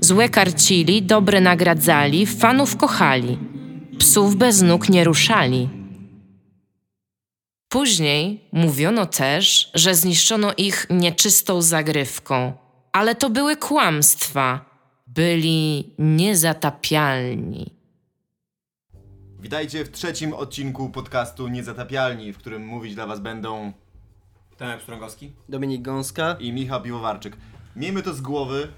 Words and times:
Złe 0.00 0.28
karcili, 0.28 1.02
dobre 1.02 1.40
nagradzali, 1.40 2.26
fanów 2.26 2.76
kochali. 2.76 3.38
Psów 3.98 4.36
bez 4.36 4.62
nóg 4.62 4.88
nie 4.88 5.04
ruszali. 5.04 5.68
Później 7.68 8.48
mówiono 8.52 9.06
też, 9.06 9.70
że 9.74 9.94
zniszczono 9.94 10.52
ich 10.56 10.86
nieczystą 10.90 11.62
zagrywką, 11.62 12.52
ale 12.92 13.14
to 13.14 13.30
były 13.30 13.56
kłamstwa. 13.56 14.68
Byli 15.06 15.94
niezatapialni. 15.98 17.70
Witajcie 19.40 19.84
w 19.84 19.90
trzecim 19.90 20.34
odcinku 20.34 20.90
podcastu 20.90 21.48
Niezatapialni, 21.48 22.32
w 22.32 22.38
którym 22.38 22.66
mówić 22.66 22.94
dla 22.94 23.06
was 23.06 23.20
będą 23.20 23.72
Tomek 24.56 24.82
Strągowski. 24.82 25.32
Dominik 25.48 25.82
Gąska. 25.82 26.36
i 26.40 26.52
Michał 26.52 26.82
Piwowarczyk. 26.82 27.36
Miejmy 27.76 28.02
to 28.02 28.14
z 28.14 28.20
głowy. 28.20 28.68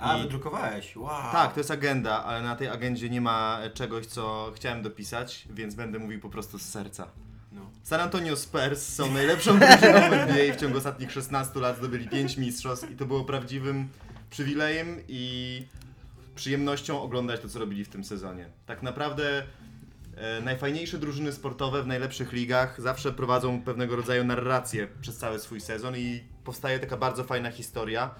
A, 0.00 0.18
I- 0.18 0.22
wydrukowałeś. 0.22 0.96
Wow. 0.96 1.32
Tak, 1.32 1.52
to 1.54 1.60
jest 1.60 1.70
agenda, 1.70 2.24
ale 2.24 2.42
na 2.42 2.56
tej 2.56 2.68
agendzie 2.68 3.10
nie 3.10 3.20
ma 3.20 3.58
czegoś, 3.74 4.06
co 4.06 4.52
chciałem 4.56 4.82
dopisać, 4.82 5.48
więc 5.50 5.74
będę 5.74 5.98
mówił 5.98 6.20
po 6.20 6.30
prostu 6.30 6.58
z 6.58 6.62
serca. 6.62 7.08
No. 7.52 7.60
San 7.82 8.00
Antonio 8.00 8.36
Spurs 8.36 8.94
są 8.94 9.12
najlepszą 9.12 9.58
drużyną 9.58 10.10
w 10.10 10.12
NBA 10.12 10.54
w 10.54 10.60
ciągu 10.60 10.78
ostatnich 10.78 11.12
16 11.12 11.60
lat, 11.60 11.76
zdobyli 11.78 12.08
5 12.08 12.36
mistrzostw 12.36 12.90
i 12.90 12.96
to 12.96 13.06
było 13.06 13.24
prawdziwym 13.24 13.88
przywilejem 14.30 15.00
i 15.08 15.62
przyjemnością 16.34 17.02
oglądać 17.02 17.40
to, 17.40 17.48
co 17.48 17.58
robili 17.58 17.84
w 17.84 17.88
tym 17.88 18.04
sezonie. 18.04 18.46
Tak 18.66 18.82
naprawdę 18.82 19.42
e, 20.16 20.40
najfajniejsze 20.40 20.98
drużyny 20.98 21.32
sportowe 21.32 21.82
w 21.82 21.86
najlepszych 21.86 22.32
ligach 22.32 22.80
zawsze 22.80 23.12
prowadzą 23.12 23.62
pewnego 23.62 23.96
rodzaju 23.96 24.24
narrację 24.24 24.88
przez 25.00 25.16
cały 25.16 25.38
swój 25.38 25.60
sezon 25.60 25.96
i 25.96 26.20
powstaje 26.44 26.78
taka 26.78 26.96
bardzo 26.96 27.24
fajna 27.24 27.50
historia. 27.50 28.10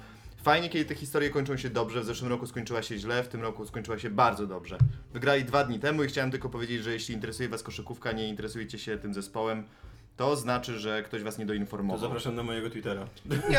Fajnie, 0.42 0.68
kiedy 0.68 0.84
te 0.84 0.94
historie 0.94 1.30
kończą 1.30 1.56
się 1.56 1.70
dobrze. 1.70 2.00
W 2.00 2.04
zeszłym 2.04 2.30
roku 2.30 2.46
skończyła 2.46 2.82
się 2.82 2.98
źle, 2.98 3.22
w 3.22 3.28
tym 3.28 3.42
roku 3.42 3.66
skończyła 3.66 3.98
się 3.98 4.10
bardzo 4.10 4.46
dobrze. 4.46 4.78
Wygrali 5.12 5.44
dwa 5.44 5.64
dni 5.64 5.78
temu 5.78 6.04
i 6.04 6.06
chciałem 6.06 6.30
tylko 6.30 6.48
powiedzieć, 6.48 6.82
że 6.84 6.92
jeśli 6.92 7.14
interesuje 7.14 7.48
Was 7.48 7.62
koszykówka, 7.62 8.12
nie 8.12 8.28
interesujecie 8.28 8.78
się 8.78 8.98
tym 8.98 9.14
zespołem, 9.14 9.64
to 10.16 10.36
znaczy, 10.36 10.78
że 10.78 11.02
ktoś 11.02 11.22
Was 11.22 11.38
nie 11.38 11.44
To 11.44 11.48
doinformował. 11.48 12.00
zapraszam 12.00 12.34
na 12.34 12.42
mojego 12.42 12.70
Twittera. 12.70 13.06
Nie, 13.26 13.58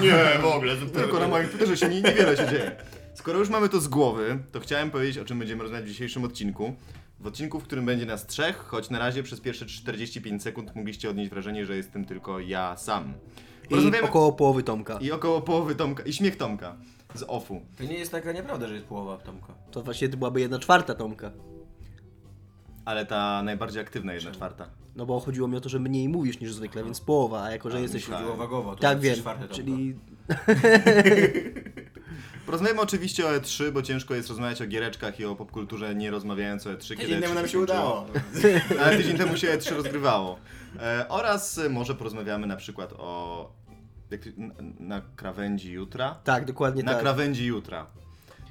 nie, 0.08 0.38
w 0.42 0.44
ogóle. 0.44 0.76
Tylko 0.76 1.20
na 1.20 1.28
moim 1.28 1.48
Twitterze 1.48 1.76
się 1.76 1.88
nie, 1.88 2.02
niewiele 2.02 2.36
się 2.36 2.48
dzieje. 2.48 2.76
Skoro 3.14 3.38
już 3.38 3.48
mamy 3.48 3.68
to 3.68 3.80
z 3.80 3.88
głowy, 3.88 4.38
to 4.52 4.60
chciałem 4.60 4.90
powiedzieć, 4.90 5.18
o 5.18 5.24
czym 5.24 5.38
będziemy 5.38 5.62
rozmawiać 5.62 5.86
w 5.86 5.88
dzisiejszym 5.88 6.24
odcinku. 6.24 6.74
W 7.20 7.26
odcinku, 7.26 7.60
w 7.60 7.64
którym 7.64 7.86
będzie 7.86 8.06
nas 8.06 8.26
trzech, 8.26 8.56
choć 8.56 8.90
na 8.90 8.98
razie 8.98 9.22
przez 9.22 9.40
pierwsze 9.40 9.66
45 9.66 10.42
sekund 10.42 10.76
mogliście 10.76 11.10
odnieść 11.10 11.30
wrażenie, 11.30 11.66
że 11.66 11.76
jestem 11.76 12.04
tylko 12.04 12.40
ja 12.40 12.76
sam. 12.76 13.14
I 13.72 13.74
Porozmawiamy- 13.80 14.04
około 14.04 14.32
połowy 14.32 14.62
Tomka. 14.62 14.98
I 15.00 15.12
około 15.12 15.40
połowy 15.40 15.74
Tomka, 15.74 16.02
i 16.02 16.12
śmiech 16.12 16.36
Tomka 16.36 16.76
z 17.14 17.24
offu. 17.28 17.60
To 17.78 17.84
nie 17.84 17.94
jest 17.98 18.12
taka 18.12 18.32
nieprawda, 18.32 18.68
że 18.68 18.74
jest 18.74 18.86
połowa 18.86 19.16
Tomka. 19.16 19.52
To 19.70 19.82
właśnie 19.82 20.08
to 20.08 20.16
byłaby 20.16 20.40
jedna 20.40 20.58
czwarta 20.58 20.94
Tomka. 20.94 21.30
Ale 22.84 23.06
ta 23.06 23.42
najbardziej 23.42 23.82
aktywna 23.82 24.14
jedna 24.14 24.30
czwarta. 24.30 24.66
No 24.96 25.06
bo 25.06 25.20
chodziło 25.20 25.48
mi 25.48 25.56
o 25.56 25.60
to, 25.60 25.68
że 25.68 25.78
mniej 25.78 26.08
mówisz 26.08 26.40
niż 26.40 26.54
zwykle, 26.54 26.84
więc 26.84 27.00
połowa, 27.00 27.42
a 27.42 27.50
jako, 27.50 27.70
że 27.70 27.76
A, 27.76 27.80
jesteś... 27.80 28.02
myślałem. 28.02 28.26
Chodziło 28.26 28.46
wagowo, 28.46 28.74
to 28.76 28.82
Tak 28.82 28.92
jest 28.92 29.02
wiem, 29.04 29.14
czwarte 29.16 29.40
Tomka. 29.48 29.54
czyli 29.56 29.94
Porozmawiamy 32.46 32.80
oczywiście 32.80 33.26
o 33.26 33.30
E3, 33.30 33.70
bo 33.72 33.82
ciężko 33.82 34.14
jest 34.14 34.28
rozmawiać 34.28 34.62
o 34.62 34.66
giereczkach 34.66 35.20
i 35.20 35.24
o 35.24 35.34
popkulturze 35.36 35.94
nie 35.94 36.10
rozmawiając 36.10 36.66
o 36.66 36.70
E3. 36.70 36.88
kiedy 36.88 37.02
Tydzień 37.02 37.20
temu 37.20 37.32
E3 37.32 37.36
nam 37.36 37.48
się 37.48 37.50
skończyło. 37.50 37.82
udało. 37.82 38.06
Ale 38.84 38.96
tydzień 38.96 39.18
temu 39.18 39.36
się 39.36 39.48
E3 39.48 39.74
rozgrywało. 39.76 40.38
E, 40.80 41.06
oraz 41.08 41.58
e, 41.58 41.68
może 41.68 41.94
porozmawiamy 41.94 42.46
na 42.46 42.56
przykład 42.56 42.92
o 42.98 43.52
na, 44.36 44.54
na 44.80 45.02
krawędzi 45.16 45.72
jutra. 45.72 46.14
tak, 46.24 46.44
dokładnie 46.44 46.82
Na 46.82 46.92
tak. 46.92 47.00
krawędzi 47.00 47.46
jutra. 47.46 47.86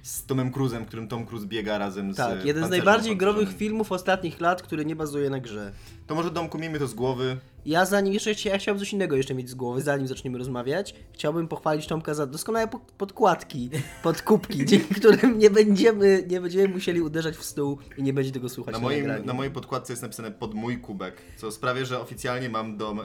Z 0.04 0.26
Tomem 0.26 0.52
Cruzem, 0.52 0.86
którym 0.86 1.08
Tom 1.08 1.26
Cruise 1.26 1.48
biega 1.48 1.78
razem 1.78 2.14
z 2.14 2.18
Tak, 2.18 2.46
jeden 2.46 2.66
z 2.66 2.70
najbardziej 2.70 3.18
growych 3.18 3.58
filmów 3.58 3.92
ostatnich 3.92 4.42
lat, 4.42 4.62
który 4.62 4.86
nie 4.86 4.96
bazuje 4.96 5.30
na 5.30 5.40
grze. 5.40 5.72
To 6.08 6.16
może 6.16 6.32
Domku 6.32 6.58
miejmy 6.58 6.80
to 6.80 6.88
z 6.88 6.94
głowy. 6.94 7.38
Ja 7.66 7.86
zanim 7.86 8.14
jeszcze 8.14 8.50
ja 8.50 8.58
chciałbym 8.58 8.80
coś 8.80 8.94
innego 8.94 9.16
jeszcze 9.16 9.34
mieć 9.36 9.50
z 9.50 9.56
głowy, 9.56 9.82
zanim 9.82 10.08
zaczniemy 10.08 10.38
rozmawiać, 10.38 10.96
chciałbym 11.14 11.48
pochwalić 11.48 11.88
Tomka 11.88 12.14
za 12.14 12.26
doskonałe 12.28 12.68
po- 12.68 12.80
podkładki, 12.98 13.70
podkupki, 14.04 14.66
dzięki 14.70 14.96
którym 14.96 15.38
nie 15.40 15.50
będziemy, 15.50 16.24
nie 16.30 16.42
będziemy 16.42 16.68
musieli 16.74 17.02
uderzać 17.02 17.36
w 17.36 17.44
stół 17.44 17.78
i 17.98 18.04
nie 18.04 18.14
będzie 18.14 18.32
tego 18.32 18.50
słuchać 18.50 18.74
Na, 18.74 18.80
na, 18.80 18.84
moim, 18.84 19.00
nagraniu. 19.00 19.26
na 19.26 19.34
mojej 19.34 19.54
podkładce 19.54 19.94
jest 19.94 20.02
napisane 20.04 20.32
pod 20.32 20.54
mój 20.54 20.78
kubek, 20.82 21.22
co 21.38 21.52
sprawia, 21.52 21.86
że 21.86 22.00
oficjalnie 22.02 22.50
mam 22.50 22.78
dom, 22.78 23.00
e, 23.00 23.04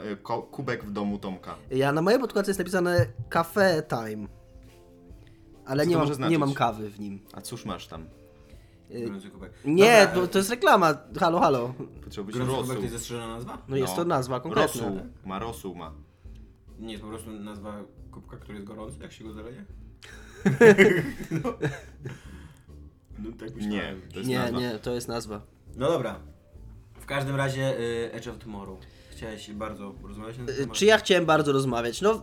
kubek 0.50 0.84
w 0.84 0.90
domu 0.90 1.18
Tomka. 1.18 1.54
Ja 1.70 1.92
na 1.92 2.02
mojej 2.02 2.20
podkładce 2.20 2.50
jest 2.50 2.58
napisane 2.58 3.06
cafe 3.30 3.82
time. 3.88 4.28
Ale 5.66 5.84
Co 5.84 5.90
nie 5.90 5.96
mam, 5.96 6.06
znaczyć? 6.14 6.30
nie 6.30 6.38
mam 6.38 6.54
kawy 6.54 6.90
w 6.90 7.00
nim. 7.00 7.20
A 7.32 7.40
cóż 7.40 7.64
masz 7.64 7.86
tam? 7.86 8.06
Gorący 8.90 9.30
kubek. 9.30 9.52
Nie, 9.64 10.06
Dobra, 10.06 10.20
to, 10.22 10.26
to 10.28 10.38
jest 10.38 10.50
reklama. 10.50 10.94
Halo, 11.20 11.40
halo. 11.40 11.74
Potrzebujesz 12.04 12.38
Gorący 12.38 12.54
kubek 12.56 12.68
rosół. 12.68 12.76
to 12.76 12.82
jest 12.82 12.92
zastrzeżona 12.94 13.26
nazwa? 13.34 13.62
No, 13.68 13.76
jest 13.76 13.96
to 13.96 14.04
nazwa 14.04 14.40
konkretna. 14.40 14.82
Rosół. 14.82 15.00
Ma 15.24 15.38
rosół 15.38 15.74
ma. 15.74 15.92
Nie, 16.78 16.92
jest 16.92 17.02
po 17.04 17.08
prostu 17.10 17.30
nazwa 17.30 17.74
kubka, 18.10 18.36
który 18.36 18.54
jest 18.54 18.66
gorący, 18.66 18.98
jak 19.02 19.12
się 19.12 19.24
go 19.24 19.32
zaleje? 19.32 19.64
no. 21.30 21.52
no 23.24 23.30
tak 23.38 23.54
myślałem. 23.54 24.00
Nie, 24.00 24.12
to 24.12 24.18
jest 24.18 24.28
Nie, 24.30 24.38
nazwa. 24.38 24.60
nie, 24.60 24.78
to 24.78 24.94
jest 24.94 25.08
nazwa. 25.08 25.40
No 25.76 25.88
dobra. 25.90 26.20
W 27.00 27.06
każdym 27.06 27.36
razie 27.36 27.78
y, 27.80 28.12
Edge 28.12 28.28
of 28.28 28.38
Tomorrow. 28.38 28.78
Chciałeś 29.10 29.50
bardzo 29.50 29.90
porozmawiać 29.90 30.38
na 30.38 30.44
ten 30.46 30.54
Y, 30.54 30.58
temat? 30.58 30.76
Czy 30.76 30.84
ja 30.86 30.98
chciałem 30.98 31.26
bardzo 31.26 31.52
rozmawiać? 31.52 32.00
No, 32.00 32.22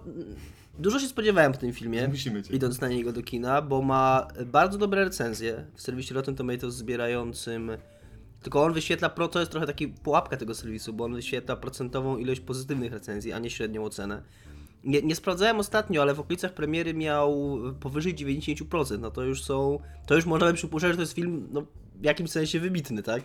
dużo 0.79 0.99
się 0.99 1.07
spodziewałem 1.07 1.51
po 1.51 1.57
tym 1.57 1.73
filmie, 1.73 2.07
Musimy 2.07 2.43
cię. 2.43 2.53
idąc 2.53 2.81
na 2.81 2.87
niego 2.87 3.13
do 3.13 3.23
kina, 3.23 3.61
bo 3.61 3.81
ma 3.81 4.27
bardzo 4.45 4.77
dobre 4.77 5.03
recenzje 5.03 5.65
w 5.75 5.81
serwisie 5.81 6.13
Rotten 6.13 6.35
Tomatoes 6.35 6.75
zbierającym. 6.75 7.71
Tylko 8.41 8.63
on 8.63 8.73
wyświetla, 8.73 9.09
pro, 9.09 9.27
to 9.27 9.39
jest 9.39 9.51
trochę 9.51 9.67
taki 9.67 9.87
pułapka 9.87 10.37
tego 10.37 10.55
serwisu, 10.55 10.93
bo 10.93 11.03
on 11.03 11.13
wyświetla 11.13 11.55
procentową 11.55 12.17
ilość 12.17 12.39
pozytywnych 12.41 12.91
recenzji, 12.93 13.33
a 13.33 13.39
nie 13.39 13.49
średnią 13.49 13.83
ocenę. 13.83 14.21
Nie, 14.83 15.01
nie 15.01 15.15
sprawdzałem 15.15 15.59
ostatnio, 15.59 16.01
ale 16.01 16.13
w 16.13 16.19
okolicach 16.19 16.53
premiery 16.53 16.93
miał 16.93 17.57
powyżej 17.79 18.15
90%. 18.15 18.99
No 18.99 19.11
to 19.11 19.23
już 19.23 19.43
są. 19.43 19.79
To 20.05 20.15
już 20.15 20.25
możemy 20.25 20.53
przypuszczać, 20.53 20.91
że 20.91 20.95
to 20.95 21.01
jest 21.01 21.13
film 21.13 21.47
no, 21.51 21.63
w 21.95 22.03
jakimś 22.03 22.29
sensie 22.29 22.59
wybitny, 22.59 23.03
tak? 23.03 23.23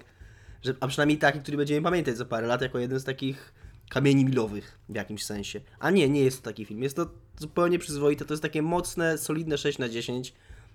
Że, 0.63 0.75
a 0.81 0.89
przynajmniej 0.89 1.19
taki, 1.19 1.41
który 1.41 1.57
będziemy 1.57 1.83
pamiętać 1.83 2.17
za 2.17 2.25
parę 2.25 2.47
lat 2.47 2.63
jako 2.63 2.79
jeden 2.79 3.01
z 3.01 3.05
takich 3.05 3.55
kamieni 3.89 4.25
milowych 4.25 4.79
w 4.89 4.95
jakimś 4.95 5.25
sensie. 5.25 5.61
A 5.79 5.91
nie, 5.91 6.09
nie 6.09 6.21
jest 6.21 6.43
to 6.43 6.51
taki 6.51 6.65
film. 6.65 6.83
Jest 6.83 6.97
to 6.97 7.11
zupełnie 7.39 7.79
przyzwoite. 7.79 8.25
To 8.25 8.33
jest 8.33 8.43
takie 8.43 8.63
mocne, 8.63 9.19
solidne 9.19 9.59
6 9.59 9.79
na 9.79 9.89
10, 9.89 10.35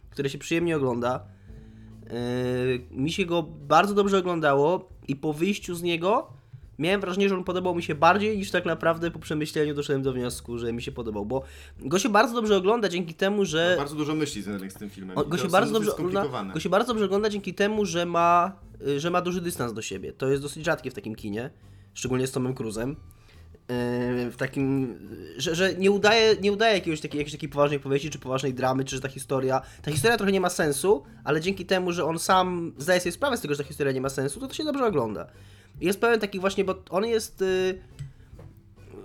które 0.10 0.30
się 0.30 0.38
przyjemnie 0.38 0.78
ogląda. 0.78 1.26
Yy, 2.10 2.86
mi 2.92 3.12
się 3.12 3.26
go 3.26 3.44
bardzo 3.44 3.94
dobrze 3.94 4.18
oglądało 4.18 4.90
i 5.08 5.16
po 5.16 5.34
wyjściu 5.34 5.76
z 5.76 5.82
niego 5.82 6.34
miałem 6.80 7.02
wrażenie, 7.02 7.30
że 7.30 7.36
on 7.36 7.44
podobał 7.44 7.76
mi 7.76 7.84
się 7.84 7.96
bardziej 7.96 8.38
niż 8.38 8.52
tak 8.52 8.66
naprawdę 8.66 9.12
po 9.12 9.20
przemyśleniu 9.20 9.74
doszedłem 9.74 10.02
do 10.02 10.14
wniosku, 10.14 10.58
że 10.58 10.74
mi 10.74 10.82
się 10.82 10.92
podobał, 10.92 11.26
bo 11.26 11.44
go 11.80 12.00
się 12.00 12.10
bardzo 12.10 12.34
dobrze 12.34 12.58
ogląda 12.58 12.90
dzięki 12.90 13.14
temu, 13.14 13.46
że 13.46 13.76
Bardzo 13.78 13.96
dużo 13.96 14.16
myśli 14.16 14.42
związanych 14.42 14.72
z 14.72 14.76
tym 14.76 14.90
filmem. 14.90 15.18
go, 15.28 15.38
się 15.38 15.48
bardzo 15.48 15.74
dobrze 15.74 15.96
ogląda, 15.96 16.44
go 16.54 16.60
się 16.60 16.70
bardzo 16.70 16.88
dobrze 16.88 17.06
ogląda 17.06 17.30
dzięki 17.30 17.54
temu, 17.54 17.86
że 17.86 18.06
ma, 18.06 18.56
że 18.98 19.12
ma 19.12 19.22
duży 19.22 19.42
dystans 19.42 19.74
do 19.74 19.82
siebie. 19.82 20.14
To 20.14 20.28
jest 20.28 20.42
dosyć 20.42 20.66
rzadkie 20.66 20.92
w 20.92 20.94
takim 20.94 21.16
kinie, 21.16 21.50
szczególnie 21.94 22.28
z 22.28 22.32
Tomem 22.32 22.54
Cruzem. 22.54 22.90
Yy, 23.70 24.32
W 24.32 24.36
takim, 24.38 25.00
że, 25.38 25.56
że 25.56 25.74
nie 25.76 25.92
udaje, 25.92 26.36
nie 26.42 26.52
udaje 26.52 26.74
jakiegoś 26.74 27.02
takiej, 27.02 27.18
jakiejś 27.18 27.34
takiej 27.34 27.50
poważnej 27.50 27.80
powieści, 27.80 28.10
czy 28.10 28.20
poważnej 28.20 28.54
dramy, 28.54 28.84
czy 28.86 28.96
że 28.96 29.02
ta 29.02 29.08
historia. 29.10 29.62
Ta 29.82 29.92
historia 29.92 30.18
trochę 30.18 30.32
nie 30.32 30.42
ma 30.42 30.50
sensu, 30.50 31.04
ale 31.24 31.42
dzięki 31.42 31.66
temu, 31.66 31.92
że 31.92 32.06
on 32.06 32.20
sam 32.20 32.74
zdaje 32.78 33.00
sobie 33.00 33.12
sprawę 33.12 33.38
z 33.38 33.42
tego, 33.42 33.54
że 33.54 33.64
ta 33.64 33.68
historia 33.68 33.92
nie 33.94 34.02
ma 34.02 34.10
sensu, 34.10 34.40
to 34.40 34.48
to 34.48 34.54
się 34.54 34.64
dobrze 34.64 34.86
ogląda. 34.86 35.28
Jest 35.82 36.00
pełen 36.02 36.20
taki 36.20 36.40
właśnie, 36.40 36.64
bo 36.64 36.76
on 36.90 37.06
jest. 37.06 37.42
y, 37.42 37.82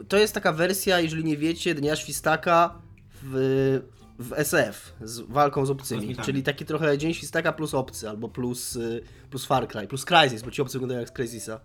To 0.09 0.17
jest 0.17 0.35
taka 0.35 0.53
wersja, 0.53 1.01
jeżeli 1.01 1.25
nie 1.25 1.37
wiecie, 1.37 1.75
Dnia 1.75 1.97
Świstaka 1.97 2.75
w, 3.23 3.81
w 4.19 4.33
SF 4.33 4.93
z 5.01 5.21
walką 5.21 5.67
z 5.67 5.71
obcymi. 5.71 6.01
Kosmitami. 6.01 6.27
Czyli 6.27 6.43
taki 6.43 6.65
trochę 6.65 6.99
Dzień 6.99 7.15
Świstaka 7.15 7.53
plus 7.53 7.75
obcy, 7.75 8.09
albo 8.09 8.29
plus, 8.29 8.77
y, 8.77 9.03
plus 9.31 9.45
Far 9.47 9.69
Cry, 9.69 9.87
plus 9.89 10.05
Crysis, 10.05 10.43
bo 10.43 10.51
ci 10.51 10.63
obcy 10.63 10.73
wyglądają 10.73 11.01
jak 11.01 11.09
z 11.09 11.13
Crysisa. 11.13 11.61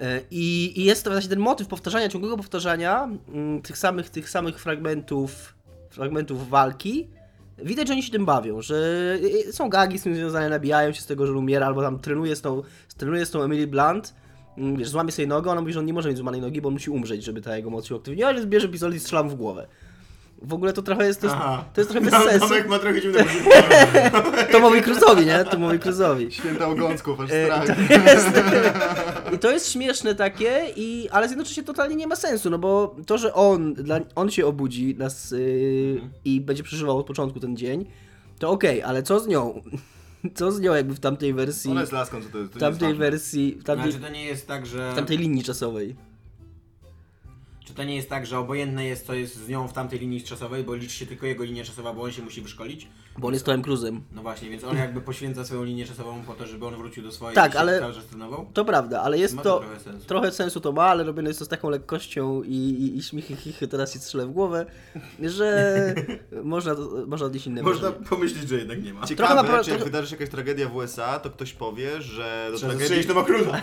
E, 0.00 0.20
I, 0.30 0.72
I 0.80 0.84
jest 0.84 1.04
to 1.04 1.10
właśnie 1.10 1.30
ten 1.30 1.38
motyw 1.38 1.68
powtarzania, 1.68 2.08
ciągłego 2.08 2.36
powtarzania 2.36 3.08
mm, 3.28 3.62
tych 3.62 3.78
samych, 3.78 4.10
tych 4.10 4.30
samych 4.30 4.60
fragmentów, 4.60 5.54
fragmentów 5.90 6.48
walki 6.48 7.08
widać, 7.64 7.88
że 7.88 7.92
oni 7.92 8.02
się 8.02 8.12
tym 8.12 8.24
bawią, 8.24 8.62
że 8.62 8.76
y, 9.46 9.52
są 9.52 9.70
gagi 9.70 9.98
z 9.98 10.02
tym 10.02 10.14
związane, 10.14 10.48
nabijają 10.48 10.92
się 10.92 11.00
z 11.00 11.06
tego, 11.06 11.26
że 11.26 11.32
umiera, 11.32 11.66
albo 11.66 11.82
tam 11.82 11.98
trenuje 11.98 12.36
z 12.36 12.40
tą, 12.40 12.62
trenuje 12.96 13.26
z 13.26 13.30
tą 13.30 13.42
Emily 13.42 13.66
Blunt, 13.66 14.14
mm, 14.58 14.76
wiesz, 14.76 14.88
złamie 14.88 15.12
sobie 15.12 15.28
nogę, 15.28 15.50
ona 15.50 15.60
mówi, 15.60 15.72
że 15.72 15.78
on 15.78 15.86
nie 15.86 15.92
może 15.92 16.08
mieć 16.08 16.18
złamanej 16.18 16.40
nogi, 16.40 16.60
bo 16.60 16.68
on 16.68 16.74
musi 16.74 16.90
umrzeć, 16.90 17.24
żeby 17.24 17.40
ta 17.40 17.56
jego 17.56 17.70
moc 17.70 17.86
się 17.86 17.94
uaktywniła, 17.94 18.34
więc 18.34 18.46
bierze 18.46 18.68
pistolet 18.68 18.96
i 18.96 19.00
strzela 19.00 19.22
mu 19.22 19.30
w 19.30 19.34
głowę. 19.34 19.66
W 20.42 20.54
ogóle 20.54 20.72
to 20.72 20.82
trochę 20.82 21.06
jest, 21.06 21.20
to 21.20 21.26
jest, 21.26 21.38
to 21.74 21.80
jest 21.80 21.90
trochę 21.90 22.10
bez 22.10 22.14
sensu. 22.24 22.48
Tomek 22.48 22.68
ma 22.68 22.78
trochę 22.78 23.00
dziwnego 23.00 23.30
Tomowi 24.52 24.82
Cruzowi, 24.82 25.26
nie? 25.26 25.44
Tomowi 25.44 25.78
Cruzowi. 25.78 26.32
Święta 26.32 26.66
ogąsków, 26.68 27.20
aż 27.20 27.30
E, 27.32 27.44
strach. 27.44 27.68
I 29.34 29.38
to 29.38 29.50
jest 29.50 29.72
śmieszne 29.72 30.14
takie, 30.14 30.60
i, 30.76 31.08
ale 31.10 31.26
jednocześnie 31.26 31.62
totalnie 31.62 31.96
nie 31.96 32.06
ma 32.06 32.16
sensu, 32.16 32.50
no 32.50 32.58
bo 32.58 32.96
to, 33.06 33.18
że 33.18 33.34
on, 33.34 33.74
dla, 33.74 34.00
on 34.14 34.30
się 34.30 34.46
obudzi 34.46 34.94
nas 34.98 35.30
yy, 35.30 36.00
i 36.24 36.40
będzie 36.40 36.62
przeżywał 36.62 36.98
od 36.98 37.06
początku 37.06 37.40
ten 37.40 37.56
dzień, 37.56 37.86
to 38.38 38.50
okej, 38.50 38.82
ale 38.82 39.02
co 39.02 39.20
z 39.20 39.26
nią? 39.26 39.54
Co 40.34 40.52
z 40.52 40.60
nią 40.60 40.74
jakby 40.74 40.94
w 40.94 41.00
tamtej 41.00 41.34
wersji, 41.34 41.70
Ona 41.70 41.80
jest 41.80 41.92
laską, 41.92 42.22
co 42.22 42.28
to 42.28 42.38
jest. 42.38 42.50
w 42.50 42.54
To 42.54 42.60
tamtej 42.60 42.94
wersji, 42.94 43.56
w 43.60 43.64
tamtej, 43.64 43.92
Znaczy 43.92 44.06
to 44.06 44.12
nie 44.12 44.24
jest 44.24 44.46
tak, 44.48 44.66
że... 44.66 44.92
w 44.92 44.94
tamtej 44.94 45.18
linii 45.18 45.42
czasowej? 45.44 45.96
Czy 47.68 47.74
to 47.74 47.84
nie 47.84 47.96
jest 47.96 48.08
tak, 48.08 48.26
że 48.26 48.38
obojętne 48.38 48.84
jest, 48.84 49.06
co 49.06 49.14
jest 49.14 49.34
z 49.34 49.48
nią 49.48 49.68
w 49.68 49.72
tamtej 49.72 49.98
linii 49.98 50.22
czasowej, 50.22 50.64
bo 50.64 50.74
liczy 50.74 50.94
się 50.96 51.06
tylko 51.06 51.26
jego 51.26 51.44
linia 51.44 51.64
czasowa, 51.64 51.92
bo 51.92 52.02
on 52.02 52.12
się 52.12 52.22
musi 52.22 52.42
wyszkolić? 52.42 52.88
Bo 53.18 53.28
on 53.28 53.34
jest 53.34 53.46
Tomem 53.46 53.62
Cruzem. 53.62 54.02
No 54.12 54.22
właśnie, 54.22 54.50
więc 54.50 54.64
on 54.64 54.76
jakby 54.76 55.00
poświęca 55.00 55.44
swoją 55.44 55.64
linię 55.64 55.86
czasową 55.86 56.22
po 56.22 56.34
to, 56.34 56.46
żeby 56.46 56.66
on 56.66 56.76
wrócił 56.76 57.02
do 57.02 57.12
swojej 57.12 57.34
Tak, 57.34 57.54
i 57.54 57.56
ale- 57.56 57.80
cały 57.80 57.94
czas 57.94 58.04
trenował? 58.04 58.46
To 58.54 58.64
prawda, 58.64 59.02
ale 59.02 59.18
jest 59.18 59.34
Ma 59.34 59.42
to, 59.42 59.58
to 59.58 59.60
trochę 59.64 59.80
sensu. 59.80 60.06
trochę 60.06 60.32
sensu 60.32 60.60
to 60.60 60.72
ma, 60.72 60.82
ale 60.84 61.04
robione 61.04 61.28
jest 61.30 61.38
to 61.38 61.44
z 61.44 61.48
taką 61.48 61.70
lekkością 61.70 62.42
i, 62.42 62.54
i, 62.56 62.96
i 62.98 63.02
śmichy, 63.02 63.36
chichy, 63.36 63.68
teraz 63.68 63.92
się 63.92 63.98
strzelę 63.98 64.26
w 64.26 64.30
głowę, 64.30 64.66
że 65.22 65.94
można, 66.42 66.74
można 67.06 67.26
odnieść 67.26 67.46
inne 67.46 67.62
Można 67.62 67.80
wrażenie. 67.90 68.06
pomyśleć, 68.08 68.48
że 68.48 68.56
jednak 68.58 68.82
nie 68.84 68.94
ma. 68.94 69.06
Ciekawe, 69.06 69.28
Trochę 69.28 69.42
ma 69.48 69.54
pro- 69.54 69.64
czy 69.64 69.70
jak 69.70 69.84
wydarzy 69.84 70.08
się 70.08 70.14
jakaś 70.14 70.28
tragedia 70.30 70.68
w 70.68 70.76
USA, 70.76 71.18
to 71.20 71.30
ktoś 71.30 71.52
powie, 71.52 72.02
że 72.02 72.48
do, 72.52 72.56
Trzeba 72.58 72.74
tragedii, 72.74 73.04
Toma 73.04 73.24
Cruza. 73.24 73.60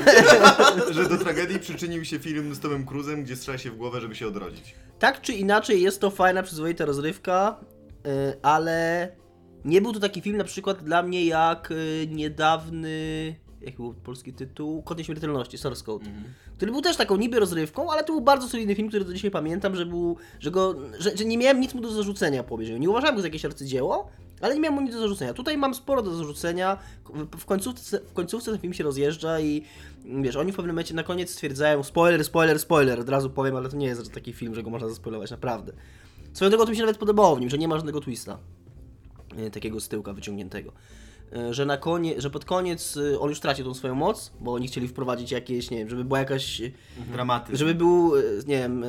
że 0.96 1.10
do 1.10 1.18
tragedii 1.18 1.60
przyczynił 1.60 2.06
się 2.06 2.20
film 2.20 2.56
z 2.56 2.60
Tomem 2.60 2.86
Cruzem, 2.86 3.24
gdzie 3.24 3.36
strzela 3.36 3.58
się 3.58 3.72
w 3.72 3.76
głowę, 3.78 4.02
żeby 4.02 4.16
się 4.16 4.28
odrodzić. 4.28 4.76
Tak 5.00 5.22
czy 5.22 5.34
inaczej 5.34 5.82
jest 5.82 6.02
to 6.02 6.10
fajna, 6.12 6.44
przyzwoita 6.44 6.86
rozrywka, 6.86 7.56
yy, 8.06 8.12
ale 8.42 9.10
nie 9.66 9.82
był 9.82 9.94
to 9.94 10.00
taki 10.00 10.22
film 10.22 10.38
na 10.38 10.44
przykład 10.44 10.84
dla 10.84 11.04
mnie 11.04 11.26
jak 11.26 11.70
yy, 11.70 12.08
niedawny, 12.16 13.36
jaki 13.62 13.78
był 13.78 13.94
polski 13.94 14.34
tytuł? 14.34 14.82
Kod 14.84 14.98
Nieśmiertelności, 14.98 15.58
Source 15.58 15.84
Code. 15.86 16.06
Który 16.58 16.72
był 16.72 16.82
też 16.82 16.98
taką 16.98 17.18
niby 17.18 17.40
rozrywką, 17.40 17.92
ale 17.92 18.04
to 18.04 18.14
był 18.14 18.22
bardzo 18.22 18.48
solidny 18.50 18.76
film, 18.76 18.88
który 18.88 19.06
do 19.06 19.14
dzisiaj 19.14 19.32
pamiętam, 19.32 19.76
że 19.76 19.86
był, 19.86 20.18
że 20.40 20.52
go, 20.52 20.76
że, 21.00 21.18
że 21.18 21.26
nie 21.26 21.38
miałem 21.38 21.60
nic 21.60 21.74
mu 21.74 21.82
do 21.82 21.92
zarzucenia 21.92 22.44
po 22.44 22.56
obejrzeniu. 22.56 22.80
Nie 22.80 22.90
uważałem 22.90 23.16
go 23.16 23.22
za 23.22 23.28
jakieś 23.28 23.46
arcydzieło, 23.46 24.10
ale 24.42 24.54
nie 24.56 24.60
miałem 24.62 24.76
mu 24.76 24.82
nic 24.82 24.94
do 24.94 25.00
zarzucenia. 25.00 25.34
Tutaj 25.34 25.58
mam 25.58 25.76
sporo 25.76 26.02
do 26.02 26.16
zarzucenia. 26.16 26.78
W- 27.14 27.38
W 27.40 27.46
końcówce, 27.46 28.00
w 28.00 28.14
końcówce 28.14 28.52
ten 28.52 28.60
film 28.60 28.74
się 28.74 28.84
rozjeżdża 28.84 29.40
i 29.40 29.64
mm, 30.06 30.24
wiesz, 30.24 30.36
oni 30.36 30.52
w 30.52 30.56
pewnym 30.56 30.76
momencie 30.76 30.94
na 30.94 31.04
koniec 31.04 31.30
stwierdzają 31.32 31.84
spoiler, 31.84 32.24
spoiler, 32.26 32.60
spoiler, 32.60 33.00
od 33.00 33.10
razu 33.10 33.30
powiem, 33.30 33.56
ale 33.56 33.70
to 33.70 33.78
nie 33.78 33.88
jest 33.88 34.12
taki 34.14 34.34
film, 34.34 34.56
że 34.56 34.64
go 34.64 34.70
można 34.70 34.90
zaspoilować, 34.90 35.32
naprawdę. 35.32 35.74
Swoją 36.34 36.50
drogą 36.52 36.66
to 36.66 36.72
mi 36.72 36.78
się 36.78 36.84
nawet 36.84 36.98
podobało 36.98 37.36
w 37.36 37.40
nim, 37.40 37.50
że 37.50 37.58
nie 37.58 37.68
ma 37.68 37.76
żadnego 37.76 38.00
twista. 38.02 38.38
Takiego 39.54 39.80
z 39.80 39.88
tyłka 39.88 40.14
wyciągniętego. 40.14 40.72
E, 41.34 41.54
Że 41.54 41.66
na 41.66 41.78
konie, 41.78 42.22
że 42.22 42.30
pod 42.30 42.46
koniec 42.46 42.98
e, 42.98 43.20
on 43.20 43.30
już 43.30 43.40
traci 43.40 43.64
tą 43.64 43.74
swoją 43.74 43.96
moc, 43.96 44.32
bo 44.40 44.54
oni 44.54 44.68
chcieli 44.68 44.88
wprowadzić 44.88 45.32
jakieś, 45.32 45.72
nie 45.72 45.78
wiem, 45.78 45.90
żeby 45.90 46.04
była 46.06 46.20
jakaś, 46.20 46.62
e, 46.62 46.72
Dramatyzm. 47.12 47.58
żeby 47.58 47.76
był, 47.76 48.14
nie 48.48 48.58
wiem, 48.58 48.86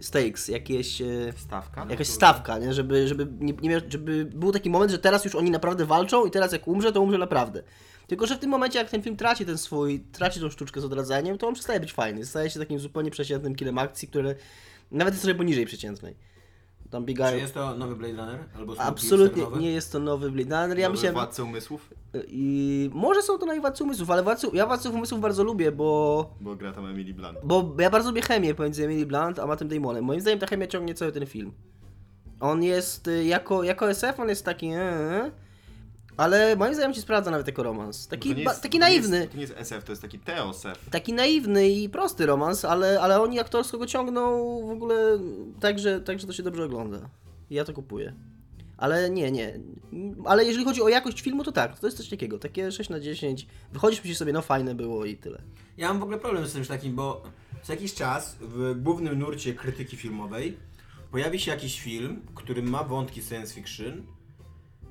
stakes, 0.00 0.48
jakieś, 0.48 1.02
Stawka? 1.36 1.86
jakaś 1.90 2.06
stawka, 2.08 2.58
nie? 2.58 2.74
Żeby, 2.74 3.08
żeby, 3.08 3.26
nie, 3.40 3.52
nie 3.62 3.80
żeby 3.88 4.24
był 4.24 4.52
taki 4.52 4.70
moment, 4.70 4.90
że 4.92 4.98
teraz 4.98 5.24
już 5.24 5.34
oni 5.34 5.50
naprawdę 5.50 5.84
walczą 5.86 6.26
i 6.26 6.30
teraz 6.30 6.52
jak 6.52 6.68
umrze, 6.68 6.92
to 6.92 7.00
umrze 7.00 7.18
naprawdę. 7.18 7.62
Tylko, 8.06 8.26
że 8.26 8.36
w 8.36 8.38
tym 8.38 8.50
momencie, 8.50 8.78
jak 8.78 8.90
ten 8.90 9.02
film 9.02 9.16
traci 9.16 9.46
ten 9.46 9.58
swój, 9.58 10.00
traci 10.00 10.40
tą 10.40 10.50
sztuczkę 10.50 10.80
z 10.80 10.84
odradzaniem, 10.84 11.38
to 11.38 11.48
on 11.48 11.54
przestaje 11.54 11.80
być 11.80 11.92
fajny. 11.92 12.26
Staje 12.26 12.50
się 12.50 12.60
takim 12.60 12.78
zupełnie 12.78 13.10
przeciętnym 13.10 13.54
kinem 13.54 13.78
akcji, 13.78 14.08
które 14.08 14.34
nawet 14.90 15.14
jest 15.14 15.22
trochę 15.24 15.38
poniżej 15.38 15.66
przeciętnej. 15.66 16.16
Tam 16.90 17.02
Czy 17.02 17.06
biegają. 17.06 17.36
jest 17.38 17.54
to 17.54 17.74
nowy 17.74 17.96
Blade 17.96 18.14
Runner? 18.16 18.38
Albo 18.56 18.74
Snowpiercer 18.74 18.88
Absolutnie 18.88 19.42
nowy? 19.42 19.60
nie 19.60 19.70
jest 19.72 19.92
to 19.92 19.98
nowy 19.98 20.30
Blade 20.30 20.62
Runner. 20.62 20.78
Ja 20.78 20.88
Nowy 20.88 20.96
myślałem, 20.96 21.14
Władca 21.14 21.42
umysłów? 21.42 21.90
i 22.28 22.90
może 22.94 23.22
są 23.22 23.38
to 23.38 23.46
najwładcy 23.46 23.84
umysłów, 23.84 24.10
ale 24.10 24.22
władcy, 24.22 24.46
ja 24.52 24.66
władców 24.66 24.94
umysłów 24.94 25.20
bardzo 25.20 25.44
lubię, 25.44 25.72
bo 25.72 26.30
Bo 26.40 26.56
gra 26.56 26.72
tam 26.72 26.86
Emily 26.86 27.14
Blunt. 27.14 27.38
Bo 27.44 27.74
ja 27.78 27.90
bardzo 27.90 28.08
lubię 28.08 28.22
chemię 28.22 28.54
pomiędzy 28.54 28.84
Emily 28.84 29.06
Blunt 29.06 29.38
a 29.38 29.46
Mattem 29.46 29.68
Damonem. 29.68 30.04
Moim 30.04 30.20
zdaniem 30.20 30.38
ta 30.38 30.46
chemia 30.46 30.66
ciągnie 30.66 30.94
cały 30.94 31.12
ten 31.12 31.26
film. 31.26 31.52
On 32.40 32.62
jest, 32.62 33.08
y, 33.08 33.24
jako, 33.24 33.62
jako 33.62 33.90
SF, 33.90 34.20
on 34.20 34.28
jest 34.28 34.44
taki, 34.44 34.66
e, 34.66 35.30
ale 36.16 36.56
moim 36.56 36.74
zdaniem 36.74 36.94
się 36.94 37.00
sprawdza 37.00 37.30
nawet 37.30 37.46
jako 37.46 37.62
romans. 37.62 38.08
Taki, 38.08 38.34
To 38.34 38.40
jest- 38.40 38.62
taki 38.62 38.78
to 38.78 38.84
nie 38.84 38.90
naiwny. 38.90 39.16
Jest, 39.16 39.30
to 39.30 39.36
nie 39.36 39.42
jest 39.42 39.54
SF, 39.56 39.84
to 39.84 39.92
jest 39.92 40.02
taki 40.02 40.18
TOSF. 40.18 40.88
Taki 40.90 41.12
naiwny 41.12 41.68
i 41.68 41.88
prosty 41.88 42.26
romans, 42.26 42.64
ale, 42.64 43.00
ale 43.00 43.20
oni 43.20 43.40
aktorsko 43.40 43.78
go 43.78 43.86
ciągną 43.86 44.22
w 44.66 44.70
ogóle 44.70 45.18
tak, 45.60 45.78
że, 45.78 46.00
tak, 46.00 46.20
że 46.20 46.26
to 46.26 46.32
się 46.32 46.42
dobrze 46.42 46.64
ogląda. 46.64 46.98
Ja 47.50 47.64
to 47.64 47.72
kupuję. 47.72 48.14
Ale 48.76 49.10
nie, 49.10 49.32
nie. 49.32 49.60
Ale 50.24 50.44
jeżeli 50.44 50.64
chodzi 50.64 50.82
o 50.82 50.88
jakość 50.88 51.20
filmu, 51.20 51.44
to 51.44 51.52
tak, 51.52 51.78
to 51.80 51.86
jest 51.86 51.96
coś 51.96 52.08
takiego. 52.08 52.38
Takie 52.38 52.72
6 52.72 52.90
na 52.90 53.00
10. 53.00 53.46
Wychodzisz, 53.72 54.00
myślisz 54.00 54.18
sobie, 54.18 54.32
no 54.32 54.42
fajne 54.42 54.74
było 54.74 55.04
i 55.04 55.16
tyle. 55.16 55.42
Ja 55.76 55.88
mam 55.88 55.98
w 55.98 56.02
ogóle 56.02 56.18
problem 56.18 56.46
z 56.46 56.52
czymś 56.52 56.68
takim, 56.68 56.94
bo 56.94 57.22
co 57.62 57.72
jakiś 57.72 57.94
czas 57.94 58.36
w 58.40 58.74
głównym 58.82 59.18
nurcie 59.18 59.54
krytyki 59.54 59.96
filmowej 59.96 60.56
pojawi 61.10 61.40
się 61.40 61.50
jakiś 61.50 61.80
film, 61.80 62.22
który 62.34 62.62
ma 62.62 62.84
wątki 62.84 63.22
science 63.22 63.54
fiction, 63.54 64.02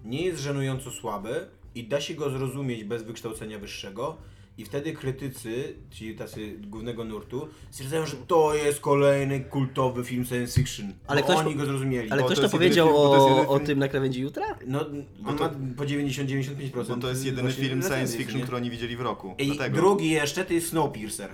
nie 0.06 0.22
jest 0.26 0.42
żenująco 0.42 0.92
słaby 0.92 1.48
i 1.76 1.84
da 1.88 2.02
się 2.02 2.14
go 2.14 2.30
zrozumieć 2.30 2.84
bez 2.84 3.04
wykształcenia 3.04 3.60
wyższego 3.60 4.18
i 4.58 4.66
wtedy 4.66 4.94
krytycy, 4.94 5.76
ci 5.92 6.16
tacy 6.16 6.56
głównego 6.60 7.04
nurtu, 7.04 7.48
stwierdzają, 7.72 8.06
że 8.06 8.16
to 8.28 8.54
jest 8.56 8.80
kolejny 8.80 9.40
kultowy 9.40 10.04
film 10.04 10.26
science 10.26 10.60
fiction, 10.62 10.94
Ale 11.08 11.22
bo 11.22 11.28
ktoś 11.28 11.38
oni 11.40 11.54
po- 11.54 11.60
go 11.60 11.66
zrozumieli. 11.66 12.12
Ale 12.12 12.22
Bo 12.22 12.26
ktoś 12.28 12.38
to 12.38 12.44
to 12.44 12.50
powiedział 12.50 12.88
film- 12.88 12.98
o, 13.00 13.48
o 13.48 13.60
tym 13.60 13.80
na 13.80 13.88
krawędzi 13.88 14.22
jutra? 14.22 14.46
No, 14.68 14.86
on 15.28 15.38
to- 15.38 15.44
ma 15.44 15.50
po 15.78 15.84
90-95%. 15.84 16.88
Bo 16.88 16.96
to 16.98 17.10
jest 17.10 17.26
jedyny 17.26 17.52
film 17.52 17.84
science 17.84 18.18
fiction, 18.18 18.38
nie? 18.38 18.44
który 18.44 18.58
oni 18.58 18.70
widzieli 18.70 18.98
w 18.98 19.02
roku. 19.02 19.36
I 19.38 19.46
Dlatego 19.46 19.76
drugi 19.76 20.10
jeszcze 20.10 20.46
to 20.46 20.54
jest 20.54 20.70
Snowpiercer, 20.70 21.30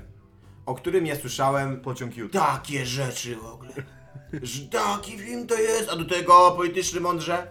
o 0.65 0.75
którym 0.75 1.05
ja 1.05 1.15
słyszałem 1.15 1.81
Pociąg 1.81 2.17
Jut. 2.17 2.31
takie 2.31 2.85
rzeczy 2.85 3.35
w 3.35 3.45
ogóle. 3.45 3.73
Że 4.41 4.61
taki 4.65 5.11
film 5.17 5.47
to 5.47 5.55
jest, 5.59 5.89
a 5.89 5.95
do 5.95 6.05
tego 6.05 6.53
polityczny 6.57 6.99
mądrze. 6.99 7.47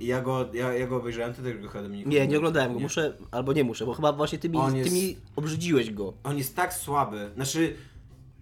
I 0.00 0.06
ja 0.06 0.20
go, 0.20 0.48
ja, 0.52 0.72
ja 0.72 0.86
go 0.86 0.96
obejrzałem, 0.96 1.34
ty 1.34 1.42
tego 1.42 1.68
chyba 1.68 1.82
Dominik. 1.82 2.06
Nie, 2.06 2.26
nie 2.26 2.36
oglądałem 2.36 2.74
go, 2.74 2.80
muszę, 2.80 3.16
albo 3.30 3.52
nie 3.52 3.64
muszę, 3.64 3.86
bo 3.86 3.94
chyba 3.94 4.12
właśnie 4.12 4.38
ty 4.38 4.48
mi, 4.48 4.58
On 4.58 4.72
ty 4.72 4.78
jest- 4.78 4.92
mi 4.92 5.16
obrzydziłeś 5.36 5.90
go. 5.90 6.12
On 6.24 6.38
jest 6.38 6.56
tak 6.56 6.74
słaby. 6.74 7.30
Znaczy, 7.34 7.76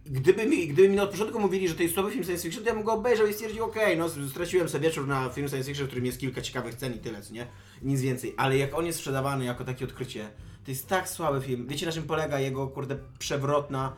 gdyby 0.07 0.47
mi, 0.47 0.69
gdyby 0.69 0.89
mi 0.89 1.01
od 1.01 1.11
początku 1.11 1.41
mówili, 1.41 1.69
że 1.69 1.75
to 1.75 1.83
jest 1.83 1.95
słaby 1.95 2.11
film 2.11 2.25
science 2.25 2.43
fiction, 2.43 2.63
to 2.65 2.69
ja 2.69 2.75
bym 2.75 2.85
go 2.85 2.93
obejrzał 2.93 3.27
i 3.27 3.33
stwierdził, 3.33 3.65
okej, 3.65 3.97
no 3.99 4.09
straciłem 4.31 4.69
sobie 4.69 4.89
wieczór 4.89 5.07
na 5.07 5.29
film 5.29 5.49
science 5.49 5.69
fiction, 5.69 5.85
w 5.87 5.89
którym 5.89 6.07
jest 6.07 6.19
kilka 6.21 6.41
ciekawych 6.43 6.75
scen 6.75 6.95
i 6.95 6.99
tyle, 6.99 7.23
co 7.23 7.35
nie? 7.35 7.47
Nic 7.83 8.01
więcej. 8.01 8.35
Ale 8.37 8.57
jak 8.57 8.75
on 8.79 8.87
jest 8.87 8.99
sprzedawany 8.99 9.45
jako 9.45 9.65
takie 9.65 9.85
odkrycie, 9.85 10.29
to 10.65 10.71
jest 10.71 10.89
tak 10.89 11.09
słaby 11.09 11.41
film. 11.41 11.67
Wiecie 11.67 11.87
na 11.87 11.93
czym 11.93 12.03
polega 12.05 12.41
jego, 12.41 12.67
kurde, 12.67 12.97
przewrotna 13.19 13.93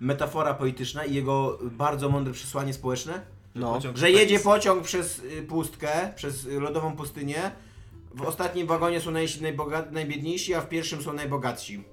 metafora 0.00 0.54
polityczna 0.54 1.04
i 1.04 1.14
jego 1.14 1.58
bardzo 1.62 2.08
mądre 2.08 2.32
przesłanie 2.34 2.72
społeczne? 2.72 3.20
No. 3.54 3.74
Pociąg 3.74 3.96
Że 3.96 4.10
jedzie 4.10 4.40
pociąg 4.40 4.82
przez 4.84 5.18
y, 5.18 5.42
pustkę, 5.42 6.12
przez 6.16 6.46
y, 6.46 6.60
lodową 6.60 6.96
pustynię. 6.96 7.50
W 8.14 8.22
ostatnim 8.22 8.66
wagonie 8.66 9.00
są 9.00 9.10
naj, 9.10 9.26
najboga- 9.26 9.92
najbiedniejsi, 9.92 10.54
a 10.54 10.60
w 10.60 10.68
pierwszym 10.68 11.02
są 11.02 11.12
najbogatsi. 11.12 11.84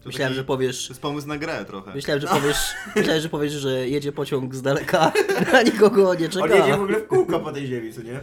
To 0.00 0.06
Myślałem, 0.08 0.28
taki- 0.30 0.36
że 0.36 0.42
To 0.42 0.46
powiesz, 0.46 0.88
jest 0.88 1.00
pomysł 1.02 1.28
na 1.28 1.38
grę 1.38 1.64
trochę. 1.64 1.94
myślałem, 1.94 2.20
że 2.20 2.26
powiesz, 2.28 2.56
myślałem, 2.96 3.22
że 3.22 3.28
powiesz, 3.28 3.52
że 3.52 3.88
jedzie 3.88 4.12
pociąg 4.12 4.54
z 4.54 4.62
daleka, 4.62 5.12
a 5.54 5.62
nikogo 5.62 5.96
nie 5.96 6.10
On 6.10 6.22
jedzie 6.22 6.28
w 6.28 6.42
czeka. 6.48 6.74
ogóle 6.76 6.98
w 7.00 7.06
kółko 7.06 7.40
po 7.40 7.52
tej 7.52 7.66
ziemi, 7.66 7.92
co 7.92 8.02
nie? 8.02 8.20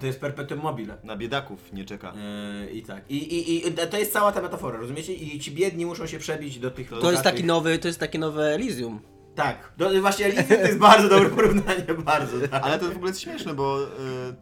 To 0.00 0.06
jest 0.06 0.20
perpetuum 0.20 0.60
mobile. 0.60 0.96
Na 1.04 1.16
biedaków 1.16 1.72
nie 1.72 1.84
czeka. 1.84 2.12
Yy, 2.64 2.70
I 2.70 2.82
tak. 2.82 3.04
I, 3.10 3.16
i, 3.16 3.68
I 3.68 3.72
to 3.72 3.98
jest 3.98 4.12
cała 4.12 4.32
ta 4.32 4.42
metafora, 4.42 4.78
rozumiecie? 4.78 5.14
I 5.14 5.38
ci 5.40 5.50
biedni 5.52 5.86
muszą 5.86 6.06
się 6.06 6.18
przebić 6.18 6.58
do 6.58 6.70
tych 6.70 6.90
To 6.90 6.98
To 7.00 7.10
jest 7.10 7.22
taki 7.24 7.44
nowy, 7.44 7.78
to 7.78 7.88
jest 7.88 8.00
takie 8.00 8.18
nowe 8.18 8.54
Elysium. 8.54 9.00
Tak. 9.34 9.72
Do, 9.76 10.00
właśnie 10.00 10.24
Elysium 10.26 10.46
to 10.46 10.54
jest 10.54 10.78
bardzo 10.78 11.08
dobre 11.08 11.30
porównanie, 11.36 11.84
bardzo. 12.04 12.48
Tak. 12.48 12.62
Ale 12.64 12.78
to 12.78 12.84
w 12.86 12.96
ogóle 12.96 13.08
jest 13.10 13.20
śmieszne, 13.20 13.54
bo 13.54 13.82
y, 13.82 13.86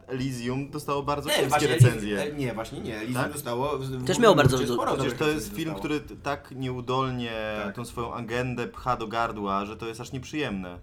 Elysium 0.07 0.69
dostało 0.69 1.03
bardzo 1.03 1.29
Nie, 1.29 1.35
kiepskie 1.35 1.67
recenzje. 1.67 2.17
Elysium, 2.21 2.39
nie, 2.39 2.53
właśnie 2.53 2.79
nie. 2.79 2.97
Elysium 2.97 3.23
Tak? 3.23 3.33
dostało... 3.33 3.77
w- 3.77 4.05
Też 4.07 4.19
miał 4.19 4.35
bardzo 4.35 4.57
dobrych 4.57 4.95
Przecież 4.97 5.13
to 5.19 5.27
jest 5.27 5.47
film, 5.55 5.73
dostało. 5.73 5.79
który 5.79 6.17
tak 6.23 6.51
nieudolnie 6.51 7.31
Tak. 7.63 7.75
tą 7.75 7.85
swoją 7.85 8.13
agendę 8.13 8.67
pcha 8.67 8.97
do 8.97 9.07
gardła, 9.07 9.65
że 9.65 9.77
to 9.77 9.87
jest 9.87 10.01
aż 10.01 10.11
nieprzyjemne. 10.11 10.79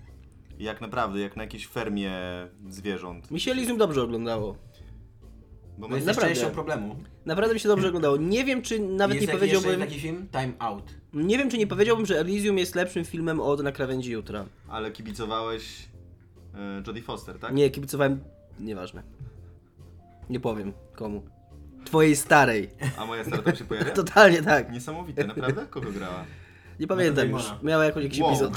Jak 0.59 0.81
naprawdę, 0.81 1.21
jak 1.21 1.37
na 1.37 1.43
jakiejś 1.43 1.67
fermie 1.67 2.13
zwierząt. 2.69 3.31
Mi 3.31 3.41
się 3.41 3.51
Elysium 3.51 3.79
dobrze 3.79 4.03
oglądało. 4.03 4.57
Bo 5.79 5.89
ma- 5.89 5.95
jest 5.95 6.07
Naprawdę. 6.07 6.35
częścią 6.35 6.51
problemu. 6.51 6.97
Naprawdę 7.27 7.55
mi 7.55 7.61
się 7.61 7.69
dobrze 7.69 7.89
oglądało. 7.89 8.17
Nie 8.17 8.45
wiem, 8.45 8.63
czy 8.63 8.79
nawet 8.81 9.17
jest 9.17 9.29
nie 9.29 9.35
powiedziałbym, 9.35 9.81
taki 9.81 10.01
film? 10.01 10.27
Time 10.33 10.53
Out. 10.59 10.95
nie 11.15 11.39
wiem, 11.39 11.51
czy 11.51 11.59
nie 11.59 11.67
powiedziałbym, 11.67 12.07
że 12.07 12.21
Elysium 12.21 12.59
jest 12.59 12.75
lepszym 12.75 13.05
filmem 13.05 13.41
od 13.41 13.63
Na 13.63 13.73
krawędzi 13.73 14.13
jutra. 14.13 14.45
Ale 14.69 14.91
kibicowałeś 14.91 15.89
y, 16.55 16.83
Jodie 16.87 17.03
Foster, 17.03 17.39
tak? 17.39 17.55
Nie, 17.55 17.71
kibicowałem, 17.71 18.21
nieważne. 18.61 19.03
Nie 20.31 20.41
powiem 20.41 20.73
komu. 20.95 21.23
Twojej 21.85 22.17
starej. 22.17 22.71
A 22.99 23.07
moja 23.07 23.25
stara 23.25 23.43
tam 23.43 23.57
się 23.57 23.65
pojawia? 23.65 23.91
Totalnie 24.03 24.43
tak. 24.43 24.73
Niesamowite, 24.73 25.25
naprawdę? 25.27 25.67
Kogo 25.71 25.93
grała? 25.93 26.25
Nie 26.81 26.87
pamiętam 26.87 27.31
już. 27.31 27.43
Miała 27.63 27.85
jakiś, 27.85 28.03
jakiś 28.03 28.21
Wow. 28.21 28.31
epizod. 28.31 28.53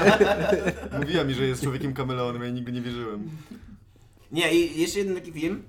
Mówiła 1.00 1.24
mi, 1.24 1.34
że 1.34 1.44
jest 1.46 1.62
człowiekiem 1.62 1.94
kameleonem, 1.94 2.42
ja 2.42 2.50
nigdy 2.50 2.72
nie 2.72 2.80
wierzyłem. 2.80 3.30
Nie, 4.32 4.54
i 4.54 4.80
jeszcze 4.80 4.98
jeden 4.98 5.14
taki 5.14 5.32
film, 5.32 5.62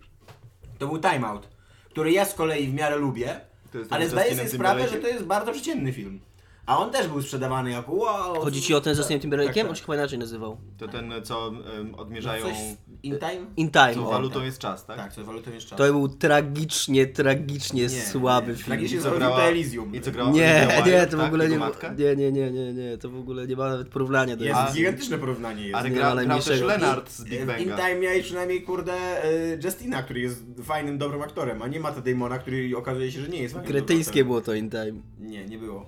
to 0.77 0.87
był 0.87 0.99
Time 0.99 1.27
Out, 1.27 1.47
który 1.89 2.11
ja 2.11 2.25
z 2.25 2.33
kolei 2.33 2.67
w 2.67 2.73
miarę 2.73 2.95
lubię, 2.95 3.41
To 3.71 3.77
jest 3.77 3.93
ale 3.93 4.09
zdaję 4.09 4.27
Justinem 4.29 4.47
sobie 4.47 4.57
sprawę, 4.57 4.81
że 4.81 4.87
Timberlake'em? 4.95 5.01
to 5.01 5.07
jest 5.07 5.23
bardzo 5.25 5.51
przeciętny 5.51 5.93
film. 5.93 6.19
A 6.65 6.77
on 6.79 6.91
też 6.91 7.07
był 7.07 7.21
sprzedawany 7.21 7.71
jako 7.71 7.91
wow. 7.91 8.35
Chodzi 8.41 8.61
ci 8.61 8.73
o 8.73 8.81
ten 8.81 8.95
ze 8.95 9.01
Justin 9.01 9.19
Timberlake'em? 9.19 9.45
Tak, 9.45 9.55
tak. 9.55 9.69
On 9.69 9.75
się 9.75 9.81
chyba 9.81 9.95
inaczej 9.95 10.19
nazywał. 10.19 10.57
To 10.77 10.87
ten, 10.87 11.13
co 11.23 11.51
No 11.91 11.97
odmierzają... 11.97 12.45
coś 12.45 12.55
in 13.03 13.17
time? 13.19 13.45
In 13.57 13.71
Time. 13.71 13.93
Co 13.93 14.07
o. 14.07 14.11
walutą 14.11 14.43
jest 14.43 14.59
czas, 14.59 14.85
tak? 14.85 14.97
Tak, 14.97 15.13
co 15.13 15.23
walutą 15.23 15.51
jest 15.51 15.67
czas. 15.67 15.77
To 15.77 15.83
był 15.83 16.07
tragicznie, 16.09 17.05
tragicznie 17.07 17.81
Nie, 17.81 17.89
słaby 17.89 18.47
nie. 18.51 18.53
film. 18.57 18.65
Tragicznie 18.65 18.97
I 18.97 18.99
co 18.99 19.03
zrobił 19.03 19.19
grała- 19.19 19.37
to 19.37 19.43
Elysium. 19.43 19.95
I 19.95 20.01
co 20.01 20.11
grała 20.11 20.31
Nie, 20.31 20.53
Olivia 20.67 20.77
nie, 20.77 20.83
Wilde, 20.83 21.07
to 21.07 21.17
w 21.17 21.19
tak? 21.19 21.27
ogóle 21.27 21.43
Jego 21.43 21.55
nie, 21.55 21.59
matka? 21.59 21.93
nie, 21.93 22.15
nie, 22.15 22.31
nie, 22.31 22.51
nie, 22.51 22.73
nie, 22.73 22.97
to 22.97 23.09
w 23.09 23.15
ogóle 23.19 23.47
nie 23.47 23.55
ma 23.55 23.69
nawet 23.69 23.89
porównania 23.89 24.35
do 24.35 24.43
Jest 24.45 24.55
A- 24.59 24.71
gigantyczne 24.73 25.17
porównanie 25.17 25.63
jest. 25.63 25.75
Ale 25.75 25.89
nie 25.89 25.95
gra, 25.95 26.15
grał 26.15 26.39
też. 26.41 26.61
Leonard 26.61 27.11
z 27.11 27.23
Big 27.23 27.41
w 27.41 27.45
Banga. 27.45 27.57
In 27.61 27.69
Time 27.75 27.95
miałeś 27.99 28.23
przynajmniej, 28.25 28.61
kurde, 28.61 29.25
y, 29.25 29.59
Justina, 29.63 30.03
który 30.03 30.19
jest 30.19 30.43
fajnym, 30.63 30.97
dobrym 30.97 31.21
aktorem, 31.21 31.61
a 31.61 31.67
nie 31.67 31.79
Matta 31.79 32.01
Damona, 32.01 32.37
który 32.39 32.77
okazuje 32.77 33.11
się, 33.11 33.21
że 33.21 33.27
nie 33.29 33.41
jest 33.41 33.53
fajnym, 33.53 33.71
Kretyńskie 33.71 34.25
było 34.25 34.41
to 34.41 34.53
In 34.53 34.69
Time. 34.69 34.93
Nie, 35.19 35.45
nie 35.45 35.57
było. 35.57 35.85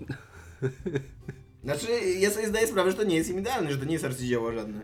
Znaczy, 1.64 1.88
ja 2.20 2.32
sobie 2.32 2.48
zdaję 2.48 2.68
sprawę, 2.68 2.92
że 2.92 2.98
to 2.98 3.04
nie 3.04 3.16
jest 3.16 3.30
im 3.30 3.40
idealne, 3.40 3.72
że 3.72 3.78
to 3.78 3.86
nie 3.86 3.94
jest 3.94 4.06
arcydzieło 4.06 4.52
żadne. 4.52 4.82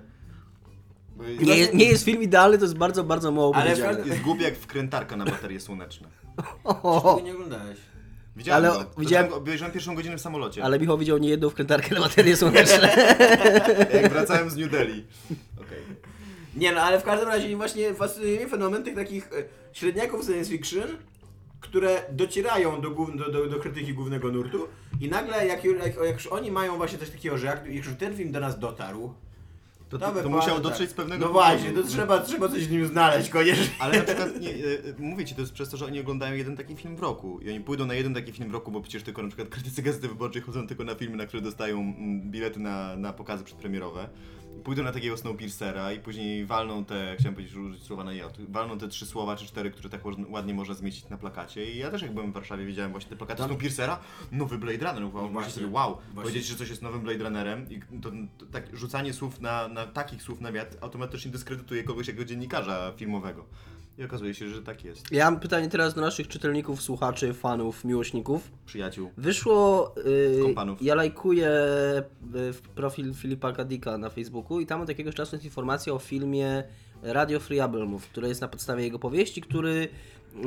Nie, 1.41 1.57
jest- 1.57 1.73
nie 1.73 1.85
jest 1.85 2.05
film 2.05 2.21
idealny, 2.23 2.57
to 2.57 2.63
jest 2.63 2.77
bardzo, 2.77 3.03
bardzo 3.03 3.31
mało 3.31 3.55
Ale 3.55 3.63
powiedziane. 3.71 4.07
Jest 4.07 4.21
głupi 4.21 4.43
jak 4.43 4.55
wkrętarka 4.57 5.17
na 5.17 5.25
baterie 5.25 5.59
słoneczne. 5.59 6.07
Tego 6.63 7.21
nie 7.23 7.33
oglądałeś. 7.33 7.77
Widziałem 8.35 8.65
Ale 8.65 8.73
go. 8.73 8.79
widziałem- 8.79 9.05
Widziałem... 9.05 9.29
go. 9.29 9.35
Obejrzałem 9.35 9.73
pierwszą 9.73 9.95
godzinę 9.95 10.17
w 10.17 10.21
samolocie. 10.21 10.63
Ale 10.63 10.79
Michał 10.79 10.97
widział 10.97 11.17
nie 11.17 11.29
jedną 11.29 11.49
wkrętarkę 11.49 11.95
na 11.95 12.01
baterie 12.01 12.37
słoneczne. 12.37 12.95
Jak 14.01 14.11
wracałem 14.11 14.49
z 14.49 14.55
New 14.57 14.71
Delhi. 14.71 15.05
Okej. 15.61 15.79
Nie 16.55 16.71
no, 16.71 16.81
ale 16.81 16.99
w 16.99 17.03
każdym 17.03 17.29
razie 17.29 17.55
właśnie 17.57 17.93
fascynuje 17.93 18.35
mnie 18.37 18.47
fenomen 18.47 18.83
tych 18.83 18.95
takich 18.95 19.25
e, 19.27 19.29
średniaków 19.73 20.25
science 20.25 20.49
fiction, 20.51 20.87
które 21.63 22.03
docierają 22.11 22.81
do, 22.81 22.89
do, 22.89 23.31
do, 23.31 23.47
do 23.47 23.59
krytyki 23.59 23.93
głównego 23.93 24.31
nurtu 24.31 24.67
i 25.01 25.07
nagle 25.09 25.47
jak, 25.47 25.63
jak, 25.65 25.95
jak 26.05 26.13
już 26.13 26.27
oni 26.27 26.51
mają 26.51 26.77
właśnie 26.77 26.97
coś 26.97 27.09
takiego, 27.09 27.37
że 27.37 27.47
jak, 27.47 27.65
jak 27.65 27.85
już 27.85 27.95
ten 27.99 28.15
film 28.15 28.31
do 28.31 28.39
nas 28.39 28.59
dotarł, 28.59 29.13
To, 29.89 29.99
to, 29.99 30.23
to, 30.23 30.29
musiał 30.29 30.55
tak. 30.55 30.63
dotrzeć 30.63 30.89
z 30.89 30.93
pewnego 30.93 31.25
No 31.25 31.31
właśnie, 31.31 31.71
to 31.71 31.83
trzeba, 31.83 32.19
trzeba 32.19 32.49
coś 32.49 32.67
w 32.67 32.71
nim 32.71 32.87
znaleźć 32.87 33.29
koniecznie. 33.29 33.75
Ale 33.79 33.97
na 33.97 34.03
przykład, 34.03 34.41
nie, 34.41 34.49
e, 34.49 34.53
mówię 34.97 35.25
ci, 35.25 35.35
to 35.35 35.41
jest 35.41 35.53
przez 35.53 35.69
to, 35.69 35.77
że 35.77 35.85
oni 35.85 35.99
oglądają 35.99 36.35
jeden 36.35 36.57
taki 36.57 36.75
film 36.75 36.95
w 36.95 36.99
roku. 36.99 37.39
I 37.41 37.49
oni 37.49 37.59
pójdą 37.59 37.85
na 37.85 37.93
jeden 37.93 38.13
taki 38.13 38.31
film 38.31 38.49
w 38.49 38.53
roku, 38.53 38.71
bo 38.71 38.81
przecież 38.81 39.03
tylko 39.03 39.21
na 39.21 39.27
przykład 39.27 39.49
krytycy 39.49 39.81
Gazety 39.81 40.07
Wyborczej 40.07 40.41
chodzą 40.41 40.67
tylko 40.67 40.83
na 40.83 40.95
filmy, 40.95 41.17
na 41.17 41.25
które 41.25 41.41
dostają 41.41 41.79
mm, 41.79 42.21
bilety 42.31 42.59
na, 42.59 42.95
na 42.95 43.13
pokazy 43.13 43.43
przedpremierowe. 43.43 44.09
Pójdą 44.63 44.83
na 44.83 44.91
takiego 44.91 45.17
Snowpiercera 45.17 45.91
i 45.93 45.99
później 45.99 46.45
walną 46.45 46.85
te, 46.85 47.15
chciałem 47.19 47.35
powiedzieć, 47.35 47.55
użyć 47.57 47.83
słowa 47.83 48.03
na 48.03 48.13
jod, 48.13 48.37
walną 48.51 48.77
te 48.77 48.87
trzy 48.87 49.05
słowa 49.05 49.35
czy 49.35 49.45
cztery, 49.45 49.71
które 49.71 49.89
tak 49.89 50.01
ładnie- 50.29 50.53
można 50.53 50.73
zmieścić 50.75 51.09
na 51.09 51.17
plakacie. 51.17 51.71
I 51.71 51.77
ja 51.77 51.91
też 51.91 52.01
jak 52.01 52.13
byłem 52.13 52.31
w 52.31 52.33
Warszawie, 52.33 52.65
widziałem 52.65 52.91
właśnie 52.91 53.09
te 53.09 53.15
plakaty 53.15 53.37
Tam- 53.39 53.47
Snowpiercera, 53.49 53.99
nowy 54.31 54.57
Blade 54.57 54.77
Runner. 54.91 55.03
Wow, 55.15 55.23
No 55.23 55.29
właśnie, 55.29 55.51
sobie, 55.51 55.67
wow, 55.67 55.91
właśnie. 55.95 56.13
powiedzieć, 56.21 56.45
że 56.45 56.55
coś 56.55 56.69
jest 56.69 56.81
nowym 56.81 57.01
Blade 57.01 57.23
Runnerem 57.23 57.69
i 57.71 57.79
to, 58.01 58.11
to 58.37 58.45
tak, 58.45 58.77
rzucanie 58.77 59.13
słów 59.13 59.41
na, 59.41 59.67
na 59.67 59.87
takich 59.87 60.21
słów 60.23 60.41
na 60.41 60.51
wiatr 60.51 60.77
automatycznie 60.81 61.31
dyskredytuje 61.31 61.83
kogoś 61.83 62.07
jako 62.07 62.25
dziennikarza 62.25 62.93
filmowego. 62.97 63.45
I 63.97 64.03
okazuje 64.03 64.33
się, 64.33 64.49
że 64.49 64.61
tak 64.61 64.85
jest. 64.85 65.11
Ja 65.11 65.31
mam 65.31 65.39
pytanie 65.39 65.69
teraz 65.69 65.93
do 65.93 66.01
naszych 66.01 66.27
czytelników, 66.27 66.81
słuchaczy, 66.81 67.33
fanów, 67.33 67.85
miłośników. 67.85 68.51
Przyjaciół. 68.65 69.11
Wyszło, 69.17 69.95
yy, 70.05 70.41
Kompanów. 70.41 70.81
ja 70.81 70.95
lajkuję 70.95 71.49
y, 72.35 72.53
w 72.53 72.61
profil 72.75 73.13
Filipa 73.13 73.51
Kadika 73.51 73.97
na 73.97 74.09
Facebooku 74.09 74.59
i 74.59 74.65
tam 74.65 74.81
od 74.81 74.89
jakiegoś 74.89 75.15
czasu 75.15 75.35
jest 75.35 75.45
informacja 75.45 75.93
o 75.93 75.99
filmie 75.99 76.63
Radio 77.03 77.39
Free 77.39 77.59
Albumów, 77.59 78.07
które 78.07 78.27
jest 78.27 78.41
na 78.41 78.47
podstawie 78.47 78.83
jego 78.83 78.99
powieści, 78.99 79.41
który, 79.41 79.87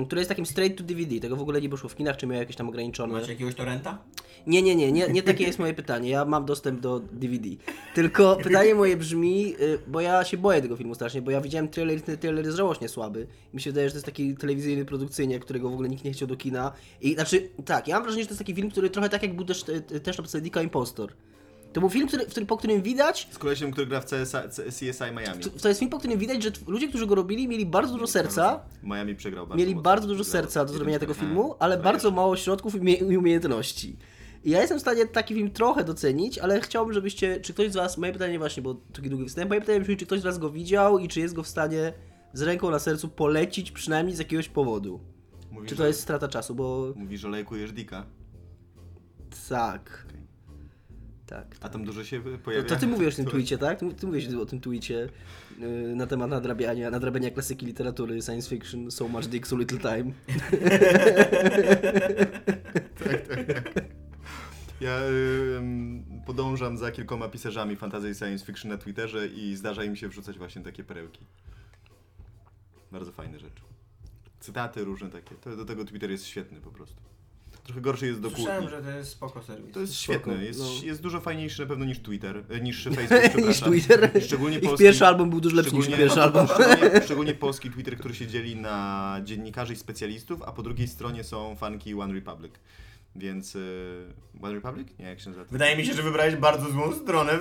który 0.07 0.21
jest 0.21 0.29
takim 0.29 0.47
straight 0.47 0.79
to 0.79 0.85
DVD. 0.85 1.21
Tego 1.21 1.37
w 1.37 1.41
ogóle 1.41 1.61
nie 1.61 1.69
wyszło 1.69 1.89
w 1.89 1.97
kinach, 1.97 2.17
czy 2.17 2.27
miał 2.27 2.39
jakieś 2.39 2.57
tam 2.57 2.69
ograniczone. 2.69 3.13
Macie 3.13 3.33
jakiegoś 3.33 3.55
torrenta? 3.55 3.99
Nie, 4.47 4.63
nie, 4.63 4.77
nie, 4.77 4.93
nie, 4.93 5.09
nie 5.09 5.23
takie 5.23 5.45
jest 5.45 5.59
moje 5.59 5.75
pytanie. 5.75 6.11
Ja 6.11 6.25
mam 6.25 6.45
dostęp 6.45 6.81
do 6.81 7.01
DVD. 7.01 7.49
Tylko 7.95 8.37
pytanie 8.37 8.75
moje 8.75 8.97
brzmi, 8.97 9.55
y, 9.61 9.79
bo 9.87 10.01
ja 10.01 10.25
się 10.25 10.37
boję 10.37 10.63
tego 10.63 10.77
filmu 10.77 10.95
strasznie, 10.95 11.23
bo 11.23 11.31
ja 11.31 11.41
widziałem 11.41 11.69
trailer, 11.69 12.03
ten 12.03 12.19
trailer 12.19 12.45
jest 12.45 12.57
żałośnie 12.57 12.89
słaby. 12.89 13.27
Mi 13.55 13.61
się 13.61 13.71
wydaje, 13.71 13.89
że 13.89 13.93
to 13.93 13.97
jest 13.97 14.07
taki 14.07 14.35
telewizyjny 14.35 14.85
produkcyjnie, 14.85 15.41
którego 15.41 15.71
w 15.71 15.73
ogóle 15.73 15.89
nikt 15.89 16.05
nie 16.05 16.13
chciał 16.13 16.29
do 16.29 16.37
kina. 16.37 16.73
I 17.01 17.15
znaczy, 17.15 17.49
tak, 17.65 17.89
ja 17.89 17.95
mam 17.95 18.03
wrażenie, 18.03 18.23
że 18.23 18.29
to 18.29 18.33
jest 18.33 18.39
taki 18.39 18.55
film, 18.55 18.71
który 18.71 18.91
trochę 18.91 19.09
tak 19.09 19.23
jak 19.23 19.37
był 19.37 19.45
też, 19.45 19.65
y, 19.69 20.01
też 20.01 20.19
na 20.19 20.23
podstawie 20.23 20.43
Dicka 20.43 20.63
Impostor. 20.63 21.13
To 21.77 21.81
był 21.81 21.91
film, 21.91 22.09
który, 22.09 22.25
w 22.27 22.31
którym, 22.31 22.47
po 22.47 22.57
którym 22.57 22.83
widać, 22.83 23.29
Z 23.31 23.39
kolesiem, 23.39 23.71
który 23.73 23.87
gra 23.87 24.01
w 24.01 24.05
CSI, 24.05 24.37
CSI 24.69 25.05
Miami. 25.13 25.43
to, 25.43 25.51
to 25.51 25.69
jest 25.69 25.81
film, 25.81 25.91
po 25.91 25.99
którym 25.99 26.19
widać, 26.19 26.43
że 26.43 26.51
ludzie, 26.67 26.89
którzy 26.89 27.07
go 27.07 27.15
robili, 27.15 27.49
mieli 27.49 27.67
bardzo 27.67 27.93
dużo 27.93 28.07
serca, 28.07 28.61
Miami 28.83 29.15
przegrał 29.15 29.47
bardzo 29.47 29.59
mieli 29.59 29.75
mocno. 29.75 29.83
bardzo 29.83 30.09
dużo 30.09 30.25
serca 30.25 30.65
do 30.65 30.73
zrobienia 30.73 30.99
tego 30.99 31.15
film. 31.15 31.27
filmu, 31.27 31.55
ale 31.59 31.77
No 31.77 31.83
bardzo 31.83 32.11
mało 32.11 32.37
środków 32.37 32.75
i 32.75 32.79
umie- 32.81 33.11
i 33.13 33.17
umiejętności. 33.17 33.97
I 34.45 34.51
ja 34.51 34.61
jestem 34.61 34.79
w 34.79 34.81
stanie 34.81 35.07
taki 35.07 35.35
film 35.35 35.51
trochę 35.51 35.85
docenić, 35.85 36.39
ale 36.39 36.61
chciałbym, 36.61 36.95
żebyście, 36.95 37.41
czy 37.41 37.53
ktoś 37.55 37.71
z 37.73 37.75
was, 37.77 37.99
moje 37.99 38.13
pytanie 38.13 38.39
właśnie, 38.39 38.63
bo 38.63 38.75
taki 38.75 39.11
długi 39.11 39.27
wstęp, 39.29 39.49
moje 39.49 39.61
pytanie 39.61 39.81
brzmi, 39.81 39.97
czy 39.97 40.07
ktoś 40.07 40.21
z 40.21 40.25
was 40.25 40.39
go 40.39 40.51
widział 40.51 40.99
i 40.99 41.09
czy 41.09 41.21
jest 41.21 41.35
go 41.35 41.43
w 41.43 41.49
stanie 41.49 41.93
z 42.33 42.43
ręką 42.43 42.71
na 42.71 42.79
sercu 42.79 43.09
polecić 43.09 43.71
przynajmniej 43.71 44.17
z 44.17 44.19
jakiegoś 44.19 44.49
powodu. 44.49 45.01
Mówisz, 45.51 45.69
Czy 45.71 45.77
to 45.77 45.87
jest 45.87 46.01
strata 46.01 46.29
czasu, 46.29 46.55
bo 46.55 46.93
Mówisz, 46.97 47.21
że 47.21 47.29
lajkujesz 47.29 47.73
Dika, 47.73 48.07
tak. 49.49 50.06
Tak. 51.27 51.57
a 51.61 51.69
tam 51.69 51.85
dużo 51.85 52.05
się 52.05 52.21
To, 52.23 52.39
pojawia. 52.39 52.69
to 52.69 52.77
ty 52.77 52.87
mówisz 52.87 53.15
o 53.15 53.17
tym 53.17 53.25
To- 53.31 53.31
tweetie, 53.31 53.59
tak? 53.59 53.81
Ty, 53.99 54.07
mówisz 54.07 54.29
o 54.35 54.47
tym 54.47 54.61
tweetie 54.61 55.09
yy, 55.59 55.97
na 55.97 56.07
temat 56.07 56.31
nadrabiania, 56.31 56.91
nadrabiania 56.91 57.31
klasyki 57.31 57.67
literatury, 57.67 58.23
science 58.23 58.49
fiction, 58.51 58.91
so 58.91 59.09
much 59.09 59.27
dick, 59.27 59.47
so 59.47 59.57
little 59.57 59.79
time. 59.79 60.13
Ja 64.81 65.01
ym, 65.59 66.05
podążam 66.27 66.79
za 66.79 66.91
kilkoma 66.91 67.29
pisarzami 67.29 67.77
fantasy 67.77 68.11
i 68.11 68.15
science 68.15 68.45
fiction 68.47 68.71
na 68.71 68.79
Twitterze 68.79 69.27
i 69.27 69.57
zdarza 69.57 69.85
im 69.85 69.97
się 69.97 70.09
wrzucać 70.09 70.39
właśnie 70.39 70.63
takie 70.63 70.85
perełki. 70.85 71.21
Bardzo 72.93 73.13
fajne 73.13 73.39
rzeczy. 73.39 73.63
Cytaty 74.41 74.85
różne 74.85 75.11
takie. 75.11 75.35
To, 75.35 75.57
do 75.57 75.65
tego 75.65 75.85
Twitter 75.85 76.11
jest 76.11 76.27
świetny 76.27 76.61
po 76.61 76.71
prostu. 76.71 76.97
Trochę 77.67 77.81
gorszy 77.81 78.07
jest 78.07 78.21
do 78.21 78.31
Słyszałem, 78.31 78.63
kłótni. 78.63 78.79
że 78.79 78.83
to 78.93 78.99
jest 78.99 79.11
spoko 79.11 79.43
serwis. 79.43 79.75
To 79.75 79.81
jest 79.81 79.95
Spoko, 79.95 80.13
świetne, 80.21 80.45
jest, 80.45 80.61
no. 80.61 80.67
jest 80.85 81.03
dużo 81.03 81.21
fajniejszy 81.21 81.63
na 81.63 81.69
pewno 81.69 81.85
niż 81.85 81.99
Twitter, 82.01 82.45
e, 82.49 82.61
niż 82.61 82.85
Facebook, 82.85 83.09
przepraszam. 83.09 83.49
niż 83.49 83.61
Twitter. 83.61 84.11
Szczególnie 84.23 84.57
Ich 84.57 84.63
polski, 84.65 84.85
pierwszy 84.85 85.07
album 85.07 85.31
był 85.31 85.41
dużo 85.41 85.57
lepszy 85.57 85.75
niż 85.75 85.85
szczególnie- 85.85 86.05
pierwszy 86.05 86.23
album. 86.23 86.47
Szczególnie, 86.55 87.03
szczególnie 87.05 87.35
polski 87.35 87.71
Twitter, 87.71 87.97
który 87.99 88.15
się 88.15 88.27
dzieli 88.27 88.57
na 88.57 89.17
dziennikarzy 89.25 89.73
i 89.73 89.77
specjalistów, 89.77 90.43
a 90.43 90.53
po 90.53 90.63
drugiej 90.63 90.89
stronie 90.89 91.25
są 91.25 91.57
fanki 91.57 91.95
One 91.95 92.15
Republic. 92.15 92.53
Więc... 93.19 93.57
y, 93.57 94.27
One 94.43 94.55
Republic? 94.55 94.89
Nie, 94.99 95.05
jak 95.05 95.21
się 95.21 95.31
nazywa? 95.31 95.47
Wydaje 95.51 95.77
mi 95.77 95.87
się, 95.87 95.93
że 95.95 96.03
wybrałeś 96.03 96.37
bardzo 96.37 96.71
złą 96.71 96.93
stronę. 96.93 97.33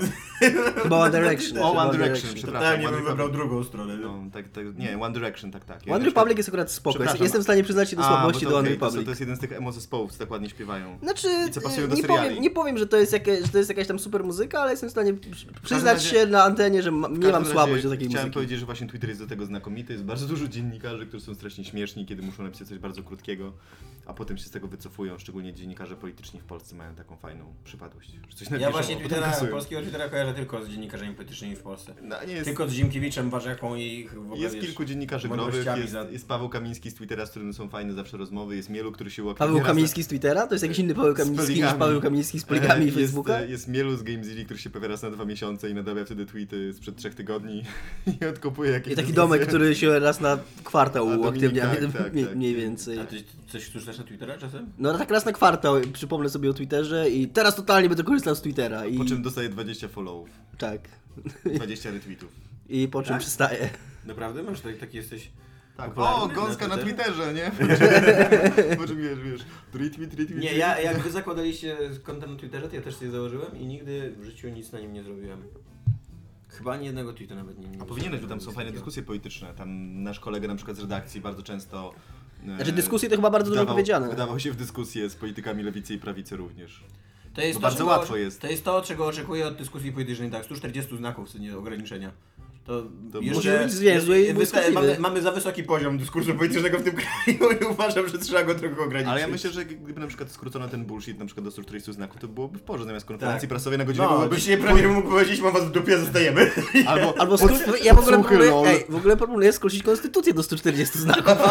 Chyba 0.83 0.97
One 0.99 1.11
Direction. 1.11 1.57
O, 1.57 1.73
One 1.73 1.91
Direction, 1.91 2.31
przepraszam. 2.35 2.61
Totalnie 2.61 2.97
bym 2.97 3.05
wybrał 3.05 3.29
drugą 3.31 3.63
stronę. 3.63 3.97
No, 3.97 4.19
tak, 4.33 4.49
tak, 4.49 4.77
nie, 4.77 4.99
One 4.99 5.13
Direction, 5.13 5.51
tak, 5.51 5.65
tak. 5.65 5.79
One 5.89 6.05
Republic 6.05 6.37
jest 6.37 6.49
akurat 6.49 6.71
spoko. 6.71 7.03
Jestem 7.21 7.41
w 7.41 7.43
stanie 7.43 7.63
przyznać 7.63 7.89
się 7.89 7.95
do 7.95 8.03
słabości 8.03 8.45
do 8.45 8.57
One 8.57 8.69
Republic. 8.69 9.03
to 9.05 9.09
jest 9.11 9.19
jeden 9.21 9.35
z 9.35 9.39
tych 9.39 9.51
emo 9.51 9.71
zespołów, 9.71 10.11
co 10.11 10.19
tak 10.19 10.31
ładnie 10.31 10.49
śpiewają. 10.49 10.99
Znaczy, 11.03 11.27
I 11.49 11.51
co 11.51 11.61
pasuje 11.61 11.87
do 11.87 11.95
nie, 11.95 12.03
powiem, 12.03 12.41
nie 12.41 12.49
powiem, 12.51 12.77
że 12.77 12.87
to, 12.87 12.97
jest 12.97 13.11
że 13.43 13.51
to 13.51 13.57
jest 13.57 13.69
jakaś 13.69 13.87
tam 13.87 13.99
super 13.99 14.23
muzyka, 14.23 14.59
ale 14.59 14.71
jestem 14.71 14.89
w 14.89 14.91
stanie 14.91 15.13
przy- 15.13 15.47
przyznać 15.63 15.93
razie- 15.93 16.09
się 16.09 16.25
na 16.25 16.43
antenie, 16.43 16.81
że 16.83 16.91
nie 16.91 17.31
mam 17.31 17.45
słabość 17.45 17.83
do 17.83 17.89
takiej 17.89 18.07
Chciałem 18.07 18.25
muzyki. 18.27 18.33
powiedzieć, 18.33 18.59
że 18.59 18.65
właśnie 18.65 18.87
Twitter 18.87 19.09
jest 19.09 19.21
do 19.21 19.27
tego 19.27 19.45
znakomity. 19.45 19.93
Jest 19.93 20.05
bardzo 20.05 20.27
dużo 20.27 20.47
dziennikarzy, 20.47 21.05
którzy 21.05 21.25
są 21.25 21.35
strasznie 21.35 21.63
śmieszni, 21.65 22.05
kiedy 22.05 22.21
muszą 22.23 22.43
napisać 22.43 22.67
coś 22.67 22.77
bardzo 22.79 23.03
krótkiego, 23.03 23.53
a 24.05 24.13
potem 24.13 24.37
się 24.37 24.43
z 24.43 24.51
tego 24.51 24.67
wycofują. 24.67 25.17
Szczególnie 25.19 25.53
dziennikarze 25.65 25.95
polityczni 25.95 26.39
w 26.39 26.43
Polsce 26.43 26.75
mają 26.75 26.95
taką 26.95 27.15
fajną 27.15 27.53
przypadłość. 27.63 28.11
Że 28.29 28.35
coś 28.45 28.59
Ja 28.61 28.71
właśnie 28.71 28.95
Twittera, 28.97 29.31
polskiego 29.51 29.81
Twittera 29.81 30.09
kojarzę 30.09 30.33
tylko 30.33 30.65
z 30.65 30.69
dziennikarzami 30.69 31.13
politycznymi 31.15 31.55
w 31.55 31.61
Polsce. 31.61 31.93
No, 32.01 32.15
nie 32.27 32.33
jest, 32.33 32.45
Tylko 32.45 32.67
z 32.67 32.71
Ziemkiewiczem, 32.71 33.29
Warzeką 33.29 33.75
i 33.75 33.81
ich 33.83 34.13
w 34.13 34.17
ogóle, 34.21 34.39
jest 34.41 34.55
wiesz, 34.55 34.65
kilku 34.65 34.85
dziennikarzy 34.85 35.27
nowych, 35.27 35.43
mądrościami 35.45 35.81
jest, 35.81 35.93
za- 35.93 36.03
jest 36.09 36.27
Paweł 36.27 36.49
Kamiński 36.49 36.91
z 36.91 36.93
Twittera, 36.95 37.25
z 37.25 37.29
którym 37.29 37.53
są 37.53 37.69
fajne 37.69 37.93
zawsze 37.93 38.17
rozmowy, 38.17 38.55
jest 38.55 38.69
Mielu, 38.69 38.91
który 38.91 39.11
się 39.11 39.23
łapie 39.23 39.37
Paweł 39.37 39.61
Kamiński 39.61 40.03
z 40.03 40.07
Twittera? 40.07 40.47
To 40.47 40.53
jest 40.53 40.63
jakiś 40.63 40.79
inny 40.79 40.95
Paweł 40.95 41.13
Kamiński 41.15 41.53
niż. 41.61 41.73
Paweł 41.73 42.01
Kamiński 42.01 42.39
z 42.39 42.43
poligami 42.43 42.81
E, 42.83 42.85
jest, 42.85 42.97
Facebooka? 42.97 43.33
e, 43.39 43.47
Jest 43.47 43.67
Mielu 43.67 43.95
z 43.95 44.03
GameZilli, 44.03 44.45
który 44.45 44.59
się 44.59 44.69
pojawia 44.69 44.87
raz 44.87 45.01
na 45.03 45.11
dwa 45.11 45.25
miesiące 45.25 45.69
i 45.69 45.73
nadawia 45.73 46.05
wtedy 46.05 46.25
tweety 46.25 46.73
sprzed 46.73 46.95
trzech 46.95 47.15
tygodni 47.15 47.63
i 48.21 48.25
odkopuje 48.25 48.71
jakieś 48.71 48.93
I 48.93 48.95
taki 48.95 49.07
dyskusje. 49.07 49.15
domek, 49.15 49.47
który 49.47 49.75
się 49.75 49.99
raz 49.99 50.21
na 50.21 50.37
kwartał 50.63 51.07
uaktywnia, 51.19 51.61
tak, 51.69 51.79
mniej- 51.81 51.91
tak, 51.93 52.13
mniej, 52.13 52.25
tak. 52.25 52.35
mniej 52.35 52.55
więcej. 52.55 52.99
Coś 53.47 53.69
też 53.69 53.97
na 53.97 54.03
Twittera 54.03 54.37
czasem? 54.37 54.71
No 54.77 54.97
tak 54.97 55.11
raz 55.11 55.25
na 55.25 55.31
kwartał 55.31 55.75
przypomnę 55.93 56.29
sobie 56.29 56.49
o 56.49 56.53
Twitterze 56.53 57.09
i 57.09 57.27
teraz 57.27 57.55
totalnie 57.55 57.89
będę 57.89 58.03
korzystał 58.03 58.35
z 58.35 58.41
Twittera 58.41 58.85
i 58.85 58.97
Po 58.97 59.05
czym 59.05 59.21
dostaje 59.21 59.49
20 59.49 59.87
followów, 59.87 60.29
tak. 60.57 60.81
20 61.45 61.91
retweetów. 61.91 62.31
I 62.69 62.87
po 62.87 63.03
czym 63.03 63.13
Tak? 63.13 63.21
przestaję. 63.21 63.69
Naprawdę? 64.05 64.43
Masz 64.43 64.61
tak, 64.61 64.77
taki 64.77 64.97
jesteś... 64.97 65.31
Tak. 65.77 65.91
O, 65.95 66.27
gąska 66.35 66.67
na 66.67 66.75
na 66.75 66.83
Twitterze, 66.83 67.33
nie? 67.33 67.51
Po 68.77 68.87
czym 68.87 68.97
wiesz, 68.97 69.19
wiesz, 69.19 69.41
tweet 69.71 69.97
me, 69.97 70.07
tweet 70.07 70.29
me. 70.29 70.35
Nie, 70.35 70.53
ja 70.53 70.79
jak 70.79 70.99
wy 70.99 71.11
zakładaliście 71.11 71.77
kontent 72.03 72.31
na 72.31 72.37
Twitterze, 72.39 72.69
to 72.69 72.75
ja 72.75 72.81
też 72.81 72.95
sobie 72.95 73.11
założyłem 73.11 73.57
i 73.57 73.65
nigdy 73.65 74.15
w 74.19 74.23
życiu 74.23 74.49
nic 74.49 74.71
na 74.71 74.79
nim 74.79 74.93
nie 74.93 75.03
zrobiłem. 75.03 75.43
Chyba 76.47 76.71
ani 76.71 76.85
jednego 76.85 77.13
tweeta 77.13 77.35
nawet 77.35 77.59
nie, 77.59 77.67
nie 77.67 77.81
A 77.81 77.85
powinieneś, 77.85 78.21
bo 78.21 78.27
tam 78.27 78.41
są 78.41 78.51
fajne 78.51 78.71
dyskusje 78.71 79.03
polityczne. 79.03 79.53
Tam 79.53 80.03
nasz 80.03 80.19
kolega 80.19 80.47
na 80.47 80.55
przykład 80.55 80.77
z 80.77 80.79
redakcji 80.79 81.21
bardzo 81.21 81.43
często... 81.43 81.93
e, 82.49 82.55
Znaczy 82.55 82.71
dyskusje 82.71 83.09
to 83.09 83.15
chyba 83.15 83.29
bardzo 83.29 83.49
dużo 83.51 83.61
wdawał- 83.61 83.75
powiedziane. 83.75 84.09
Wydawał 84.09 84.39
się 84.39 84.51
w 84.51 84.55
dyskusję 84.55 85.09
z 85.09 85.15
politykami 85.15 85.63
lewicy 85.63 85.93
i 85.93 85.97
prawicy 85.97 86.35
również. 86.37 86.83
To 87.33 87.41
jest 87.41 87.53
to, 87.53 87.61
bardzo 87.61 87.77
czego, 87.77 87.89
łatwo 87.89 88.17
jest. 88.17 88.41
To 88.41 88.47
jest 88.47 88.65
to, 88.65 88.81
czego 88.81 89.05
oczekuję 89.05 89.47
od 89.47 89.55
dyskusji 89.55 89.91
politycznej, 89.91 90.31
tak, 90.31 90.45
140 90.45 90.97
znaków, 90.97 91.35
nie 91.35 91.57
ograniczenia. 91.57 92.11
To, 92.65 92.83
To 93.11 93.19
jeszcze, 93.21 93.59
być 93.59 93.71
zwięzły 93.71 94.19
i 94.21 94.33
wysta- 94.33 94.71
mamy, 94.73 94.95
mamy 94.99 95.21
za 95.21 95.31
wysoki 95.31 95.63
poziom 95.63 95.97
dyskursu 95.97 96.33
politycznego 96.35 96.77
w 96.79 96.83
tym 96.83 96.95
kraju 97.01 97.59
i 97.61 97.65
uważam, 97.65 98.07
że 98.09 98.17
trzeba 98.17 98.43
go 98.43 98.55
trochę 98.55 98.81
ograniczyć. 98.81 99.11
Ale 99.11 99.21
ja 99.21 99.27
myślę, 99.27 99.51
że 99.51 99.65
gdyby 99.65 99.99
na 100.01 100.07
przykład 100.07 100.31
skrócono 100.31 100.67
ten 100.67 100.85
bullshit 100.85 101.19
na 101.19 101.25
przykład 101.25 101.43
do 101.45 101.51
140 101.51 101.93
znaków, 101.93 102.21
to 102.21 102.27
byłoby 102.27 102.57
w 102.59 102.61
porządku. 102.61 102.87
Zamiast 102.87 103.05
konferencji 103.05 103.41
Tak. 103.41 103.49
prasowej 103.49 103.79
na 103.79 103.85
godzinę 103.85 104.05
No, 104.05 104.13
byłoby... 104.17 104.35
dzisiaj 104.35 104.57
premier 104.57 104.89
mógł 104.89 105.09
powiedzieć, 105.09 105.41
mam 105.41 105.53
was 105.53 105.63
w 105.65 105.71
dupie, 105.71 105.97
zostajemy. 105.97 106.51
Albo, 106.87 107.19
Albo 107.21 107.37
pod- 107.37 107.51
skró- 107.51 107.85
ja 107.85 107.93
w 107.93 107.99
ogóle 107.99 108.17
proponuję, 108.19 108.49
lol. 108.51 108.67
ej, 108.67 108.85
w 108.89 108.95
ogóle 108.95 109.17
proponuję 109.17 109.53
skrócić 109.53 109.83
konstytucję 109.83 110.33
do 110.33 110.43
140 110.43 110.99
znaków. 110.99 111.33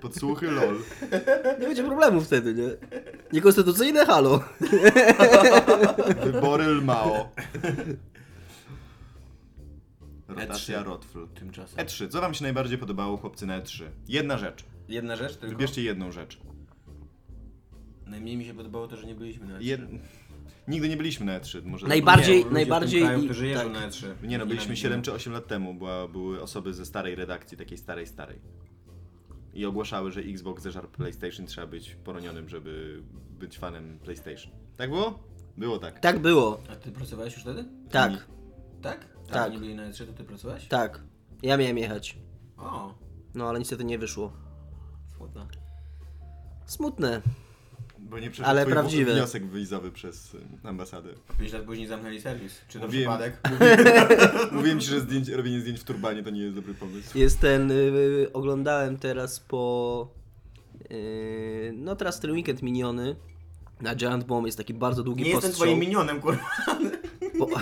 Podsłuchy 0.00 0.46
lol. 0.50 0.76
Nie 1.60 1.66
będzie 1.66 1.84
problemu 1.84 2.20
wtedy, 2.20 2.54
nie? 2.54 2.68
Niekonstytucyjne, 3.34 4.06
halo. 4.06 4.40
Wybory 6.24 6.66
Lmao. 6.66 7.28
Rotacja 10.28 10.80
E3. 10.82 10.84
Rotfl. 10.84 11.26
Tymczasem. 11.34 11.86
E3. 11.86 12.08
Co 12.08 12.20
wam 12.20 12.34
się 12.34 12.42
najbardziej 12.42 12.78
podobało, 12.78 13.16
chłopcy, 13.16 13.46
na 13.46 13.60
E3? 13.60 13.84
Jedna 14.08 14.38
rzecz. 14.38 14.64
Jedna 14.88 15.16
rzecz 15.16 15.36
tylko. 15.36 15.48
Wybierzcie 15.56 15.82
jedną 15.82 16.12
rzecz. 16.12 16.38
Najmniej 18.06 18.36
mi 18.36 18.44
się 18.44 18.54
podobało 18.54 18.88
to, 18.88 18.96
że 18.96 19.06
nie 19.06 19.14
byliśmy 19.14 19.46
na 19.46 19.58
E3. 19.58 19.62
Jed... 19.62 19.80
Nigdy 20.68 20.88
nie 20.88 20.96
byliśmy 20.96 21.26
na 21.26 21.40
E3. 21.40 21.64
Może... 21.64 21.86
Najbardziej- 21.86 22.38
ludzie 22.42 22.54
najbardziej 22.54 23.00
W 23.00 23.02
tym 23.02 23.08
kraju, 23.08 23.22
i- 23.22 23.24
którzy 23.24 23.46
jeżdżą 23.46 23.64
tak. 23.72 23.82
na 23.82 23.88
E3. 23.88 24.02
Nie 24.02 24.08
no, 24.08 24.16
byliśmy 24.16 24.28
Nienawidzimy. 24.28 24.76
7 24.76 25.02
czy 25.02 25.12
8 25.12 25.32
lat 25.32 25.46
temu, 25.46 25.74
bo 25.74 26.08
były 26.08 26.42
osoby 26.42 26.74
ze 26.74 26.86
starej 26.86 27.14
redakcji, 27.14 27.58
takiej 27.58 27.78
starej, 27.78 28.06
starej. 28.06 28.38
I 29.54 29.66
ogłaszały, 29.66 30.12
że 30.12 30.20
Xbox 30.20 30.62
zeżarł 30.62 30.88
PlayStation, 30.88 31.46
trzeba 31.46 31.66
być 31.66 31.94
poronionym, 31.94 32.48
żeby 32.48 33.02
być 33.30 33.58
fanem 33.58 33.98
PlayStation. 33.98 34.52
Tak 34.76 34.90
było? 34.90 35.18
Było 35.56 35.78
tak. 35.78 36.00
Tak 36.00 36.18
było. 36.18 36.60
A 36.72 36.76
ty 36.76 36.92
pracowałeś 36.92 37.32
już 37.34 37.42
wtedy? 37.42 37.64
Tak, 37.90 38.26
Tak? 38.82 39.08
Tak. 39.30 39.50
Oni 39.50 39.58
byli 39.58 39.74
na 39.74 39.90
E3, 39.90 40.06
to 40.06 40.12
ty 40.12 40.24
pracowałeś? 40.24 40.68
tak. 40.68 41.00
Ja 41.42 41.56
miałem 41.56 41.78
jechać. 41.78 42.18
O, 42.56 42.94
No, 43.34 43.48
ale 43.48 43.58
niestety 43.58 43.84
nie 43.84 43.98
wyszło. 43.98 44.32
smutno. 45.16 45.46
Smutne. 46.66 47.22
Bo 48.10 48.18
nie 48.18 48.30
przeszedł 48.30 48.50
Ale 48.50 48.62
twój 48.62 48.72
prawdziwe. 48.72 49.12
wniosek 49.12 49.46
wizowy 49.50 49.90
przez 49.92 50.34
y, 50.34 50.38
ambasadę. 50.64 51.08
5 51.38 51.52
lat 51.52 51.62
później 51.62 51.86
zamknęli 51.86 52.20
serwis. 52.20 52.60
Czy 52.68 52.80
to 52.80 52.86
Mówiłem. 52.86 53.12
przypadek? 53.18 53.38
Mówiłem 54.52 54.80
ci, 54.80 54.86
że 54.86 55.00
zdjęć, 55.00 55.28
robienie 55.28 55.60
zdjęć 55.60 55.80
w 55.80 55.84
turbanie 55.84 56.22
to 56.22 56.30
nie 56.30 56.40
jest 56.40 56.54
dobry 56.56 56.74
pomysł. 56.74 57.18
Jest 57.18 57.40
ten, 57.40 57.70
y, 57.70 58.26
oglądałem 58.32 58.98
teraz 58.98 59.40
po, 59.40 60.08
y, 60.90 61.72
no 61.76 61.96
teraz 61.96 62.20
ten 62.20 62.30
weekend 62.30 62.62
miniony, 62.62 63.16
na 63.80 63.94
Giant 63.94 64.24
Bomb 64.24 64.46
jest 64.46 64.58
taki 64.58 64.74
bardzo 64.74 65.02
długi 65.02 65.22
Nie 65.24 65.30
jestem 65.30 65.50
postshow. 65.50 65.66
twoim 65.66 65.80
minionem, 65.80 66.20
kurwa. 66.20 66.46
Po, 67.38 67.48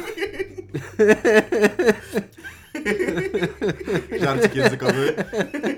Żarcik 4.25 4.55
językowy. 4.55 5.15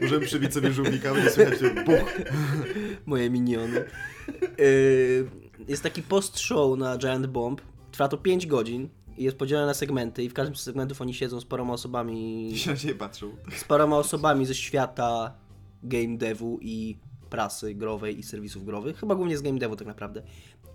Możemy 0.03 0.27
przybić 0.27 0.55
sobie 0.55 0.73
żółwika, 0.73 1.15
będzie 1.15 1.31
słychać 1.31 1.59
buch. 1.87 2.19
moje 3.07 3.31
miniony. 3.31 3.85
Y, 4.61 5.27
jest 5.69 5.83
taki 5.83 6.03
post-show 6.03 6.79
na 6.79 6.99
Giant 6.99 7.27
Bomb, 7.27 7.61
trwa 7.93 8.09
to 8.09 8.17
5 8.19 8.47
godzin 8.47 8.89
i 9.17 9.25
jest 9.25 9.37
podzielone 9.37 9.67
na 9.67 9.75
segmenty 9.75 10.25
i 10.25 10.29
w 10.29 10.35
każdym 10.35 10.57
z 10.57 10.61
segmentów 10.61 11.01
oni 11.01 11.15
siedzą 11.15 11.41
z 11.41 11.45
paroma 11.45 11.73
osobami, 11.73 12.53
I 12.53 12.59
się 12.59 12.71
na 12.71 12.95
patrzą. 12.99 13.37
z 13.57 13.65
paroma 13.65 13.97
osobami 13.97 14.47
ze 14.47 14.55
świata 14.55 15.35
game 15.83 16.17
devu 16.17 16.59
i 16.63 16.99
prasy 17.31 17.75
growej 17.75 18.19
i 18.19 18.23
serwisów 18.23 18.65
growych, 18.65 18.97
chyba 18.97 19.15
głównie 19.15 19.39
z 19.39 19.43
game 19.43 19.59
devu 19.59 19.77
tak 19.77 19.87
naprawdę. 19.87 20.23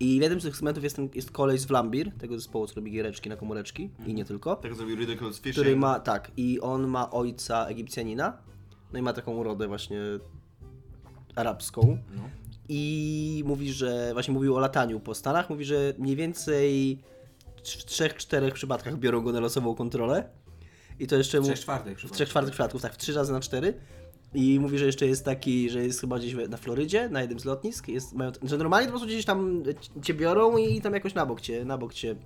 I 0.00 0.16
jednym 0.16 0.40
z 0.40 0.44
tych 0.44 0.54
segmentów 0.54 0.84
jest, 0.84 0.96
ten, 0.96 1.08
jest 1.14 1.30
koleś 1.30 1.60
z 1.60 1.64
Vlambir, 1.64 2.12
tego 2.18 2.38
zespołu, 2.38 2.66
co 2.66 2.74
robi 2.74 2.90
giereczki 2.90 3.28
na 3.28 3.36
komóreczki 3.36 3.90
i 4.06 4.14
nie 4.14 4.24
tylko. 4.24 4.56
Tak 4.56 4.74
zrobił 4.74 4.96
Ridiculous 4.96 5.36
Fishing. 5.36 5.54
który 5.54 5.76
ma, 5.76 6.00
tak, 6.00 6.30
i 6.36 6.60
on 6.60 6.86
ma 6.86 7.10
ojca 7.10 7.66
Egipcjanina, 7.66 8.38
no 8.92 8.98
i 8.98 9.02
ma 9.02 9.12
taką 9.12 9.36
urodę 9.36 9.68
właśnie 9.68 10.00
arabską. 11.36 11.98
No. 12.16 12.22
I 12.68 13.42
mówi, 13.46 13.72
że 13.72 14.10
właśnie 14.12 14.34
mówił 14.34 14.56
o 14.56 14.58
lataniu 14.58 15.00
po 15.00 15.14
Stanach, 15.14 15.50
mówi, 15.50 15.64
że 15.64 15.94
mniej 15.98 16.16
więcej 16.16 16.98
w 17.64 17.84
trzech, 17.84 18.14
czterech 18.14 18.54
przypadkach 18.54 18.98
biorą 18.98 19.20
go 19.20 19.32
na 19.32 19.40
losową 19.40 19.74
kontrolę. 19.74 20.30
I 20.98 21.06
to 21.06 21.16
jeszcze 21.16 21.40
W 21.40 21.44
trzech 21.44 21.60
czwartych 21.60 22.00
W 22.00 22.10
trzech 22.10 22.28
czwartych 22.28 22.52
przypadków, 22.52 22.82
tak, 22.82 22.94
w 22.94 22.96
trzy 22.96 23.12
razy 23.12 23.32
na 23.32 23.40
cztery. 23.40 23.74
I 24.34 24.60
mówi, 24.60 24.78
że 24.78 24.86
jeszcze 24.86 25.06
jest 25.06 25.24
taki, 25.24 25.70
że 25.70 25.84
jest 25.84 26.00
chyba 26.00 26.18
gdzieś 26.18 26.34
na 26.48 26.56
Florydzie, 26.56 27.08
na 27.08 27.20
jednym 27.20 27.40
z 27.40 27.44
lotnisk. 27.44 27.88
Jest, 27.88 28.12
mają, 28.12 28.32
że 28.42 28.58
normalnie 28.58 28.86
to 28.86 28.92
po 28.92 28.98
prostu 28.98 29.14
gdzieś 29.14 29.24
tam 29.24 29.62
cię 30.02 30.14
biorą 30.14 30.56
i 30.56 30.80
tam 30.80 30.94
jakoś 30.94 31.14
na 31.14 31.26
bok 31.26 31.40
cię, 31.40 31.64
na 31.64 31.78
bok 31.78 31.94
cię 31.94 32.16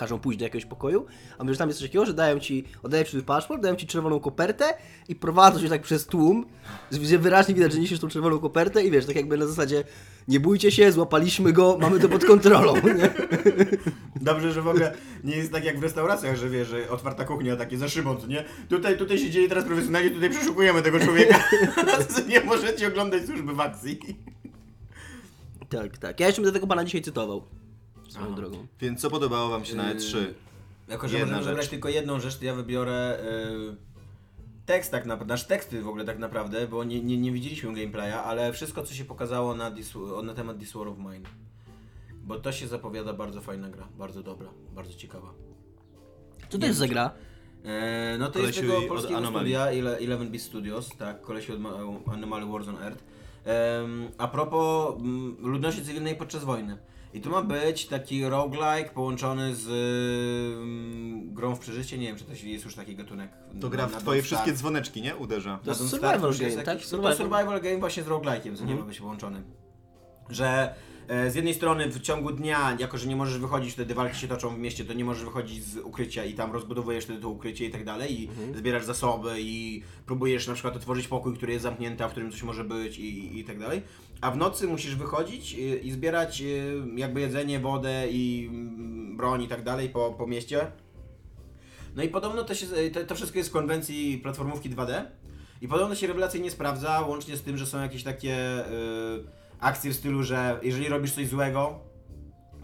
każą 0.00 0.18
pójść 0.18 0.38
do 0.38 0.44
jakiegoś 0.44 0.66
pokoju. 0.66 1.06
A 1.38 1.44
że 1.48 1.56
tam 1.56 1.68
jest 1.68 1.80
coś 1.80 1.88
takiego, 1.88 2.06
że 2.06 2.14
dają 2.14 2.38
ci, 2.38 2.64
oddają 2.82 3.04
ci 3.04 3.10
swój 3.10 3.22
paszport, 3.22 3.62
dają 3.62 3.76
ci 3.76 3.86
czerwoną 3.86 4.20
kopertę 4.20 4.74
i 5.08 5.14
prowadzą 5.14 5.60
cię 5.60 5.68
tak 5.68 5.82
przez 5.82 6.06
tłum, 6.06 6.46
gdzie 6.92 7.18
wyraźnie 7.18 7.54
widać, 7.54 7.72
że 7.72 7.78
niesiesz 7.78 8.00
tą 8.00 8.08
czerwoną 8.08 8.38
kopertę 8.38 8.84
i 8.84 8.90
wiesz, 8.90 9.06
tak 9.06 9.16
jakby 9.16 9.36
na 9.36 9.46
zasadzie 9.46 9.84
nie 10.28 10.40
bójcie 10.40 10.70
się, 10.70 10.92
złapaliśmy 10.92 11.52
go, 11.52 11.78
mamy 11.80 12.00
to 12.00 12.08
pod 12.08 12.24
kontrolą. 12.24 12.74
Nie? 12.98 13.10
Dobrze, 14.20 14.52
że 14.52 14.62
w 14.62 14.68
ogóle 14.68 14.94
nie 15.24 15.36
jest 15.36 15.52
tak 15.52 15.64
jak 15.64 15.80
w 15.80 15.82
restauracjach, 15.82 16.36
że 16.36 16.48
wiesz, 16.48 16.68
że 16.68 16.90
otwarta 16.90 17.24
kuchnia, 17.24 17.56
takie 17.56 17.78
za 17.78 17.88
szybą, 17.88 18.16
co 18.16 18.26
nie? 18.26 18.44
Tutaj, 18.68 18.98
tutaj 18.98 19.18
się 19.18 19.30
dzieje 19.30 19.48
teraz 19.48 19.64
profesjonalnie, 19.64 20.10
tutaj 20.10 20.30
przeszukujemy 20.30 20.82
tego 20.82 21.00
człowieka. 21.00 21.44
nie 22.28 22.40
możecie 22.40 22.88
oglądać 22.88 23.26
służby 23.26 23.54
w 23.54 23.60
akcji. 23.60 23.98
Tak, 25.68 25.98
tak. 25.98 26.20
Ja 26.20 26.26
jeszcze 26.26 26.42
będę 26.42 26.52
tego 26.52 26.66
pana 26.66 26.84
dzisiaj 26.84 27.02
cytował. 27.02 27.59
Swoją 28.10 28.26
Aha. 28.26 28.36
drogą. 28.36 28.66
Więc 28.80 29.00
co 29.00 29.10
podobało 29.10 29.48
wam 29.48 29.64
się 29.64 29.76
na 29.76 29.90
E 29.90 29.94
E3? 29.94 30.16
Yy, 30.16 30.34
Jako, 30.88 31.08
że 31.08 31.16
Jedna 31.18 31.26
możemy 31.26 31.42
rzecz. 31.44 31.50
wybrać 31.50 31.68
tylko 31.68 31.88
jedną 31.88 32.20
rzecz, 32.20 32.36
to 32.38 32.44
ja 32.44 32.54
wybiorę 32.54 33.18
yy, 33.60 33.76
tekst 34.66 34.90
tak 34.90 35.06
naprawdę, 35.06 35.32
nasz 35.34 35.46
teksty 35.46 35.82
w 35.82 35.88
ogóle 35.88 36.04
tak 36.04 36.18
naprawdę, 36.18 36.68
bo 36.68 36.84
nie, 36.84 37.00
nie, 37.02 37.18
nie 37.18 37.32
widzieliśmy 37.32 37.74
gameplaya, 37.74 38.12
ale 38.24 38.52
wszystko 38.52 38.82
co 38.82 38.94
się 38.94 39.04
pokazało 39.04 39.54
na, 39.54 39.70
This, 39.70 39.92
na 40.24 40.34
temat 40.34 40.58
This 40.58 40.72
War 40.72 40.88
of 40.88 40.98
Mine. 40.98 41.28
Bo 42.24 42.38
to 42.40 42.52
się 42.52 42.68
zapowiada 42.68 43.12
bardzo 43.12 43.40
fajna 43.40 43.68
gra, 43.70 43.88
bardzo 43.98 44.22
dobra, 44.22 44.48
bardzo 44.74 44.94
ciekawa. 44.94 45.34
Co 46.48 46.58
to 46.58 46.66
jest 46.66 46.78
za 46.78 46.88
gra? 46.88 47.10
E, 47.64 48.16
no 48.18 48.26
to 48.26 48.32
Kolesiu 48.32 48.46
jest 48.48 48.60
tego 48.60 48.78
od 48.78 48.84
polskiego 48.84 49.16
Anomaly. 49.18 49.44
studia, 49.44 49.66
Ele- 49.66 49.96
Eleven 50.04 50.30
Beast 50.30 50.46
Studios, 50.46 50.88
tak, 50.98 51.20
kolesi 51.22 51.52
od 51.52 51.60
Ma- 51.60 51.74
Anomaly 52.12 52.46
Wars 52.46 52.68
on 52.68 52.76
Earth. 52.82 53.04
Em, 53.44 54.08
a 54.18 54.28
propos 54.28 54.94
mm, 55.00 55.36
ludności 55.40 55.82
cywilnej 55.84 56.16
podczas 56.16 56.44
wojny. 56.44 56.78
I 57.14 57.20
tu 57.20 57.30
ma 57.30 57.42
być 57.42 57.86
taki 57.86 58.24
roguelike 58.24 58.90
połączony 58.94 59.54
z 59.54 59.66
mm, 60.62 61.34
grą 61.34 61.54
w 61.54 61.58
przeżycie, 61.58 61.98
nie 61.98 62.06
wiem 62.06 62.16
czy 62.16 62.24
to 62.24 62.32
jest 62.32 62.64
już 62.64 62.74
taki 62.74 62.96
gatunek. 62.96 63.30
To 63.60 63.68
gra 63.68 63.86
w 63.86 63.96
twoje 63.96 64.22
wszystkie 64.22 64.52
dzwoneczki, 64.52 65.02
nie? 65.02 65.16
Uderza. 65.16 65.58
To 65.64 65.70
jest 65.70 65.82
Don't 65.82 65.88
survival 65.88 66.34
game, 66.38 66.62
tak? 66.62 66.78
no 66.78 66.84
Survival. 66.84 67.16
To 67.16 67.22
survival 67.22 67.60
game 67.60 67.78
właśnie 67.78 68.02
z 68.02 68.06
roguelike'iem, 68.06 68.56
co 68.56 68.64
nie 68.64 68.74
ma 68.74 68.82
być 68.82 69.00
połączony. 69.00 69.42
Że 70.28 70.74
e, 71.08 71.30
z 71.30 71.34
jednej 71.34 71.54
strony 71.54 71.88
w 71.88 72.00
ciągu 72.00 72.32
dnia, 72.32 72.76
jako 72.78 72.98
że 72.98 73.06
nie 73.06 73.16
możesz 73.16 73.38
wychodzić, 73.38 73.72
wtedy 73.72 73.94
walki 73.94 74.18
się 74.18 74.28
toczą 74.28 74.54
w 74.54 74.58
mieście, 74.58 74.84
to 74.84 74.92
nie 74.92 75.04
możesz 75.04 75.24
wychodzić 75.24 75.64
z 75.64 75.76
ukrycia 75.76 76.24
i 76.24 76.34
tam 76.34 76.52
rozbudowujesz 76.52 77.04
wtedy 77.04 77.20
to 77.20 77.28
ukrycie 77.28 77.66
i 77.66 77.70
tak 77.70 77.84
dalej 77.84 78.20
i 78.20 78.28
zbierasz 78.56 78.84
zasoby 78.84 79.34
i 79.38 79.82
próbujesz 80.06 80.46
na 80.46 80.54
przykład 80.54 80.76
otworzyć 80.76 81.08
pokój, 81.08 81.36
który 81.36 81.52
jest 81.52 81.62
zamknięty, 81.62 82.04
a 82.04 82.08
w 82.08 82.10
którym 82.10 82.30
coś 82.30 82.42
może 82.42 82.64
być 82.64 82.98
i, 82.98 83.38
i 83.38 83.44
tak 83.44 83.58
dalej. 83.58 83.82
A 84.20 84.30
w 84.30 84.36
nocy 84.36 84.66
musisz 84.66 84.94
wychodzić 84.94 85.52
i, 85.52 85.86
i 85.86 85.92
zbierać 85.92 86.40
y, 86.40 86.82
jakby 86.96 87.20
jedzenie, 87.20 87.60
wodę 87.60 88.08
i 88.10 88.48
mm, 88.50 89.16
broń 89.16 89.42
i 89.42 89.48
tak 89.48 89.62
dalej 89.62 89.88
po, 89.88 90.12
po 90.12 90.26
mieście. 90.26 90.72
No 91.96 92.02
i 92.02 92.08
podobno 92.08 92.44
to, 92.44 92.54
się, 92.54 92.66
to, 92.92 93.04
to 93.04 93.14
wszystko 93.14 93.38
jest 93.38 93.50
w 93.50 93.52
konwencji 93.52 94.18
platformówki 94.18 94.70
2D. 94.70 95.04
I 95.60 95.68
podobno 95.68 95.94
się 95.94 96.06
rewelacyjnie 96.06 96.50
sprawdza, 96.50 97.00
łącznie 97.00 97.36
z 97.36 97.42
tym, 97.42 97.58
że 97.58 97.66
są 97.66 97.82
jakieś 97.82 98.02
takie 98.02 98.66
y, 98.66 99.24
akcje 99.60 99.90
w 99.90 99.96
stylu, 99.96 100.22
że 100.22 100.60
jeżeli 100.62 100.88
robisz 100.88 101.12
coś 101.12 101.28
złego, 101.28 101.80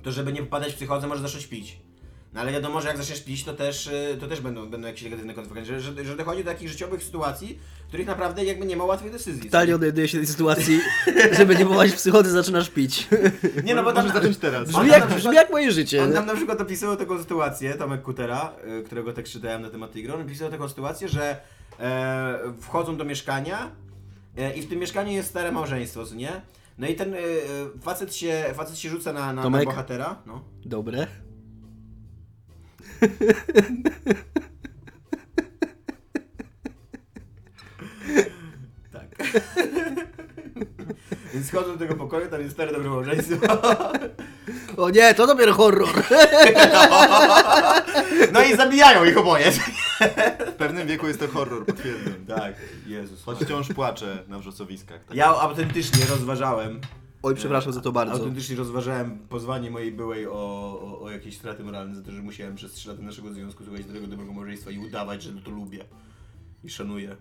to 0.02 0.12
żeby 0.12 0.32
nie 0.32 0.42
popadać 0.42 0.72
w 0.72 0.76
psychodę, 0.76 1.06
możesz 1.06 1.22
zacząć 1.22 1.46
pić. 1.46 1.85
No 2.34 2.40
ale 2.40 2.52
wiadomo, 2.52 2.80
że 2.80 2.88
jak 2.88 2.96
zaczniesz 2.96 3.20
pić, 3.20 3.44
to 3.44 3.54
też, 3.54 3.86
y, 3.86 4.16
to 4.20 4.26
też 4.26 4.40
będą, 4.40 4.70
będą 4.70 4.88
jakieś 4.88 5.02
negatywne 5.02 5.34
konsekwencje. 5.34 5.80
Że, 5.80 5.94
że, 5.94 6.04
że 6.04 6.16
dochodzi 6.16 6.44
do 6.44 6.50
takich 6.50 6.68
życiowych 6.68 7.02
sytuacji, 7.02 7.58
w 7.84 7.88
których 7.88 8.06
naprawdę 8.06 8.44
jakby 8.44 8.66
nie 8.66 8.76
ma 8.76 8.84
łatwych 8.84 9.12
decyzji. 9.12 9.42
Totalnie 9.42 9.74
odnajduję 9.74 10.08
się 10.08 10.18
w 10.18 10.20
tej 10.20 10.26
sytuacji, 10.26 10.80
żeby 11.38 11.56
nie 11.56 11.66
popaść 11.66 11.92
w 11.92 11.96
psychody, 11.96 12.30
zaczynasz 12.30 12.70
pić. 12.70 13.08
Nie 13.64 13.74
no, 13.74 13.82
bo 13.82 13.92
tam, 13.92 14.04
Możesz 14.04 14.20
zacząć 14.20 14.36
teraz. 14.38 14.68
Brzmi 14.68 14.88
jak, 14.88 15.00
na 15.00 15.06
brzmi 15.06 15.16
przykład- 15.16 15.34
jak 15.34 15.50
moje 15.50 15.72
życie. 15.72 16.02
On 16.02 16.12
tam 16.12 16.26
na 16.26 16.34
przykład 16.34 16.60
opisywał 16.60 16.96
taką 16.96 17.18
sytuację, 17.18 17.74
Tomek 17.74 18.02
Kutera, 18.02 18.52
y, 18.80 18.82
którego 18.82 19.12
tekst 19.12 19.32
czytałem 19.32 19.62
na 19.62 19.70
temat 19.70 19.92
tej 19.92 20.02
gry, 20.02 20.14
on 20.14 20.22
opisywał 20.22 20.50
taką 20.50 20.68
sytuację, 20.68 21.08
że 21.08 21.36
e, 21.80 22.38
wchodzą 22.60 22.96
do 22.96 23.04
mieszkania 23.04 23.70
e, 24.36 24.56
i 24.56 24.62
w 24.62 24.68
tym 24.68 24.78
mieszkaniu 24.78 25.12
jest 25.12 25.28
stare 25.28 25.52
małżeństwo, 25.52 26.06
co 26.06 26.14
nie? 26.14 26.40
No 26.78 26.86
i 26.88 26.94
ten 26.94 27.14
e, 27.14 27.18
e, 27.18 27.22
facet, 27.82 28.14
się, 28.16 28.44
facet 28.54 28.78
się 28.78 28.88
rzuca 28.88 29.12
na, 29.12 29.20
na, 29.20 29.32
na 29.32 29.42
Tomek? 29.42 29.64
bohatera. 29.64 30.22
No. 30.26 30.44
Dobre. 30.64 31.06
Tak. 38.92 39.08
Więc 41.34 41.46
schodzą 41.48 41.72
do 41.72 41.78
tego 41.78 41.94
pokoju, 41.94 42.28
tam 42.30 42.40
jest 42.40 42.54
stare 42.54 42.72
dobre 42.72 42.90
małżeństwo. 42.90 43.36
O 44.76 44.90
nie, 44.90 45.14
to 45.14 45.26
dopiero 45.26 45.52
horror. 45.54 45.88
No 48.32 48.42
i 48.42 48.56
zabijają 48.56 49.04
ich 49.04 49.18
oboje. 49.18 49.52
W 50.46 50.52
pewnym 50.58 50.86
wieku 50.88 51.06
jest 51.06 51.20
to 51.20 51.28
horror, 51.28 51.66
potwierdzam. 51.66 52.26
Tak, 52.26 52.54
Jezus. 52.86 53.24
Choć 53.24 53.38
wciąż 53.38 53.68
płaczę 53.68 54.18
na 54.28 54.38
wrzosowiskach. 54.38 55.04
Tak. 55.04 55.16
Ja 55.16 55.26
autentycznie 55.26 56.06
rozważałem. 56.10 56.80
Oj, 57.26 57.34
przepraszam 57.34 57.72
za 57.72 57.80
to 57.80 57.92
bardzo. 57.92 58.14
Autentycznie 58.14 58.56
rozważałem 58.56 59.18
pozwanie 59.18 59.70
mojej 59.70 59.92
byłej 59.92 60.26
o, 60.26 60.32
o, 60.32 61.00
o 61.00 61.10
jakieś 61.10 61.36
straty 61.36 61.64
moralne 61.64 61.94
za 61.94 62.02
to, 62.02 62.12
że 62.12 62.22
musiałem 62.22 62.56
przez 62.56 62.72
3 62.72 62.88
lata 62.88 63.02
naszego 63.02 63.32
związku 63.32 63.64
słuchać 63.64 63.84
do 63.84 63.92
tego 63.92 64.06
dobrego 64.06 64.32
małżeństwa 64.32 64.70
i 64.70 64.78
udawać, 64.78 65.22
że 65.22 65.32
to 65.32 65.50
lubię. 65.50 65.84
I 66.64 66.70
szanuję. 66.70 67.16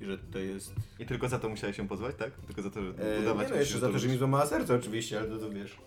I 0.00 0.04
że 0.04 0.18
to 0.18 0.38
jest. 0.38 0.74
I 0.98 1.06
tylko 1.06 1.28
za 1.28 1.38
to 1.38 1.48
musiałeś 1.48 1.76
się 1.76 1.88
pozwać, 1.88 2.16
tak? 2.16 2.30
Tylko 2.46 2.62
za 2.62 2.70
to, 2.70 2.82
że 2.82 2.88
E, 2.88 3.20
udawać 3.20 3.48
nie 3.48 3.54
no, 3.54 3.60
jeszcze 3.60 3.78
za 3.78 3.88
to, 3.88 3.98
że 3.98 4.08
mi 4.08 4.18
złamała 4.18 4.46
serce 4.46 4.74
oczywiście, 4.74 5.18
ale 5.18 5.28
to, 5.28 5.38
to 5.38 5.50
wiesz. 5.50 5.78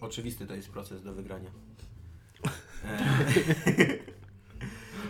Oczywisty 0.00 0.46
to 0.46 0.54
jest 0.54 0.68
proces 0.68 1.02
do 1.02 1.14
wygrania. 1.14 1.50
E, 2.84 3.08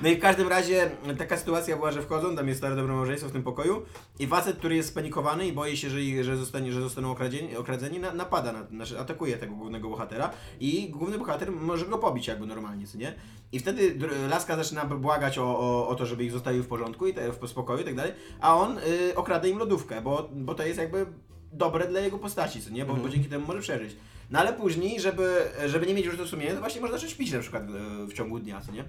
No 0.02 0.08
i 0.08 0.16
w 0.16 0.20
każdym 0.20 0.48
razie 0.48 0.90
taka 1.18 1.36
sytuacja 1.36 1.76
była, 1.76 1.92
że 1.92 2.02
wchodzą, 2.02 2.36
tam 2.36 2.48
jest 2.48 2.60
stare 2.60 2.76
dobre 2.76 2.94
małżeństwo 2.94 3.28
w 3.28 3.32
tym 3.32 3.42
pokoju 3.42 3.82
i 4.18 4.26
facet, 4.26 4.56
który 4.56 4.76
jest 4.76 4.88
spanikowany 4.88 5.46
i 5.46 5.52
boi 5.52 5.76
się, 5.76 5.90
że, 5.90 6.24
że, 6.24 6.36
zostanie, 6.36 6.72
że 6.72 6.80
zostaną 6.80 7.10
okradzieni, 7.10 7.56
okradzeni 7.56 7.98
na, 7.98 8.12
napada, 8.12 8.52
na, 8.52 8.66
znaczy 8.66 9.00
atakuje 9.00 9.36
tego 9.36 9.54
głównego 9.54 9.88
bohatera 9.88 10.30
i 10.60 10.90
główny 10.90 11.18
bohater 11.18 11.52
może 11.52 11.86
go 11.86 11.98
pobić 11.98 12.26
jakby 12.26 12.46
normalnie, 12.46 12.86
co 12.86 12.98
nie? 12.98 13.14
I 13.52 13.58
wtedy 13.58 13.98
Laska 14.28 14.56
zaczyna 14.56 14.84
błagać 14.84 15.38
o, 15.38 15.58
o, 15.58 15.88
o 15.88 15.94
to, 15.94 16.06
żeby 16.06 16.24
ich 16.24 16.32
zostawił 16.32 16.62
w 16.62 16.68
porządku 16.68 17.06
i 17.06 17.14
te, 17.14 17.32
w 17.32 17.48
spokoju 17.48 17.80
i 17.80 17.84
tak 17.84 17.94
dalej, 17.94 18.12
a 18.40 18.56
on 18.56 18.78
y, 18.78 19.16
okrada 19.16 19.48
im 19.48 19.58
lodówkę, 19.58 20.02
bo, 20.02 20.28
bo 20.32 20.54
to 20.54 20.62
jest 20.62 20.78
jakby 20.78 21.06
dobre 21.52 21.88
dla 21.88 22.00
jego 22.00 22.18
postaci, 22.18 22.62
co 22.62 22.70
nie? 22.70 22.84
Bo, 22.84 22.94
bo 22.94 23.08
dzięki 23.08 23.28
temu 23.28 23.46
może 23.46 23.60
przeżyć. 23.60 23.96
No 24.30 24.38
ale 24.38 24.52
później, 24.52 25.00
żeby, 25.00 25.42
żeby 25.66 25.86
nie 25.86 25.94
mieć 25.94 26.06
już 26.06 26.30
sumienia, 26.30 26.54
to 26.54 26.60
właśnie 26.60 26.80
można 26.80 26.96
zacząć 26.96 27.14
pić 27.14 27.32
na 27.32 27.40
przykład 27.40 27.62
y, 27.62 28.06
w 28.06 28.12
ciągu 28.12 28.38
dnia, 28.38 28.60
co 28.60 28.72
nie? 28.72 28.84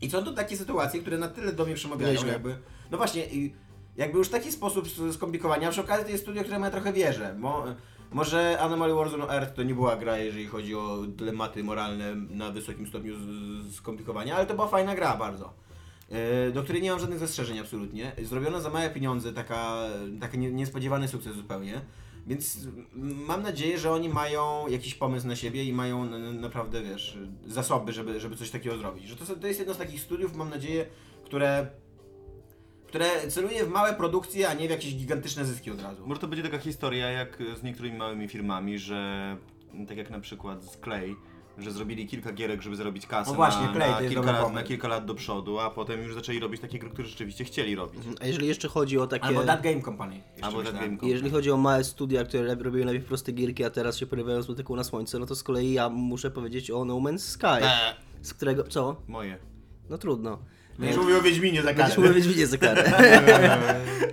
I 0.00 0.10
są 0.10 0.24
to 0.24 0.32
takie 0.32 0.56
sytuacje, 0.56 1.00
które 1.00 1.18
na 1.18 1.28
tyle 1.28 1.52
do 1.52 1.64
mnie 1.66 1.74
przemawiają, 1.74 2.12
Nieźle. 2.12 2.32
jakby. 2.32 2.56
No 2.90 2.98
właśnie, 2.98 3.22
jakby 3.96 4.18
już 4.18 4.28
taki 4.28 4.52
sposób 4.52 4.88
skomplikowania, 5.12 5.70
przy 5.70 5.80
okazji 5.80 6.04
to 6.04 6.10
jest 6.10 6.22
studio, 6.22 6.42
które 6.42 6.60
ja 6.60 6.70
trochę 6.70 6.92
wierzę. 6.92 7.34
Mo, 7.38 7.64
może 8.12 8.58
Anomaly 8.60 8.94
Warzone 8.94 9.28
Earth 9.28 9.54
to 9.54 9.62
nie 9.62 9.74
była 9.74 9.96
gra, 9.96 10.18
jeżeli 10.18 10.46
chodzi 10.46 10.74
o 10.74 10.98
dylematy 11.08 11.64
moralne 11.64 12.14
na 12.14 12.50
wysokim 12.50 12.86
stopniu 12.86 13.14
skomplikowania, 13.72 14.36
ale 14.36 14.46
to 14.46 14.54
była 14.54 14.68
fajna 14.68 14.94
gra 14.94 15.16
bardzo. 15.16 15.52
e, 16.10 16.50
Do 16.50 16.62
której 16.62 16.82
nie 16.82 16.90
mam 16.90 17.00
żadnych 17.00 17.18
zastrzeżeń 17.18 17.58
absolutnie. 17.58 18.12
Zrobiona 18.22 18.60
za 18.60 18.70
małe 18.70 18.90
pieniądze, 18.90 19.32
taka, 19.32 19.76
taki 20.20 20.38
nie- 20.38 20.52
niespodziewany 20.52 21.08
sukces 21.08 21.34
zupełnie. 21.36 21.80
Więc 22.30 22.58
mam 23.02 23.42
nadzieję, 23.42 23.78
że 23.78 23.92
oni 23.92 24.08
mają 24.08 24.68
jakiś 24.68 24.94
pomysł 24.94 25.26
na 25.26 25.36
siebie 25.36 25.64
i 25.64 25.72
mają 25.72 26.04
naprawdę, 26.32 26.82
wiesz, 26.82 27.18
zasoby, 27.46 27.92
żeby, 27.92 28.20
żeby 28.20 28.36
coś 28.36 28.50
takiego 28.50 28.78
zrobić. 28.78 29.08
Że 29.08 29.16
to, 29.16 29.36
to 29.36 29.46
jest 29.46 29.58
jedno 29.58 29.74
z 29.74 29.78
takich 29.78 30.00
studiów, 30.00 30.36
mam 30.36 30.50
nadzieję, 30.50 30.86
które, 31.24 31.66
które 32.86 33.28
celuje 33.28 33.64
w 33.64 33.70
małe 33.70 33.94
produkcje, 33.94 34.48
a 34.48 34.54
nie 34.54 34.68
w 34.68 34.70
jakieś 34.70 34.94
gigantyczne 34.94 35.44
zyski 35.44 35.70
od 35.70 35.82
razu. 35.82 36.06
Może 36.06 36.20
to 36.20 36.28
będzie 36.28 36.42
taka 36.42 36.58
historia 36.58 37.10
jak 37.10 37.38
z 37.60 37.62
niektórymi 37.62 37.98
małymi 37.98 38.28
firmami, 38.28 38.78
że 38.78 39.36
tak 39.88 39.96
jak 39.96 40.10
na 40.10 40.20
przykład 40.20 40.64
z 40.64 40.80
Clay, 40.80 41.16
że 41.62 41.70
zrobili 41.70 42.06
kilka 42.06 42.32
gierek, 42.32 42.62
żeby 42.62 42.76
zarobić 42.76 43.06
kasę 43.06 43.30
No 43.30 43.36
właśnie, 43.36 43.66
na, 43.66 43.72
Clay 43.72 43.90
na, 43.90 44.00
jest 44.00 44.08
kilka 44.14 44.14
dobry 44.14 44.32
lat, 44.32 44.42
pomysł. 44.42 44.54
na 44.54 44.62
kilka 44.62 44.88
lat 44.88 45.04
do 45.04 45.14
przodu, 45.14 45.58
a 45.58 45.70
potem 45.70 46.02
już 46.02 46.14
zaczęli 46.14 46.38
robić 46.40 46.60
takie 46.60 46.78
gry, 46.78 46.90
które 46.90 47.08
rzeczywiście 47.08 47.44
chcieli 47.44 47.74
robić. 47.74 48.00
A 48.20 48.26
jeżeli 48.26 48.46
jeszcze 48.48 48.68
chodzi 48.68 48.98
o 48.98 49.06
takie... 49.06 49.24
Albo 49.26 49.44
That 49.44 49.62
Game 49.62 49.82
Company. 49.82 50.14
jeszcze 50.14 50.46
Albo 50.46 50.58
That 50.58 50.64
myślałem. 50.64 50.80
Game 50.88 50.90
Company. 50.96 51.12
Jeżeli 51.12 51.30
chodzi 51.30 51.50
o 51.50 51.56
małe 51.56 51.84
studia, 51.84 52.24
które 52.24 52.54
robiły 52.54 52.84
najpierw 52.84 53.06
proste 53.06 53.32
gierki, 53.32 53.64
a 53.64 53.70
teraz 53.70 53.96
się 53.96 54.06
porywają 54.06 54.42
z 54.42 54.48
motyką 54.48 54.76
na 54.76 54.84
słońce, 54.84 55.18
no 55.18 55.26
to 55.26 55.34
z 55.34 55.42
kolei 55.42 55.72
ja 55.72 55.88
muszę 55.88 56.30
powiedzieć 56.30 56.70
o 56.70 56.84
No 56.84 56.94
Man's 56.94 57.18
Sky, 57.18 57.46
Eee. 57.46 57.94
z 58.22 58.34
którego... 58.34 58.64
Co? 58.64 58.96
Moje. 59.08 59.38
No 59.90 59.98
trudno. 59.98 60.38
Będziesz 60.80 60.96
mówił 60.98 61.16
o 61.18 61.22
Wiedźminie 61.22 61.62
za 61.62 61.74
karę. 61.74 61.94
mówić 62.08 62.26
widzieć 62.28 62.48
za 62.48 62.58
karę. 62.58 62.92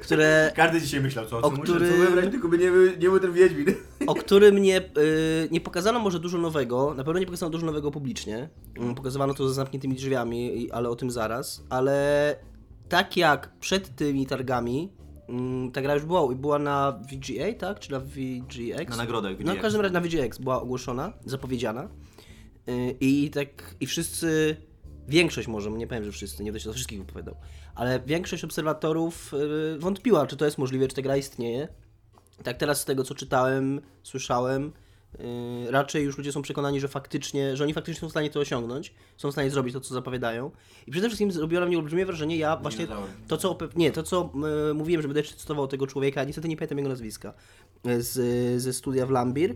które, 0.01 0.51
Każdy 0.55 0.81
dzisiaj 0.81 1.01
myślał, 1.01 1.25
co, 1.25 1.41
co 1.41 1.47
O 1.47 1.49
muszę 1.51 1.63
którym- 1.63 1.91
co 1.91 1.97
wybrać, 1.97 2.31
tylko 2.31 2.47
by 2.47 2.57
nie, 2.57 2.71
był- 2.71 2.85
nie 2.91 3.09
był 3.09 3.19
ten 3.19 3.33
Wiedźmin. 3.33 3.65
o 4.07 4.15
którym 4.15 4.57
nie, 4.67 4.77
y, 4.81 5.47
nie 5.51 5.61
pokazano 5.61 5.99
może 5.99 6.19
dużo 6.19 6.37
nowego, 6.37 6.93
na 6.93 7.03
pewno 7.03 7.19
nie 7.19 7.25
pokazano 7.25 7.49
dużo 7.49 7.65
nowego 7.65 7.91
publicznie. 7.91 8.49
Mm, 8.77 8.95
Pokazywano 8.95 9.33
to 9.33 9.47
za 9.47 9.53
zamkniętymi 9.53 9.95
drzwiami, 9.95 10.69
ale 10.71 10.89
o 10.89 10.95
tym 10.95 11.11
zaraz. 11.11 11.63
Ale 11.69 12.35
tak 12.89 13.17
jak 13.17 13.51
przed 13.59 13.95
tymi 13.95 14.25
targami, 14.25 14.91
mm, 15.29 15.71
ta 15.71 15.81
gra 15.81 15.93
już 15.93 16.05
była, 16.05 16.35
była 16.35 16.59
na 16.59 16.91
VGA, 17.11 17.53
tak? 17.59 17.79
Czy 17.79 17.91
na 17.91 17.99
VGX? 17.99 18.89
Na 18.89 18.97
nagrodach 18.97 19.31
No 19.31 19.37
w 19.37 19.41
VGX. 19.55 19.61
każdym 19.61 19.81
razie 19.81 19.93
na 19.93 20.01
VGX 20.01 20.37
była 20.37 20.61
ogłoszona, 20.61 21.13
zapowiedziana. 21.25 21.87
Y, 22.69 22.95
I 22.99 23.29
tak, 23.29 23.75
i 23.79 23.85
wszyscy, 23.85 24.55
większość 25.07 25.47
może, 25.47 25.71
nie 25.71 25.87
powiem, 25.87 26.03
że 26.03 26.11
wszyscy, 26.11 26.43
nie 26.43 26.51
będę 26.51 26.59
się 26.59 26.69
za 26.69 26.73
wszystkich 26.73 26.99
wypowiadał, 26.99 27.35
ale 27.75 27.99
większość 27.99 28.43
obserwatorów 28.43 29.33
y, 29.75 29.79
wątpiła, 29.79 30.27
czy 30.27 30.37
to 30.37 30.45
jest 30.45 30.57
możliwe, 30.57 30.87
czy 30.87 30.95
ta 30.95 31.01
gra 31.01 31.17
istnieje. 31.17 31.67
Tak 32.43 32.57
teraz 32.57 32.81
z 32.81 32.85
tego, 32.85 33.03
co 33.03 33.15
czytałem, 33.15 33.81
słyszałem, 34.03 34.71
y, 35.19 35.71
raczej 35.71 36.03
już 36.03 36.17
ludzie 36.17 36.31
są 36.31 36.41
przekonani, 36.41 36.79
że 36.79 36.87
faktycznie, 36.87 37.57
że 37.57 37.63
oni 37.63 37.73
faktycznie 37.73 38.01
są 38.01 38.07
w 38.07 38.11
stanie 38.11 38.29
to 38.29 38.39
osiągnąć, 38.39 38.93
są 39.17 39.29
w 39.29 39.31
stanie 39.31 39.49
zrobić 39.49 39.73
to, 39.73 39.79
co 39.79 39.93
zapowiadają. 39.93 40.51
I 40.87 40.91
przede 40.91 41.07
wszystkim 41.07 41.31
zrobiło 41.31 41.59
na 41.59 41.67
mnie 41.67 41.77
olbrzymie 41.77 42.05
wrażenie, 42.05 42.37
ja 42.37 42.57
właśnie 42.57 42.87
to, 43.27 43.37
co, 43.37 43.57
nie, 43.75 43.91
to, 43.91 44.03
co 44.03 44.31
y, 44.71 44.73
mówiłem, 44.73 45.01
że 45.01 45.07
będę 45.07 45.23
cytował 45.23 45.67
tego 45.67 45.87
człowieka, 45.87 46.23
niestety 46.23 46.47
nie 46.47 46.57
pamiętam 46.57 46.77
jego 46.77 46.89
nazwiska, 46.89 47.33
z, 47.99 48.61
ze 48.61 48.73
studia 48.73 49.05
w 49.05 49.09
Lambir, 49.09 49.55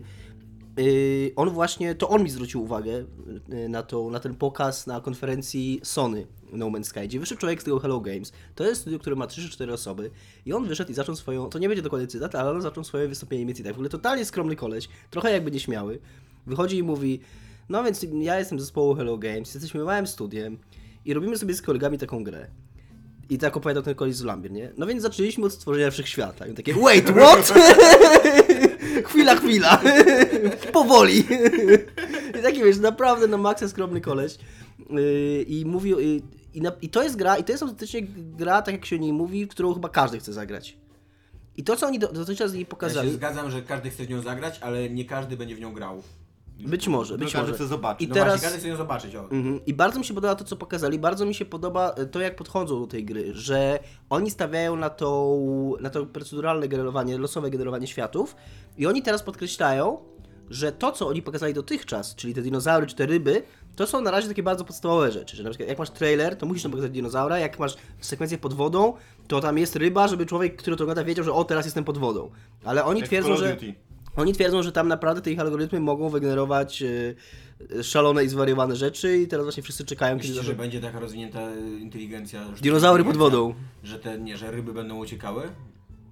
on 1.36 1.50
właśnie, 1.50 1.94
to 1.94 2.08
on 2.08 2.22
mi 2.22 2.30
zwrócił 2.30 2.62
uwagę 2.62 3.04
yy, 3.48 3.68
na, 3.68 3.82
to, 3.82 4.10
na 4.10 4.20
ten 4.20 4.34
pokaz 4.34 4.86
na 4.86 5.00
konferencji 5.00 5.80
Sony 5.82 6.26
No 6.52 6.66
Man's 6.66 6.84
Sky, 6.84 7.00
gdzie 7.04 7.20
wyszedł 7.20 7.40
człowiek 7.40 7.62
z 7.62 7.64
tego 7.64 7.78
Hello 7.78 8.00
Games. 8.00 8.32
To 8.54 8.64
jest 8.64 8.80
studio, 8.80 8.98
które 8.98 9.16
ma 9.16 9.26
3 9.26 9.42
czy 9.42 9.50
4 9.50 9.72
osoby 9.72 10.10
i 10.46 10.52
on 10.52 10.68
wyszedł 10.68 10.90
i 10.90 10.94
zaczął 10.94 11.16
swoją, 11.16 11.50
to 11.50 11.58
nie 11.58 11.68
będzie 11.68 11.82
dokładnie 11.82 12.08
cytat, 12.08 12.34
ale 12.34 12.50
on 12.50 12.62
zaczął 12.62 12.84
swoje 12.84 13.08
wystąpienie 13.08 13.46
mieć 13.46 13.62
tak. 13.62 13.66
W 13.66 13.76
ogóle 13.76 13.88
totalnie 13.88 14.24
skromny 14.24 14.56
koleś, 14.56 14.88
trochę 15.10 15.32
jakby 15.32 15.50
nieśmiały. 15.50 15.98
Wychodzi 16.46 16.76
i 16.76 16.82
mówi, 16.82 17.20
no 17.68 17.84
więc 17.84 18.06
ja 18.20 18.38
jestem 18.38 18.58
z 18.60 18.62
zespołu 18.62 18.94
Hello 18.94 19.18
Games, 19.18 19.54
jesteśmy 19.54 19.84
małym 19.84 20.06
studiem 20.06 20.58
i 21.04 21.14
robimy 21.14 21.38
sobie 21.38 21.54
z 21.54 21.62
kolegami 21.62 21.98
taką 21.98 22.24
grę. 22.24 22.46
I 23.30 23.38
tak 23.38 23.56
opowiadał 23.56 23.82
ten 23.82 23.94
koleś 23.94 24.16
z 24.16 24.24
Lambir, 24.24 24.52
nie? 24.52 24.72
No 24.76 24.86
więc 24.86 25.02
zaczęliśmy 25.02 25.46
od 25.46 25.52
stworzenia 25.52 25.90
wszechświata. 25.90 26.46
I 26.46 26.54
takie, 26.54 26.74
wait, 26.74 27.10
what? 27.10 27.52
chwila, 29.04 29.36
chwila. 29.36 29.82
Powoli. 30.72 31.24
Taki 32.42 32.62
wiesz, 32.64 32.78
naprawdę 32.78 33.26
na 33.28 33.36
maksa 33.38 33.68
skromny 33.68 34.00
koleś. 34.00 34.38
Yy, 34.90 35.42
I 35.48 35.64
mówił, 35.66 36.00
i, 36.00 36.22
na, 36.60 36.72
i 36.82 36.88
to 36.88 37.02
jest 37.02 37.16
gra, 37.16 37.36
i 37.36 37.44
to 37.44 37.52
jest 37.52 37.62
autentycznie 37.62 38.02
gra, 38.16 38.62
tak 38.62 38.74
jak 38.74 38.86
się 38.86 38.96
o 38.96 38.98
niej 38.98 39.12
mówi, 39.12 39.48
którą 39.48 39.74
chyba 39.74 39.88
każdy 39.88 40.18
chce 40.18 40.32
zagrać. 40.32 40.76
I 41.56 41.64
to, 41.64 41.76
co 41.76 41.86
oni 41.86 41.98
do- 41.98 42.12
dotychczas 42.12 42.50
z 42.50 42.54
niej 42.54 42.60
Ja 42.60 42.64
się 42.66 42.70
pokazali, 42.70 43.12
zgadzam, 43.12 43.50
że 43.50 43.62
każdy 43.62 43.90
chce 43.90 44.04
w 44.04 44.10
nią 44.10 44.22
zagrać, 44.22 44.58
ale 44.62 44.90
nie 44.90 45.04
każdy 45.04 45.36
będzie 45.36 45.56
w 45.56 45.60
nią 45.60 45.72
grał. 45.72 46.02
Być 46.58 46.88
może, 46.88 47.18
być 47.18 47.34
może. 47.34 47.52
chce 47.52 47.66
zobaczyć. 47.66 48.06
I 48.06 48.08
No 48.08 48.14
teraz... 48.14 48.40
właśnie, 48.40 48.58
chce 48.58 48.76
zobaczyć, 48.76 49.16
o. 49.16 49.20
Mhm. 49.20 49.60
I 49.66 49.74
bardzo 49.74 49.98
mi 49.98 50.04
się 50.04 50.14
podoba 50.14 50.34
to, 50.34 50.44
co 50.44 50.56
pokazali. 50.56 50.98
Bardzo 50.98 51.26
mi 51.26 51.34
się 51.34 51.44
podoba 51.44 51.90
e, 51.90 52.06
to, 52.06 52.20
jak 52.20 52.36
podchodzą 52.36 52.80
do 52.80 52.86
tej 52.86 53.04
gry, 53.04 53.34
że 53.34 53.78
oni 54.10 54.30
stawiają 54.30 54.76
na 54.76 54.90
to, 54.90 55.38
na 55.80 55.90
to 55.90 56.06
proceduralne 56.06 56.68
generowanie, 56.68 57.18
losowe 57.18 57.50
generowanie 57.50 57.86
światów 57.86 58.36
i 58.78 58.86
oni 58.86 59.02
teraz 59.02 59.22
podkreślają, 59.22 59.98
że 60.50 60.72
to, 60.72 60.92
co 60.92 61.08
oni 61.08 61.22
pokazali 61.22 61.54
dotychczas, 61.54 62.14
czyli 62.14 62.34
te 62.34 62.42
dinozaury 62.42 62.86
czy 62.86 62.96
te 62.96 63.06
ryby, 63.06 63.42
to 63.76 63.86
są 63.86 64.00
na 64.00 64.10
razie 64.10 64.28
takie 64.28 64.42
bardzo 64.42 64.64
podstawowe 64.64 65.12
rzeczy, 65.12 65.36
że 65.36 65.42
na 65.42 65.50
przykład 65.50 65.68
jak 65.68 65.78
masz 65.78 65.90
trailer, 65.90 66.36
to 66.36 66.46
musisz 66.46 66.62
tam 66.62 66.72
pokazać 66.72 66.92
dinozaura, 66.92 67.38
jak 67.38 67.58
masz 67.58 67.76
sekwencję 68.00 68.38
pod 68.38 68.54
wodą, 68.54 68.94
to 69.28 69.40
tam 69.40 69.58
jest 69.58 69.76
ryba, 69.76 70.08
żeby 70.08 70.26
człowiek, 70.26 70.56
który 70.56 70.76
to 70.76 70.84
ogląda, 70.84 71.04
wiedział, 71.04 71.24
że 71.24 71.32
o, 71.32 71.44
teraz 71.44 71.64
jestem 71.64 71.84
pod 71.84 71.98
wodą. 71.98 72.30
Ale 72.64 72.84
oni 72.84 73.00
Jak 73.00 73.08
twierdzą, 73.08 73.36
że... 73.36 73.54
Duty. 73.54 73.74
Oni 74.16 74.32
twierdzą, 74.32 74.62
że 74.62 74.72
tam 74.72 74.88
naprawdę 74.88 75.22
te 75.22 75.32
ich 75.32 75.40
algorytmy 75.40 75.80
mogą 75.80 76.08
wygenerować 76.08 76.82
e, 76.82 77.14
e, 77.78 77.84
szalone 77.84 78.24
i 78.24 78.28
zwariowane 78.28 78.76
rzeczy 78.76 79.18
i 79.18 79.28
teraz 79.28 79.46
właśnie 79.46 79.62
wszyscy 79.62 79.84
czekają, 79.84 80.16
kiedy 80.16 80.28
Myślicie, 80.28 80.46
że 80.46 80.54
będzie 80.54 80.80
taka 80.80 81.00
rozwinięta 81.00 81.50
y, 81.50 81.80
inteligencja? 81.80 82.44
Dinozaury 82.62 83.04
pod 83.04 83.16
wodą. 83.16 83.54
Że 83.82 83.98
te, 83.98 84.18
nie, 84.18 84.36
że 84.36 84.50
ryby 84.50 84.72
będą 84.72 84.98
uciekały? 84.98 85.42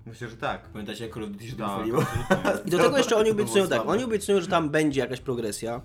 Myślę, 0.07 0.29
że 0.29 0.37
tak. 0.37 0.69
Pamiętacie 0.69 1.05
jak 1.05 1.15
Call 1.15 1.25
of 1.25 1.31
Duty 1.31 1.47
się 1.47 1.57
to 1.57 1.85
Tak. 2.29 2.63
I 2.67 2.71
do 2.71 2.79
tego 2.79 2.99
jeszcze 2.99 3.17
oni 3.17 3.27
To 3.27 3.33
obiecują 3.33 3.69
tak, 3.69 3.89
oni 3.89 4.05
obiecują, 4.05 4.41
że 4.41 4.47
tam 4.47 4.71
będzie 4.71 5.01
jakaś 5.01 5.21
progresja, 5.21 5.81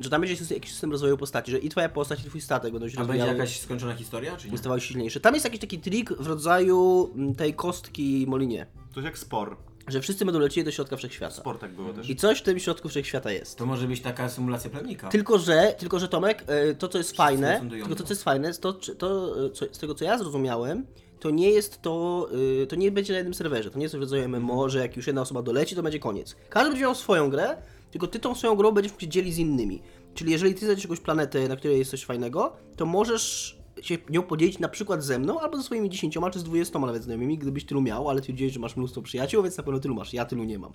że 0.00 0.10
tam 0.10 0.20
będzie 0.20 0.54
jakiś 0.54 0.70
system 0.70 0.92
rozwoju 0.92 1.16
postaci, 1.16 1.50
że 1.50 1.58
i 1.58 1.68
twoja 1.68 1.88
postać, 1.88 2.20
i 2.20 2.24
twój 2.24 2.40
statek 2.40 2.72
będą 2.72 2.88
się 2.88 3.00
A 3.00 3.04
będzie 3.04 3.26
jakaś 3.26 3.60
skończona 3.60 3.94
historia, 3.94 4.36
czy 4.36 4.50
nie? 4.50 4.58
stawały 4.58 4.80
silniejsze. 4.80 5.20
Tam 5.20 5.34
jest 5.34 5.44
jakiś 5.44 5.60
taki 5.60 5.78
trik 5.78 6.12
w 6.12 6.26
rodzaju 6.26 7.10
mm, 7.14 7.34
tej 7.34 7.54
kostki 7.54 8.26
Molinie, 8.28 8.66
Coś 8.94 9.04
jak 9.04 9.18
spor. 9.18 9.56
Że 9.88 10.00
wszyscy 10.00 10.24
będą 10.24 10.40
lecieli 10.40 10.64
do 10.64 10.70
środka 10.70 10.96
wszechświata. 10.96 11.56
Tak 11.60 11.72
było 11.72 11.92
też. 11.92 12.10
I 12.10 12.16
coś 12.16 12.38
w 12.38 12.42
tym 12.42 12.58
środku 12.58 12.88
wszechświata 12.88 13.32
jest. 13.32 13.58
To 13.58 13.66
może 13.66 13.86
być 13.88 14.00
taka 14.00 14.28
symulacja 14.28 14.70
plemnika. 14.70 15.08
Tylko, 15.08 15.38
że, 15.38 15.74
tylko, 15.78 15.98
że 15.98 16.08
Tomek, 16.08 16.44
e, 16.46 16.74
to 16.74 16.88
co 16.88 16.98
jest 16.98 17.16
fajne, 17.16 17.58
sądują 17.58 17.84
tylko 17.84 17.98
to 17.98 18.06
co 18.06 18.12
jest 18.12 18.24
fajne, 18.24 18.48
jest 18.48 18.62
to, 18.62 18.72
to 18.72 19.36
e, 19.46 19.50
co, 19.50 19.64
z 19.72 19.78
tego 19.78 19.94
co 19.94 20.04
ja 20.04 20.18
zrozumiałem, 20.18 20.86
to 21.20 21.30
nie 21.30 21.50
jest 21.50 21.82
to, 21.82 22.28
e, 22.62 22.66
to 22.66 22.76
nie 22.76 22.92
będzie 22.92 23.12
na 23.12 23.16
jednym 23.16 23.34
serwerze, 23.34 23.70
to 23.70 23.78
nie 23.78 23.84
jest 23.84 23.94
rodzaju 23.94 24.28
MMO, 24.28 24.68
że 24.68 24.78
jak 24.78 24.96
już 24.96 25.06
jedna 25.06 25.22
osoba 25.22 25.42
doleci, 25.42 25.76
to 25.76 25.82
będzie 25.82 25.98
koniec. 25.98 26.36
Każdy 26.48 26.70
będzie 26.70 26.82
miał 26.82 26.94
swoją 26.94 27.30
grę, 27.30 27.56
tylko 27.90 28.06
ty 28.06 28.18
tą 28.20 28.34
swoją 28.34 28.56
grą 28.56 28.72
będziesz 28.72 28.92
mógł 28.92 29.00
się 29.00 29.08
dzielić 29.08 29.34
z 29.34 29.38
innymi. 29.38 29.82
Czyli 30.14 30.32
jeżeli 30.32 30.54
ty 30.54 30.60
znajdziesz 30.60 30.84
jakąś 30.84 31.00
planetę, 31.00 31.48
na 31.48 31.56
której 31.56 31.78
jest 31.78 31.90
coś 31.90 32.04
fajnego, 32.04 32.56
to 32.76 32.86
możesz 32.86 33.58
się 33.82 33.98
nią 34.10 34.22
podzielić 34.22 34.58
na 34.58 34.68
przykład 34.68 35.04
ze 35.04 35.18
mną, 35.18 35.40
albo 35.40 35.56
ze 35.56 35.62
swoimi 35.62 35.90
10 35.90 36.18
czy 36.32 36.38
z 36.38 36.44
20 36.44 36.78
nawet 36.78 37.02
znajomymi, 37.02 37.38
gdybyś 37.38 37.64
tylu 37.64 37.82
miał, 37.82 38.08
ale 38.08 38.20
ty 38.20 38.32
widziałeś, 38.32 38.52
że 38.54 38.60
masz 38.60 38.76
mnóstwo 38.76 39.02
przyjaciół, 39.02 39.42
więc 39.42 39.56
na 39.56 39.62
pewno 39.62 39.80
tylu 39.80 39.94
masz, 39.94 40.12
ja 40.12 40.24
tylu 40.24 40.44
nie 40.44 40.58
mam. 40.58 40.72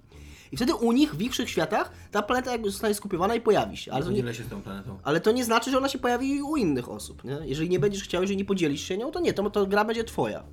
I 0.51 0.57
wtedy 0.57 0.75
u 0.75 0.91
nich, 0.91 1.15
w 1.15 1.21
ich 1.21 1.35
światach, 1.35 1.91
ta 2.11 2.21
planeta 2.21 2.51
jakby 2.51 2.71
zostanie 2.71 2.93
skupiowana 2.93 3.35
i 3.35 3.41
pojawi 3.41 3.77
się. 3.77 3.91
Ale 3.91 4.05
to 4.05 4.11
nie, 4.11 4.33
się 4.33 4.43
z 4.43 4.47
tą 4.47 4.61
planetą. 4.61 4.99
ale 5.03 5.21
to 5.21 5.31
nie 5.31 5.45
znaczy, 5.45 5.71
że 5.71 5.77
ona 5.77 5.89
się 5.89 5.99
pojawi 5.99 6.41
u 6.41 6.55
innych 6.55 6.89
osób, 6.89 7.23
nie? 7.23 7.37
Jeżeli 7.43 7.69
nie 7.69 7.79
będziesz 7.79 8.03
chciał, 8.03 8.21
jeżeli 8.21 8.37
nie 8.37 8.45
podzielisz 8.45 8.81
się 8.81 8.97
nią, 8.97 9.11
to 9.11 9.19
nie, 9.19 9.33
to, 9.33 9.49
to 9.49 9.65
gra 9.65 9.85
będzie 9.85 10.03
twoja. 10.03 10.43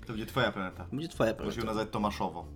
To 0.00 0.06
będzie 0.12 0.26
twoja 0.26 0.52
planeta. 0.52 0.86
Będzie 0.92 1.08
twoja 1.08 1.30
Musimy 1.32 1.46
planeta. 1.50 1.66
nazwać 1.66 1.88
Tomaszowo. 1.90 2.46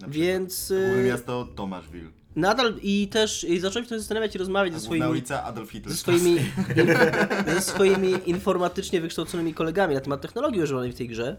Na 0.00 0.08
Więc 0.08 0.68
Główne 0.68 1.02
y, 1.02 1.08
miasto 1.08 1.44
Tomaszwil. 1.54 2.10
Nadal 2.38 2.74
i 2.82 3.08
też 3.08 3.44
i 3.44 3.60
zacząłem 3.60 3.88
się 3.88 3.98
zastanawiać 3.98 4.34
i 4.34 4.38
rozmawiać 4.38 4.74
ze 4.74 4.80
swoimi, 4.80 5.06
ulica 5.06 5.44
Adolf 5.44 5.70
Hitler. 5.70 5.92
ze 5.92 5.98
swoimi, 5.98 6.36
in, 6.76 7.54
ze 7.54 7.60
swoimi 7.60 8.12
informatycznie 8.26 9.00
wykształconymi 9.00 9.54
kolegami 9.54 9.94
na 9.94 10.00
temat 10.00 10.20
technologii 10.20 10.62
używanej 10.62 10.92
w 10.92 10.94
tej 10.94 11.08
grze. 11.08 11.36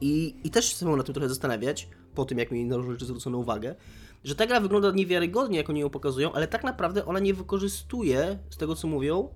I, 0.00 0.34
I 0.44 0.50
też 0.50 0.80
się 0.80 0.86
na 0.86 1.02
tym 1.02 1.14
trochę 1.14 1.28
zastanawiać, 1.28 1.88
po 2.14 2.24
tym 2.24 2.38
jak 2.38 2.50
mi 2.50 2.64
na 2.64 2.76
różne 2.76 2.92
rzeczy 2.92 3.06
zwrócono 3.06 3.38
uwagę, 3.38 3.74
że 4.24 4.34
ta 4.34 4.46
gra 4.46 4.60
wygląda 4.60 4.90
niewiarygodnie, 4.90 5.58
jak 5.58 5.70
oni 5.70 5.80
ją 5.80 5.90
pokazują, 5.90 6.32
ale 6.32 6.48
tak 6.48 6.64
naprawdę 6.64 7.06
ona 7.06 7.18
nie 7.18 7.34
wykorzystuje, 7.34 8.38
z 8.50 8.56
tego 8.56 8.76
co 8.76 8.88
mówią, 8.88 9.28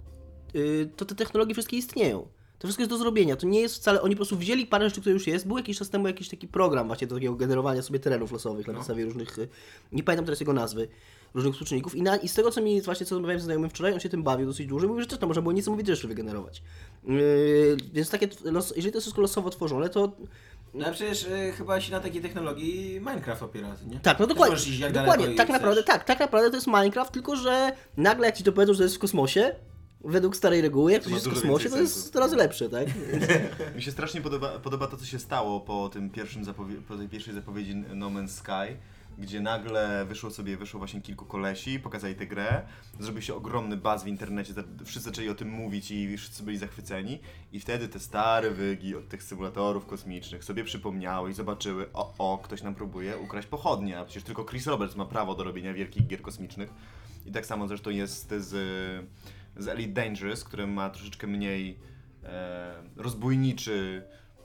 yy, 0.55 0.91
to 0.97 1.05
te 1.05 1.15
technologie 1.15 1.55
wszystkie 1.55 1.77
istnieją. 1.77 2.29
To 2.59 2.67
wszystko 2.69 2.83
jest 2.83 2.91
do 2.91 2.99
zrobienia. 2.99 3.37
To 3.37 3.47
nie 3.47 3.61
jest 3.61 3.75
wcale. 3.77 4.03
Oni 4.03 4.15
po 4.15 4.19
prostu 4.19 4.37
wzięli 4.37 4.67
parę 4.67 4.89
rzeczy, 4.89 5.01
które 5.01 5.13
już 5.13 5.27
jest. 5.27 5.47
Był 5.47 5.57
jakiś 5.57 5.79
czas 5.79 5.91
temu 5.91 6.07
jakiś 6.07 6.29
taki 6.29 6.49
program 6.49 6.87
właśnie 6.87 7.07
do 7.07 7.15
takiego 7.15 7.35
generowania 7.35 7.83
sobie 7.83 7.99
terenów 7.99 8.33
losowych 8.33 8.67
na 8.67 8.75
podstawie 8.75 9.05
różnych. 9.05 9.39
y, 9.39 9.49
Nie 9.93 10.03
pamiętam 10.03 10.25
teraz 10.25 10.41
jego 10.41 10.53
nazwy. 10.53 10.89
Różnych 11.35 11.55
współczynników. 11.55 11.95
I, 11.95 12.03
na, 12.03 12.17
I 12.17 12.29
z 12.29 12.35
tego, 12.35 12.51
co 12.51 12.61
mi 12.63 12.83
właśnie 12.83 13.07
co 13.07 13.15
rozmawiałem 13.15 13.41
z 13.41 13.45
znajomym 13.45 13.71
wczoraj, 13.71 13.93
on 13.93 14.01
się 14.01 14.09
tym 14.09 14.23
bawił 14.23 14.47
dosyć 14.47 14.67
dużo. 14.67 14.87
Mówił, 14.89 15.01
że 15.03 15.07
też 15.07 15.19
to 15.19 15.27
można 15.27 15.43
było 15.43 15.53
niesamowite 15.53 15.97
rzeczy 15.97 16.09
wygenerować. 16.09 16.63
Yy, 17.05 17.77
więc 17.93 18.11
takie. 18.11 18.29
Los, 18.45 18.69
jeżeli 18.77 18.93
to 18.93 18.97
jest 18.97 19.05
wszystko 19.05 19.23
losowo 19.23 19.51
tworzone, 19.51 19.89
to 19.89 20.13
No 20.75 20.93
przecież 20.93 21.25
y, 21.25 21.53
chyba 21.57 21.81
się 21.81 21.93
na 21.93 22.01
takiej 22.01 22.23
technologii 22.23 23.01
Minecraft 23.01 23.43
opiera, 23.43 23.77
nie? 23.87 24.01
Tak, 24.01 24.19
no 24.19 24.27
dokładnie. 24.27 24.53
możesz 24.55 24.69
iść 24.69 24.79
jak 24.81 24.93
dokładnie. 24.93 25.27
Tak 25.27 25.35
chcesz. 25.47 25.49
naprawdę, 25.49 25.83
tak, 25.83 26.05
tak 26.05 26.21
naprawdę 26.21 26.51
to 26.51 26.57
jest 26.57 26.67
Minecraft, 26.67 27.13
tylko 27.13 27.37
że 27.37 27.73
nagle 27.97 28.27
jak 28.27 28.37
ci 28.37 28.45
to 28.45 28.53
powiedzą, 28.53 28.73
że 28.73 28.79
to 28.79 28.83
jest 28.83 28.97
w 28.97 28.99
kosmosie, 28.99 29.55
według 30.05 30.37
starej 30.37 30.61
reguły, 30.61 30.93
jak 30.93 31.03
coś 31.03 31.13
jest 31.13 31.27
w 31.27 31.35
kosmosie, 31.35 31.71
to 31.71 31.79
jest 31.79 32.13
coraz 32.13 32.33
lepsze, 32.33 32.69
tak? 32.69 32.87
Mi 33.77 33.83
się 33.83 33.93
strasznie 33.93 34.21
podoba, 34.21 34.59
podoba 34.59 34.87
to, 34.87 34.97
co 34.97 35.05
się 35.05 35.19
stało 35.19 35.61
po 35.61 35.89
tym 35.89 36.11
pierwszym 36.11 36.43
po 36.89 36.97
tej 36.97 37.09
pierwszej 37.09 37.35
zapowiedzi 37.35 37.77
No 37.77 38.07
Man's 38.11 38.29
Sky, 38.29 38.77
gdzie 39.19 39.41
nagle 39.41 40.05
wyszło 40.05 40.31
sobie, 40.31 40.57
wyszło 40.57 40.79
właśnie 40.79 41.01
kilku 41.01 41.25
kolesi, 41.25 41.81
pokazali 41.81 42.15
tę 42.15 42.27
grę, 42.27 42.63
zrobił 43.01 43.23
się 43.23 43.35
ogromny 43.35 43.77
buzz 43.77 44.03
w 44.03 44.07
internecie, 44.07 44.55
wszyscy 44.85 45.09
zaczęli 45.09 45.29
o 45.29 45.35
tym 45.35 45.49
mówić 45.49 45.91
i 45.91 46.17
wszyscy 46.17 46.43
byli 46.43 46.59
zachwyceni. 46.59 47.19
I 47.53 47.61
wtedy 47.61 47.89
te 47.89 48.01
stare 48.01 48.51
wygi 48.51 48.97
od 48.97 49.09
tych 49.09 49.23
symulatorów 49.23 49.87
kosmicznych 49.87 50.45
sobie 50.45 50.65
przypomniały 50.65 51.31
i 51.31 51.35
zobaczyły, 51.35 51.93
o, 51.93 52.15
o, 52.19 52.39
ktoś 52.39 52.63
nam 52.63 52.75
próbuje 52.75 53.19
ukraść 53.19 53.49
pochodnie, 53.49 53.99
a 53.99 54.05
przecież 54.05 54.23
tylko 54.23 54.45
Chris 54.45 54.67
Roberts 54.67 54.97
ma 54.97 55.07
prawo 55.07 55.35
do 55.35 55.45
robienia 55.45 55.75
wielkich 55.75 56.07
gier 56.07 56.23
kosmicznych. 56.23 56.71
I 57.27 57.33
tak 57.33 57.47
samo 57.47 57.69
zresztą 57.69 57.91
jest 57.91 58.35
z, 58.39 58.55
z 59.59 59.69
Elite 59.69 59.93
Dangerous, 59.93 60.45
który 60.45 60.67
ma 60.67 60.91
troszeczkę 60.91 61.27
mniej 61.27 61.79
e, 62.25 62.83
rozbójniczy 62.97 64.03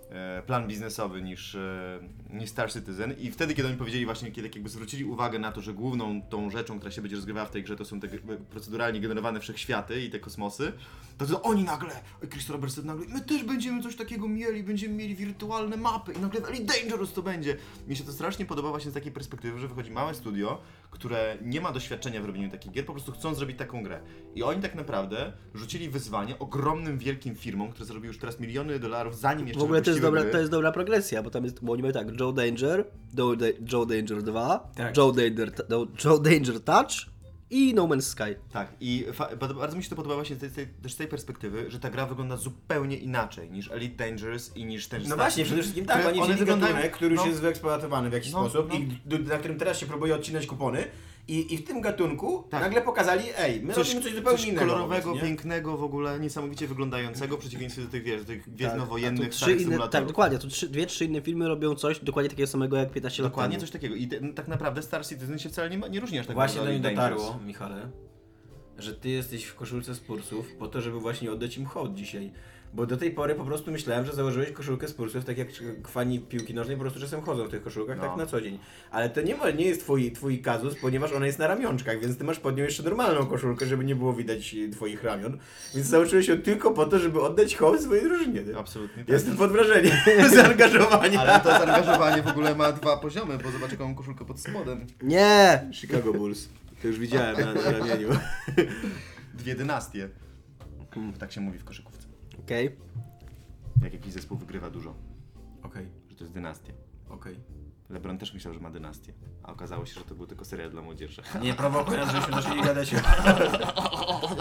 e, 0.09 0.43
plan 0.45 0.67
biznesowy 0.67 1.21
niż, 1.21 1.55
e, 1.55 1.99
niż 2.29 2.49
Star 2.49 2.73
Citizen 2.73 3.15
i 3.19 3.31
wtedy, 3.31 3.53
kiedy 3.53 3.69
oni 3.69 3.77
powiedzieli 3.77 4.05
właśnie, 4.05 4.31
kiedy 4.31 4.49
jakby 4.53 4.69
zwrócili 4.69 5.05
uwagę 5.05 5.39
na 5.39 5.51
to, 5.51 5.61
że 5.61 5.73
główną 5.73 6.21
tą 6.21 6.49
rzeczą, 6.49 6.77
która 6.77 6.91
się 6.91 7.01
będzie 7.01 7.15
rozgrywała 7.15 7.45
w 7.45 7.51
tej 7.51 7.63
grze, 7.63 7.75
to 7.75 7.85
są 7.85 7.99
te 7.99 8.07
proceduralnie 8.49 8.99
generowane 8.99 9.39
wszechświaty 9.39 10.01
i 10.01 10.09
te 10.09 10.19
kosmosy, 10.19 10.71
to, 11.17 11.25
to 11.25 11.41
oni 11.41 11.63
nagle, 11.63 11.89
Chris 12.29 12.49
Robertson 12.49 12.85
nagle, 12.85 13.05
my 13.07 13.21
też 13.21 13.43
będziemy 13.43 13.83
coś 13.83 13.95
takiego 13.95 14.27
mieli, 14.27 14.63
będziemy 14.63 14.93
mieli 14.93 15.15
wirtualne 15.15 15.77
mapy 15.77 16.13
i 16.13 16.19
nagle 16.19 16.41
w 16.41 16.45
Elite 16.45 16.73
Dangerous 16.73 17.13
to 17.13 17.21
będzie. 17.21 17.57
Mi 17.87 17.95
się 17.95 18.03
to 18.03 18.13
strasznie 18.13 18.45
podoba 18.45 18.69
właśnie 18.69 18.91
z 18.91 18.93
takiej 18.93 19.11
perspektywy, 19.11 19.59
że 19.59 19.67
wychodzi 19.67 19.91
małe 19.91 20.15
studio, 20.15 20.61
które 20.91 21.37
nie 21.41 21.61
ma 21.61 21.71
doświadczenia 21.71 22.21
w 22.21 22.25
robieniu 22.25 22.49
takich 22.49 22.71
gier, 22.71 22.85
po 22.85 22.93
prostu 22.93 23.11
chcą 23.11 23.35
zrobić 23.35 23.57
taką 23.57 23.83
grę. 23.83 23.99
I 24.35 24.43
oni 24.43 24.61
tak 24.61 24.75
naprawdę 24.75 25.33
rzucili 25.53 25.89
wyzwanie 25.89 26.39
ogromnym, 26.39 26.97
wielkim 26.97 27.35
firmom, 27.35 27.69
które 27.69 27.85
zrobiły 27.85 28.07
już 28.07 28.17
teraz 28.17 28.39
miliony 28.39 28.79
dolarów, 28.79 29.17
zanim 29.19 29.47
jeszcze 29.47 29.59
W 29.59 29.63
ogóle 29.63 29.81
to 29.81 29.89
jest, 29.89 30.01
dobra, 30.01 30.21
gry. 30.21 30.31
to 30.31 30.37
jest 30.37 30.51
dobra 30.51 30.71
progresja, 30.71 31.23
bo 31.23 31.29
tam 31.29 31.43
jest, 31.43 31.63
bo 31.63 31.73
oni 31.73 31.81
mają 31.81 31.93
tak, 31.93 32.19
Joe 32.19 32.31
Danger, 32.33 32.85
Joe, 33.17 33.35
Joe 33.71 33.85
Danger 33.85 34.23
2, 34.23 34.71
Tak. 34.75 34.97
Joe, 34.97 35.11
Danger, 35.11 35.51
no, 35.69 35.87
Joe 36.05 36.19
Danger 36.19 36.59
Touch 36.63 37.10
i 37.51 37.73
No 37.73 37.87
Man's 37.87 38.01
Sky. 38.01 38.35
Tak, 38.51 38.73
i 38.79 39.05
bardzo- 39.39 39.77
mi 39.77 39.83
się 39.83 39.89
to 39.89 39.95
podoba 39.95 40.15
właśnie 40.15 40.35
z 40.35 40.39
tej, 40.39 40.49
tej, 40.49 40.67
też 40.67 40.93
z 40.93 40.95
tej 40.95 41.07
perspektywy, 41.07 41.71
że 41.71 41.79
ta 41.79 41.89
gra 41.89 42.05
wygląda 42.05 42.37
zupełnie 42.37 42.97
inaczej 42.97 43.51
niż 43.51 43.71
Elite 43.71 44.05
Dangerous 44.05 44.57
i 44.57 44.65
niż 44.65 44.87
ten 44.87 45.03
No 45.07 45.15
właśnie, 45.15 45.45
przede 45.45 45.61
wszystkim 45.61 45.85
tak, 45.85 46.05
oni 46.05 46.21
wzięli 46.21 46.45
gatunek, 46.45 46.91
który 46.91 47.11
już 47.11 47.21
no, 47.23 47.27
jest 47.27 47.41
wyeksploatowany 47.41 48.09
w 48.09 48.13
jakiś 48.13 48.31
No, 48.31 48.49
sposób 48.49 48.69
no. 48.69 48.75
i 48.75 49.23
na 49.23 49.37
którym 49.37 49.57
teraz 49.57 49.79
się 49.79 49.85
próbuje 49.85 50.15
odcinać 50.15 50.47
kupony 50.47 50.87
i, 51.27 51.53
i 51.53 51.57
w 51.57 51.67
tym 51.67 51.81
gatunku 51.81 52.47
Tak. 52.49 52.61
nagle 52.61 52.81
pokazali, 52.81 53.23
ej, 53.37 53.61
my 53.61 53.73
coś, 53.73 53.87
robimy 53.87 54.03
coś 54.03 54.15
zupełnie 54.15 54.37
coś 54.39 54.47
innego. 54.47 54.65
kolorowego, 54.65 55.13
nie? 55.15 55.21
pięknych, 55.21 55.63
w 55.67 55.83
ogóle 55.83 56.19
niesamowicie 56.19 56.67
wyglądającego, 56.67 57.37
w 57.37 57.39
przeciwieństwie 57.39 57.81
do 57.81 57.87
tych, 57.87 58.03
wiesz, 58.03 58.23
tych 58.23 58.43
Tak, 58.43 58.53
gwiezdnowojennych 58.53 59.33
starych 59.33 59.33
trzy 59.33 59.51
inne, 59.51 59.61
symulatorów. 59.63 59.91
Tak, 59.91 60.05
dokładnie, 60.05 60.39
to 60.39 60.47
trzy, 60.47 60.69
dwie, 60.69 60.85
trzy 60.85 61.05
inne 61.05 61.21
filmy 61.21 61.47
robią 61.47 61.75
coś 61.75 61.99
dokładnie 61.99 62.29
takiego 62.29 62.47
samego 62.47 62.77
jak 62.77 62.91
15 62.91 63.23
lat 63.23 63.31
Dokładnie 63.31 63.55
temu. 63.57 63.61
coś 63.61 63.71
takiego. 63.71 63.95
I 63.95 64.07
te, 64.07 64.33
tak 64.33 64.47
naprawdę 64.47 64.81
Star 64.81 65.05
Citizen 65.07 65.39
się 65.39 65.49
wcale 65.49 65.69
nie, 65.69 65.77
ma, 65.77 65.87
nie 65.87 65.99
różni 65.99 66.19
aż 66.19 66.27
tak 66.27 66.35
Właśnie 66.35 66.59
bardzo 66.61 66.71
do 66.71 66.77
od 66.77 66.81
mnie 66.83 66.95
Dangerous. 66.95 67.23
dotarło, 67.23 67.45
Michale, 67.47 67.89
że 68.77 68.93
ty 68.95 69.09
jesteś 69.09 69.43
w 69.43 69.55
koszulce 69.55 69.95
Spursów 69.95 70.53
po 70.59 70.67
to, 70.67 70.81
żeby 70.81 70.99
właśnie 70.99 71.31
oddać 71.31 71.57
im 71.57 71.65
hołd 71.65 71.93
dzisiaj. 71.93 72.31
Bo 72.73 72.85
do 72.85 72.97
tej 72.97 73.11
pory 73.11 73.35
po 73.35 73.45
prostu 73.45 73.71
myślałem, 73.71 74.05
że 74.05 74.13
założyłeś 74.13 74.51
koszulkę 74.51 74.87
Spursów, 74.87 75.25
tak 75.25 75.37
jak 75.37 75.47
fani 75.87 76.19
piłki 76.19 76.53
nożnej 76.53 76.75
po 76.77 76.81
prostu 76.81 76.99
czasem 76.99 77.21
chodzą 77.21 77.45
w 77.47 77.49
tych 77.49 77.63
koszulkach, 77.63 77.97
No. 77.97 78.03
tak 78.03 78.17
na 78.17 78.25
co 78.25 78.41
dzień. 78.41 78.59
Ale 78.91 79.09
to 79.09 79.21
nie, 79.21 79.35
nie 79.57 79.65
jest 79.65 79.81
twój, 79.81 80.11
twój 80.11 80.41
kazus, 80.41 80.75
ponieważ 80.75 81.11
ona 81.11 81.25
jest 81.25 81.39
na 81.39 81.47
ramionczkach, 81.47 81.99
więc 82.01 82.17
ty 82.17 82.23
masz 82.23 82.39
pod 82.39 82.57
nią 82.57 82.63
jeszcze 82.63 82.83
normalną 82.83 83.25
koszulkę, 83.25 83.65
żeby 83.65 83.85
nie 83.85 83.95
było 83.95 84.13
widać 84.13 84.55
e, 84.55 84.69
twoich 84.69 85.03
ramion. 85.03 85.37
Więc 85.75 85.87
założyłeś 85.87 86.27
ją 86.27 86.37
tylko 86.41 86.71
po 86.71 86.85
to, 86.85 86.99
żeby 86.99 87.21
oddać 87.21 87.55
hołd 87.55 87.81
swojej 87.81 88.03
drużynie. 88.03 88.43
nie? 88.43 88.57
Absolutnie 88.57 89.03
tak. 89.03 89.13
Jestem 89.13 89.37
pod 89.37 89.51
wrażeniem 89.51 89.93
zaangażowania. 90.35 91.21
Ale 91.21 91.39
to 91.39 91.49
zaangażowanie 91.49 92.23
w 92.23 92.27
ogóle 92.27 92.55
ma 92.55 92.71
dwa 92.71 92.97
poziomy, 92.97 93.37
bo 93.37 93.51
zobacz 93.51 93.71
jaką 93.71 93.95
koszulkę 93.95 94.25
pod 94.25 94.39
spodem. 94.39 94.85
Nie! 95.03 95.69
Chicago 95.73 96.13
Bulls. 96.13 96.49
To 96.81 96.87
już 96.87 96.99
widziałem 96.99 97.39
na, 97.39 97.53
na 97.53 97.71
ramieniu. 97.71 98.09
Dwie 99.33 99.55
dynastie. 99.55 100.09
Tak 101.19 101.31
się 101.31 101.41
mówi 101.41 101.59
w 101.59 101.63
koszykówce. 101.65 101.90
Okej. 102.51 102.75
Jak 103.83 103.93
jakiś 103.93 104.13
zespół 104.13 104.37
wygrywa 104.37 104.69
dużo, 104.69 104.93
Okej, 105.63 105.87
że 106.09 106.15
to 106.15 106.23
jest 106.23 106.33
dynastia. 106.33 106.73
okej. 107.09 107.35
LeBron 107.89 108.17
też 108.17 108.33
myślał, 108.33 108.53
że 108.53 108.59
ma 108.59 108.71
dynastię, 108.71 109.13
a 109.43 109.51
okazało 109.51 109.85
się, 109.85 109.93
że 109.93 110.05
to 110.05 110.15
był 110.15 110.27
tylko 110.27 110.45
serial 110.45 110.71
dla 110.71 110.81
młodzieży. 110.81 111.21
Nie 111.43 111.53
prowokuj 111.53 111.97
nas, 111.97 112.11
żebyśmy 112.11 112.33
zaczęli 112.33 112.61
gadać 112.61 112.91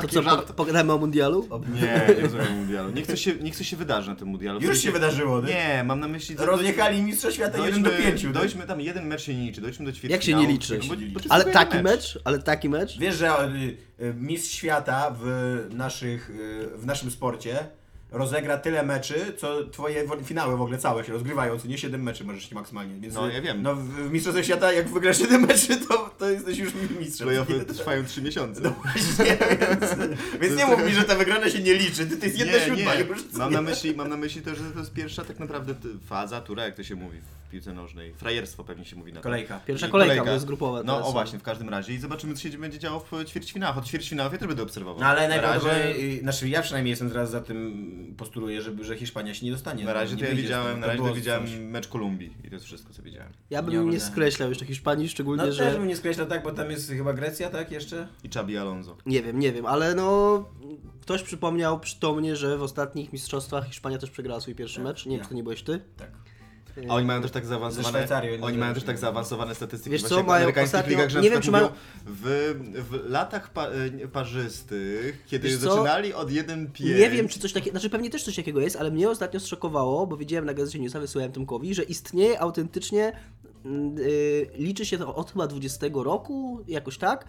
To 0.03 0.09
co, 0.09 0.23
po, 0.23 0.37
pogadamy 0.55 0.93
o 0.93 0.99
mundialu? 0.99 1.49
Nie, 1.75 2.15
nie 2.15 2.23
rozumiem 2.27 2.57
mundialu. 2.57 2.91
Niech 2.91 3.07
coś 3.07 3.21
się, 3.21 3.35
niech 3.35 3.57
coś 3.57 3.69
się 3.69 3.77
wydarzy 3.77 4.11
na 4.11 4.17
tym 4.17 4.29
mundialu. 4.29 4.61
Już 4.61 4.79
się 4.79 4.93
wydarzyło, 4.93 5.41
nie? 5.41 5.47
Nie, 5.47 5.85
mam 5.87 6.01
na 6.01 6.09
myśli... 6.09 6.37
Rozjechali 6.39 7.03
mistrza 7.03 7.33
świata 7.33 7.67
1 7.67 7.83
do 7.83 7.91
5. 7.91 8.27
Dojdźmy 8.27 8.67
tam, 8.67 8.81
jeden 8.81 9.07
mecz 9.07 9.23
się 9.23 9.35
nie 9.35 9.43
liczy, 9.43 9.61
dojdźmy 9.61 9.87
do 9.87 9.93
ćwierćfinału. 9.93 10.21
Jak 10.21 10.23
się 10.23 10.47
nie 10.49 10.53
liczy? 10.53 10.79
No 10.89 10.95
bo- 10.95 11.13
bo 11.13 11.21
to 11.21 11.25
jest 11.25 11.33
Ale 11.33 11.45
taki 11.45 11.79
mecz, 11.83 12.19
ale 12.25 12.39
taki 12.43 12.69
mecz? 12.69 12.99
Wiesz, 12.99 13.17
że 13.17 13.49
y, 14.01 14.05
y, 14.05 14.15
mistrz 14.15 14.51
świata 14.51 15.17
w, 15.21 15.67
naszych, 15.71 16.31
y, 16.31 16.69
w 16.77 16.87
naszym 16.87 17.11
sporcie 17.11 17.67
rozegra 18.13 18.57
tyle 18.59 18.83
meczy, 18.83 19.35
co 19.39 19.65
twoje 19.65 20.05
wo- 20.07 20.17
finały 20.17 20.57
w 20.57 20.61
ogóle 20.61 20.79
całe 20.79 21.05
się 21.05 21.13
rozgrywają, 21.13 21.59
co 21.59 21.69
nie 21.69 21.79
7 21.79 22.03
meczy 22.03 22.25
możesz 22.25 22.49
się 22.49 22.55
maksymalnie. 22.55 23.01
Więc, 23.01 23.15
No, 23.15 23.29
ja 23.29 23.41
wiem. 23.43 23.63
No, 23.63 23.75
w, 23.75 23.85
w 23.89 24.11
Mistrzostwie 24.13 24.45
Świata, 24.45 24.73
jak 24.73 24.89
wygrasz 24.89 25.19
7 25.19 25.41
meczy, 25.47 25.77
to, 25.89 26.11
to 26.19 26.31
jesteś 26.31 26.59
już 26.59 26.73
mistrzem. 27.01 27.27
Playoffy 27.29 27.65
trwają 27.79 28.05
3 28.05 28.23
miesiące. 28.23 28.61
No 28.61 28.71
właśnie, 28.83 29.37
więc, 29.71 29.95
więc 30.41 30.57
nie 30.59 30.67
mów 30.67 30.85
mi, 30.87 30.93
że 30.93 31.05
ta 31.05 31.15
wygrana 31.15 31.51
się 31.51 31.59
nie 31.63 31.75
liczy, 31.75 32.07
ty, 32.07 32.17
to 32.17 32.25
jest 32.27 32.39
jedna 32.39 32.59
siódma 32.61 32.95
już. 32.95 33.19
Mam 33.33 33.53
na 33.53 33.63
myśli, 33.63 33.95
mam 33.97 34.09
na 34.09 34.17
myśli 34.17 34.43
to, 34.43 34.55
że 34.55 34.63
to 34.73 34.79
jest 34.79 34.93
pierwsza 34.93 35.25
tak 35.25 35.39
naprawdę 35.39 35.75
t- 35.75 35.89
faza, 36.07 36.41
tura, 36.41 36.65
jak 36.65 36.75
to 36.77 36.83
się 36.83 36.95
mówi 36.95 37.19
piłce 37.51 37.73
nożnej. 37.73 38.15
Frajerstwo 38.15 38.65
pewnie 38.65 38.85
się 38.85 38.97
mówi 38.97 39.13
na 39.13 39.21
to. 39.21 39.23
Kolejka. 39.23 39.61
Pierwsza 39.67 39.87
I 39.87 39.91
kolejka, 39.91 40.25
bo 40.25 40.31
jest 40.31 40.47
grupowa 40.47 40.83
No 40.83 41.07
o 41.07 41.13
właśnie, 41.13 41.39
w 41.39 41.43
każdym 41.43 41.69
razie 41.69 41.95
i 41.95 41.99
zobaczymy 41.99 42.35
co 42.35 42.41
się 42.41 42.59
będzie 42.59 42.79
działo 42.79 43.01
w 43.01 43.25
ćwierćfinałach. 43.25 43.79
Od 43.79 43.85
ćwierćfinałów 43.87 44.33
ja 44.33 44.39
też 44.39 44.49
będę 44.49 44.63
obserwował. 44.63 45.01
No 45.01 45.07
ale 45.07 45.23
na 45.23 45.29
najprawdopodobniej, 45.29 46.11
razie, 46.11 46.21
znaczy 46.21 46.49
ja 46.49 46.63
przynajmniej 46.63 46.91
jestem 46.91 47.09
teraz 47.11 47.31
za 47.31 47.41
tym, 47.41 48.15
postuluję, 48.19 48.63
żeby, 48.63 48.85
że 48.85 48.97
Hiszpania 48.97 49.35
się 49.35 49.47
nie 49.47 49.53
dostanie. 49.53 49.85
na 49.85 49.93
razie 49.93 50.17
to 50.17 50.25
ja 50.25 50.35
widziałem, 50.35 50.81
na 50.81 50.87
razie 50.87 51.03
to 51.03 51.15
widziałem 51.15 51.47
coś. 51.47 51.57
mecz 51.57 51.89
Kolumbii 51.89 52.35
i 52.45 52.49
to 52.49 52.55
jest 52.55 52.67
wszystko 52.67 52.93
co 52.93 53.03
widziałem. 53.03 53.33
Ja 53.51 53.63
bym 53.63 53.87
Nie 53.87 53.93
nie, 53.93 54.01
skreślał 54.01 54.49
jeszcze 54.49 54.67
Hiszpanii, 54.67 55.09
szczególnie, 55.09 55.45
No 55.45 55.53
że... 55.53 55.65
też 55.65 55.77
bym 55.77 55.89
nie 55.89 55.97
skreślał 55.97 56.27
tak, 56.27 56.43
bo 56.43 56.53
tam 56.53 56.71
jest 56.71 56.91
chyba 56.91 57.13
Grecja, 57.13 57.51
tak 57.51 57.71
jeszcze? 57.73 58.09
I 58.25 58.29
Chabi 58.29 58.59
Alonso. 58.59 58.97
Nie 59.07 59.23
wiem, 59.23 59.39
nie 59.39 59.53
wiem, 59.53 59.67
ale 59.67 59.95
no... 59.95 60.45
Ktoś 61.01 61.23
przypomniał 61.23 61.81
przytomnie, 61.81 62.37
że 62.37 62.59
w 62.59 62.63
ostatnich 62.63 63.13
mistrzostwach 63.13 63.67
Hiszpania 63.67 63.99
też 63.99 64.11
przegrała 64.11 64.41
swój 64.41 64.55
pierwszy 64.55 64.77
Tak, 64.77 64.85
mecz. 64.85 65.07
Nie 65.07 65.11
wiem, 65.11 65.19
ja. 65.19 65.25
czy 65.25 65.29
to 65.29 65.35
nie 65.35 65.43
byłeś 65.43 65.63
ty? 65.63 65.81
Tak. 65.97 66.11
A 66.89 66.95
oni 66.95 67.07
mają 67.07 67.23
też 67.23 67.31
tak 67.31 67.47
zaawansowane. 67.47 67.89
Szwajcarią, 67.89 68.43
Oni 68.43 68.59
mają 68.59 68.75
też 68.75 68.85
tak 68.85 68.99
zaawansowane 68.99 69.55
statystyki 69.55 69.91
Wiesz 69.91 70.01
właśnie 70.01 70.15
co, 70.15 70.17
jak 70.17 70.25
w 70.25 70.29
mają 70.29 70.43
amerykańskich 70.43 70.81
ostatnio- 70.81 70.91
ligach, 70.91 71.11
że 71.11 71.21
nie 71.21 71.31
wiem, 71.31 71.41
przykład 71.41 71.63
czy 71.63 71.69
mówią, 71.69 72.17
w, 72.23 72.55
w 72.91 73.11
latach 73.11 73.53
pa, 73.53 73.67
e, 73.67 74.09
parzystych, 74.09 75.25
kiedy 75.27 75.49
Wiesz 75.49 75.59
co? 75.59 75.71
zaczynali 75.75 76.15
od 76.15 76.31
1-5. 76.31 76.85
Nie 76.99 77.11
wiem, 77.11 77.29
czy 77.29 77.41
coś 77.41 77.53
takiego, 77.53 77.71
znaczy 77.71 77.91
pewnie 77.91 78.11
też 78.11 78.23
coś 78.23 78.37
takiego 78.37 78.61
jest, 78.61 78.77
ale 78.77 78.91
mnie 78.91 79.11
ostatnio 79.11 79.41
zszokowało, 79.41 80.07
bo 80.07 80.17
widziałem 80.17 80.45
na 80.47 80.55
gazecie 80.55 80.79
Newsa, 80.81 81.01
wysłałem 81.01 81.33
Tomkowi, 81.33 81.75
że 81.75 81.83
istnieje 81.83 82.41
autentycznie, 82.41 83.13
mm, 83.65 83.99
y, 83.99 84.47
liczy 84.55 84.87
się 84.87 84.99
to 84.99 85.15
od 85.15 85.33
chyba 85.33 85.47
20 85.47 86.03
roku, 86.05 86.65
jakoś 86.69 86.99
tak, 86.99 87.25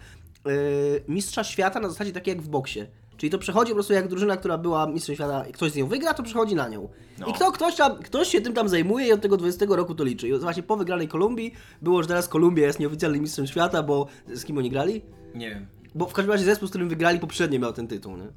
y, 0.48 1.02
mistrza 1.08 1.44
świata 1.44 1.80
na 1.80 1.88
zasadzie 1.88 2.12
takiej 2.12 2.34
jak 2.34 2.42
w 2.42 2.48
boksie. 2.48 2.80
Czyli 3.22 3.30
to 3.30 3.38
przechodzi 3.38 3.70
po 3.70 3.74
prostu 3.74 3.92
jak 3.92 4.08
drużyna, 4.08 4.36
która 4.36 4.58
była 4.58 4.86
mistrzem 4.86 5.14
świata, 5.14 5.46
i 5.46 5.52
ktoś 5.52 5.72
z 5.72 5.76
nią 5.76 5.86
wygra, 5.86 6.14
to 6.14 6.22
przechodzi 6.22 6.54
na 6.54 6.68
nią. 6.68 6.88
No. 7.18 7.26
I 7.26 7.32
kto, 7.32 7.52
ktoś, 7.52 7.76
tam, 7.76 7.96
ktoś 7.96 8.28
się 8.28 8.40
tym 8.40 8.52
tam 8.52 8.68
zajmuje 8.68 9.06
i 9.06 9.12
od 9.12 9.20
tego 9.20 9.36
20 9.36 9.66
roku 9.68 9.94
to 9.94 10.04
liczy. 10.04 10.28
I 10.28 10.38
właśnie 10.38 10.62
po 10.62 10.76
wygranej 10.76 11.08
Kolumbii 11.08 11.52
było, 11.82 12.02
że 12.02 12.08
teraz 12.08 12.28
Kolumbia 12.28 12.66
jest 12.66 12.80
nieoficjalnym 12.80 13.22
mistrzem 13.22 13.46
świata, 13.46 13.82
bo 13.82 14.06
z 14.34 14.44
kim 14.44 14.58
oni 14.58 14.70
grali? 14.70 15.02
Nie 15.34 15.50
wiem. 15.50 15.66
Bo 15.94 16.06
w 16.06 16.12
każdym 16.12 16.32
razie 16.32 16.44
zespół, 16.44 16.68
z 16.68 16.70
którym 16.70 16.88
wygrali 16.88 17.20
poprzednio 17.20 17.60
miał 17.60 17.72
ten 17.72 17.88
tytuł, 17.88 18.16
nie? 18.16 18.28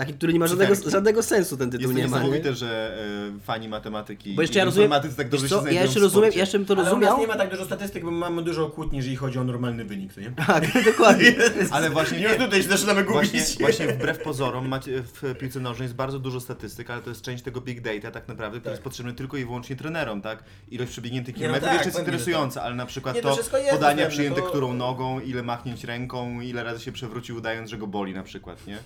Taki, 0.00 0.14
który 0.14 0.32
nie 0.32 0.38
ma 0.38 0.46
żadnego, 0.46 0.74
żadnego 0.86 1.22
sensu 1.22 1.56
ten 1.56 1.70
tytuł 1.70 1.82
Jest 1.82 1.94
nie 1.94 2.08
ma, 2.08 2.16
nie? 2.16 2.22
niesamowite, 2.22 2.54
że 2.54 2.98
e, 3.36 3.40
fani 3.40 3.68
matematyki 3.68 4.34
Bo 4.34 4.42
jeszcze 4.42 4.58
ja 4.58 4.64
i 4.64 4.66
rozumiem, 4.66 4.84
informatycy 4.86 5.16
tak 5.16 5.28
dobrze 5.28 5.46
się 5.48 5.54
co, 5.54 5.60
znajdują 5.60 5.80
ja 5.80 5.86
jeszcze 5.86 6.00
rozumiem, 6.00 6.30
ja 6.32 6.40
jeszcze 6.40 6.58
bym 6.58 6.66
to 6.66 6.74
Ale 6.74 6.82
u 6.82 6.84
rozumiał. 6.84 7.10
nas 7.12 7.20
nie 7.20 7.26
ma 7.26 7.36
tak 7.36 7.50
dużo 7.50 7.64
statystyk, 7.64 8.04
bo 8.04 8.10
mamy 8.10 8.42
dużo 8.42 8.70
kłótni, 8.70 8.98
jeżeli 8.98 9.16
chodzi 9.16 9.38
o 9.38 9.44
normalny 9.44 9.84
wynik, 9.84 10.14
to 10.14 10.20
nie? 10.20 10.32
Tak, 10.46 10.64
dokładnie. 10.92 11.34
Ale 11.70 11.90
właśnie 11.90 12.20
Nie, 12.20 12.28
tutaj 12.28 12.62
się 12.62 12.68
zaczynamy 12.68 13.04
gubić. 13.04 13.30
Właśnie, 13.30 13.56
właśnie 13.60 13.86
wbrew 13.88 14.18
pozorom 14.18 14.68
macie 14.68 15.02
w 15.02 15.34
piłce 15.38 15.60
nożnej 15.60 15.84
jest 15.84 15.94
bardzo 15.94 16.18
dużo 16.18 16.40
statystyk, 16.40 16.90
ale 16.90 17.02
to 17.02 17.10
jest 17.10 17.22
część 17.22 17.44
tego 17.44 17.60
big 17.60 17.80
data 17.80 18.10
tak 18.10 18.28
naprawdę, 18.28 18.60
który 18.60 18.64
Tak. 18.64 18.72
jest 18.72 18.82
potrzebny 18.82 19.12
tylko 19.12 19.36
i 19.36 19.44
wyłącznie 19.44 19.76
trenerom, 19.76 20.22
tak? 20.22 20.44
Ilość 20.70 20.90
przebiegniętych 20.90 21.34
no 21.34 21.38
kilometrów 21.38 21.68
tak, 21.68 21.74
jeszcze 21.74 21.88
jest 21.88 21.98
interesująca, 21.98 22.62
ale 22.62 22.74
na 22.74 22.86
przykład 22.86 23.14
Nie, 23.16 23.22
to 23.22 23.28
to, 23.30 23.36
jest 23.36 23.50
dostępne, 23.50 24.06
przyjęte 24.06 24.40
to- 24.40 24.46
którą 24.48 24.74
nogą, 24.74 25.20
ile 25.20 25.42
machnięć 25.42 25.84
ręką, 25.84 26.40
ile 26.40 26.64
razy 26.64 26.84
się 26.84 26.92
przewrócił 26.92 27.36
udając, 27.36 27.70
że 27.70 27.78
go 27.78 27.86
boli 27.86 28.14
na 28.14 28.22
przykład, 28.22 28.66
nie? 28.66 28.78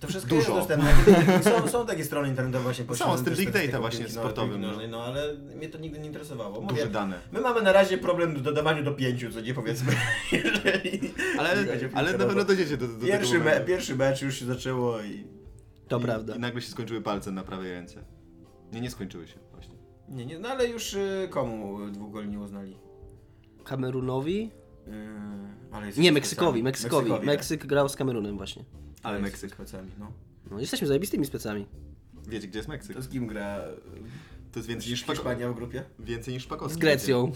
To 0.00 0.08
wszystko 0.08 0.34
Dużo. 0.46 0.58
jest 0.58 0.68
dostępne. 0.68 1.42
Są, 1.60 1.68
są 1.68 1.86
takie 1.86 2.04
strony 2.04 2.28
internetowe 2.28 2.64
właśnie 2.64 2.96
Są, 2.96 3.16
z 3.16 3.22
tym 3.22 3.34
big 3.34 3.50
data 3.50 3.80
właśnie 3.80 3.98
piłki 3.98 4.12
sportowym, 4.14 4.60
no. 4.60 4.68
No 4.88 5.04
ale 5.04 5.34
mnie 5.34 5.68
to 5.68 5.78
nigdy 5.78 5.98
nie 5.98 6.06
interesowało. 6.06 6.60
Mówię, 6.60 6.74
Duże 6.74 6.90
dane. 6.90 7.20
My 7.32 7.40
mamy 7.40 7.62
na 7.62 7.72
razie 7.72 7.98
problem 7.98 8.34
w 8.34 8.42
dodawaniu 8.42 8.84
do 8.84 8.92
pięciu, 8.92 9.32
co 9.32 9.40
nie 9.40 9.54
powiedzmy. 9.54 9.92
Jeżeli 10.32 11.00
Ale, 11.38 11.50
ale 11.94 12.12
na 12.12 12.24
pewno 12.26 12.44
dojdziecie 12.44 12.76
do, 12.76 12.88
do 12.88 13.06
Pierwszy, 13.06 13.32
tego 13.32 13.44
me, 13.44 13.60
pierwszy 13.60 13.96
mecz 13.96 14.22
już 14.22 14.38
się 14.38 14.44
zaczęło 14.44 15.02
i... 15.02 15.24
To 15.88 15.98
I, 15.98 16.02
prawda. 16.02 16.34
I 16.34 16.38
nagle 16.38 16.60
się 16.62 16.68
skończyły 16.70 17.00
palce 17.02 17.30
na 17.30 17.42
prawej 17.42 17.72
ręce. 17.72 18.04
Nie, 18.72 18.80
nie 18.80 18.90
skończyły 18.90 19.26
się 19.26 19.38
właśnie. 19.52 19.74
Nie, 20.08 20.26
nie, 20.26 20.38
no 20.38 20.48
ale 20.48 20.68
już 20.68 20.94
y, 20.94 21.28
komu 21.30 21.90
dwóch 21.90 22.12
goli 22.12 22.28
nie 22.28 22.38
uznali? 22.40 22.76
Kamerunowi? 23.64 24.50
Yy, 24.86 24.92
ale 25.72 25.86
Nie, 25.96 26.12
Meksykowi, 26.12 26.48
Szwecami. 26.48 26.62
Meksykowi. 26.62 27.10
tak? 27.10 27.24
Meksyk 27.24 27.66
grał 27.66 27.88
z 27.88 27.96
Kamerunem 27.96 28.36
właśnie. 28.36 28.64
Ale 29.02 29.18
Meksyk. 29.18 29.50
z 29.50 29.54
Szwecami, 29.54 29.90
no. 29.98 30.12
No, 30.50 30.60
jesteśmy 30.60 30.86
zajebistymi 30.86 31.26
specami. 31.26 31.66
Wiecie, 32.28 32.48
gdzie 32.48 32.58
jest 32.58 32.68
Meksyk? 32.68 32.96
To 32.96 33.02
z 33.02 33.08
kim 33.08 33.26
gra 33.26 33.58
To 34.52 34.58
jest 34.58 34.68
więcej 34.68 34.90
niż. 34.90 35.04
Hiszpania 35.04 35.50
w 35.50 35.54
grupie? 35.54 35.84
Więcej 35.98 36.34
niż 36.34 36.42
Szpakowski. 36.42 36.74
Z 36.74 36.78
Grecją. 36.80 37.32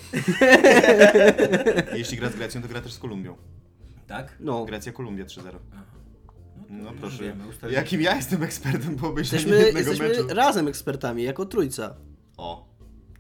Jeśli 1.97 2.17
gra 2.19 2.31
z 2.31 2.37
Grecją, 2.37 2.63
to 2.63 2.69
gra 2.69 2.81
też 2.81 2.93
z 2.93 2.99
Kolumbią. 2.99 3.37
Tak? 4.07 4.37
No. 4.41 4.65
Grecja, 4.65 4.93
Kolumbia 4.93 5.25
3-0. 5.25 5.43
to 5.43 5.59
No 6.71 6.91
już 6.91 7.01
proszę. 7.01 7.23
wiemy. 7.25 7.45
Jakim 7.71 8.01
ja 8.01 8.17
jestem 8.17 8.43
ekspertem 8.43 8.97
po 8.97 9.09
obejrzeniu 9.09 9.43
Jesteśmy, 9.43 9.67
jednego 9.67 9.91
jesteśmy 9.91 10.09
meczu. 10.23 10.35
razem 10.35 10.69
ekspertami, 10.69 11.23
jako 11.23 11.47
trójca. 11.47 11.97
O. 12.37 12.70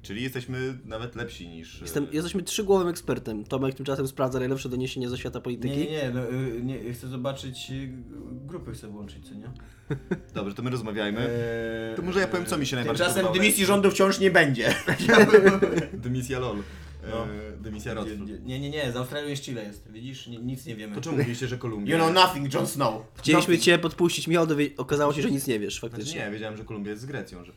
Czyli 0.02 0.22
jesteśmy 0.22 0.78
nawet 0.84 1.16
lepsi 1.16 1.48
niż... 1.48 1.80
Jestem, 1.80 2.04
e, 2.04 2.08
jesteśmy 2.12 2.42
trzygłowym 2.42 2.88
ekspertem. 2.88 3.44
Tomek 3.44 3.74
tymczasem 3.74 4.08
sprawdza 4.08 4.38
najlepsze 4.38 4.68
doniesienia 4.68 5.08
ze 5.08 5.18
świata 5.18 5.38
Nie, 5.38 5.42
polityki. 5.42 5.76
nie, 5.76 5.84
nie, 5.90 6.10
no, 6.14 6.30
y, 6.30 6.60
nie, 6.62 6.92
chcę 6.92 7.08
zobaczyć, 7.08 7.70
y, 7.70 7.88
grupy 8.46 8.72
chcę 8.72 8.88
włączyć, 8.88 9.28
co 9.28 9.34
nie? 9.34 9.50
Dobrze, 10.34 10.54
to 10.54 10.62
my 10.62 10.70
rozmawiajmy. 10.70 11.20
Eee, 11.20 11.96
To 11.96 12.02
może 12.02 12.20
ja 12.20 12.28
powiem, 12.28 12.46
co 12.46 12.58
mi 12.58 12.66
się 12.66 12.76
najbardziej 12.76 12.98
Tymczasem 13.06 13.22
podobało. 13.22 13.42
dymisji 13.42 13.66
rządu 13.66 13.90
wciąż 13.90 14.18
nie 14.20 14.30
będzie. 14.30 14.74
Dymisja 15.92 16.38
LOL. 16.38 16.56
No. 17.10 17.24
E, 17.26 17.56
Dymisja 17.60 17.94
Rotfrut. 17.94 18.44
Nie, 18.44 18.60
nie, 18.60 18.70
nie, 18.70 18.92
z 18.92 18.96
Australią 18.96 19.28
jest 19.28 19.42
Chile 19.44 19.62
jest. 19.64 19.92
Widzisz, 19.92 20.26
Ni- 20.26 20.38
nic 20.38 20.66
nie 20.66 20.76
wiemy. 20.76 20.94
To 20.94 21.00
czemu 21.00 21.16
mówiliście, 21.16 21.48
że 21.48 21.58
Kolumbia? 21.58 21.92
You 21.96 21.98
know 22.02 22.14
nothing, 22.14 22.54
Jon 22.54 22.66
Snow. 22.66 23.02
Chcieliśmy 23.14 23.54
Nothing. 23.54 23.64
cię 23.64 23.78
podpuścić, 23.78 24.28
Michał, 24.28 24.46
okazało 24.76 25.12
się, 25.12 25.22
że 25.22 25.30
nic 25.30 25.46
nie 25.46 25.58
wiesz 25.60 25.80
Znaczy 25.80 25.90
faktycznie. 25.96 26.20
nie, 26.20 26.30
wiedziałem, 26.30 26.56
że 26.56 26.64
Kolumbia 26.64 26.90
jest 26.90 27.02
z 27.02 27.06
Grecją, 27.06 27.44
że 27.44 27.52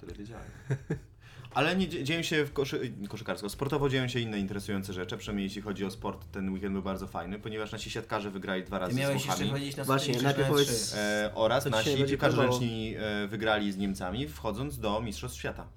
tyle 0.00 0.12
wiedziałem. 0.14 0.44
Ale 1.54 1.76
nie, 1.76 1.88
dzie- 1.88 2.04
dzieją 2.04 2.22
się 2.22 2.44
w 2.44 2.52
koszy, 2.52 2.92
koszykarsko. 3.08 3.48
Sportowo 3.48 3.88
dzieją 3.88 4.08
się 4.08 4.20
inne 4.20 4.38
interesujące 4.38 4.92
rzeczy, 4.92 5.16
przynajmniej 5.16 5.44
jeśli 5.44 5.62
chodzi 5.62 5.84
o 5.84 5.90
sport, 5.90 6.30
ten 6.32 6.50
weekend 6.52 6.72
był 6.72 6.82
bardzo 6.82 7.06
fajny, 7.06 7.38
ponieważ 7.38 7.72
nasi 7.72 7.90
siatkarze 7.90 8.30
wygrali 8.30 8.64
dwa 8.64 8.76
Ty 8.76 8.80
razy 8.80 8.94
z 8.94 8.96
miałeś 8.98 9.26
jeszcze 9.26 9.44
Włochami. 9.44 9.70
na 9.76 9.84
Właśnie, 9.84 10.22
najpierw 10.22 10.48
że 10.48 10.52
powiedz- 10.52 10.86
trzy. 10.90 10.96
E, 10.98 11.30
oraz 11.34 11.64
Co 11.64 11.70
nasi 11.70 11.90
będzie 11.90 12.06
piłkarze 12.06 12.42
ręczni 12.42 12.94
e, 12.98 13.26
wygrali 13.26 13.72
z 13.72 13.76
Niemcami, 13.76 14.28
wchodząc 14.28 14.78
do 14.78 15.00
Mistrzostw 15.00 15.38
Świata. 15.38 15.68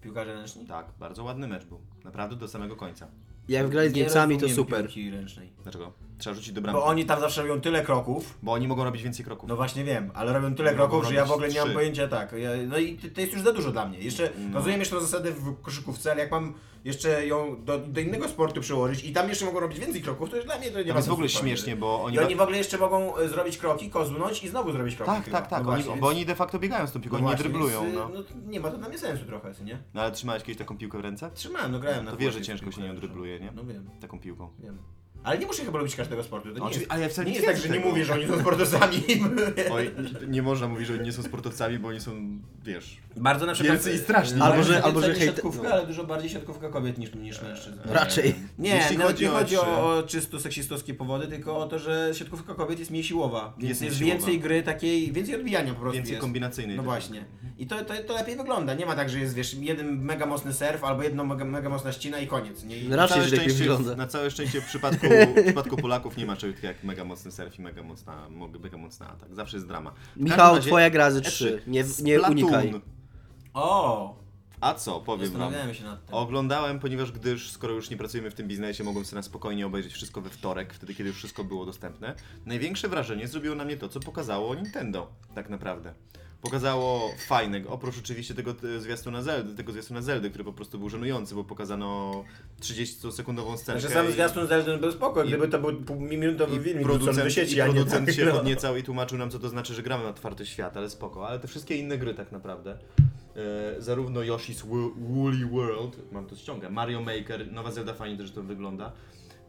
Piłkarze 0.00 0.34
ręczni? 0.34 0.66
Tak, 0.66 0.86
bardzo 0.98 1.24
ładny 1.24 1.48
mecz 1.48 1.64
był. 1.64 1.80
Naprawdę 2.04 2.36
do 2.36 2.48
samego 2.48 2.76
końca. 2.76 3.08
Jak 3.48 3.68
grali 3.68 3.90
z 3.90 3.94
Nie 3.94 4.02
Niemcami, 4.02 4.36
to 4.36 4.42
rozumiem 4.42 4.56
super. 4.56 4.82
piłki 4.84 5.10
ręcznej. 5.10 5.52
Dlaczego? 5.62 5.92
Trzeba 6.18 6.34
rzucić 6.36 6.52
do 6.52 6.60
bramki. 6.60 6.80
Bo 6.80 6.86
oni 6.86 7.04
tam 7.04 7.20
zawsze 7.20 7.42
robią 7.42 7.60
tyle 7.60 7.82
kroków. 7.82 8.38
Bo 8.42 8.52
oni 8.52 8.68
mogą 8.68 8.84
robić 8.84 9.02
więcej 9.02 9.24
kroków. 9.24 9.48
No 9.48 9.56
właśnie 9.56 9.84
wiem, 9.84 10.10
ale 10.14 10.32
robią 10.32 10.54
tyle 10.54 10.72
Mogą 10.72 10.88
kroków, 10.88 11.08
że 11.08 11.14
ja 11.14 11.24
w 11.24 11.28
robić 11.30 11.34
ogóle 11.44 11.48
nie 11.48 11.58
mam 11.58 11.68
trzy. 11.68 11.74
pojęcia 11.74 12.08
tak. 12.08 12.32
Ja, 12.32 12.50
no 12.68 12.78
i 12.78 12.96
to 12.96 13.08
to 13.14 13.20
jest 13.20 13.32
już 13.32 13.42
za 13.42 13.52
dużo 13.52 13.72
dla 13.72 13.86
mnie. 13.88 13.98
Jeszcze 13.98 14.30
No. 14.38 14.58
rozumiem 14.58 14.80
jeszcze 14.80 15.00
zasadę 15.00 15.32
w 15.32 15.60
koszykówce, 15.62 16.10
ale 16.12 16.20
jak 16.20 16.30
mam 16.30 16.54
jeszcze 16.84 17.26
ją 17.26 17.64
do, 17.64 17.78
do 17.78 18.00
innego 18.00 18.28
sportu 18.28 18.60
przełożyć 18.60 19.04
i 19.04 19.12
tam 19.12 19.28
jeszcze 19.28 19.44
mogą 19.44 19.60
robić 19.60 19.78
więcej 19.78 20.02
kroków, 20.02 20.30
to 20.30 20.36
już 20.36 20.44
dla 20.44 20.58
mnie 20.58 20.70
to 20.70 20.78
nie 20.78 20.84
To 20.84 20.90
ma 20.92 20.96
jest 20.98 21.08
w 21.08 21.12
ogóle 21.12 21.28
śmiesznie, 21.28 21.76
bo 21.76 22.02
oni... 22.02 22.16
I 22.16 22.18
oni 22.18 22.36
w 22.36 22.40
ogóle 22.40 22.58
jeszcze 22.58 22.78
mogą 22.78 23.16
e, 23.16 23.28
zrobić 23.28 23.58
kroki, 23.58 23.90
kozłnąć 23.90 24.44
i 24.44 24.48
znowu 24.48 24.72
zrobić 24.72 24.96
kroki. 24.96 25.12
Tak, 25.12 25.24
chyba. 25.24 25.40
tak, 25.40 25.50
tak. 25.50 25.64
No 25.64 25.72
oni, 25.72 25.82
właśnie, 25.82 26.00
bo 26.00 26.06
więc- 26.08 26.16
oni 26.16 26.26
de 26.26 26.34
facto 26.34 26.58
biegają 26.58 26.86
z 26.86 26.92
tą 26.92 27.00
piłką, 27.00 27.18
no 27.18 27.26
oni 27.26 27.30
nie 27.30 27.36
właśnie, 27.36 27.50
dryblują. 27.50 27.82
więc, 27.82 27.94
No. 27.94 28.08
no. 28.14 28.50
nie 28.50 28.60
ma 28.60 28.70
to 28.70 28.78
dla 28.78 28.88
mnie 28.88 28.98
sensu 28.98 29.24
trochę, 29.26 29.54
co 29.54 29.64
nie? 29.64 29.78
no 29.94 30.00
ale 30.02 30.12
trzymałeś 30.12 30.42
kiedyś 30.42 30.58
taką 30.58 30.78
piłkę 30.78 30.98
w 30.98 31.00
ręce? 31.00 31.30
Trzymałem, 31.34 31.72
no 31.72 31.78
grałem 31.80 32.04
na 32.04 32.10
To 32.10 32.16
wiesz, 32.16 32.34
że 32.34 32.42
ciężko 32.42 32.70
się 32.70 32.94
drybluje, 32.94 33.40
nie? 33.40 33.52
No 33.54 33.64
wiem, 33.64 33.90
Taką 34.00 34.20
piłką. 34.20 34.48
wiem. 34.58 34.78
Ale 35.24 35.38
nie 35.38 35.46
muszę 35.46 35.64
chyba 35.64 35.78
lubić 35.78 35.96
każdego 35.96 36.22
sportu. 36.22 36.48
To 36.48 36.54
nie 36.54 36.60
Oczywiście, 36.60 36.80
jest, 36.80 36.92
ale 36.92 37.02
ja 37.02 37.08
wcale 37.08 37.26
nie 37.26 37.32
nie 37.32 37.36
jest 37.38 37.48
tak, 37.48 37.56
że 37.56 37.68
nie 37.68 37.74
tego. 37.74 37.88
mówię, 37.88 38.04
że 38.04 38.12
oni 38.14 38.26
są 38.26 38.40
sportowcami. 38.40 39.02
Oj, 39.72 39.90
nie 40.28 40.42
można 40.42 40.68
mówić, 40.68 40.86
że 40.86 40.94
oni 40.94 41.02
nie 41.02 41.12
są 41.12 41.22
sportowcami, 41.22 41.78
bo 41.78 41.88
oni 41.88 42.00
są, 42.00 42.38
wiesz... 42.64 42.96
Bardzo 43.16 43.46
na 43.46 43.52
przykład... 43.52 43.74
Wielcy 43.74 43.92
i 43.92 43.98
straszni. 43.98 44.40
Albo, 44.40 44.62
że, 44.62 44.82
albo, 44.82 45.00
że 45.00 45.12
hejte- 45.14 45.24
siatkówka, 45.24 45.62
no. 45.68 45.74
ale 45.74 45.86
dużo 45.86 46.04
bardziej 46.04 46.30
siatkówka 46.30 46.68
kobiet 46.68 46.98
niż, 46.98 47.14
niż 47.14 47.42
mężczyzn. 47.42 47.78
Raczej. 47.84 48.34
Nie, 48.58 48.70
Jeśli 48.74 48.98
nawet 48.98 49.12
chodzi 49.12 49.24
nie 49.24 49.30
o 49.32 49.34
chodzi 49.34 49.56
trzy- 49.56 49.66
o, 49.66 49.96
o 49.98 50.02
czysto 50.02 50.40
seksistowskie 50.40 50.94
powody, 50.94 51.26
tylko 51.26 51.56
o 51.58 51.66
to, 51.66 51.78
że 51.78 52.10
siatkówka 52.14 52.54
kobiet 52.54 52.78
jest 52.78 52.90
mniej 52.90 53.04
siłowa. 53.04 53.54
Więc 53.58 53.68
Jest 53.68 53.82
jest, 53.82 54.00
mniej 54.00 54.10
siłowa. 54.10 54.26
więcej 54.26 54.40
gry 54.40 54.62
takiej, 54.62 55.12
więcej 55.12 55.34
odbijania 55.34 55.74
po 55.74 55.80
prostu 55.80 55.94
Więcej 55.96 56.12
jest. 56.12 56.20
kombinacyjnej. 56.20 56.76
No 56.76 56.82
też. 56.82 56.86
właśnie. 56.86 57.24
I 57.58 57.66
to, 57.66 57.84
to, 57.84 57.94
to 58.06 58.12
lepiej 58.14 58.36
wygląda. 58.36 58.74
Nie 58.74 58.86
ma 58.86 58.94
tak, 58.96 59.10
że 59.10 59.18
jest 59.18 59.34
wiesz, 59.34 59.54
jeden 59.54 60.04
mega 60.04 60.26
mocny 60.26 60.52
surf 60.52 60.84
albo 60.84 61.02
jedna 61.02 61.24
mega, 61.24 61.44
mega 61.44 61.68
mocna 61.68 61.92
ścina 61.92 62.18
i 62.18 62.26
koniec. 62.26 62.64
Nie? 62.64 62.76
I, 62.78 62.84
No 62.84 62.90
Na 62.90 62.96
Raczej, 62.96 63.22
że 63.22 63.28
szczęście, 63.28 63.52
wygląda. 63.58 63.96
na 63.96 64.06
całe 64.06 64.30
szczęście 64.30 64.60
w 64.60 64.64
przypadku, 64.66 65.06
w 65.36 65.44
przypadku 65.44 65.76
Polaków 65.76 66.16
nie 66.16 66.26
ma 66.26 66.36
czegoś 66.36 66.56
takiego 66.56 66.72
jak 66.74 66.84
mega 66.84 67.04
mocny 67.04 67.32
surf 67.32 67.58
i 67.58 67.62
mega 67.62 67.82
mocna, 67.82 68.28
mo- 68.30 68.48
mega 68.48 68.76
mocna 68.76 69.08
atak. 69.08 69.34
Zawsze 69.34 69.56
jest 69.56 69.66
drama. 69.66 69.92
W 70.16 70.20
Michał, 70.20 70.54
razie- 70.56 70.68
twoja 70.68 70.90
gra 70.90 71.10
ze 71.10 71.20
E3. 71.20 71.22
trzy. 71.26 71.62
Nie, 71.66 71.80
nie 71.82 71.84
Splatoon. 72.18 72.30
unikaj. 72.32 72.74
O! 73.54 74.18
A 74.60 74.74
co, 74.74 75.00
powiem 75.00 75.30
wam. 75.30 75.40
Zastanawiałem 75.40 75.74
się 75.74 75.84
nad 75.84 76.06
tym. 76.06 76.14
Oglądałem, 76.14 76.78
ponieważ 76.80 77.12
gdyż 77.12 77.50
skoro 77.50 77.72
już 77.74 77.90
nie 77.90 77.96
pracujemy 77.96 78.30
w 78.30 78.34
tym 78.34 78.48
biznesie, 78.48 78.84
mogłem 78.84 79.04
sobie 79.04 79.18
na 79.18 79.22
spokojnie 79.22 79.66
obejrzeć 79.66 79.92
wszystko 79.92 80.20
we 80.20 80.30
wtorek, 80.30 80.74
wtedy 80.74 80.94
kiedy 80.94 81.08
już 81.08 81.18
wszystko 81.18 81.44
było 81.44 81.66
dostępne. 81.66 82.14
Największe 82.46 82.88
wrażenie 82.88 83.28
zrobiło 83.28 83.54
na 83.54 83.64
mnie 83.64 83.76
to, 83.76 83.88
co 83.88 84.00
pokazało 84.00 84.54
Nintendo, 84.54 85.10
tak 85.34 85.50
naprawdę. 85.50 85.94
Pokazało 86.42 87.10
fajnego, 87.26 87.70
oprócz 87.70 87.98
oczywiście 87.98 88.34
tego 88.34 88.54
e, 88.76 88.80
zwiastuna 88.80 89.22
Zeldy, 89.22 89.54
tego 89.54 89.72
zwiastuna 89.72 90.02
Zeldy, 90.02 90.30
który 90.30 90.44
po 90.44 90.52
prostu 90.52 90.78
był 90.78 90.88
żenujący, 90.88 91.34
bo 91.34 91.44
pokazano 91.44 92.24
30-sekundową 92.60 93.56
scenkę. 93.56 93.80
Znaczy 93.80 93.94
sam 93.94 94.12
zwiastun 94.12 94.46
Zelda 94.46 94.78
był 94.78 94.92
spoko, 94.92 95.24
gdyby 95.24 95.48
to 95.48 95.58
był 95.58 95.76
półminutowy 95.82 96.56
I 96.56 96.60
film 96.60 96.78
wrzucony 96.78 96.98
do 96.98 97.04
producent, 97.04 97.32
sieci, 97.32 97.58
i 97.58 97.62
producent 97.62 98.06
tak, 98.06 98.14
się 98.14 98.24
no. 98.24 98.32
podniecał 98.32 98.76
i 98.76 98.82
tłumaczył 98.82 99.18
nam, 99.18 99.30
co 99.30 99.38
to 99.38 99.48
znaczy, 99.48 99.74
że 99.74 99.82
gramy 99.82 100.04
na 100.04 100.10
otwarty 100.10 100.46
świat, 100.46 100.76
ale 100.76 100.90
spoko. 100.90 101.28
Ale 101.28 101.38
te 101.38 101.48
wszystkie 101.48 101.76
inne 101.76 101.98
gry 101.98 102.14
tak 102.14 102.32
naprawdę. 102.32 102.78
E, 103.78 103.82
zarówno 103.82 104.20
Yoshi's 104.20 104.66
Wo- 104.66 104.92
Woolly 105.14 105.46
World, 105.46 106.12
mam 106.12 106.26
to 106.26 106.36
ściąga, 106.36 106.70
Mario 106.70 107.00
Maker, 107.00 107.52
nowa 107.52 107.70
Zelda 107.70 107.94
fajnie 107.94 108.16
też 108.18 108.30
to 108.30 108.42
wygląda, 108.42 108.92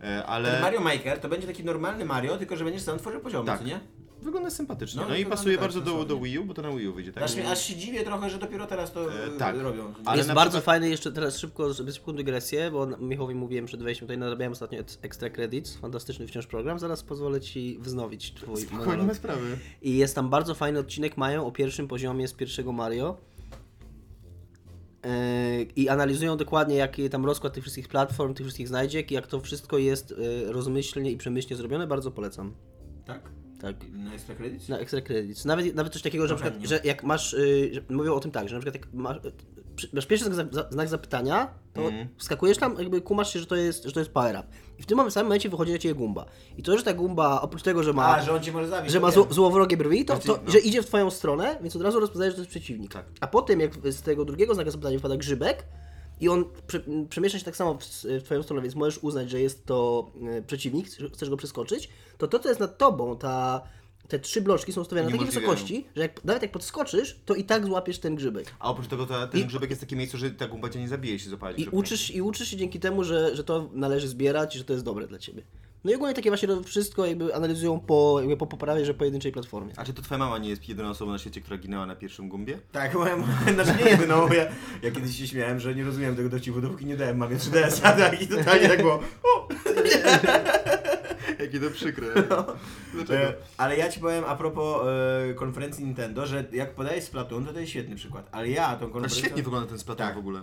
e, 0.04 0.26
ale 0.26 0.52
Ten 0.52 0.62
Mario 0.62 0.82
Maker 0.82 1.20
to 1.20 1.30
będzie 1.30 1.48
taki 1.48 1.64
normalny 1.64 2.06
Mario, 2.06 2.38
tylko 2.38 2.56
że 2.58 2.64
będziesz 2.66 2.84
sam 2.84 3.00
tworzył 3.00 3.22
poziomy, 3.22 3.46
Tak. 3.46 3.60
co 3.60 3.66
nie? 3.66 3.80
Wygląda 4.22 4.50
sympatycznie. 4.50 5.02
No, 5.02 5.08
No, 5.08 5.14
i 5.16 5.18
wygląda 5.18 5.36
pasuje 5.38 5.56
tak, 5.56 5.62
bardzo 5.64 5.82
do, 5.82 6.06
do. 6.06 6.20
Wii 6.20 6.40
U, 6.40 6.46
bo 6.46 6.54
to 6.54 6.62
na 6.62 6.70
Wii 6.72 6.88
U 6.88 6.94
wyjdzie, 6.94 7.14
tak? 7.14 7.24
Aż, 7.24 7.36
mnie- 7.36 7.50
aż 7.52 7.62
się 7.66 7.76
dziwię 7.76 8.04
trochę, 8.04 8.30
że 8.30 8.38
dopiero 8.38 8.68
teraz 8.68 8.92
to 8.92 9.14
E, 9.14 9.26
e, 9.26 9.30
tak. 9.38 9.58
robią. 9.58 9.94
Ale 10.06 10.18
jest 10.18 10.30
na 10.30 10.36
bardzo 10.36 10.50
przykład- 10.58 10.64
fajny, 10.66 10.90
jeszcze 10.90 11.12
teraz 11.12 11.38
szybko, 11.38 11.74
żeby 11.74 11.92
szybką 11.94 12.14
dygresję, 12.14 12.72
bo 12.72 12.88
Michałowi 12.88 13.36
mówiłem 13.36 13.66
przed 13.66 13.84
wejściem, 13.84 14.08
tutaj 14.08 14.18
narabiałem 14.18 14.52
ostatnio 14.54 14.80
ex- 14.80 15.00
Extra 15.02 15.30
Credits, 15.30 15.76
fantastyczny 15.78 16.28
wciąż 16.28 16.48
program, 16.48 16.80
zaraz 16.80 17.04
pozwolę 17.04 17.42
Ci 17.42 17.80
wznowić 17.82 18.34
Twój 18.34 18.58
Spokojnie, 18.58 18.86
monolog. 18.86 19.08
ma 19.08 19.14
sprawy. 19.14 19.58
I 19.82 19.98
jest 19.98 20.16
tam 20.16 20.30
bardzo 20.30 20.56
fajny 20.56 20.80
odcinek, 20.80 21.18
mają 21.18 21.46
o 21.48 21.52
pierwszym 21.52 21.88
poziomie 21.88 22.28
z 22.28 22.34
pierwszego 22.34 22.72
Mario. 22.72 23.18
Yy, 25.04 25.64
I 25.76 25.90
analizują 25.90 26.38
dokładnie, 26.38 26.76
jaki 26.76 27.10
tam 27.10 27.26
rozkład 27.26 27.54
tych 27.54 27.64
wszystkich 27.64 27.88
platform, 27.88 28.34
tych 28.34 28.46
wszystkich 28.46 28.68
znajdziek 28.68 29.12
i 29.12 29.14
jak 29.14 29.28
to 29.28 29.40
wszystko 29.40 29.78
jest 29.78 30.12
yy, 30.18 30.52
rozmyślnie 30.52 31.12
i 31.12 31.18
przemyślnie 31.18 31.56
zrobione, 31.58 31.88
bardzo 31.88 32.12
polecam. 32.12 32.54
Tak? 33.06 33.30
Tak. 33.62 33.76
Na 33.94 34.14
Extra 34.14 34.36
Credits? 34.36 34.70
Na 34.70 34.80
Extra 34.80 35.02
Credits. 35.02 35.46
Nawet, 35.46 35.76
nawet 35.76 35.94
coś 35.94 36.02
takiego, 36.02 36.28
że, 36.28 36.34
na 36.36 36.40
przykład, 36.42 36.64
że 36.64 36.80
jak 36.84 37.04
masz, 37.04 37.34
yy, 37.34 37.70
że 37.74 37.82
mówią 37.90 38.14
o 38.14 38.20
tym 38.20 38.32
tak, 38.32 38.50
że 38.50 38.56
na 38.56 38.62
przykład 38.62 38.76
jak 38.86 38.94
masz, 38.94 39.18
przy- 39.76 39.90
masz 39.94 40.06
pierwszy 40.06 40.34
znak, 40.34 40.48
za, 40.54 40.68
znak 40.70 40.88
zapytania, 40.88 41.54
to 41.74 41.82
Mhm. 41.82 42.08
wskakujesz 42.18 42.58
tam, 42.58 42.76
jakby 42.80 43.02
kumasz 43.02 43.34
się, 43.34 43.40
że 43.40 43.46
to 43.46 43.56
jest, 43.56 43.84
że 43.84 43.92
to 43.92 44.00
jest 44.00 44.12
power 44.12 44.36
up. 44.36 44.44
I 44.80 44.84
w 44.84 44.86
tym 44.86 45.12
samym 45.12 45.28
momencie 45.28 45.50
wychodzi 45.50 45.72
na 45.72 45.78
ciebie 45.78 45.96
gumba. 45.96 46.26
I 46.58 46.64
to, 46.64 46.78
że 46.78 46.84
ta 46.84 46.94
gumba, 46.94 47.42
oprócz 47.42 47.64
tego, 47.64 47.84
że 47.84 47.94
ma... 47.94 48.08
A, 48.18 48.22
że 48.22 48.34
on 48.34 48.42
cię 48.42 48.52
może 48.52 48.68
zabić. 48.68 48.92
że 48.92 49.00
to 49.00 49.06
ma 49.06 49.12
zło, 49.12 49.28
złowrogie 49.30 49.78
brwi, 49.78 50.06
to, 50.06 50.16
to 50.16 50.22
Znaczy, 50.22 50.40
no. 50.46 50.52
że 50.52 50.60
idzie 50.60 50.82
w 50.84 50.86
twoją 50.86 51.10
stronę, 51.10 51.58
więc 51.62 51.76
od 51.76 51.82
razu 51.82 52.00
rozpoznajesz, 52.00 52.32
że 52.34 52.36
to 52.36 52.42
jest 52.42 52.50
przeciwnik. 52.52 52.94
Tak. 52.94 53.06
A 53.22 53.28
potem, 53.28 53.60
jak 53.60 53.72
z 53.92 54.02
tego 54.02 54.26
drugiego 54.26 54.54
znaku 54.56 54.72
zapytania 54.72 55.00
wpada 55.00 55.18
grzybek 55.18 55.66
i 56.20 56.30
on 56.30 56.46
prze, 56.68 56.82
przemieszcza 57.10 57.40
się 57.40 57.46
tak 57.46 57.56
samo 57.56 57.74
w, 57.78 57.86
w 58.04 58.24
twoją 58.24 58.44
stronę, 58.44 58.62
więc 58.62 58.76
możesz 58.76 58.98
uznać, 59.04 59.30
że 59.30 59.42
jest 59.42 59.66
to 59.66 60.12
e, 60.38 60.42
przeciwnik, 60.42 60.88
chcesz- 60.90 61.30
go 61.30 61.38
przeskoczyć, 61.38 61.90
to 62.18 62.28
to, 62.28 62.40
co 62.40 62.50
jest 62.50 62.60
nad 62.62 62.78
tobą, 62.78 63.18
ta, 63.18 63.62
te 64.08 64.20
trzy 64.20 64.42
bloczki 64.42 64.74
są 64.74 64.82
ustawione 64.82 65.06
na 65.10 65.12
takiej 65.12 65.26
wysokości, 65.26 65.86
że 65.96 66.02
jak, 66.02 66.24
nawet 66.24 66.42
jak 66.42 66.52
podskoczysz, 66.52 67.20
to 67.26 67.36
i 67.36 67.44
tak 67.44 67.66
złapiesz 67.66 68.00
ten 68.00 68.16
grzybek. 68.16 68.54
A 68.60 68.70
oprócz 68.70 68.88
tego 68.88 69.06
ta, 69.06 69.28
ten 69.28 69.42
I- 69.42 69.46
grzybek 69.46 69.70
jest 69.70 69.82
takie 69.82 69.96
miejsce, 69.96 70.18
że 70.18 70.32
ta 70.32 70.48
gumba 70.48 70.70
cię 70.70 70.80
nie 70.80 70.88
zabije, 70.88 71.14
jeśli 71.14 71.30
zapalisz 71.30 71.60
I 71.68 71.70
uczysz, 71.70 72.12
I 72.12 72.22
uczysz 72.22 72.48
się 72.48 72.58
dzięki 72.58 72.80
temu, 72.80 73.04
że, 73.04 73.36
że 73.36 73.44
to 73.44 73.70
należy 73.74 74.08
zbierać 74.08 74.56
i 74.56 74.58
że 74.58 74.64
to 74.66 74.74
jest 74.74 74.86
dobre 74.86 75.08
dla 75.08 75.20
ciebie. 75.20 75.44
No 75.84 75.92
i 75.92 75.96
ogólnie 75.96 76.14
takie 76.14 76.30
właśnie 76.30 76.48
to 76.48 76.64
wszystko 76.64 77.06
jakby 77.06 77.36
analizują 77.36 77.80
po, 77.80 78.18
jakby 78.20 78.38
po 78.38 78.48
poprawie, 78.48 78.86
że 78.86 78.94
pojedynczej 78.94 79.32
platformie. 79.32 79.74
A 79.78 79.86
czy 79.86 79.94
to 79.94 80.02
twoja 80.02 80.18
mama 80.18 80.38
nie 80.38 80.50
jest 80.50 80.70
jedyną 80.70 80.90
osobą 80.90 81.12
na 81.12 81.18
świecie, 81.18 81.42
która 81.42 81.58
ginęła 81.58 81.86
na 81.86 81.96
pierwszym 81.96 82.30
gumbie? 82.30 82.58
Tak, 82.72 82.94
moja, 82.94 83.18
znaczy 83.54 83.84
nie 83.84 83.90
jedyną, 83.92 84.28
bo 84.28 84.34
ja, 84.34 84.46
ja 84.84 84.92
kiedyś 84.92 85.18
się 85.18 85.28
śmiałem, 85.28 85.60
że 85.60 85.76
nie 85.76 85.84
rozumiem 85.84 86.16
tego 86.16 86.30
dowcipu, 86.30 86.62
dopóki 86.62 86.86
nie 86.86 86.98
dałem 86.98 87.18
mamie 87.18 87.36
3DS-a, 87.36 87.92
tak, 87.92 88.22
i 88.22 88.28
totalnie 88.28 88.68
tak 88.68 88.82
było, 88.82 89.00
o! 89.24 89.48
Jakie 91.40 91.60
to 91.60 91.72
przykre. 91.72 92.08
No. 92.30 92.46
Dlaczego? 92.94 93.24
E, 93.24 93.34
ale 93.58 93.78
ja 93.78 93.90
ci 93.92 94.00
powiem 94.00 94.24
a 94.28 94.36
propos 94.36 94.88
e, 95.30 95.34
konferencji 95.34 95.86
Nintendo, 95.86 96.26
że 96.26 96.46
jak 96.52 96.76
podajesz 96.76 97.04
Splatoon, 97.04 97.46
to 97.46 97.54
to 97.54 97.60
jest 97.60 97.72
świetny 97.72 97.96
przykład, 97.96 98.30
ale 98.32 98.50
ja 98.50 98.68
tą 98.76 98.86
A 98.86 98.90
konferencję... 98.90 99.20
świetnie 99.20 99.44
wygląda 99.44 99.70
ten 99.70 99.80
Splatoon 99.80 100.08
Tak. 100.08 100.16
w 100.16 100.20
ogóle. 100.20 100.42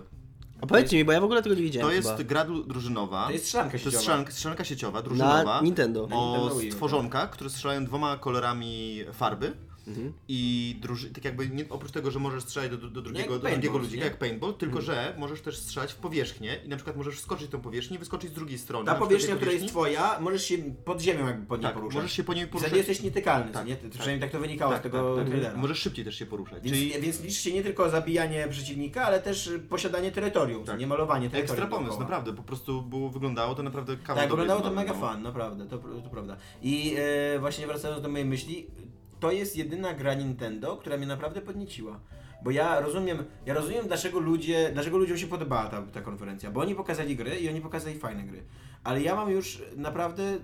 A 0.61 0.65
powiedzcie 0.67 0.97
mi, 0.97 1.05
bo 1.05 1.11
ja 1.11 1.21
w 1.21 1.23
ogóle 1.23 1.43
tego 1.43 1.55
nie 1.55 1.61
widziałem 1.61 1.89
To 1.89 1.93
jest 1.93 2.07
chyba. 2.09 2.23
gra 2.23 2.45
dru- 2.45 2.67
drużynowa. 2.67 3.25
To 3.25 3.31
jest 3.31 3.45
strzelanka 3.45 3.71
To 3.71 3.75
jest 3.75 3.83
sieciowa. 3.85 4.01
strzelanka, 4.01 4.31
strzelanka 4.31 4.63
sieciowa, 4.63 5.01
drużynowa. 5.01 5.43
Na 5.43 5.61
Nintendo. 5.61 6.07
Na 6.07 6.15
O 6.15 6.31
Nintendo 6.37 6.55
Wii 6.59 6.71
stworzonkach, 6.71 7.29
które 7.29 7.49
strzelają 7.49 7.85
dwoma 7.85 8.17
kolorami 8.17 9.03
farby. 9.13 9.53
Mhm. 9.87 10.13
I 10.27 10.75
druży- 10.81 11.09
tak 11.13 11.25
jakby 11.25 11.49
nie, 11.49 11.65
oprócz 11.69 11.91
tego, 11.91 12.11
że 12.11 12.19
możesz 12.19 12.43
strzelać 12.43 12.71
do, 12.71 12.77
do, 12.77 13.01
drugiego, 13.01 13.19
jak 13.19 13.27
do 13.29 13.39
drugiego 13.39 13.49
paintball, 13.59 13.81
ludzika 13.81 14.03
nie? 14.03 14.09
jak 14.09 14.17
paintball, 14.19 14.53
tylko 14.53 14.81
że 14.81 15.15
możesz 15.17 15.41
też 15.41 15.57
strzelać 15.57 15.91
w 15.93 15.95
powierzchnię 15.95 16.59
i 16.65 16.69
na 16.69 16.75
przykład 16.75 16.97
możesz 16.97 17.15
wskoczyć 17.15 17.51
tą 17.51 17.61
powierzchnię 17.61 17.95
i 17.95 17.99
wyskoczyć 17.99 18.29
z 18.31 18.33
drugiej 18.33 18.57
strony. 18.57 18.85
Ta 18.85 18.91
na 18.91 18.95
przykład 18.95 19.09
powierzchnia, 19.09 19.35
tej 19.35 19.37
która 19.37 19.51
jest 19.51 19.73
powierzchni. 19.73 19.97
twoja, 20.01 20.19
możesz 20.19 20.43
się 20.43 20.57
pod 20.85 21.01
ziemią 21.01 21.27
jakby 21.27 21.45
pod 21.47 21.59
niej 21.59 21.65
Tak, 21.67 21.73
poruszać. 21.75 21.95
możesz 21.95 22.11
się 22.11 22.23
po 22.23 22.33
niej 22.33 22.43
I 22.43 22.47
poruszać. 22.47 22.67
wtedy 22.69 22.77
jesteś 22.77 23.01
nietykalny, 23.01 23.51
Tak, 23.51 23.67
nie? 23.67 23.75
tak. 23.75 23.89
Przynajmniej 23.89 24.19
tak 24.19 24.31
to 24.31 24.39
wynikało 24.39 24.71
Tak, 24.71 24.81
z 24.81 24.83
tego 24.83 25.15
tak, 25.15 25.23
tak. 25.25 25.27
trailera. 25.33 25.57
Możesz 25.57 25.79
szybciej 25.79 26.05
też 26.05 26.15
się 26.15 26.25
poruszać. 26.25 26.63
Więc, 26.63 26.77
Czyli 26.77 27.01
więc 27.01 27.21
liczy 27.23 27.35
się 27.41 27.53
nie 27.53 27.63
tylko 27.63 27.89
zabijanie 27.89 28.47
przeciwnika, 28.49 29.03
ale 29.05 29.19
też 29.21 29.47
y, 29.47 29.59
posiadanie 29.59 30.11
terytorium, 30.11 30.63
Tak. 30.63 30.79
nie 30.79 30.87
malowanie 30.87 31.29
terytorium. 31.29 31.51
ekstra 31.51 31.67
pomysł, 31.67 31.85
dookoła. 31.89 32.03
naprawdę. 32.09 32.33
Po 32.33 32.43
prostu 32.43 32.81
było, 32.81 33.09
wyglądało 33.09 33.55
to 33.55 33.63
naprawdę 33.63 33.97
kawał 33.97 34.15
Tak, 34.15 34.29
dobrej 34.29 34.29
wyglądało 34.29 34.59
to 34.61 34.67
zabawy, 34.75 34.75
mega 34.87 34.93
no. 34.93 35.07
fan, 35.07 35.21
naprawdę, 35.23 35.65
to, 35.67 35.77
to 35.77 36.09
prawda. 36.09 36.37
I 36.61 36.95
e, 37.35 37.39
właśnie 37.39 37.67
wracając 37.67 38.01
do 38.01 38.09
mojej 38.09 38.25
myśli, 38.25 38.67
to 39.19 39.31
jest 39.31 39.55
jedyna 39.55 39.93
gra 39.93 40.13
Nintendo, 40.13 40.77
która 40.77 40.97
mnie 40.97 41.07
naprawdę 41.07 41.41
podnieciła. 41.41 41.99
Bo 42.43 42.51
ja 42.51 42.79
rozumiem, 42.79 43.23
ja 43.45 43.53
rozumiem 43.53 43.87
dlaczego 43.87 44.19
ludzie, 44.19 44.69
dlaczego 44.73 44.97
ludziom 44.97 45.17
się 45.17 45.27
podobała 45.27 45.67
ta, 45.67 45.81
ta 45.81 46.01
konferencja, 46.01 46.51
bo 46.51 46.61
oni 46.61 46.75
pokazali 46.75 47.15
gry 47.15 47.39
i 47.39 47.49
oni 47.49 47.61
pokazali 47.61 47.99
fajne 47.99 48.23
gry. 48.23 48.43
Ale 48.83 49.01
ja 49.01 49.15
mam 49.15 49.31
już 49.31 49.63
naprawdę 49.75 50.37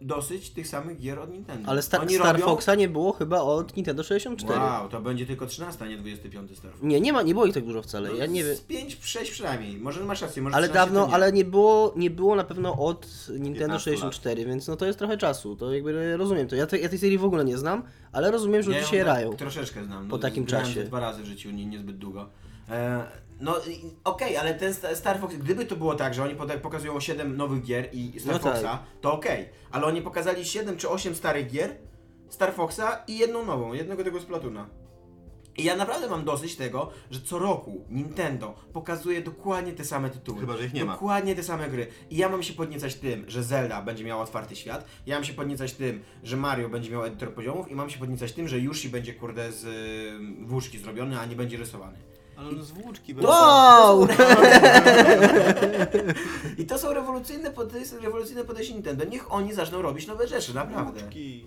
dosyć 0.00 0.50
tych 0.50 0.68
samych 0.68 0.98
gier 1.00 1.18
od 1.18 1.32
Nintendo. 1.32 1.68
Ale 1.70 1.82
Star, 1.82 2.10
Star 2.10 2.32
robią... 2.32 2.44
Foxa 2.44 2.74
nie 2.76 2.88
było 2.88 3.12
chyba 3.12 3.40
od 3.40 3.76
Nintendo 3.76 4.02
64. 4.02 4.60
Wow, 4.60 4.88
to 4.88 5.00
będzie 5.00 5.26
tylko 5.26 5.46
13, 5.46 5.84
a 5.84 5.88
nie 5.88 5.96
25 5.98 6.58
Star 6.58 6.70
Fox. 6.70 6.82
Nie, 6.82 7.00
nie 7.00 7.12
ma, 7.12 7.22
nie 7.22 7.34
było 7.34 7.46
ich 7.46 7.54
tak 7.54 7.64
dużo 7.64 7.82
wcale. 7.82 8.16
Ja 8.16 8.26
nie 8.26 8.44
wiem. 8.44 8.56
Z 8.56 8.60
5, 8.60 8.98
6 9.02 9.30
przynajmniej. 9.30 9.76
Może 9.78 10.04
masz 10.04 10.22
rację, 10.22 10.42
może 10.42 10.56
Ale 10.56 10.68
13 10.68 10.86
to 10.90 10.94
dawno, 10.94 11.06
nie. 11.08 11.14
ale 11.14 11.32
nie 11.32 11.44
było, 11.44 11.92
nie 11.96 12.10
było 12.10 12.36
na 12.36 12.44
pewno 12.44 12.72
od 12.78 13.06
Nintendo 13.30 13.52
15 13.78 13.90
lat. 13.90 14.00
64, 14.00 14.44
więc 14.44 14.68
no 14.68 14.76
to 14.76 14.86
jest 14.86 14.98
trochę 14.98 15.16
czasu. 15.16 15.56
To 15.56 15.74
jakby 15.74 16.16
rozumiem 16.16 16.48
to. 16.48 16.56
Ja, 16.56 16.66
te, 16.66 16.78
ja 16.78 16.88
tej 16.88 16.98
serii 16.98 17.18
w 17.18 17.24
ogóle 17.24 17.44
nie 17.44 17.58
znam, 17.58 17.82
ale 18.12 18.30
rozumiem, 18.30 18.62
że 18.62 18.70
Ja 18.70 18.78
ludzie 18.78 18.90
się 18.90 19.04
rają. 19.04 19.32
Troszeczkę 19.36 19.84
znam. 19.84 20.08
po 20.08 20.18
takim 20.18 20.46
czasie. 20.46 20.84
dwa 20.84 21.00
razy 21.00 21.22
w 21.22 21.26
życiu, 21.26 21.50
nie, 21.50 21.66
niezbyt 21.66 21.98
długo. 21.98 22.28
E, 22.68 23.04
no 23.40 23.56
okej, 24.04 24.36
ale 24.36 24.54
ten 24.54 24.74
Sta- 24.74 24.94
Star 24.94 25.20
Fox, 25.20 25.34
gdyby 25.34 25.66
to 25.66 25.76
było 25.76 25.94
tak, 25.94 26.14
że 26.14 26.24
oni 26.24 26.34
pokazują 26.62 27.00
7 27.00 27.36
nowych 27.36 27.62
gier 27.62 27.88
i 27.92 28.20
Star 28.20 28.32
No 28.32 28.38
tak. 28.38 28.52
Foxa, 28.52 28.78
to 29.00 29.12
okej. 29.12 29.48
Ale 29.70 29.86
oni 29.86 30.02
pokazali 30.02 30.44
7 30.44 30.76
czy 30.76 30.88
8 30.88 31.14
starych 31.14 31.50
gier, 31.50 31.76
Star 32.28 32.54
Foxa 32.54 33.04
i 33.08 33.18
jedną 33.18 33.44
nową, 33.44 33.72
jednego 33.72 34.04
tego 34.04 34.20
Splatuna. 34.20 34.68
I 35.58 35.64
ja 35.64 35.76
naprawdę 35.76 36.08
mam 36.08 36.24
dosyć 36.24 36.56
tego, 36.56 36.90
że 37.10 37.20
co 37.20 37.38
roku 37.38 37.84
Nintendo 37.90 38.54
pokazuje 38.72 39.22
dokładnie 39.22 39.72
te 39.72 39.84
same 39.84 40.10
tytuły. 40.10 40.40
Chyba, 40.40 40.56
że 40.56 40.64
ich 40.66 40.72
nie 40.72 40.84
ma. 40.84 40.92
Dokładnie 40.92 41.34
te 41.34 41.42
same 41.42 41.68
gry. 41.68 41.86
I 42.10 42.16
ja 42.16 42.28
mam 42.28 42.42
się 42.42 42.52
podniecać 42.54 42.94
tym, 42.94 43.24
że 43.30 43.42
Zelda 43.42 43.82
będzie 43.82 44.04
miała 44.04 44.22
otwarty 44.22 44.56
świat, 44.56 44.86
ja 45.06 45.16
mam 45.16 45.24
się 45.24 45.32
podniecać 45.32 45.72
tym, 45.72 46.02
że 46.22 46.36
Mario 46.36 46.68
będzie 46.68 46.90
miał 46.90 47.04
edytor 47.04 47.34
poziomów 47.34 47.70
i 47.70 47.74
mam 47.74 47.90
się 47.90 47.98
podniecać 47.98 48.32
tym, 48.32 48.48
że 48.48 48.60
Yoshi 48.60 48.88
będzie 48.88 49.14
kurde 49.14 49.52
z 49.52 49.64
y, 49.64 50.46
włóczki 50.46 50.78
zrobiony, 50.78 51.20
a 51.20 51.26
nie 51.26 51.36
będzie 51.36 51.56
rysowany. 51.56 51.98
Ale 52.36 52.48
on 52.48 52.62
z 52.64 52.70
włóczki 52.70 53.14
Wow! 53.14 54.06
I 56.58 56.66
to 56.66 56.78
są 56.78 56.92
rewolucyjne, 56.94 57.50
pod- 57.50 57.72
to 57.72 57.78
jest 57.78 58.00
rewolucyjne 58.00 58.44
podejście 58.44 58.74
Nintendo. 58.74 59.04
Niech 59.04 59.32
oni 59.32 59.54
zaczną 59.54 59.82
robić 59.82 60.06
nowe 60.06 60.28
rzeczy, 60.28 60.54
naprawdę. 60.54 61.00
Włóczki. 61.00 61.46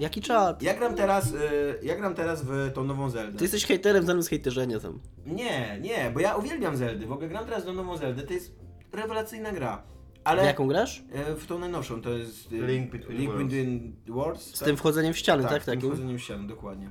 Jaki 0.00 0.20
czad? 0.20 0.62
Ja 0.62 0.74
gram 0.74 0.94
teraz, 0.94 1.32
y, 1.32 1.34
ja 1.82 1.96
gram 1.96 2.14
teraz 2.14 2.42
w 2.44 2.70
tą 2.74 2.84
nową 2.84 3.10
Zeldę. 3.10 3.38
Ty 3.38 3.44
jesteś 3.44 3.66
hejterem 3.66 4.06
zamiast 4.06 4.28
hejterzenia 4.28 4.80
tam. 4.80 5.00
Nie, 5.26 5.78
nie, 5.80 6.10
bo 6.14 6.20
ja 6.20 6.36
uwielbiam 6.36 6.76
Zeldy. 6.76 7.06
W 7.06 7.12
ogóle 7.12 7.28
gram 7.28 7.44
teraz 7.44 7.64
w 7.64 7.74
nową 7.74 7.96
Zeldę, 7.96 8.22
to 8.22 8.32
jest 8.32 8.52
rewelacyjna 8.92 9.52
gra. 9.52 9.82
Ale 10.24 10.42
W 10.42 10.46
jaką 10.46 10.68
grasz? 10.68 11.04
e, 11.12 11.34
w 11.34 11.46
tą 11.46 11.58
najnowszą, 11.58 12.02
to 12.02 12.10
jest 12.10 12.52
e, 12.52 12.66
Link 12.66 12.90
Between 12.92 13.18
Link 13.18 13.30
Worlds. 13.32 13.44
Between 13.54 13.92
Worlds. 14.08 14.54
Z 14.56 14.58
tym 14.58 14.76
wchodzeniem 14.76 15.12
w 15.14 15.18
ściany, 15.18 15.42
tak? 15.42 15.62
z 15.62 15.64
tym 15.64 15.74
takim? 15.74 15.90
wchodzeniem 15.90 16.18
w 16.18 16.22
ścianę, 16.22 16.46
dokładnie. 16.48 16.90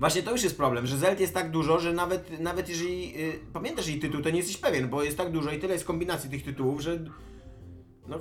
Właśnie 0.00 0.22
to 0.22 0.30
już 0.30 0.42
jest 0.42 0.56
problem, 0.56 0.86
że 0.86 0.98
Zeld 0.98 1.20
jest 1.20 1.34
tak 1.34 1.50
dużo, 1.50 1.80
że 1.80 1.92
nawet, 1.92 2.40
nawet 2.40 2.68
jeżeli 2.68 3.22
y, 3.22 3.38
pamiętasz 3.52 3.88
jej 3.88 4.00
tytuł, 4.00 4.22
to 4.22 4.30
nie 4.30 4.36
jesteś 4.36 4.56
pewien, 4.56 4.88
bo 4.88 5.02
jest 5.02 5.16
tak 5.16 5.32
dużo 5.32 5.50
i 5.50 5.58
tyle 5.58 5.72
jest 5.72 5.84
kombinacji 5.84 6.30
tych 6.30 6.44
tytułów, 6.44 6.80
że 6.80 6.98
no 8.08 8.20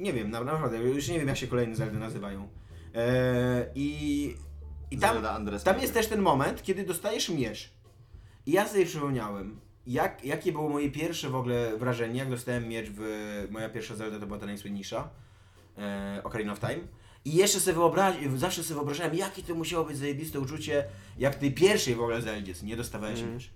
nie 0.00 0.12
wiem, 0.12 0.30
na- 0.30 0.44
naprawdę, 0.44 0.78
już 0.78 1.08
nie 1.08 1.18
wiem 1.18 1.28
jak 1.28 1.36
się 1.36 1.46
kolejne 1.46 1.76
Zeldy 1.76 1.98
nazywają. 1.98 2.48
E, 2.94 3.66
I, 3.74 4.36
i 4.90 4.98
tam, 4.98 5.14
Zelda 5.14 5.30
Andres 5.30 5.64
tam 5.64 5.80
jest 5.80 5.94
też 5.94 6.06
ten 6.06 6.20
moment, 6.20 6.62
kiedy 6.62 6.84
dostajesz 6.84 7.28
miecz. 7.28 7.72
I 8.46 8.52
ja 8.52 8.68
sobie 8.68 8.86
przypomniałem, 8.86 9.60
jak, 9.86 10.24
jakie 10.24 10.52
było 10.52 10.68
moje 10.68 10.90
pierwsze 10.90 11.30
w 11.30 11.34
ogóle 11.36 11.76
wrażenie, 11.76 12.18
jak 12.18 12.30
dostałem 12.30 12.68
miecz 12.68 12.86
w... 12.90 13.00
Moja 13.50 13.68
pierwsza 13.68 13.96
Zelda 13.96 14.20
to 14.20 14.26
była 14.26 14.38
ta 14.38 14.46
najsłynniejsza, 14.46 15.08
e, 15.78 16.20
Ocarina 16.24 16.52
of 16.52 16.60
Time. 16.60 16.80
I 17.24 17.34
jeszcze 17.34 17.60
sobie 17.60 17.74
wyobraź, 17.74 18.16
zawsze 18.36 18.62
sobie 18.62 18.74
wyobrażałem, 18.74 19.14
jakie 19.14 19.42
to 19.42 19.54
musiało 19.54 19.84
być 19.84 19.96
zajebiste 19.96 20.40
uczucie, 20.40 20.84
jak 21.18 21.34
tej 21.34 21.52
pierwszej 21.52 21.94
w 21.94 22.00
ogóle 22.00 22.22
Zeldzie, 22.22 22.54
co 22.54 22.66
nie 22.66 22.76
dostawałeś 22.76 23.20
miecz. 23.22 23.50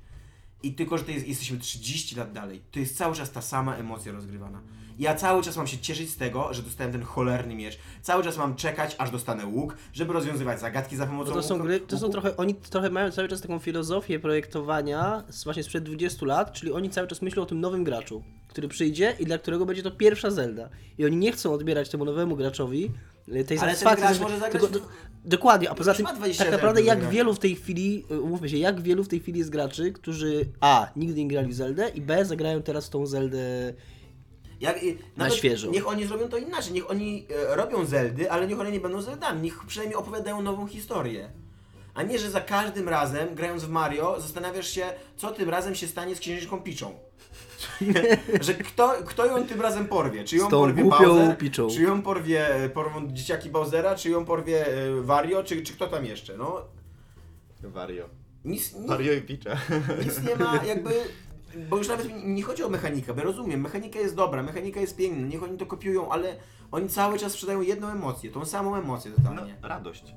I 0.63 0.75
tylko, 0.75 0.99
że 0.99 1.05
to 1.05 1.11
jest, 1.11 1.29
jesteśmy 1.29 1.59
30 1.59 2.17
lat 2.17 2.33
dalej, 2.33 2.63
to 2.71 2.79
jest 2.79 2.97
cały 2.97 3.17
czas 3.17 3.33
ta 3.33 3.43
sama 3.43 3.77
emocja 3.77 4.13
rozgrywana. 4.13 4.61
Ja 4.99 5.15
cały 5.15 5.43
czas 5.43 5.57
mam 5.57 5.67
się 5.67 5.79
cieszyć 5.79 6.11
z 6.11 6.17
tego, 6.17 6.55
że 6.55 6.63
dostałem 6.63 6.93
ten 6.93 7.03
cholerny 7.03 7.55
miecz. 7.55 7.79
Cały 8.03 8.25
czas 8.25 8.39
mam 8.39 8.57
czekać, 8.57 8.95
aż 8.99 9.11
dostanę 9.11 9.47
łuk, 9.47 9.77
żeby 9.93 10.13
rozwiązywać 10.13 10.61
zagadki 10.61 10.97
za 10.97 11.07
pomocą 11.07 11.31
Bo 11.31 11.37
to 11.37 11.43
są 11.43 11.55
łuku- 11.55 11.63
gry, 11.67 11.81
to 11.81 11.99
są 11.99 12.09
trochę, 12.11 12.37
oni 12.37 12.55
trochę 12.55 12.91
mają 12.91 13.11
cały 13.11 13.29
czas 13.29 13.41
taką 13.41 13.59
filozofię 13.59 14.19
projektowania 14.21 15.23
z, 15.31 15.45
właśnie 15.45 15.63
sprzed 15.63 15.85
20 15.85 16.27
lat, 16.27 16.53
czyli 16.53 16.73
oni 16.73 16.91
cały 16.91 17.09
czas 17.09 17.23
myślą 17.23 17.43
o 17.43 17.47
tym 17.47 17.61
nowym 17.61 17.85
graczu, 17.85 18.23
który 18.49 18.69
przyjdzie 18.69 19.17
i 19.21 19.25
dla 19.25 19.39
którego 19.39 19.67
będzie 19.67 19.83
to 19.83 19.91
pierwsza 19.91 20.31
Zelda. 20.31 20.69
I 20.99 21.05
oni 21.05 21.17
nie 21.17 21.33
chcą 21.33 21.53
odbierać 21.53 21.89
temu 21.89 22.05
nowemu 22.05 22.37
graczowi 22.37 22.85
e, 22.85 22.91
tej 23.29 23.35
Ale 23.39 23.45
ten 23.45 23.59
satysfakcji. 23.59 24.03
gracz 24.03 24.17
że- 24.17 24.23
może 24.23 24.39
zagrać 24.39 24.53
tylko- 24.63 24.69
do- 24.79 24.87
Dokładnie, 25.25 25.71
a 25.71 25.75
poza 25.75 25.95
tym 25.95 26.05
ma 26.05 26.13
20 26.15 26.45
tak 26.45 26.53
naprawdę 26.53 26.83
jak 26.83 27.09
wielu 27.11 27.35
w 27.35 27.39
tej 27.39 27.55
chwili, 27.57 28.05
e, 28.11 28.21
umówmy 28.21 28.49
się, 28.49 28.57
jak 28.57 28.81
wielu 28.81 29.05
w 29.05 29.09
tej 29.09 29.21
chwili 29.21 29.39
jest 29.39 29.51
graczy, 29.51 29.93
którzy 29.93 30.45
a, 30.61 30.91
nigdy 30.97 31.21
nie 31.21 31.29
grali 31.29 31.49
w 31.49 31.55
Zeldę 31.55 31.89
i 31.89 32.01
b, 32.01 32.25
zagrają 32.25 32.63
teraz 32.63 32.91
tą 32.91 33.07
Zeldę 33.07 33.39
Jak, 34.61 34.81
nawet 35.17 35.35
świeżo. 35.35 35.71
Niech 35.71 35.89
oni 35.89 36.07
zrobią 36.07 36.29
to 36.29 36.37
inaczej. 36.37 36.73
Niech 36.73 36.91
oni 36.91 37.27
e, 37.51 37.57
robią 37.57 37.85
Zeldy, 37.85 38.31
ale 38.31 38.47
niech 38.47 38.61
one 38.61 38.73
nie 38.73 38.81
będą 38.81 39.03
Zeldami. 39.03 39.41
Niech 39.41 39.67
przynajmniej 39.67 39.97
opowiadają 39.97 40.43
nową 40.43 40.67
historię. 40.67 41.31
A 41.95 42.03
nie, 42.03 42.19
że 42.19 42.31
za 42.31 42.41
każdym 42.41 42.89
razem, 42.89 43.35
grając 43.35 43.65
w 43.65 43.71
Mario, 43.71 44.21
zastanawiasz 44.21 44.69
się, 44.69 44.87
co 45.17 45.31
tym 45.31 45.49
razem 45.51 45.75
się 45.75 45.87
stanie 45.87 46.17
z 46.17 46.21
księżniczką 46.21 46.61
Piczą. 46.61 46.95
że 48.41 48.55
kto, 48.55 48.95
kto 49.07 49.27
ją 49.27 49.47
tym 49.47 49.61
razem 49.61 49.89
porwie? 49.89 50.25
Czy 50.25 50.37
ją 50.37 50.47
Z 50.47 50.51
tą 50.51 50.59
porwie 50.61 50.85
Bowser? 50.85 51.39
Piczą. 51.39 51.69
Czy 51.69 51.83
ją 51.83 52.03
porwie, 52.03 52.71
porwą 52.75 53.13
dzieciaki 53.13 53.51
Bowsera? 53.51 53.95
Czy 53.95 54.11
ją 54.11 54.25
porwie 54.25 54.67
e, 54.67 55.03
Wario? 55.03 55.45
Czy, 55.45 55.63
czy 55.63 55.73
kto 55.73 55.87
tam 55.87 56.05
jeszcze? 56.05 56.37
No, 56.37 56.63
Wario. 57.63 58.09
nic, 58.45 58.75
nic, 58.75 58.89
Wario 58.89 59.13
i 59.13 59.21
Peacha. 59.21 59.61
nic 60.05 60.23
nie 60.23 60.37
ma 60.37 60.65
jakby... 60.65 60.91
Bo 61.69 61.77
już 61.77 61.89
nawet 61.89 62.09
mi- 62.15 62.25
nie 62.35 62.43
chodzi 62.43 62.63
o 62.63 62.69
mechanikę, 62.69 63.15
bo 63.15 63.23
rozumiem, 63.23 63.61
mechanika 63.61 63.99
jest 63.99 64.15
dobra, 64.17 64.43
mechanika 64.43 64.81
jest 64.81 64.97
piękna, 64.97 65.27
niech 65.27 65.43
oni 65.43 65.59
to 65.59 65.67
kopiują, 65.67 66.13
ale 66.13 66.37
oni 66.73 66.89
cały 66.89 67.19
czas 67.19 67.33
sprzedają 67.33 67.61
jedną 67.61 67.89
emocję, 67.89 68.31
tą 68.31 68.45
samą 68.45 68.77
emocję 68.77 69.11
No, 69.19 69.31
totalnie. 69.31 69.57
radość. 69.63 70.15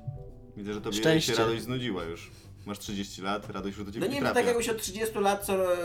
Widzę, 0.56 0.74
że 0.74 0.80
tobie 0.80 0.96
Szczęście. 0.96 1.32
się 1.32 1.38
radość 1.38 1.62
znudziła 1.62 2.04
już. 2.04 2.30
Masz 2.66 2.78
30 2.78 3.22
lat, 3.22 3.50
radość 3.50 3.76
już 3.76 3.86
do 3.86 3.92
ciebie 3.92 4.06
No 4.06 4.12
nie 4.12 4.14
wiem, 4.20 4.24
trafia. 4.24 4.34
tak 4.34 4.46
jakbyś 4.46 4.68
od 4.68 4.82
30 4.82 5.18
lat 5.18 5.44
co 5.44 5.74
e, 5.74 5.76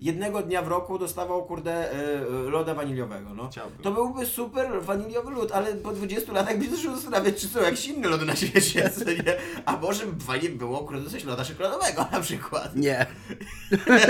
jednego 0.00 0.42
dnia 0.42 0.62
w 0.62 0.68
roku 0.68 0.98
dostawał 0.98 1.44
kurde 1.44 1.92
e, 1.92 2.24
loda 2.50 2.74
waniliowego, 2.74 3.34
no. 3.34 3.48
Chciałbym. 3.48 3.78
To 3.78 3.92
byłby 3.92 4.26
super 4.26 4.82
waniliowy 4.82 5.30
lód, 5.30 5.52
ale 5.52 5.74
po 5.74 5.92
20 5.92 6.32
latach 6.32 6.58
byś 6.58 6.68
zaczął 6.68 6.94
zastanawiać, 6.94 7.40
czy 7.40 7.48
są 7.48 7.60
jakieś 7.60 7.86
inne 7.86 8.08
lody 8.08 8.24
na 8.26 8.36
świecie, 8.36 8.90
co 8.98 9.04
nie? 9.04 9.36
A 9.66 9.76
może 9.76 10.06
by 10.06 10.24
fajnie 10.24 10.48
było 10.48 10.78
kurde 10.78 11.10
coś 11.10 11.24
loda 11.24 11.44
czekoladowego 11.44 12.06
na 12.12 12.20
przykład. 12.20 12.76
Nie. 12.76 13.06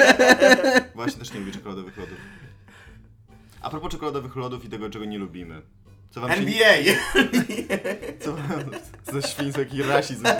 Właśnie 0.94 1.18
też 1.18 1.32
nie 1.34 1.40
lubię 1.40 1.52
czekoladowych 1.52 1.96
lodów. 1.96 2.16
A 3.60 3.70
propos 3.70 3.92
czekoladowych 3.92 4.36
lodów 4.36 4.64
i 4.64 4.68
tego, 4.68 4.90
czego 4.90 5.04
nie 5.04 5.18
lubimy. 5.18 5.62
Co 6.14 6.20
wam 6.20 6.30
się... 6.30 6.36
NBA! 6.36 6.94
Co 8.20 8.32
wam... 8.32 8.70
Co 9.06 9.20
za 9.20 9.28
świństwo, 9.28 9.60
jaki 9.60 9.82
rasizm. 9.82 10.24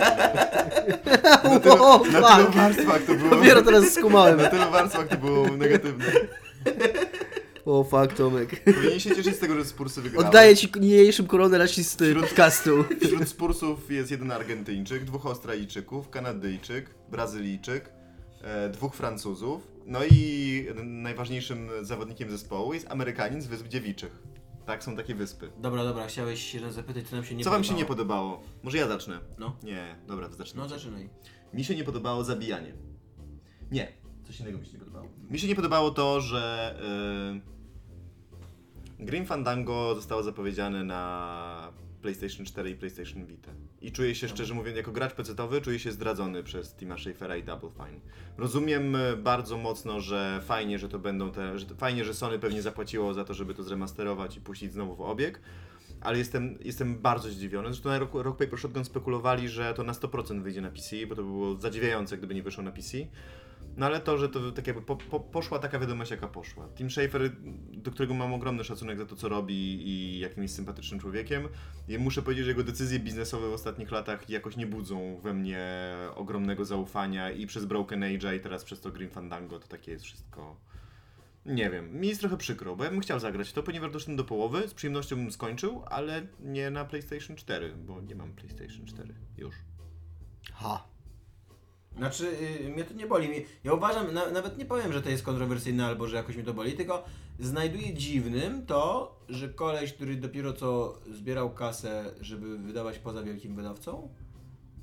O, 1.43 1.49
Na 1.49 1.59
tylu, 1.59 2.11
na 2.11 2.35
tylu 2.35 2.45
fuck. 2.45 2.55
warstwach 2.55 3.03
to 3.03 3.15
było... 3.15 3.29
Dopiero 3.29 3.61
teraz 3.61 3.93
skumałem. 3.93 4.37
Na 4.37 4.49
tylu 4.49 4.71
warstwach 4.71 5.07
to 5.07 5.17
było 5.17 5.47
negatywne. 5.47 6.05
O 7.65 7.83
fuck, 7.83 8.13
Tomek. 8.17 8.63
Powinien 8.63 8.99
się 8.99 9.15
cieszyć 9.15 9.35
z 9.35 9.39
tego, 9.39 9.55
że 9.55 9.65
Spursy 9.65 10.01
wygrały. 10.01 10.25
Oddaję 10.27 10.55
ci 10.55 10.71
niniejszym 10.79 11.27
koronę 11.27 11.57
rasisty 11.57 12.15
podcastu. 12.15 12.85
Wśród 13.01 13.27
Spursów 13.29 13.91
jest 13.91 14.11
jeden 14.11 14.31
Argentyńczyk, 14.31 15.03
dwóch 15.03 15.25
Australijczyków, 15.25 16.09
Kanadyjczyk, 16.09 16.89
Brazylijczyk, 17.11 17.89
e, 18.41 18.69
dwóch 18.69 18.95
Francuzów. 18.95 19.67
No 19.85 19.99
i 20.11 20.65
najważniejszym 20.83 21.69
zawodnikiem 21.81 22.31
zespołu 22.31 22.73
jest 22.73 22.87
Amerykanin 22.91 23.41
z 23.41 23.47
Wysp 23.47 23.67
Dziewiczych. 23.67 24.11
Tak, 24.65 24.83
są 24.83 24.95
takie 24.95 25.15
wyspy. 25.15 25.51
Dobra, 25.57 25.83
dobra, 25.83 26.07
chciałeś 26.07 26.51
się 26.51 26.71
zapytać, 26.71 27.07
co 27.07 27.15
nam 27.15 27.25
się 27.25 27.35
nie 27.35 27.43
Co 27.43 27.49
wam 27.51 27.63
się 27.63 27.73
nie 27.73 27.85
podobało. 27.85 28.29
podobało? 28.31 28.53
Może 28.63 28.77
ja 28.77 28.87
zacznę. 28.87 29.19
No. 29.37 29.55
Nie, 29.63 29.95
dobra, 30.07 30.29
to 30.29 30.35
zacznę. 30.35 30.61
No 30.61 30.69
zaczynaj. 30.69 31.09
Mi 31.53 31.63
się 31.63 31.75
nie 31.75 31.83
podobało 31.83 32.23
zabijanie. 32.23 32.73
Nie, 33.71 33.91
coś 34.27 34.39
innego 34.39 34.57
mi 34.57 34.65
się 34.65 34.73
nie 34.73 34.79
podobało. 34.79 35.07
Mi 35.29 35.39
się 35.39 35.47
nie 35.47 35.55
podobało 35.55 35.91
to, 35.91 36.21
że 36.21 36.75
yy, 38.99 39.05
Grim 39.05 39.25
Fandango 39.25 39.95
zostało 39.95 40.23
zapowiedziane 40.23 40.83
na 40.83 41.62
PlayStation 42.03 42.45
4 42.45 42.69
i 42.69 42.75
PlayStation 42.75 43.25
Vita. 43.25 43.51
I 43.81 43.91
czuję 43.91 44.15
się, 44.15 44.27
szczerze 44.27 44.53
mówiąc, 44.53 44.77
jako 44.77 44.91
gracz 44.91 45.13
pecetowy, 45.13 45.61
czuję 45.61 45.79
się 45.79 45.91
zdradzony 45.91 46.43
przez 46.43 46.75
Tima 46.75 46.97
Schafera 46.97 47.37
i 47.37 47.43
Double 47.43 47.69
Fine. 47.69 47.99
Rozumiem 48.37 48.95
e, 48.95 49.17
bardzo 49.17 49.57
mocno, 49.57 50.01
że 50.01 50.41
fajnie, 50.45 50.79
że 50.79 50.89
to 50.89 50.99
będą 50.99 51.31
te, 51.31 51.59
że 51.59 51.65
fajnie, 51.65 52.05
że 52.05 52.13
Sony 52.13 52.39
pewnie 52.39 52.61
zapłaciło 52.61 53.13
za 53.13 53.23
to, 53.25 53.33
żeby 53.33 53.53
to 53.53 53.63
zremasterować 53.63 54.37
i 54.37 54.41
puścić 54.41 54.73
znowu 54.73 54.95
w 54.95 55.01
obieg, 55.01 55.41
ale 56.01 56.17
jestem, 56.17 56.57
jestem 56.61 56.97
bardzo 57.01 57.29
zdziwiony. 57.29 57.67
Zresztą 57.67 57.89
na 57.89 57.99
Rock, 57.99 58.13
Rock 58.13 58.39
Paper 58.39 58.59
Shotgun 58.59 58.85
spekulowali, 58.85 59.49
że 59.49 59.73
to 59.73 59.83
na 59.83 59.93
100% 59.93 60.41
wyjdzie 60.41 60.61
na 60.61 60.71
PC, 60.71 61.07
bo 61.07 61.15
to 61.15 61.23
by 61.23 61.29
było 61.29 61.55
zadziwiające, 61.55 62.17
gdyby 62.17 62.35
nie 62.35 62.43
wyszło 62.43 62.63
na 62.63 62.71
PC. 62.71 62.97
No 63.77 63.85
ale 63.85 63.99
to, 63.99 64.17
że 64.17 64.29
to 64.29 64.51
tak 64.51 64.67
jakby 64.67 64.81
po, 64.81 64.95
po, 64.95 65.19
poszła 65.19 65.59
taka 65.59 65.79
wiadomość, 65.79 66.11
jaka 66.11 66.27
poszła. 66.27 66.67
Tim 66.75 66.89
Schafer, 66.91 67.31
do 67.71 67.91
którego 67.91 68.13
mam 68.13 68.33
ogromny 68.33 68.63
szacunek 68.63 68.97
za 68.97 69.05
to, 69.05 69.15
co 69.15 69.29
robi 69.29 69.87
i 69.87 70.19
jakim 70.19 70.43
jest 70.43 70.55
sympatycznym 70.55 70.99
człowiekiem, 70.99 71.47
i 71.87 71.97
muszę 71.97 72.21
powiedzieć, 72.21 72.45
że 72.45 72.51
jego 72.51 72.63
decyzje 72.63 72.99
biznesowe 72.99 73.49
w 73.49 73.53
ostatnich 73.53 73.91
latach 73.91 74.29
jakoś 74.29 74.57
nie 74.57 74.67
budzą 74.67 75.19
we 75.23 75.33
mnie 75.33 75.93
ogromnego 76.15 76.65
zaufania 76.65 77.31
i 77.31 77.47
przez 77.47 77.65
Broken 77.65 78.01
Age'a 78.01 78.35
i 78.35 78.39
teraz 78.39 78.63
przez 78.63 78.81
to 78.81 78.91
Green 78.91 79.09
Fandango 79.09 79.59
to 79.59 79.67
takie 79.67 79.91
jest 79.91 80.05
wszystko... 80.05 80.55
Nie 81.45 81.69
wiem, 81.69 81.99
mi 81.99 82.07
jest 82.07 82.19
trochę 82.19 82.37
przykro, 82.37 82.75
bo 82.75 82.83
ja 82.83 82.89
bym 82.89 82.99
chciał 82.99 83.19
zagrać 83.19 83.53
to, 83.53 83.63
ponieważ 83.63 83.91
doszedłem 83.91 84.17
do 84.17 84.23
połowy, 84.23 84.67
z 84.67 84.73
przyjemnością 84.73 85.15
bym 85.15 85.31
skończył, 85.31 85.83
ale 85.85 86.27
nie 86.39 86.69
na 86.69 86.85
PlayStation 86.85 87.35
4, 87.35 87.73
bo 87.75 88.01
nie 88.01 88.15
mam 88.15 88.33
PlayStation 88.33 88.85
4 88.85 89.13
już. 89.37 89.55
Ha. 90.53 90.92
Znaczy, 91.97 92.37
y, 92.65 92.69
mnie 92.69 92.83
to 92.83 92.93
nie 92.93 93.07
boli. 93.07 93.29
Ja 93.63 93.73
uważam, 93.73 94.13
na, 94.13 94.31
nawet 94.31 94.57
nie 94.57 94.65
powiem, 94.65 94.93
że 94.93 95.01
to 95.01 95.09
jest 95.09 95.23
kontrowersyjne 95.23 95.85
albo 95.85 96.07
że 96.07 96.17
jakoś 96.17 96.35
mnie 96.35 96.45
to 96.45 96.53
boli, 96.53 96.73
tylko 96.73 97.05
znajduję 97.39 97.93
dziwnym 97.93 98.65
to, 98.65 99.15
że 99.29 99.49
koleś, 99.49 99.93
który 99.93 100.15
dopiero 100.15 100.53
co 100.53 100.99
zbierał 101.11 101.53
kasę, 101.53 102.13
żeby 102.21 102.57
wydawać 102.57 102.99
poza 102.99 103.23
wielkim 103.23 103.55
wydawcą, 103.55 104.09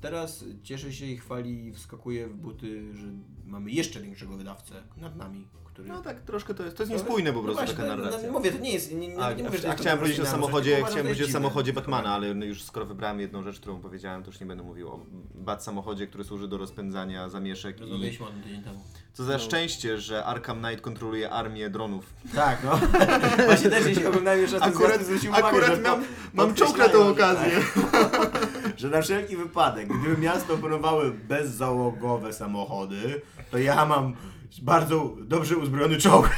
teraz 0.01 0.45
cieszy 0.63 0.93
się 0.93 1.05
i 1.05 1.17
chwali 1.17 1.65
i 1.65 1.73
wskakuje 1.73 2.27
w 2.27 2.35
buty, 2.35 2.95
że 2.95 3.07
mamy 3.45 3.71
jeszcze 3.71 4.01
większego 4.01 4.37
wydawcę 4.37 4.83
nad 4.97 5.15
nami, 5.15 5.47
który... 5.73 5.87
No 5.89 6.01
tak, 6.01 6.21
troszkę 6.21 6.53
to 6.53 6.63
jest, 6.63 6.77
to 6.77 6.83
jest 6.83 6.91
niespójne 6.93 7.33
po 7.33 7.37
No 7.37 7.43
prostu 7.43 7.59
właśnie, 7.59 7.75
taka 7.75 7.89
no, 7.89 7.95
no, 7.95 8.03
narracja. 8.03 8.31
mówię, 8.31 8.51
to 8.51 8.57
nie 8.57 8.71
jest... 8.73 8.91
Nie, 8.91 9.07
nie, 9.07 9.23
A, 9.23 9.33
nie 9.33 9.43
a, 9.43 9.49
mówię, 9.49 9.59
a 9.63 9.67
jest 9.67 9.79
chciałem 9.81 9.99
powiedzieć 9.99 10.19
o 10.19 10.25
samochodzie, 10.25 10.83
chciałem 10.87 11.03
powiedzieć 11.05 11.29
o 11.29 11.31
samochodzie 11.31 11.73
Batmana, 11.73 12.13
ale 12.13 12.33
no 12.33 12.45
już 12.45 12.63
skoro 12.63 12.85
wybrałem 12.85 13.19
jedną 13.19 13.43
rzecz, 13.43 13.59
którą 13.59 13.81
powiedziałem, 13.81 14.23
to 14.23 14.29
już 14.31 14.39
nie 14.39 14.45
będę 14.45 14.63
mówił 14.63 14.89
o 14.89 14.99
Bat 15.35 15.63
samochodzie, 15.63 16.07
który 16.07 16.23
służy 16.23 16.47
do 16.47 16.57
rozpędzania 16.57 17.29
zamieszek 17.29 17.77
i 17.77 17.81
Rozmawialiśmy 17.81 18.25
o 18.25 18.29
tym 18.29 18.41
tydzień 18.43 18.63
temu. 18.63 18.79
co 19.13 19.23
za 19.23 19.39
szczęście, 19.39 19.97
że 19.97 20.25
Arkham 20.25 20.59
Knight 20.61 20.81
kontroluje 20.81 21.29
armię 21.29 21.69
dronów. 21.69 22.05
Tak, 22.35 22.63
no. 22.63 22.79
Właśnie 23.45 23.69
też 23.69 23.85
jeśli 23.85 24.05
oglądałem 24.05 24.41
jeszcze 24.41 24.59
raz 24.59 24.67
Akurat, 24.67 25.01
zwróciłem 25.01 25.35
uwagę, 25.35 25.47
akurat 25.57 25.75
że 25.75 25.81
mam, 25.81 26.03
mam 26.33 26.53
czok 26.53 26.77
na 26.77 26.89
tą 26.89 27.03
że 27.03 27.09
okazję. 27.09 27.51
tak. 27.91 28.47
że 28.77 28.89
na 28.89 29.01
wszelki 29.01 29.37
wypadek, 29.37 29.87
gdyby 29.87 30.21
miasto 30.21 30.53
operowały 30.53 31.11
bezzałogowe 31.11 32.33
samochody, 32.33 33.21
to 33.51 33.57
ja 33.57 33.85
mam 33.85 34.15
bardzo 34.59 35.15
dobrze 35.21 35.57
uzbrojony 35.57 35.97
czołg. 35.97 36.29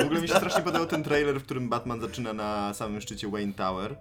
W 0.00 0.04
ogóle 0.04 0.20
mi 0.20 0.28
się 0.28 0.34
strasznie 0.34 0.62
podobał 0.62 0.86
ten 0.86 1.02
trailer, 1.02 1.40
w 1.40 1.44
którym 1.44 1.68
Batman 1.68 2.00
zaczyna 2.00 2.32
na 2.32 2.74
samym 2.74 3.00
szczycie 3.00 3.28
Wayne 3.28 3.52
Tower. 3.52 3.96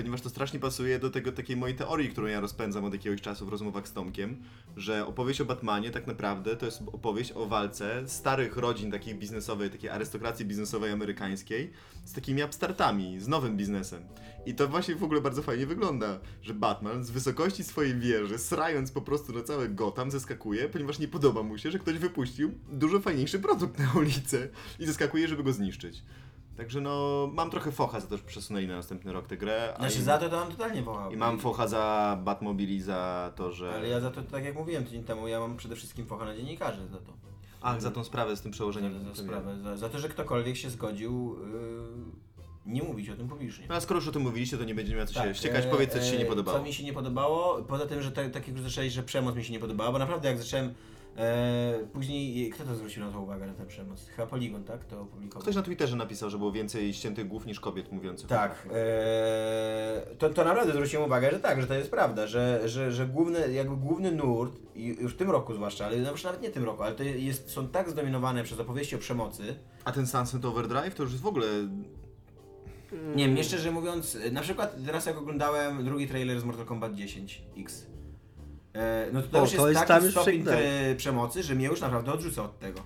Ponieważ 0.00 0.20
to 0.20 0.30
strasznie 0.30 0.60
pasuje 0.60 0.98
do 0.98 1.10
tego 1.10 1.32
takiej 1.32 1.56
mojej 1.56 1.76
teorii, 1.76 2.08
którą 2.08 2.26
ja 2.26 2.40
rozpędzam 2.40 2.84
od 2.84 2.92
jakiegoś 2.92 3.20
czasu 3.20 3.46
w 3.46 3.48
rozmowach 3.48 3.88
z 3.88 3.92
Tomkiem, 3.92 4.36
że 4.76 5.06
opowieść 5.06 5.40
o 5.40 5.44
Batmanie 5.44 5.90
tak 5.90 6.06
naprawdę 6.06 6.56
to 6.56 6.66
jest 6.66 6.82
opowieść 6.86 7.32
o 7.32 7.46
walce 7.46 8.08
starych 8.08 8.56
rodzin 8.56 8.90
takiej 8.90 9.14
biznesowej, 9.14 9.70
takiej 9.70 9.90
arystokracji 9.90 10.46
biznesowej 10.46 10.92
amerykańskiej 10.92 11.72
z 12.04 12.12
takimi 12.12 12.44
upstartami, 12.44 13.20
z 13.20 13.28
nowym 13.28 13.56
biznesem. 13.56 14.02
I 14.46 14.54
to 14.54 14.68
właśnie 14.68 14.96
w 14.96 15.04
ogóle 15.04 15.20
bardzo 15.20 15.42
fajnie 15.42 15.66
wygląda, 15.66 16.20
że 16.42 16.54
Batman 16.54 17.04
z 17.04 17.10
wysokości 17.10 17.64
swojej 17.64 17.98
wieży, 17.98 18.38
srając 18.38 18.92
po 18.92 19.00
prostu 19.00 19.32
na 19.32 19.42
całe 19.42 19.68
Gotham, 19.68 20.10
zeskakuje, 20.10 20.68
ponieważ 20.68 20.98
nie 20.98 21.08
podoba 21.08 21.42
mu 21.42 21.58
się, 21.58 21.70
że 21.70 21.78
ktoś 21.78 21.98
wypuścił 21.98 22.52
dużo 22.72 23.00
fajniejszy 23.00 23.38
produkt 23.38 23.78
na 23.78 23.92
ulicę 24.00 24.48
i 24.78 24.86
zeskakuje, 24.86 25.28
żeby 25.28 25.42
go 25.42 25.52
zniszczyć. 25.52 26.02
Także 26.60 26.80
no, 26.80 27.28
mam 27.32 27.50
trochę 27.50 27.72
focha 27.72 28.00
za 28.00 28.06
to, 28.06 28.16
że 28.16 28.22
przesunęli 28.22 28.66
na 28.66 28.76
następny 28.76 29.12
rok 29.12 29.26
tę 29.26 29.36
grę. 29.36 29.74
a 29.74 29.78
Znaczy 29.78 29.98
i- 29.98 30.02
za 30.02 30.18
to 30.18 30.28
to 30.28 30.36
mam 30.36 30.50
totalnie 30.50 30.82
wołał. 30.82 31.10
I 31.12 31.16
mam 31.16 31.38
focha 31.38 31.68
za 31.68 32.18
Batmobili, 32.24 32.82
za 32.82 33.32
to, 33.36 33.52
że... 33.52 33.74
Ale 33.74 33.88
ja 33.88 34.00
za 34.00 34.10
to, 34.10 34.22
tak 34.22 34.44
jak 34.44 34.54
mówiłem 34.54 34.84
tydzień 34.84 35.04
temu, 35.04 35.28
ja 35.28 35.40
mam 35.40 35.56
przede 35.56 35.76
wszystkim 35.76 36.06
focha 36.06 36.24
na 36.24 36.36
dziennikarzy 36.36 36.88
za 36.88 36.96
to. 36.98 37.12
Ach, 37.62 37.80
za 37.82 37.90
tą 37.90 38.04
sprawę 38.04 38.36
z 38.36 38.40
tym 38.40 38.52
przełożeniem. 38.52 39.04
Za, 39.04 39.14
za 39.14 39.22
sprawę. 39.22 39.58
Za, 39.62 39.76
za 39.76 39.88
to, 39.88 39.98
że 39.98 40.08
ktokolwiek 40.08 40.56
się 40.56 40.70
zgodził 40.70 41.36
yy, 42.66 42.72
nie 42.72 42.82
mówić 42.82 43.10
o 43.10 43.16
tym 43.16 43.28
publicznie. 43.28 43.66
No 43.68 43.74
a 43.74 43.80
skoro 43.80 44.00
już 44.00 44.08
o 44.08 44.12
tym 44.12 44.22
mówiliście, 44.22 44.58
to 44.58 44.64
nie 44.64 44.74
będzie 44.74 44.96
miał 44.96 45.06
co 45.06 45.14
się 45.14 45.20
Tak, 45.20 45.36
ściekać. 45.36 45.64
e, 45.64 45.68
Powiedz, 45.68 45.92
co 45.92 46.00
ci 46.00 46.06
się 46.06 46.18
nie 46.18 46.24
e, 46.24 46.28
podobało. 46.28 46.58
Co 46.58 46.64
mi 46.64 46.72
się 46.72 46.84
nie 46.84 46.92
podobało, 46.92 47.62
poza 47.62 47.86
tym, 47.86 48.02
że 48.02 48.12
tak, 48.12 48.26
tak 48.30 48.48
jak 48.48 48.56
już 48.56 48.60
zaczęłeś, 48.66 48.92
że 48.92 49.02
przemoc 49.02 49.34
mi 49.36 49.44
się 49.44 49.52
nie 49.52 49.60
podobała, 49.60 49.92
bo 49.92 49.98
naprawdę 49.98 50.28
jak 50.28 50.38
zacząłem 50.38 50.74
E, 51.20 51.86
później, 51.92 52.50
kto 52.50 52.64
to 52.64 52.74
zwrócił 52.74 53.04
na 53.04 53.12
to 53.12 53.20
uwagę, 53.20 53.46
na 53.46 53.54
tę 53.54 53.66
przemoc? 53.66 54.06
Chyba 54.08 54.26
Polygon, 54.26 54.64
tak? 54.64 54.84
To 54.84 55.00
opublikował. 55.00 55.42
Ktoś 55.42 55.54
na 55.54 55.62
Twitterze 55.62 55.96
napisał, 55.96 56.30
że 56.30 56.38
było 56.38 56.52
więcej 56.52 56.94
ściętych 56.94 57.28
głów 57.28 57.46
niż 57.46 57.60
kobiet 57.60 57.92
mówiących. 57.92 58.28
Tak, 58.28 58.68
e, 58.72 60.02
to, 60.18 60.30
to 60.30 60.44
naprawdę 60.44 60.72
zwróciłem 60.72 61.04
uwagę, 61.04 61.30
że 61.30 61.40
tak, 61.40 61.60
że 61.60 61.66
to 61.66 61.74
jest 61.74 61.90
prawda, 61.90 62.26
że, 62.26 62.68
że, 62.68 62.92
że 62.92 63.06
główny, 63.06 63.52
jakby 63.52 63.76
główny 63.76 64.12
nurt, 64.12 64.56
już 64.76 65.14
w 65.14 65.16
tym 65.16 65.30
roku 65.30 65.54
zwłaszcza, 65.54 65.86
ale 65.86 65.96
no 65.96 66.12
nawet 66.24 66.42
nie 66.42 66.50
tym 66.50 66.64
roku, 66.64 66.82
ale 66.82 66.94
to 66.94 67.02
jest, 67.02 67.50
są 67.50 67.68
tak 67.68 67.90
zdominowane 67.90 68.44
przez 68.44 68.60
opowieści 68.60 68.96
o 68.96 68.98
przemocy, 68.98 69.54
A 69.84 69.92
ten 69.92 70.06
Sunset 70.06 70.44
Overdrive 70.44 70.94
to 70.94 71.02
już 71.02 71.12
jest 71.12 71.24
w 71.24 71.26
ogóle... 71.26 71.46
nie 73.14 73.28
wiem, 73.28 73.44
szczerze 73.44 73.70
mówiąc, 73.70 74.18
na 74.32 74.40
przykład 74.40 74.76
teraz 74.86 75.06
jak 75.06 75.18
oglądałem 75.18 75.84
drugi 75.84 76.08
trailer 76.08 76.40
z 76.40 76.44
Mortal 76.44 76.66
Kombat 76.66 76.94
10 76.94 77.42
X, 77.58 77.86
e, 77.86 77.99
no 79.12 79.22
to, 79.22 79.28
to 79.28 79.38
O, 79.38 79.40
już 79.40 79.50
to 79.52 79.56
jest 79.56 79.68
jest 79.68 79.78
taki 79.80 79.88
tam 79.88 80.04
już 80.04 80.12
stopień 80.14 80.44
przemocy, 80.96 81.42
że 81.42 81.54
mnie 81.54 81.66
już 81.66 81.80
naprawdę 81.80 82.12
odrzuca 82.12 82.42
od 82.44 82.58
tego. 82.58 82.80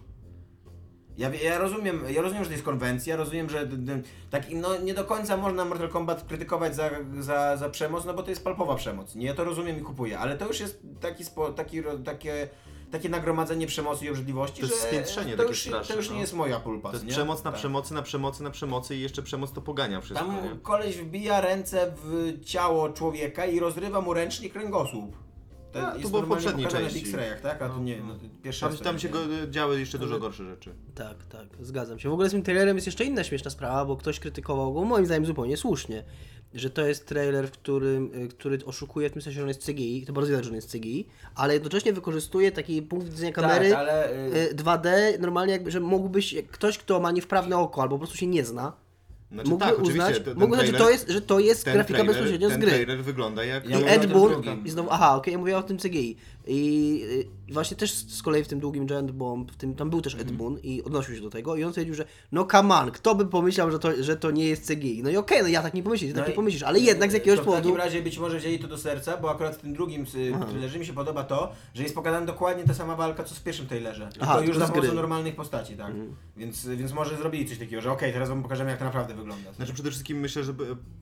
Ja, 1.18 1.34
ja, 1.34 1.58
rozumiem, 1.58 2.04
ja 2.08 2.22
rozumiem, 2.22 2.44
że 2.44 2.48
to 2.48 2.52
jest 2.54 2.64
konwencja, 2.64 3.16
rozumiem, 3.16 3.50
że 3.50 3.66
d- 3.66 3.76
d- 3.76 4.02
tak, 4.30 4.42
no, 4.50 4.76
nie 4.78 4.94
do 4.94 5.04
końca 5.04 5.36
można 5.36 5.64
Mortal 5.64 5.88
Kombat 5.88 6.24
krytykować 6.28 6.76
za, 6.76 6.90
za, 7.20 7.56
za 7.56 7.70
przemoc, 7.70 8.04
no 8.04 8.14
bo 8.14 8.22
to 8.22 8.30
jest 8.30 8.44
palpowa 8.44 8.74
przemoc. 8.74 9.14
Nie, 9.14 9.26
ja 9.26 9.34
to 9.34 9.44
rozumiem 9.44 9.78
i 9.78 9.82
kupuję, 9.82 10.18
ale 10.18 10.36
to 10.38 10.46
już 10.46 10.60
jest 10.60 10.80
taki 11.00 11.24
spo, 11.24 11.52
taki, 11.52 11.82
takie, 12.04 12.48
takie 12.90 13.08
nagromadzenie 13.08 13.66
przemocy 13.66 14.04
i 14.04 14.10
obrzydliwości, 14.10 14.60
To 14.60 14.66
jest 14.66 14.82
że 14.82 14.88
spiętrzenie 14.88 15.30
to 15.32 15.36
takie 15.36 15.48
już, 15.48 15.62
to 15.64 15.68
straszne, 15.70 15.96
już 15.96 16.08
no. 16.08 16.14
nie 16.14 16.20
jest 16.20 16.34
moja 16.34 16.60
pulpa. 16.60 16.88
To 16.88 16.94
jest 16.94 17.06
nie? 17.06 17.12
przemoc 17.12 17.44
na 17.44 17.50
Tak. 17.50 17.60
przemocy, 17.60 17.94
na 17.94 18.02
przemocy, 18.02 18.42
na 18.42 18.50
przemocy 18.50 18.96
i 18.96 19.00
jeszcze 19.00 19.22
przemoc 19.22 19.52
to 19.52 19.60
pogania 19.60 20.00
wszystko, 20.00 20.26
Tam 20.26 20.44
nie? 20.44 20.58
koleś 20.62 20.96
wbija 20.96 21.40
ręce 21.40 21.92
w 22.04 22.34
ciało 22.44 22.88
człowieka 22.88 23.46
i 23.46 23.60
rozrywa 23.60 24.00
mu 24.00 24.14
ręcznie 24.14 24.50
kręgosłup. 24.50 25.23
A, 25.82 25.90
to 25.90 25.98
jest 25.98 26.10
było 26.10 26.22
w 26.22 26.28
poprzedniej 26.28 26.66
części. 26.68 27.00
w 27.00 27.02
X-rayach, 27.02 27.40
tak? 27.40 27.62
A 27.62 27.68
tu 27.68 27.80
nie, 27.80 28.00
no, 28.00 28.14
to 28.14 28.20
pierwszy 28.42 28.60
Tam, 28.60 28.76
to 28.76 28.84
tam 28.84 28.98
się 28.98 29.08
widziałem. 29.08 29.28
go, 29.40 29.46
działy 29.46 29.80
jeszcze 29.80 29.98
dużo 29.98 30.18
gorsze 30.18 30.44
rzeczy. 30.44 30.70
Tak, 30.94 31.24
tak, 31.26 31.46
zgadzam 31.60 31.98
się. 31.98 32.08
W 32.08 32.12
ogóle 32.12 32.28
z 32.28 32.32
tym 32.32 32.42
trailerem 32.42 32.76
jest 32.76 32.86
jeszcze 32.86 33.04
inna 33.04 33.24
śmieszna 33.24 33.50
sprawa, 33.50 33.84
bo 33.84 33.96
ktoś 33.96 34.20
krytykował 34.20 34.74
go, 34.74 34.84
moim 34.84 35.06
zdaniem 35.06 35.26
zupełnie 35.26 35.56
słusznie, 35.56 36.04
że 36.54 36.70
to 36.70 36.86
jest 36.86 37.06
trailer, 37.06 37.48
w 37.48 37.50
którym, 37.50 38.10
y, 38.14 38.28
który 38.28 38.58
oszukuje 38.64 39.10
w 39.10 39.12
tym 39.12 39.22
sensie, 39.22 39.36
że 39.36 39.42
on 39.42 39.48
jest 39.48 39.66
CGI, 39.66 40.06
to 40.06 40.12
bardzo 40.12 40.30
widać, 40.30 40.44
że 40.44 40.50
on 40.50 40.56
jest 40.56 40.72
CGI, 40.72 41.06
ale 41.34 41.54
jednocześnie 41.54 41.92
wykorzystuje 41.92 42.52
taki 42.52 42.82
punkt 42.82 43.08
widzenia 43.08 43.32
kamery 43.32 43.70
Tak, 43.70 43.78
ale... 43.78 44.10
y, 44.12 44.50
y, 44.50 44.54
2D, 44.54 44.88
normalnie 45.20 45.52
jakby, 45.52 45.70
że 45.70 45.80
mógłbyś, 45.80 46.34
ktoś, 46.50 46.78
kto 46.78 47.00
ma 47.00 47.10
niewprawne 47.10 47.58
oko 47.58 47.82
albo 47.82 47.94
po 47.94 47.98
prostu 47.98 48.16
się 48.16 48.26
nie 48.26 48.44
zna, 48.44 48.72
Znaczy 49.34 49.50
mógłby 49.50 49.64
tak, 49.66 49.78
uznać, 49.78 50.20
ten 50.20 50.34
mógłby 50.38 50.52
uznać, 50.52 50.66
że 50.66 50.72
to 50.78 50.90
jest, 50.90 51.08
że 51.08 51.20
to 51.20 51.38
jest 51.38 51.64
ten 51.64 51.74
grafika 51.74 51.98
trailer- 51.98 52.06
bezpośrednio 52.06 52.48
z 52.48 52.52
ten 52.52 52.60
gry. 52.60 52.70
trailer 52.70 53.04
wygląda 53.04 53.44
jak... 53.44 53.64
Ja 53.68 53.70
I 53.70 53.80
mówię 53.80 53.86
o 53.92 53.94
Ed 53.94 54.02
tym 54.02 54.10
Boon, 54.10 54.32
drugim. 54.32 54.66
i 54.66 54.70
znowu, 54.70 54.88
aha, 54.92 55.16
okej, 55.16 55.32
ja 55.32 55.38
mówię 55.38 55.58
o 55.58 55.62
tym 55.62 55.78
CGI. 55.78 56.16
I, 56.46 57.26
I 57.48 57.52
właśnie 57.52 57.76
też 57.76 57.92
z 57.94 58.22
kolei 58.22 58.44
w 58.44 58.48
tym 58.48 58.60
długim 58.60 58.86
Giant 58.86 59.10
Bomb, 59.10 59.52
w 59.52 59.56
tym, 59.56 59.74
tam 59.74 59.90
był 59.90 60.00
też 60.00 60.14
Ed 60.14 60.20
Mhm. 60.20 60.36
Boon 60.38 60.58
i 60.62 60.82
odnosił 60.82 61.14
się 61.14 61.20
do 61.20 61.30
tego 61.30 61.56
i 61.56 61.64
on 61.64 61.70
stwierdził, 61.70 61.94
że 61.94 62.04
no 62.32 62.44
come 62.44 62.74
on, 62.74 62.90
kto 62.90 63.14
by 63.14 63.26
pomyślał, 63.26 63.70
że 63.70 63.78
to, 63.78 64.02
że 64.02 64.16
to 64.16 64.30
nie 64.30 64.44
jest 64.46 64.68
CGI. 64.68 65.02
No 65.02 65.10
i 65.10 65.16
okej, 65.16 65.42
no 65.42 65.48
ja 65.48 65.62
tak 65.62 65.74
nie 65.74 65.82
pomyślę, 65.82 66.08
ty 66.08 66.14
tak 66.14 66.22
No 66.22 66.28
nie 66.28 66.34
pomyślisz, 66.34 66.62
ale 66.62 66.78
jednak 66.80 67.10
z 67.10 67.14
jakiegoś 67.14 67.36
to 67.38 67.42
W 67.42 67.46
powodu... 67.46 67.62
takim 67.68 67.76
razie 67.76 68.02
być 68.02 68.18
może 68.18 68.38
wzięli 68.38 68.58
to 68.58 68.68
do 68.68 68.78
serca, 68.78 69.16
bo 69.16 69.30
akurat 69.30 69.56
w 69.56 69.60
tym 69.60 69.72
drugim 69.72 70.02
y, 70.02 70.06
trailerze 70.50 70.78
mi 70.78 70.86
się 70.86 70.92
podoba 70.92 71.24
to, 71.24 71.52
że 71.74 71.82
jest 71.82 71.94
pokazana 71.94 72.26
dokładnie 72.26 72.64
ta 72.64 72.74
sama 72.74 72.96
walka, 72.96 73.24
co 73.24 73.34
w 73.34 73.42
pierwszym 73.42 73.66
trailerze. 73.66 74.08
Aha, 74.20 74.36
już 74.36 74.44
tylko 74.44 74.58
za 74.60 74.66
z 74.66 74.70
pomocą 74.70 74.94
normalnych 74.94 75.36
postaci, 75.36 75.76
tak? 75.76 75.92
Więc, 76.36 76.66
więc 76.66 76.92
może 76.92 77.16
zrobili 77.16 77.48
coś 77.48 77.58
takiego, 77.58 77.82
że 77.82 77.92
okej, 77.92 78.12
teraz 78.12 78.28
wam 78.28 78.42
pokażemy 78.42 78.70
jak 78.70 78.78
to 78.78 78.84
naprawdę 78.84 79.14
wygląda. 79.14 79.52
Znaczy 79.52 79.72
przede 79.72 79.90
wszystkim 79.90 80.18
myślę, 80.20 80.44
że 80.44 80.54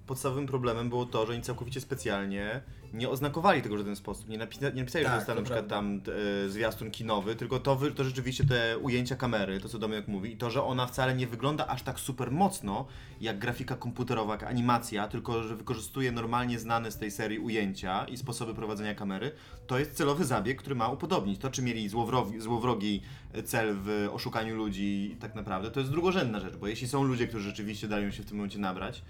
podstawowym 0.07 0.47
problemem 0.47 0.89
było 0.89 1.07
to, 1.07 1.27
że 1.27 1.33
oni 1.33 1.43
całkowicie 1.43 1.81
specjalnie 1.81 2.61
nie 2.93 3.09
oznakowali 3.09 3.63
tego 3.63 3.75
w 3.75 3.79
żaden 3.79 3.97
sposób. 3.97 4.29
Nie, 4.29 4.39
napisa- 4.39 4.75
nie 4.75 4.81
napisali, 4.81 5.05
Tak, 5.05 5.21
że 5.21 5.27
to 5.27 5.32
na 5.35 5.43
przykład 5.43 5.69
tam 5.69 6.01
e, 6.45 6.49
zwiastun 6.49 6.91
kinowy, 6.91 7.37
tylko 7.37 7.59
to, 7.59 7.79
to 7.97 8.05
rzeczywiście 8.05 8.45
te 8.45 8.79
ujęcia 8.79 9.17
kamery, 9.17 9.61
to 9.61 9.69
co 9.69 9.79
Dominik 9.79 10.09
mówi, 10.09 10.33
i 10.33 10.37
to, 10.37 10.51
że 10.51 10.65
ona 10.65 10.87
wcale 10.87 11.15
nie 11.15 11.27
wygląda 11.27 11.67
aż 11.67 11.83
tak 11.83 12.01
super 12.01 12.31
mocno 12.31 12.87
jak 13.21 13.39
grafika 13.39 13.77
komputerowa, 13.77 14.33
jak 14.33 14.43
animacja, 14.43 15.09
tylko 15.09 15.43
że 15.43 15.57
wykorzystuje 15.57 16.13
normalnie 16.13 16.59
znane 16.59 16.91
z 16.91 16.99
tej 16.99 17.11
serii 17.11 17.39
ujęcia 17.39 18.05
i 18.05 18.17
sposoby 18.17 18.55
prowadzenia 18.55 18.95
kamery, 18.95 19.33
to 19.67 19.79
jest 19.79 19.93
celowy 19.93 20.25
zabieg, 20.25 20.59
który 20.59 20.75
ma 20.75 20.89
upodobnić. 20.89 21.41
To, 21.41 21.51
czy 21.51 21.63
mieli 21.63 21.89
złowrogi, 21.89 22.41
złowrogi 22.41 23.03
cel 23.45 23.77
w 23.83 24.09
oszukaniu 24.13 24.57
ludzi 24.57 25.17
tak 25.21 25.35
naprawdę, 25.35 25.71
to 25.71 25.81
jest 25.81 25.93
drugorzędna 25.93 26.41
rzecz, 26.41 26.57
bo 26.57 26.67
jeśli 26.67 26.89
są 26.89 27.05
ludzie, 27.05 27.27
którzy 27.27 27.49
rzeczywiście 27.49 27.89
dają 27.89 28.11
się 28.11 28.23
w 28.23 28.27
tym 28.27 28.37
momencie 28.37 28.59
nabrać, 28.59 29.03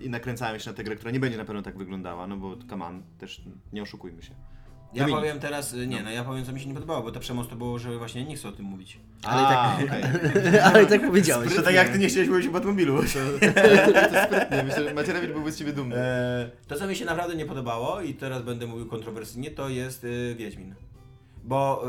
i 0.00 0.10
nakręcają 0.10 0.58
się 0.58 0.70
na 0.70 0.76
tę 0.76 0.84
grę, 0.84 0.96
która 0.96 1.10
nie 1.10 1.20
będzie 1.20 1.38
na 1.38 1.44
pewno 1.44 1.62
tak 1.62 1.78
wyglądała, 1.78 2.26
no 2.26 2.36
bo 2.36 2.56
on, 2.80 3.02
też 3.18 3.42
nie 3.72 3.82
oszukujmy 3.82 4.22
się. 4.22 4.34
Ja 4.94 5.00
Dominik. 5.00 5.20
powiem 5.20 5.40
teraz, 5.40 5.72
y, 5.74 5.86
nie 5.86 6.02
no, 6.02 6.10
ja 6.10 6.24
powiem 6.24 6.44
co 6.44 6.52
mi 6.52 6.60
się 6.60 6.66
nie 6.68 6.74
podobało, 6.74 7.02
bo 7.02 7.12
ta 7.12 7.20
przemoc 7.20 7.48
to 7.48 7.56
było, 7.56 7.78
że 7.78 7.98
właśnie 7.98 8.24
nie 8.24 8.36
chcę 8.36 8.48
o 8.48 8.52
tym 8.52 8.64
mówić. 8.64 8.98
Ale 9.22 9.42
i 9.42 9.88
tak- 9.88 10.10
ale 10.66 10.82
i 10.82 10.86
tak 10.86 11.06
powiedziałeś. 11.06 11.54
To 11.54 11.62
tak 11.62 11.74
jak 11.74 11.88
ty 11.88 11.98
nie 11.98 12.08
chciałeś 12.08 12.28
mówić 12.28 12.46
o 12.46 12.50
Batmobilu. 12.50 13.02
To 13.02 13.08
sprytnie, 14.24 14.62
myślę, 14.64 14.88
że 14.88 14.94
Macierewicz 14.94 15.30
byłby 15.30 15.52
z 15.52 15.58
ciebie 15.58 15.72
dumny. 15.72 15.96
Eee, 15.96 16.50
to, 16.68 16.76
co 16.76 16.86
mi 16.86 16.96
się 16.96 17.04
naprawdę 17.04 17.34
nie 17.36 17.46
podobało 17.46 18.00
i 18.00 18.14
teraz 18.14 18.42
będę 18.42 18.66
mówił 18.66 18.86
kontrowersyjnie, 18.86 19.50
to 19.50 19.68
jest 19.68 20.04
y, 20.04 20.34
Wiedźmin. 20.38 20.74
Bo 21.44 21.84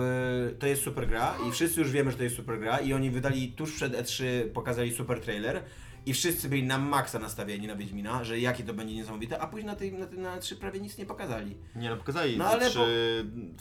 y, 0.49 0.55
to 0.55 0.67
jest 0.67 0.83
super 0.83 1.07
gra 1.07 1.33
i 1.49 1.51
wszyscy 1.51 1.79
już 1.79 1.91
wiemy, 1.91 2.11
że 2.11 2.17
to 2.17 2.23
jest 2.23 2.35
super 2.35 2.59
gra 2.59 2.77
i 2.77 2.93
oni 2.93 3.09
wydali 3.09 3.51
tuż 3.51 3.73
przed 3.75 3.93
E3, 3.93 4.23
pokazali 4.53 4.93
super 4.93 5.19
trailer 5.19 5.63
i 6.07 6.13
wszyscy 6.13 6.49
byli 6.49 6.63
na 6.63 6.77
maksa 6.77 7.19
nastawieni 7.19 7.67
na 7.67 7.75
Wiedźmina, 7.75 8.23
że 8.23 8.39
jakie 8.39 8.63
to 8.63 8.73
będzie 8.73 8.95
niesamowite, 8.95 9.39
a 9.39 9.47
później 9.47 9.65
na 9.65 9.75
tej, 9.75 9.93
na, 9.93 10.05
tej, 10.05 10.19
na 10.19 10.37
E3 10.39 10.55
prawie 10.55 10.79
nic 10.79 10.97
nie 10.97 11.05
pokazali. 11.05 11.57
Nie 11.75 11.89
no, 11.89 11.97
pokazali, 11.97 12.37
No, 12.37 12.45
ale 12.45 12.65
ale 12.65 12.69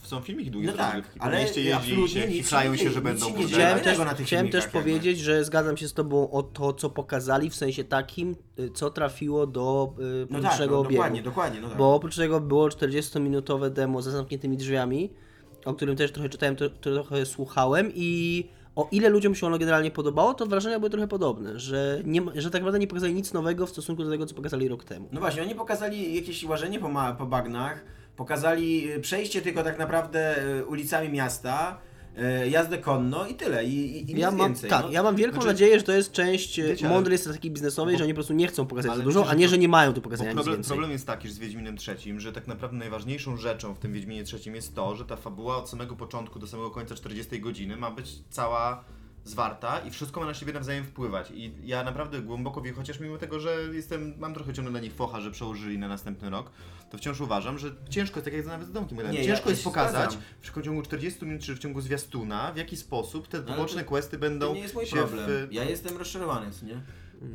są 0.02 0.20
filmiki 0.20 0.50
długie 0.50 0.66
No 0.68 0.72
tak. 0.72 1.08
Po 1.08 1.24
ale 1.24 1.38
mieście 1.38 1.62
jeździ 1.62 2.08
się, 2.08 2.28
nic 2.28 2.48
się 2.48 2.90
że 2.90 2.90
nic 2.90 2.98
będą 2.98 3.30
dzieje. 3.30 3.48
Chciałem 3.48 3.80
też, 3.80 3.98
na 3.98 4.14
tych 4.14 4.26
chciałem 4.26 4.48
też 4.48 4.66
powiedzieć, 4.66 5.18
że 5.18 5.44
zgadzam 5.44 5.76
się 5.76 5.88
z 5.88 5.92
Tobą 5.94 6.30
o 6.30 6.42
to, 6.42 6.72
co 6.72 6.90
pokazali, 6.90 7.50
w 7.50 7.56
sensie 7.56 7.84
takim, 7.84 8.36
y, 8.58 8.70
co 8.70 8.90
trafiło 8.90 9.46
do 9.46 9.94
y, 9.98 10.26
No 10.30 10.40
tak, 10.40 10.58
no, 10.58 10.78
obiegu. 10.78 10.94
dokładnie, 10.94 11.22
dokładnie, 11.22 11.60
no 11.60 11.68
tak. 11.68 11.78
Bo 11.78 11.94
oprócz 11.94 12.16
tego 12.16 12.40
było 12.40 12.68
40-minutowe 12.68 13.70
demo 13.70 14.02
za 14.02 14.10
zamkniętymi 14.10 14.56
drzwiami, 14.56 15.12
o 15.64 15.74
którym 15.74 15.96
też 15.96 16.12
trochę 16.12 16.28
czytałem, 16.28 16.56
to, 16.56 16.70
trochę 16.70 17.26
słuchałem 17.26 17.92
i 17.94 18.48
o 18.76 18.88
ile 18.90 19.08
ludziom 19.08 19.34
się 19.34 19.46
ono 19.46 19.58
generalnie 19.58 19.90
podobało, 19.90 20.34
to 20.34 20.46
wrażenia 20.46 20.78
były 20.78 20.90
trochę 20.90 21.08
podobne, 21.08 21.58
że, 21.58 22.00
nie, 22.04 22.22
że 22.34 22.50
tak 22.50 22.60
naprawdę 22.60 22.78
nie 22.78 22.86
pokazali 22.86 23.14
nic 23.14 23.32
nowego 23.32 23.66
w 23.66 23.70
stosunku 23.70 24.04
do 24.04 24.10
tego, 24.10 24.26
co 24.26 24.34
pokazali 24.34 24.68
rok 24.68 24.84
temu. 24.84 25.08
No 25.12 25.20
właśnie, 25.20 25.42
oni 25.42 25.54
pokazali 25.54 26.14
jakieś 26.14 26.44
łażenie 26.44 26.78
po, 26.78 26.88
ma- 26.88 27.12
po 27.14 27.26
bagnach, 27.26 27.84
pokazali 28.16 28.92
y, 28.92 29.00
przejście 29.00 29.42
tylko 29.42 29.62
tak 29.62 29.78
naprawdę 29.78 30.44
y, 30.58 30.66
ulicami 30.66 31.08
miasta, 31.08 31.78
jazdę 32.50 32.78
konno 32.78 33.26
i 33.26 33.34
tyle, 33.34 33.64
i, 33.64 33.98
i, 34.00 34.04
nic 34.04 34.18
Ja 34.18 34.30
mam, 34.30 34.48
więcej. 34.48 34.70
tak, 34.70 34.82
no. 34.84 34.90
ja 34.90 35.02
mam 35.02 35.16
wielką 35.16 35.34
Znaczy- 35.34 35.48
nadzieję, 35.48 35.78
że 35.78 35.84
to 35.84 35.92
jest 35.92 36.12
część 36.12 36.58
e, 36.58 36.62
Wiecie, 36.68 36.88
mądrej 36.88 37.18
strategii 37.18 37.50
biznesowej, 37.50 37.94
bo- 37.94 37.98
że 37.98 38.04
oni 38.04 38.12
po 38.12 38.16
prostu 38.16 38.32
nie 38.32 38.46
chcą 38.46 38.66
pokazać 38.66 38.96
za 38.96 39.02
dużo, 39.02 39.28
a 39.28 39.34
nie, 39.34 39.48
że 39.48 39.58
nie 39.58 39.68
mają 39.68 39.92
Bo 39.92 40.00
pokazania 40.00 40.30
nic 40.30 40.34
problem, 40.36 40.56
więcej. 40.56 40.68
problem 40.68 40.90
jest 40.90 41.06
taki, 41.06 41.28
że 41.28 41.34
z 41.34 41.38
Wiedźminem 41.38 41.76
trzecim, 41.76 42.20
że 42.20 42.32
tak 42.32 42.46
naprawdę 42.46 42.76
najważniejszą 42.76 43.36
rzeczą 43.36 43.74
w 43.74 43.78
tym 43.78 43.92
Wiedźminie 43.92 44.24
trzecim 44.24 44.54
jest 44.54 44.74
to, 44.74 44.96
że 44.96 45.04
ta 45.04 45.16
fabuła 45.16 45.56
od 45.56 45.68
samego 45.70 45.96
początku 45.96 46.38
do 46.38 46.46
samego 46.46 46.70
końca 46.70 46.94
40 46.94 47.40
godziny 47.40 47.76
ma 47.76 47.90
być 47.90 48.10
cała 48.30 48.84
zwarta 49.28 49.78
i 49.78 49.90
wszystko 49.90 50.20
ma 50.20 50.26
na 50.26 50.34
siebie 50.34 50.52
nawzajem 50.52 50.84
wpływać. 50.84 51.30
I 51.30 51.52
ja 51.64 51.84
naprawdę 51.84 52.20
głęboko 52.22 52.62
wie, 52.62 52.72
chociaż 52.72 53.00
mimo 53.00 53.18
tego, 53.18 53.40
że 53.40 53.56
jestem, 53.72 54.14
mam 54.18 54.34
trochę 54.34 54.52
ciągle 54.54 54.72
na 54.72 54.80
nich 54.80 54.94
focha, 54.94 55.20
że 55.20 55.30
przełożyli 55.30 55.78
na 55.78 55.88
następny 55.88 56.30
rok, 56.30 56.50
to 56.90 56.98
wciąż 56.98 57.20
uważam, 57.20 57.58
że 57.58 57.70
ciężko 57.90 58.16
jest, 58.16 58.24
tak 58.24 58.34
jak 58.34 58.46
nawet 58.46 58.68
z 58.68 58.72
domkiem 58.72 58.98
Nie, 59.10 59.24
ciężko 59.24 59.48
ja 59.48 59.50
jest 59.50 59.64
pokazać 59.64 60.12
zgadzam. 60.12 60.62
w 60.62 60.64
ciągu 60.64 60.82
40 60.82 61.24
minut 61.24 61.42
czy 61.42 61.54
w 61.54 61.58
ciągu 61.58 61.80
zwiastuna, 61.80 62.52
w 62.52 62.56
jaki 62.56 62.76
sposób 62.76 63.28
te 63.28 63.38
ale 63.38 63.46
poboczne 63.46 63.84
questy 63.84 64.18
będą 64.18 64.48
To 64.48 64.54
nie 64.54 64.60
jest 64.60 64.74
mój 64.74 64.86
problem. 64.86 65.26
w... 65.28 65.52
Ja 65.52 65.64
jestem 65.64 65.96
rozczarowany, 65.96 66.50
nie? 66.62 66.80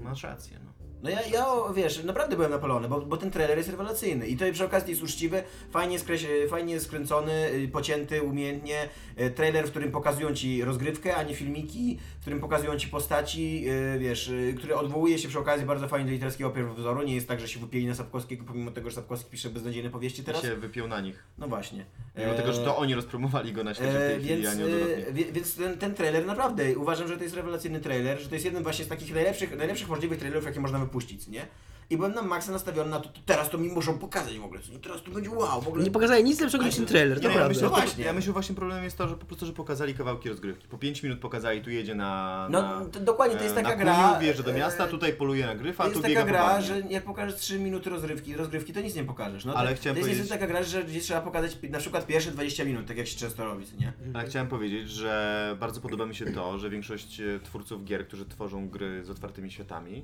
Masz 0.04 0.24
rację, 0.24 0.60
no. 0.66 0.81
No 1.04 1.10
ja, 1.10 1.22
ja 1.22 1.45
wiesz, 1.76 2.04
naprawdę 2.04 2.36
byłem 2.36 2.52
napalony, 2.52 2.88
bo, 2.88 3.02
bo 3.02 3.18
ten 3.18 3.32
trailer 3.32 3.58
jest 3.58 3.70
rewelacyjny 3.70 4.28
i 4.28 4.38
to 4.38 4.45
przy 4.54 4.66
okazji 4.66 4.89
jest 4.89 5.04
uczciwy, 5.04 5.43
fajnie, 5.72 5.99
skreś, 5.99 6.26
fajnie 6.49 6.80
skręcony, 6.80 7.32
y, 7.54 7.68
pocięty, 7.72 8.22
umiejętnie. 8.24 8.89
Y, 9.20 9.32
Trailer, 9.32 9.68
w 9.68 9.70
którym 9.70 9.91
pokazują 9.91 10.34
ci 10.36 10.64
rozgrywkę, 10.64 11.16
a 11.16 11.24
nie 11.24 11.36
filmiki, 11.36 11.99
w 12.18 12.22
którym 12.22 12.39
pokazują 12.39 12.78
ci 12.78 12.88
postaci, 12.88 13.64
y, 13.95 13.99
wiesz, 13.99 14.32
który 14.58 14.76
odwołuje 14.76 15.20
się 15.20 15.28
przy 15.30 15.39
okazji 15.39 15.66
bardzo 15.66 15.88
fajnie 15.88 16.06
do 16.06 16.12
literackiego 16.12 16.49
pierwowzoru. 16.49 17.04
Nie 17.04 17.16
jest 17.16 17.28
tak, 17.28 17.39
że 17.39 17.47
się 17.47 17.60
wypieli 17.60 17.88
na 17.88 17.95
Sapkowskiego, 17.95 18.43
pomimo 18.47 18.72
tego, 18.72 18.89
że 18.89 18.95
Sapkowski 18.95 19.32
pisze 19.32 19.49
beznadziejne 19.49 19.89
powieści 19.89 20.22
I 20.22 20.26
teraz. 20.26 20.41
się 20.41 20.56
wypiął 20.56 20.88
na 20.88 21.02
nich. 21.02 21.24
No 21.38 21.47
właśnie. 21.47 21.86
Mimo 22.18 22.34
tego, 22.34 22.54
że 22.54 22.64
to 22.64 22.78
oni 22.78 22.95
rozpromowali 22.95 23.54
go 23.54 23.64
na 23.64 23.74
świecie 23.74 23.91
w 23.91 23.95
tej 23.95 24.16
E, 24.16 24.20
chwili, 24.20 24.41
więc, 24.41 24.47
a 24.47 24.54
nie 24.54 24.66
odwrotnie. 24.66 25.08
e, 25.08 25.32
więc 25.32 25.56
ten, 25.56 25.78
ten 25.78 25.93
trailer 25.93 26.26
naprawdę 26.26 26.78
uważam, 26.78 27.08
że 27.08 27.18
to 27.18 27.24
jest 27.24 27.36
rewelacyjny 27.36 27.80
trailer, 27.80 28.20
że 28.20 28.30
to 28.30 28.36
jest 28.36 28.45
jeden 28.45 28.64
właśnie 28.64 28.86
z 28.86 28.88
takich 28.88 29.14
najlepszych, 29.14 29.58
najlepszych 29.58 29.89
możliwych 29.89 30.20
trailerów, 30.20 30.45
jakie 30.45 30.60
można 30.60 30.80
wypuścić, 30.80 30.91
nie? 31.28 31.48
i 31.89 31.98
byłem 31.98 32.14
na 32.14 32.22
maksa 32.22 32.52
nastawiony 32.52 32.89
na 32.89 33.00
to, 33.00 33.10
to 33.10 33.20
teraz 33.26 33.50
to 33.50 33.58
mi 33.58 33.68
muszą 33.68 33.98
pokazać 34.00 34.38
w 34.39 34.44
ogóle, 34.46 34.62
co 34.62 34.72
nie, 34.72 34.80
teraz 34.80 35.04
to 35.04 35.12
będzie 35.12 35.30
wow, 35.30 35.62
w 35.62 35.68
ogóle. 35.68 35.84
Nie 35.84 35.92
pokazali 35.92 36.24
nic 36.24 36.39
lepszego 36.42 36.64
niż 36.64 36.76
ten 36.76 36.86
trailer, 36.86 37.18
Nie, 37.18 37.24
ja 37.24 37.30
naprawdę. 37.30 37.50
myślę, 37.50 37.70
No 37.70 37.76
że 37.76 37.82
właśnie. 37.82 38.04
ja 38.04 38.14
myślę, 38.14 38.26
że 38.26 38.32
właśnie 38.34 38.56
problemem 38.56 38.84
jest 38.84 38.98
to, 38.98 39.08
że 39.08 39.18
po 39.18 39.26
prostu, 39.26 39.46
że 39.46 39.54
pokazali 39.54 39.94
kawałki 39.94 40.30
rozgrywki. 40.30 40.68
Po 40.68 40.78
5 40.78 41.04
minut 41.04 41.20
pokazali, 41.20 41.62
tu 41.62 41.70
jedzie 41.70 41.96
na... 41.96 42.48
No, 42.52 42.62
na 42.80 42.86
to 42.86 43.00
dokładnie, 43.00 43.38
to 43.38 43.44
jest 43.44 43.58
e, 43.58 43.64
taka 43.64 43.70
na 43.76 43.84
gra, 43.84 44.08
Kuniu, 44.08 44.20
wjeżdża 44.22 44.44
do 44.44 44.52
e, 44.52 44.54
miasta, 44.54 44.88
tutaj 44.88 45.14
poluje 45.14 45.46
na 45.46 45.56
gryfa, 45.56 45.84
To 45.84 45.89
tu 45.89 45.96
jest 45.96 46.08
biega 46.08 46.22
taka 46.22 46.32
po 46.34 46.38
gra, 46.38 46.48
bagnie. 46.54 46.68
że 46.68 46.82
jak 46.94 47.04
pokażesz 47.04 47.36
3 47.36 47.60
minuty 47.60 47.89
rozrywki, 47.89 48.36
rozgrywki, 48.36 48.74
to 48.74 48.82
nic 48.82 48.96
nie 48.96 49.04
pokażesz. 49.04 49.46
No, 49.46 49.54
Ale 49.54 49.70
to, 49.70 49.76
chciałem 49.76 49.96
to 49.96 50.00
jest 50.00 50.10
powiedzieć- 50.10 50.30
taka 50.30 50.48
gra, 50.48 50.64
że 50.64 50.84
gdzieś 50.84 51.04
trzeba 51.04 51.22
pokazać 51.22 51.58
na 51.70 51.80
przykład 51.80 52.08
pierwsze 52.08 52.32
20 52.32 52.66
minut, 52.66 52.86
tak 52.88 52.98
jak 52.98 53.08
się 53.08 53.18
często 53.20 53.46
robi, 53.46 53.66
nie? 53.80 53.94
Ale 54.14 54.26
chciałem 54.26 54.48
powiedzieć, 54.48 54.89
że 54.89 55.58
bardzo 55.60 55.82
podoba 55.82 56.06
mi 56.06 56.16
się 56.16 56.26
to, 56.26 56.60
że 56.60 56.70
większość 56.70 57.20
e, 57.20 57.39
twórców 57.44 57.84
gier, 57.86 58.08
którzy 58.08 58.26
tworzą 58.26 58.70
gry 58.70 59.04
z 59.06 59.10
otwartymi 59.10 59.52
światami, 59.52 60.04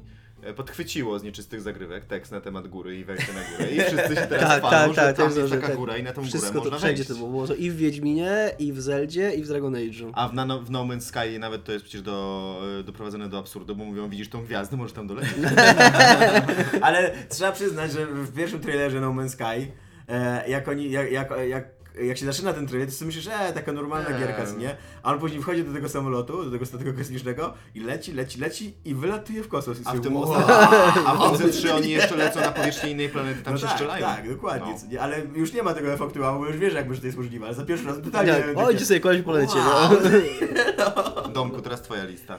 podchwyciło 0.55 1.19
z 1.19 1.23
nieczystych 1.23 1.61
zagrywek 1.61 2.05
tekst 2.05 2.31
na 2.31 2.41
temat 2.41 2.67
góry 2.67 2.97
i 2.99 3.03
wejścia 3.05 3.33
na 3.33 3.39
górę. 3.57 3.71
I 3.71 3.79
wszyscy 3.93 4.15
się 4.15 4.27
teraz 4.27 4.49
Tak, 4.49 4.57
chwalą, 4.59 4.93
tak, 4.93 5.07
że 5.07 5.13
tak, 5.13 5.15
tam 5.17 5.39
jest 5.41 5.53
taka 5.53 5.67
tak. 5.67 5.75
góra 5.75 5.97
i 5.97 6.03
na 6.03 6.13
tą 6.13 6.23
Wszystko 6.23 6.51
górę 6.51 6.63
to 6.63 6.69
można 6.71 6.77
wszędzie 6.77 7.03
wejść. 7.03 7.21
to 7.21 7.27
było. 7.27 7.45
I 7.55 7.71
w 7.71 7.75
Wiedźminie, 7.77 8.51
i 8.59 8.73
w 8.73 8.81
Zeldzie, 8.81 9.31
i 9.33 9.43
w 9.43 9.47
Dragon 9.47 9.73
Age'u. 9.73 10.11
A 10.13 10.27
w, 10.27 10.33
na, 10.33 10.57
w 10.57 10.71
No 10.71 10.85
Man's 10.85 11.01
Sky 11.01 11.39
nawet 11.39 11.63
to 11.63 11.71
jest 11.71 11.85
przecież 11.85 12.01
do, 12.01 12.59
e, 12.79 12.83
doprowadzone 12.83 13.29
do 13.29 13.37
absurdu, 13.39 13.75
bo 13.75 13.85
mówią, 13.85 14.09
widzisz 14.09 14.29
tą 14.29 14.43
gwiazdę, 14.43 14.77
możesz 14.77 14.93
tam 14.93 15.07
dolecieć. 15.07 15.35
Ale 16.81 17.11
trzeba 17.29 17.51
przyznać, 17.51 17.91
że 17.91 18.05
w 18.05 18.33
pierwszym 18.35 18.59
trailerze 18.59 19.01
No 19.01 19.09
Man's 19.13 19.29
Sky, 19.29 19.71
e, 20.07 20.49
jak 20.49 20.67
oni, 20.67 20.91
jak, 20.91 21.11
jak, 21.11 21.29
jak 21.49 21.76
jak 22.05 22.17
się 22.17 22.25
zaczyna 22.25 22.53
ten 22.53 22.67
trailer, 22.67 22.89
to 22.89 22.95
sobie 22.95 23.05
myślisz, 23.07 23.27
e, 23.27 23.53
taka 23.53 23.71
normalna 23.71 24.09
Nie. 24.09 24.19
gierka, 24.19 24.43
nie? 24.57 24.75
A 25.03 25.13
on 25.13 25.19
później 25.19 25.41
wchodzi 25.41 25.63
do 25.63 25.73
tego 25.73 25.89
samolotu, 25.89 26.43
do 26.45 26.51
tego 26.51 26.65
statku 26.65 26.93
kosmicznego 26.97 27.53
i 27.75 27.79
leci, 27.79 28.13
leci, 28.13 28.39
leci 28.39 28.73
i 28.85 28.95
wylatuje 28.95 29.43
w 29.43 29.47
kosmos. 29.47 29.79
I 29.79 29.81
A 29.85 29.93
w 29.93 30.01
tym 30.01 30.15
wow. 30.15 30.33
a 31.05 31.29
w 31.33 31.37
tym 31.37 31.51
3 31.51 31.73
oni 31.73 31.89
jeszcze 31.89 32.15
lecą 32.15 32.39
na 32.39 32.51
powierzchnię 32.51 32.91
innej 32.91 33.09
planety, 33.09 33.41
tam 33.43 33.53
No 33.53 33.59
się 33.59 33.65
tak, 33.65 33.73
strzelają. 33.75 34.05
tak, 34.05 34.29
dokładnie. 34.29 34.75
No. 34.91 35.01
Ale 35.01 35.21
już 35.35 35.53
nie 35.53 35.63
ma 35.63 35.73
tego 35.73 35.93
efektu, 35.93 36.19
bo 36.19 36.45
już 36.45 36.57
wiesz, 36.57 36.73
jakby, 36.73 36.95
że 36.95 37.01
to 37.01 37.07
jest 37.07 37.17
możliwe, 37.17 37.45
ale 37.45 37.55
za 37.55 37.65
pierwszy 37.65 37.85
raz 37.87 37.95
totalnie... 38.03 38.31
Tak, 38.33 38.45
takie- 38.45 38.57
o, 38.57 38.71
idzie 38.71 38.85
sobie 38.85 38.99
koleś 38.99 39.21
po 39.21 39.31
lecie, 39.31 39.53
Wow. 39.57 39.89
No. 40.77 41.27
Domku, 41.33 41.61
teraz 41.61 41.81
twoja 41.81 42.03
lista. 42.03 42.37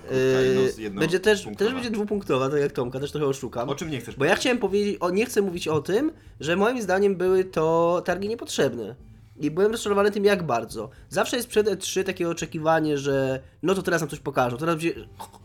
Yy, 0.79 0.91
będzie 0.91 1.21
też, 1.21 1.43
punktowa. 1.45 1.65
też 1.71 1.75
będzie 1.75 1.91
dwupunktowa, 1.91 2.49
tak 2.51 2.61
jak 2.61 2.73
Tomka, 2.73 3.01
też 3.01 3.13
trochę 3.13 3.27
oszukam. 3.27 3.69
O 3.69 3.75
czym 3.75 3.91
nie 3.91 4.01
chcesz 4.01 4.17
Bo 4.17 4.25
ja 4.25 4.37
chciałem 4.37 4.59
powiedzieć, 4.59 4.97
o, 5.01 5.11
nie 5.11 5.27
chcę 5.27 5.43
mówić 5.43 5.69
o 5.69 5.81
tym, 5.81 6.13
że 6.41 6.57
moim 6.57 6.83
zdaniem 6.83 7.17
były 7.17 7.45
to 7.45 8.03
targi 8.05 8.29
niepotrzebne. 8.29 8.95
I 9.41 9.51
byłem 9.51 9.73
rozczarowany 9.73 10.11
tym, 10.11 10.25
jak 10.25 10.43
bardzo. 10.43 10.91
Zawsze 11.09 11.37
jest 11.37 11.49
przed 11.49 11.67
E3 11.67 12.05
takie 12.05 12.29
oczekiwanie, 12.29 12.99
że 12.99 13.41
no 13.63 13.75
to 13.75 13.83
teraz 13.83 14.03
nam 14.03 14.11
coś 14.11 14.21
pokażą. 14.21 14.57
Teraz 14.57 14.75
będzie... 14.75 14.95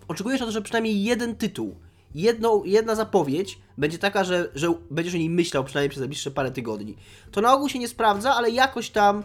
Oczekujesz 0.08 0.40
na 0.40 0.46
to, 0.46 0.52
że 0.52 0.62
przynajmniej 0.62 1.04
jeden 1.04 1.36
tytuł, 1.36 1.76
jedno, 2.16 2.62
jedna 2.66 2.96
zapowiedź 2.96 3.60
będzie 3.78 3.98
taka, 3.98 4.24
że, 4.24 4.50
że 4.56 4.74
będziesz 4.92 5.14
o 5.14 5.18
niej 5.18 5.30
myślał 5.30 5.64
przynajmniej 5.64 5.90
przez 5.90 6.00
najbliższe 6.00 6.32
parę 6.32 6.52
tygodni. 6.52 6.98
To 7.32 7.42
na 7.42 7.54
ogół 7.54 7.70
się 7.70 7.80
nie 7.80 7.88
sprawdza, 7.88 8.36
ale 8.36 8.50
jakoś 8.50 8.90
tam... 8.90 9.24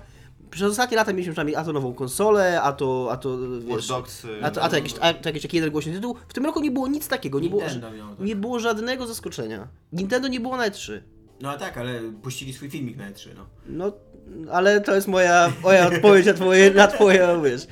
Przez 0.50 0.70
ostatnie 0.70 0.96
lata 0.96 1.12
mieliśmy 1.12 1.32
przynajmniej 1.32 1.56
a 1.56 1.64
to 1.64 1.72
nową 1.72 1.94
konsolę, 1.94 2.62
a 2.62 2.72
to, 2.72 3.08
a 3.10 3.16
to 3.16 3.38
wiesz, 3.60 3.86
Dogs, 3.86 4.26
a 4.42 4.50
to, 4.50 4.62
a 4.62 4.68
to 4.68 4.76
jakiś, 4.76 4.94
a 5.00 5.14
to 5.14 5.28
jakiś 5.28 5.42
taki 5.42 5.56
jeden 5.56 5.70
głośny 5.70 5.92
tytuł. 5.92 6.16
W 6.28 6.34
tym 6.34 6.44
roku 6.46 6.60
nie 6.60 6.70
było 6.70 6.88
nic 6.88 7.08
takiego, 7.08 7.40
nie 7.40 7.50
było, 7.50 7.62
Nintendo 7.62 7.90
miało 7.90 8.10
tak. 8.10 8.26
nie 8.26 8.36
było 8.36 8.60
żadnego 8.60 9.06
zaskoczenia. 9.06 9.68
Nintendo 9.92 10.28
nie 10.28 10.40
było 10.40 10.56
na 10.56 10.68
E3. 10.70 11.00
No 11.40 11.50
a 11.50 11.56
tak, 11.56 11.78
ale 11.78 12.00
puścili 12.22 12.52
swój 12.52 12.70
filmik 12.70 12.96
na 12.96 13.10
E3, 13.10 13.28
no. 13.36 13.46
No, 13.66 13.92
ale 14.52 14.80
to 14.80 14.94
jest 14.94 15.08
moja, 15.08 15.52
moja 15.62 15.86
odpowiedź 15.86 16.26
na 16.26 16.34
twoje, 16.34 16.70
na 16.70 16.86
twoje, 16.86 17.40
wiesz, 17.44 17.66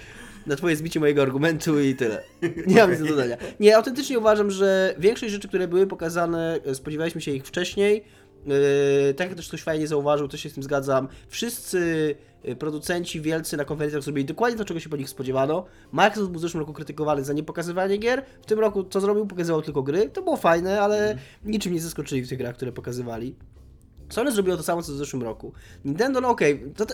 na 0.47 0.57
twoje 0.57 0.77
zbicie 0.77 1.01
mojego 1.01 1.23
argumentu 1.23 1.81
i 1.81 1.95
tyle. 1.95 2.23
Nie 2.67 2.77
mam 2.77 2.91
nic 2.91 3.01
do 3.01 3.07
dodania. 3.07 3.37
Nie, 3.61 3.77
autentycznie 3.77 4.19
uważam, 4.19 4.51
że 4.51 4.95
większość 4.99 5.33
rzeczy, 5.33 5.49
które 5.49 5.69
były 5.69 5.87
pokazane, 5.87 6.61
e, 6.65 6.75
spodziewaliśmy 6.75 7.21
się 7.21 7.31
ich 7.31 7.47
wcześniej. 7.47 8.05
Yy, 8.47 9.15
tak 9.15 9.29
jak 9.29 9.37
też 9.37 9.49
ktoś 9.49 9.63
fajnie 9.63 9.87
zauważył, 9.87 10.29
też 10.29 10.41
się 10.41 10.51
z 10.51 10.55
tym 10.55 10.63
zgadzam. 10.63 11.09
Wszyscy 11.29 12.15
e, 12.43 12.57
producenci 12.57 13.21
wielcy 13.21 13.57
na 13.57 13.65
konferencjach 13.65 14.03
zrobili 14.03 14.25
dokładnie 14.25 14.59
to, 14.59 14.65
czego 14.65 14.81
się 14.81 14.89
po 14.89 14.97
nich 14.97 15.09
spodziewano. 15.09 15.65
Microsoft 15.93 16.31
był 16.31 16.39
w 16.39 16.43
zeszłym 16.43 16.61
roku 16.61 16.73
krytykowany 16.73 17.25
za 17.25 17.33
niepokazywanie 17.33 17.97
gier. 17.97 18.25
W 18.43 18.47
tym 18.47 18.59
roku 18.59 18.85
co 18.85 19.01
zrobił? 19.01 19.27
Pokazywał 19.27 19.63
tylko 19.63 19.83
gry. 19.83 20.09
To 20.09 20.23
było 20.23 20.37
fajne, 20.37 20.81
ale 20.81 21.19
niczym 21.45 21.73
nie 21.73 21.81
zaskoczyli 21.81 22.23
w 22.23 22.29
tych 22.29 22.39
grach, 22.39 22.57
które 22.57 22.73
pokazywali. 22.73 23.35
Sony 24.09 24.33
zrobiło 24.33 24.57
to 24.57 24.63
samo 24.63 24.83
co 24.83 24.93
w 24.93 24.97
zeszłym 24.97 25.23
roku. 25.23 25.53
Nintendo, 25.85 26.21
no 26.21 26.29
okej, 26.29 26.65
te, 26.77 26.85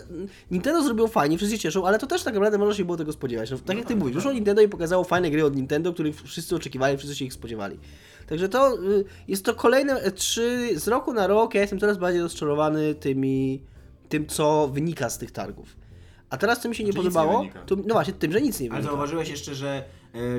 Nintendo 0.50 0.82
zrobiło 0.82 1.08
fajnie, 1.08 1.36
wszyscy 1.36 1.56
się 1.56 1.62
cieszą, 1.62 1.86
ale 1.86 1.98
to 1.98 2.06
też 2.06 2.22
tak 2.22 2.34
naprawdę 2.34 2.58
można 2.58 2.74
się 2.74 2.84
było 2.84 2.96
tego 2.96 3.12
spodziewać. 3.12 3.50
No, 3.50 3.58
tak 3.58 3.76
jak 3.76 3.86
ty 3.86 3.96
mówisz, 3.96 4.14
wyszło 4.14 4.32
Nintendo 4.32 4.62
i 4.62 4.68
pokazało 4.68 5.04
fajne 5.04 5.30
gry 5.30 5.44
od 5.44 5.56
Nintendo, 5.56 5.92
których 5.92 6.22
wszyscy 6.22 6.56
oczekiwali, 6.56 6.96
wszyscy 6.98 7.16
się 7.16 7.24
ich 7.24 7.32
spodziewali. 7.32 7.78
Także 8.26 8.48
to 8.48 8.82
y, 8.82 9.04
jest 9.28 9.44
to 9.44 9.54
kolejne 9.54 9.94
E3 9.94 10.40
z 10.76 10.88
roku 10.88 11.12
na 11.12 11.26
rok, 11.26 11.54
ja 11.54 11.60
jestem 11.60 11.80
coraz 11.80 11.98
bardziej 11.98 12.22
rozczarowany 12.22 12.94
tymi, 12.94 13.62
tym, 14.08 14.26
co 14.26 14.68
wynika 14.72 15.10
z 15.10 15.18
tych 15.18 15.30
targów. 15.30 15.76
A 16.30 16.36
teraz, 16.36 16.60
co 16.60 16.68
mi 16.68 16.74
się 16.74 16.84
nie 16.84 16.92
Znaczy 16.92 17.04
podobało, 17.08 17.42
nie 17.44 17.52
to, 17.66 17.76
no 17.76 17.94
właśnie, 17.94 18.12
tym, 18.12 18.32
że 18.32 18.40
nic 18.40 18.60
nie 18.60 18.66
Ale 18.66 18.76
wynika. 18.76 18.90
zauważyłeś 18.90 19.28
jeszcze, 19.28 19.54
że 19.54 19.84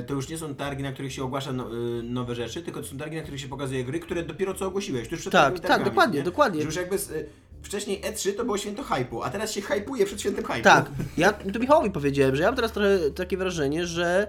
to 0.06 0.14
już 0.14 0.28
nie 0.28 0.38
są 0.38 0.54
targi, 0.54 0.82
na 0.82 0.92
których 0.92 1.12
się 1.12 1.24
ogłasza 1.24 1.52
no, 1.52 1.66
e, 1.66 2.02
nowe 2.02 2.34
rzeczy, 2.34 2.62
tylko 2.62 2.80
to 2.80 2.86
są 2.86 2.96
targi, 2.96 3.16
na 3.16 3.22
których 3.22 3.40
się 3.40 3.48
pokazuje 3.48 3.84
gry, 3.84 4.00
które 4.00 4.22
dopiero 4.22 4.54
co 4.54 4.66
ogłosiłeś. 4.66 5.08
Tuż 5.08 5.20
przed 5.20 5.32
Tak, 5.32 5.54
tak, 5.54 5.62
targami, 5.62 5.84
dokładnie, 5.84 6.18
nie? 6.18 6.24
dokładnie. 6.24 6.60
Że 6.60 6.66
już 6.66 6.76
jakby 6.76 6.98
z, 6.98 7.10
e, 7.10 7.14
wcześniej 7.62 8.00
E3 8.00 8.32
to 8.32 8.44
było 8.44 8.58
święto 8.58 8.82
hypu, 8.82 9.22
a 9.22 9.30
teraz 9.30 9.52
się 9.52 9.60
hypuje 9.60 10.06
przed 10.06 10.20
świętem 10.20 10.44
hypu. 10.44 10.62
Tak, 10.62 10.90
ja 11.18 11.32
tu 11.32 11.60
Michałowi 11.60 11.90
powiedziałem, 11.90 12.36
że 12.36 12.42
ja 12.42 12.48
mam 12.48 12.56
teraz 12.56 12.72
trochę 12.72 12.98
takie 13.10 13.36
wrażenie, 13.36 13.86
że 13.86 14.26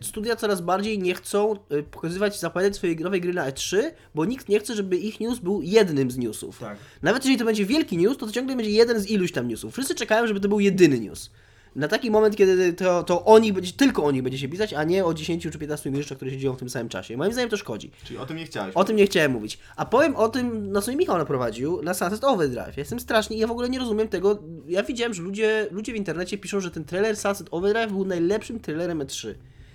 studia 0.00 0.36
coraz 0.36 0.60
bardziej 0.60 0.98
nie 0.98 1.14
chcą 1.14 1.56
pokazywać, 1.90 2.40
zapowiadać 2.40 2.76
swojej 2.76 2.96
nowej 2.96 3.20
gry 3.20 3.34
na 3.34 3.50
E3, 3.50 3.76
bo 4.14 4.24
nikt 4.24 4.48
nie 4.48 4.60
chce, 4.60 4.74
żeby 4.74 4.96
ich 4.96 5.20
news 5.20 5.38
był 5.38 5.62
jednym 5.62 6.10
z 6.10 6.18
newsów. 6.18 6.58
Tak. 6.58 6.78
Nawet 7.02 7.24
jeżeli 7.24 7.38
to 7.38 7.44
będzie 7.44 7.66
wielki 7.66 7.96
news, 7.96 8.18
to, 8.18 8.26
to 8.26 8.32
ciągle 8.32 8.56
będzie 8.56 8.70
jeden 8.70 9.00
z 9.00 9.06
iluś 9.06 9.32
tam 9.32 9.48
newsów. 9.48 9.72
Wszyscy 9.72 9.94
czekają, 9.94 10.26
żeby 10.26 10.40
to 10.40 10.48
był 10.48 10.60
jedyny 10.60 11.00
news. 11.00 11.30
Na 11.76 11.88
taki 11.88 12.10
moment, 12.10 12.36
kiedy 12.36 12.72
to, 12.72 13.02
to 13.02 13.24
o 13.24 13.38
nich 13.38 13.52
będzie, 13.52 13.72
tylko 13.72 14.04
o 14.04 14.10
nich 14.10 14.22
będzie 14.22 14.38
się 14.38 14.48
pisać, 14.48 14.74
a 14.74 14.84
nie 14.84 15.04
o 15.04 15.14
10 15.14 15.42
czy 15.42 15.58
15 15.58 15.90
innych 15.90 16.02
rzeczach, 16.02 16.18
które 16.18 16.30
się 16.30 16.38
dzieją 16.38 16.52
w 16.52 16.58
tym 16.58 16.70
samym 16.70 16.88
czasie. 16.88 17.16
Moim 17.16 17.32
zdaniem 17.32 17.50
to 17.50 17.56
szkodzi. 17.56 17.90
Czyli 18.04 18.18
o 18.18 18.26
tym 18.26 18.36
nie 18.36 18.44
chciałeś. 18.44 18.74
O 18.74 18.84
tym 18.84 18.96
nie 18.96 19.06
chciałem 19.06 19.32
mówić. 19.32 19.58
A 19.76 19.86
powiem 19.86 20.16
o 20.16 20.28
tym, 20.28 20.72
na 20.72 20.80
co 20.80 20.90
mnie 20.90 20.96
Michał 20.96 21.18
naprowadził, 21.18 21.82
na 21.82 21.94
Sunset 21.94 22.24
Overdrive. 22.24 22.76
Ja 22.76 22.80
jestem 22.80 23.00
strasznie, 23.00 23.36
ja 23.36 23.46
w 23.46 23.50
ogóle 23.50 23.68
nie 23.68 23.78
rozumiem 23.78 24.08
tego. 24.08 24.38
Ja 24.68 24.82
widziałem, 24.82 25.14
że 25.14 25.22
ludzie, 25.22 25.66
ludzie 25.70 25.92
w 25.92 25.96
internecie 25.96 26.38
piszą, 26.38 26.60
że 26.60 26.70
ten 26.70 26.84
trailer 26.84 27.16
Sunset 27.16 27.48
Overdrive 27.50 27.92
był 27.92 28.04
najlepszym 28.04 28.60
trailerem 28.60 28.98
E3. 28.98 29.34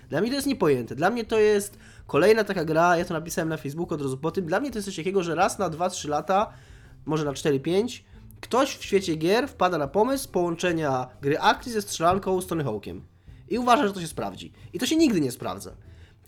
Dla 0.09 0.21
mnie 0.21 0.29
to 0.29 0.35
jest 0.35 0.47
niepojęte. 0.47 0.95
Dla 0.95 1.09
mnie 1.09 1.25
to 1.25 1.39
jest 1.39 1.77
kolejna 2.07 2.43
taka 2.43 2.65
gra, 2.65 2.97
ja 2.97 3.05
to 3.05 3.13
napisałem 3.13 3.49
na 3.49 3.57
Facebooku 3.57 3.95
od 3.95 4.01
razu 4.01 4.17
po 4.17 4.31
tym. 4.31 4.45
Dla 4.45 4.59
mnie 4.59 4.71
to 4.71 4.77
jest 4.77 4.85
coś 4.85 4.95
takiego, 4.95 5.23
że 5.23 5.35
raz 5.35 5.59
na 5.59 5.69
2-3 5.69 6.09
lata, 6.09 6.53
może 7.05 7.25
na 7.25 7.31
4-5, 7.31 8.01
ktoś 8.41 8.77
w 8.77 8.83
świecie 8.83 9.15
gier 9.15 9.47
wpada 9.47 9.77
na 9.77 9.87
pomysł 9.87 10.29
połączenia 10.29 11.07
gry 11.21 11.39
akcji 11.39 11.71
ze 11.71 11.81
strzelanką 11.81 12.41
z 12.41 12.47
Tony 12.47 12.63
Hawkiem. 12.63 13.01
I 13.49 13.59
uważa, 13.59 13.87
że 13.87 13.93
to 13.93 14.01
się 14.01 14.07
sprawdzi. 14.07 14.53
I 14.73 14.79
to 14.79 14.85
się 14.85 14.95
nigdy 14.95 15.21
nie 15.21 15.31
sprawdza. 15.31 15.71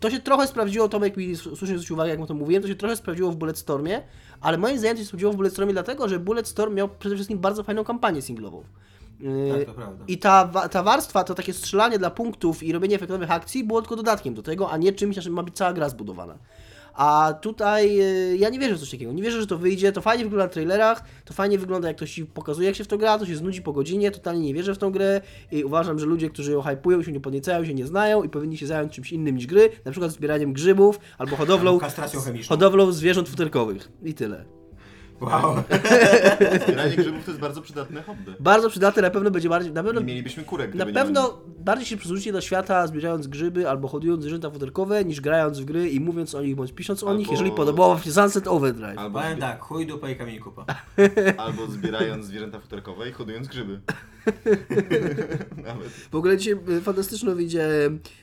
To 0.00 0.10
się 0.10 0.20
trochę 0.20 0.46
sprawdziło, 0.46 0.88
Tomek 0.88 1.16
mi 1.16 1.36
słusznie 1.36 1.68
zwrócił 1.68 1.94
uwagę, 1.94 2.10
jak 2.10 2.18
mu 2.18 2.26
to 2.26 2.34
mówiłem, 2.34 2.62
to 2.62 2.68
się 2.68 2.74
trochę 2.74 2.96
sprawdziło 2.96 3.30
w 3.32 3.36
Bulletstormie, 3.36 4.02
ale 4.40 4.58
moim 4.58 4.78
zdaniem 4.78 4.96
to 4.96 5.02
się 5.02 5.06
sprawdziło 5.06 5.32
w 5.32 5.36
Bulletstormie 5.36 5.72
dlatego, 5.72 6.08
że 6.08 6.18
Bulletstorm 6.18 6.74
miał 6.74 6.88
przede 6.88 7.14
wszystkim 7.14 7.38
bardzo 7.38 7.62
fajną 7.62 7.84
kampanię 7.84 8.22
singlową. 8.22 8.62
Yy, 9.20 9.54
Tak, 9.58 9.66
to 9.66 9.74
prawda. 9.74 10.04
I 10.08 10.18
ta, 10.18 10.68
ta 10.68 10.82
warstwa, 10.82 11.24
to 11.24 11.34
takie 11.34 11.52
strzelanie 11.52 11.98
dla 11.98 12.10
punktów 12.10 12.62
i 12.62 12.72
robienie 12.72 12.96
efektownych 12.96 13.30
akcji 13.30 13.64
było 13.64 13.82
tylko 13.82 13.96
dodatkiem 13.96 14.34
do 14.34 14.42
tego, 14.42 14.70
a 14.70 14.76
nie 14.76 14.92
czymś, 14.92 15.16
na 15.16 15.22
czym 15.22 15.32
ma 15.32 15.42
być 15.42 15.56
cała 15.56 15.72
gra 15.72 15.88
zbudowana. 15.88 16.38
A 16.94 17.34
tutaj 17.40 17.96
yy, 17.96 18.36
ja 18.36 18.48
nie 18.48 18.58
wierzę 18.58 18.74
w 18.74 18.80
coś 18.80 18.90
takiego. 18.90 19.12
Nie 19.12 19.22
wierzę, 19.22 19.40
że 19.40 19.46
to 19.46 19.58
wyjdzie. 19.58 19.92
To 19.92 20.00
fajnie 20.00 20.24
wygląda 20.24 20.44
na 20.44 20.50
trailerach, 20.50 21.04
to 21.24 21.34
fajnie 21.34 21.58
wygląda, 21.58 21.88
jak 21.88 21.96
ktoś 21.96 22.12
ci 22.12 22.26
pokazuje, 22.26 22.68
jak 22.68 22.76
się 22.76 22.84
w 22.84 22.86
to 22.86 22.98
gra, 22.98 23.18
to 23.18 23.26
się 23.26 23.36
znudzi 23.36 23.62
po 23.62 23.72
godzinie. 23.72 24.10
Totalnie 24.10 24.46
nie 24.46 24.54
wierzę 24.54 24.74
w 24.74 24.78
tą 24.78 24.90
grę 24.90 25.20
i 25.52 25.64
uważam, 25.64 25.98
że 25.98 26.06
ludzie, 26.06 26.30
którzy 26.30 26.52
ją 26.52 26.62
hypują, 26.62 27.02
się 27.02 27.12
nie 27.12 27.20
podniecają, 27.20 27.64
się 27.64 27.74
nie 27.74 27.86
znają 27.86 28.22
i 28.22 28.28
powinni 28.28 28.58
się 28.58 28.66
zająć 28.66 28.92
czymś 28.92 29.12
innym 29.12 29.36
niż 29.36 29.46
gry, 29.46 29.70
na 29.84 29.90
przykład 29.90 30.12
zbieraniem 30.12 30.52
grzybów 30.52 31.00
albo 31.18 31.36
hodowlą, 31.36 31.78
hodowlą 32.48 32.92
zwierząt 32.92 33.28
futerkowych. 33.28 33.92
I 34.02 34.14
tyle. 34.14 34.61
Wow. 35.22 35.56
Zbieranie 36.66 36.96
grzybów 36.96 37.24
to 37.24 37.30
jest 37.30 37.40
bardzo 37.40 37.62
przydatne 37.62 38.02
hobby. 38.02 38.34
Bardzo 38.40 38.70
przydatne, 38.70 39.02
na 39.02 39.10
pewno 39.10 39.30
będzie 39.30 39.48
bardziej, 39.48 39.72
na 39.72 39.82
pewno 39.82 40.00
Nie 40.00 40.06
mielibyśmy 40.06 40.44
kurek, 40.44 40.74
Na 40.74 40.84
gdyby 40.84 40.92
nie 40.92 41.04
pewno 41.04 41.38
bardziej 41.58 41.86
się 41.86 41.96
przerzucicie 41.96 42.32
do 42.32 42.40
świata 42.40 42.86
zbierając 42.86 43.26
grzyby 43.26 43.68
albo 43.68 43.88
hodując 43.88 44.22
zwierzęta 44.22 44.50
futerkowe, 44.50 45.04
niż 45.04 45.20
grając 45.20 45.60
w 45.60 45.64
gry 45.64 45.90
i 45.90 46.00
mówiąc 46.00 46.34
o 46.34 46.42
nich 46.42 46.56
bądź 46.56 46.72
pisząc 46.72 47.02
o 47.02 47.06
Albo- 47.06 47.18
nich, 47.18 47.30
jeżeli 47.30 47.50
podobało 47.50 47.94
Wam 47.94 48.02
się 48.04 48.12
Sunset 48.12 48.48
Overdrive. 48.48 48.98
Albo, 48.98 49.20
Powiem 49.20 49.38
tak, 49.38 49.60
chuj 49.60 49.86
dupa 49.86 50.10
i 50.10 50.16
kamień 50.16 50.38
kupa. 50.38 50.64
albo 51.44 51.66
zbierając 51.66 52.26
zwierzęta 52.26 52.60
futerkowe 52.60 53.08
i 53.08 53.12
hodując 53.12 53.48
grzyby. 53.48 53.80
Nawet. 55.66 55.88
W 56.10 56.14
ogóle 56.14 56.36
dzisiaj 56.36 56.58
y, 56.68 56.80
fantastycznie 56.80 57.34
wyjdzie 57.34 57.68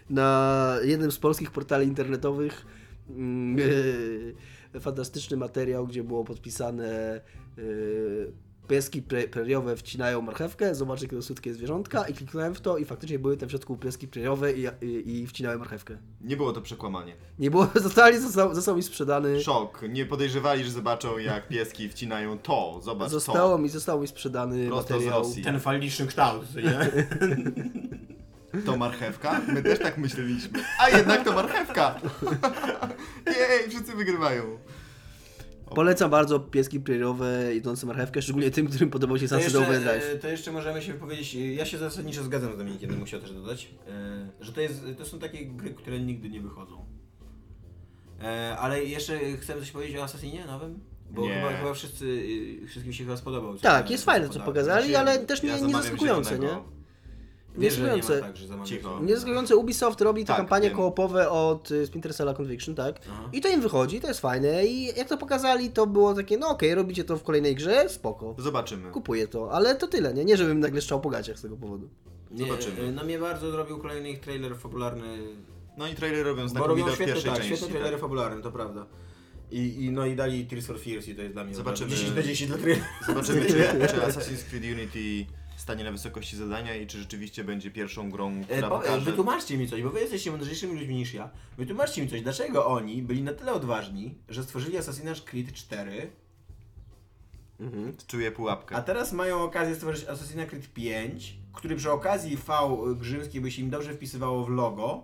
na 0.09 0.75
jednym 0.83 1.11
z 1.11 1.17
polskich 1.19 1.51
portali 1.51 1.87
internetowych 1.87 2.65
mm, 3.09 3.59
y, 3.59 4.33
fantastyczny 4.79 5.37
materiał, 5.37 5.87
gdzie 5.87 6.03
było 6.03 6.23
podpisane 6.23 7.21
y, 7.57 8.31
pieski 8.67 9.01
pre- 9.01 9.27
preriowe 9.27 9.75
wcinają 9.75 10.21
marchewkę, 10.21 10.75
zobaczę, 10.75 11.05
jakie 11.05 11.15
to 11.15 11.21
słodkie 11.21 11.53
zwierzątka 11.53 12.07
i 12.07 12.13
kliknąłem 12.13 12.55
w 12.55 12.61
to 12.61 12.77
i 12.77 12.85
faktycznie 12.85 13.19
były 13.19 13.37
tam 13.37 13.49
w 13.49 13.51
środku 13.51 13.77
pieski 13.77 14.07
preriowe 14.07 14.53
i, 14.53 14.67
i, 14.81 15.19
i 15.21 15.27
wcinały 15.27 15.57
marchewkę. 15.57 15.97
Nie 16.21 16.37
było 16.37 16.53
to 16.53 16.61
przekłamanie. 16.61 17.15
Nie 17.39 17.51
było, 17.51 17.65
totalnie 17.89 18.19
został, 18.21 18.55
został 18.55 18.75
mi 18.75 18.83
sprzedany. 18.83 19.41
Szok. 19.41 19.81
Nie 19.89 20.05
podejrzewali, 20.05 20.63
że 20.63 20.71
zobaczą 20.71 21.17
jak 21.17 21.47
pieski 21.47 21.89
wcinają 21.89 22.37
to. 22.39 22.79
Zobacz 22.83 23.09
Zostało 23.11 23.51
to. 23.51 23.57
mi, 23.57 23.69
został 23.69 24.01
mi 24.01 24.07
sprzedany 24.07 24.67
Prosto 24.67 24.87
z 24.87 24.89
materiał. 24.91 25.19
Rosji. 25.19 25.43
Ten 25.43 25.59
faliczny 25.59 26.07
kształt, 26.07 26.45
nie? 26.55 26.79
To 28.65 28.77
marchewka? 28.77 29.41
My 29.47 29.63
też 29.63 29.79
tak 29.79 29.97
myśleliśmy. 29.97 30.59
A 30.79 30.89
jednak 30.89 31.23
to 31.23 31.33
marchewka! 31.33 31.95
Jej, 33.27 33.69
wszyscy 33.69 33.95
wygrywają. 33.95 34.43
Polecam 35.75 36.11
bardzo 36.11 36.39
pieski 36.39 36.79
preriowe 36.79 37.55
idące 37.55 37.85
marchewkę, 37.87 38.21
szczególnie 38.21 38.51
tym, 38.51 38.67
którym 38.67 38.89
podobał 38.89 39.17
się 39.19 39.27
Sunset 39.27 39.55
Overdrive. 39.55 40.03
e, 40.13 40.17
to 40.17 40.27
jeszcze 40.27 40.51
możemy 40.51 40.81
się 40.81 40.93
wypowiedzieć, 40.93 41.33
ja 41.33 41.65
się 41.65 41.77
zasadniczo 41.77 42.23
zgadzam 42.23 42.53
z 42.53 42.57
Dominikiem, 42.57 42.89
bym 42.89 42.99
musiał 42.99 43.19
też 43.21 43.31
dodać, 43.33 43.69
e, 43.87 44.29
że 44.41 44.53
to, 44.53 44.61
jest, 44.61 44.83
to 44.97 45.05
są 45.05 45.19
takie 45.19 45.45
gry, 45.45 45.73
które 45.73 45.99
nigdy 45.99 46.29
nie 46.29 46.41
wychodzą. 46.41 46.85
E, 48.21 48.57
Ale 48.59 48.83
jeszcze 48.83 49.19
chcemy 49.37 49.59
coś 49.59 49.71
powiedzieć 49.71 49.97
o 49.97 50.03
Assassinie 50.03 50.45
nowym? 50.45 50.79
Bo 51.11 51.27
chyba, 51.27 51.57
chyba 51.57 51.73
wszyscy, 51.73 52.25
wszystkim 52.67 52.93
się 52.93 53.03
chyba 53.03 53.17
spodobał. 53.17 53.57
Tak, 53.57 53.91
jest 53.91 54.05
fajne, 54.05 54.29
co 54.29 54.39
pokazali, 54.39 54.89
Znaczy, 54.89 54.99
ale 54.99 55.19
też 55.19 55.43
nie, 55.43 55.49
ja 55.49 55.59
nie 55.59 55.73
zaskakujące, 55.73 56.39
nie? 56.39 56.78
Zielonego. 57.61 57.95
Wiesz, 57.95 58.05
że 58.07 58.13
nie 58.13 58.57
ma 58.57 58.65
zaskakujące. 58.65 59.29
tak, 59.37 59.47
Cicho. 59.47 59.57
Ubisoft 59.59 60.01
robi 60.01 60.21
te 60.23 60.27
Tak, 60.27 60.37
kampanie 60.37 60.67
wiem. 60.67 60.77
koopowe 60.77 61.29
od 61.29 61.71
y, 61.71 61.87
Splinter 61.87 62.15
Cell 62.15 62.33
Conviction, 62.35 62.75
tak? 62.75 62.99
Aha. 63.11 63.29
I 63.33 63.41
to 63.41 63.47
im 63.49 63.61
wychodzi, 63.61 64.01
to 64.01 64.07
jest 64.07 64.19
fajne 64.19 64.65
i 64.65 64.85
jak 64.97 65.07
to 65.09 65.17
pokazali, 65.17 65.69
to 65.69 65.87
było 65.87 66.13
takie, 66.13 66.37
no 66.37 66.47
okej, 66.49 66.75
robicie 66.75 67.03
to 67.03 67.17
w 67.17 67.23
kolejnej 67.23 67.55
grze, 67.55 67.89
spoko. 67.89 68.35
Zobaczymy. 68.37 68.91
Kupuję 68.91 69.27
to, 69.27 69.51
ale 69.51 69.75
to 69.75 69.87
tyle, 69.87 70.13
nie? 70.13 70.25
Nie, 70.25 70.37
żebym 70.37 70.59
nagle 70.59 70.81
szczał 70.81 71.01
po 71.01 71.09
gaciach 71.09 71.39
z 71.39 71.41
tego 71.41 71.57
powodu. 71.57 71.89
Nie, 72.31 72.45
Zobaczymy. 72.47 72.81
e, 72.81 72.91
No 72.91 73.03
mnie 73.03 73.19
bardzo 73.19 73.51
zrobił 73.51 73.77
kolejny 73.79 74.09
ich 74.09 74.19
trailer 74.19 74.57
fabularny. 74.57 75.17
No 75.77 75.87
i 75.87 75.95
trailer 75.95 76.25
robią 76.25 76.47
znakomite 76.47 76.81
robią 76.81 76.95
świetne, 76.95 77.13
pierwszej 77.13 77.31
tak, 77.31 77.39
części. 77.39 77.55
świetne 77.57 77.67
trailery 77.69 77.91
tak. 77.95 78.01
fabularne, 78.01 78.41
to 78.41 78.51
prawda. 78.51 78.85
I, 79.51 79.85
I 79.85 79.91
no 79.91 80.05
i 80.05 80.15
dali 80.15 80.45
Tears 80.45 80.65
for 80.65 80.79
Fears 80.79 81.07
i 81.07 81.15
to 81.15 81.21
jest 81.21 81.33
dla 81.33 81.43
mnie 81.43 81.55
Zobaczymy. 81.55 81.89
10 81.89 82.15
na 82.15 82.21
10 82.23 82.51
dla. 82.51 82.57
Zobaczymy, 83.07 83.41
czy, 83.45 83.53
czy 83.91 83.97
Assassin's 83.97 84.49
Creed 84.49 84.63
Unity 84.77 85.25
stanie 85.61 85.83
na 85.83 85.91
wysokości 85.91 86.37
zadania 86.37 86.75
i 86.75 86.87
czy 86.87 86.99
rzeczywiście 86.99 87.43
będzie 87.43 87.71
pierwszą 87.71 88.09
grą, 88.11 88.31
E, 88.31 88.43
która 88.43 88.67
e, 88.67 88.69
pokaże... 88.69 89.05
wytłumaczcie 89.11 89.57
mi 89.57 89.67
coś, 89.67 89.83
bo 89.83 89.89
wy 89.89 89.99
jesteście 89.99 90.31
mądrzejszymi 90.31 90.73
ludźmi 90.79 90.95
niż 90.95 91.13
ja. 91.13 91.29
Wytłumaczcie 91.57 92.01
mi 92.01 92.07
coś, 92.07 92.21
dlaczego 92.21 92.65
oni 92.65 93.01
byli 93.01 93.23
na 93.23 93.33
tyle 93.33 93.53
odważni, 93.53 94.15
że 94.29 94.43
stworzyli 94.43 94.77
Assassin's 94.77 95.23
Creed 95.23 95.53
4, 95.53 96.09
Czuję 98.07 98.31
pułapkę. 98.31 98.75
a 98.75 98.81
teraz 98.81 99.13
mają 99.13 99.43
okazję 99.43 99.75
stworzyć 99.75 100.05
Assassin's 100.05 100.45
Creed 100.45 100.73
5, 100.73 101.37
który 101.53 101.75
przy 101.75 101.91
okazji 101.91 102.37
V 102.37 102.53
grzymskiej 102.95 103.41
by 103.41 103.51
się 103.51 103.61
im 103.61 103.69
dobrze 103.69 103.93
wpisywało 103.93 104.45
w 104.45 104.49
logo, 104.49 105.03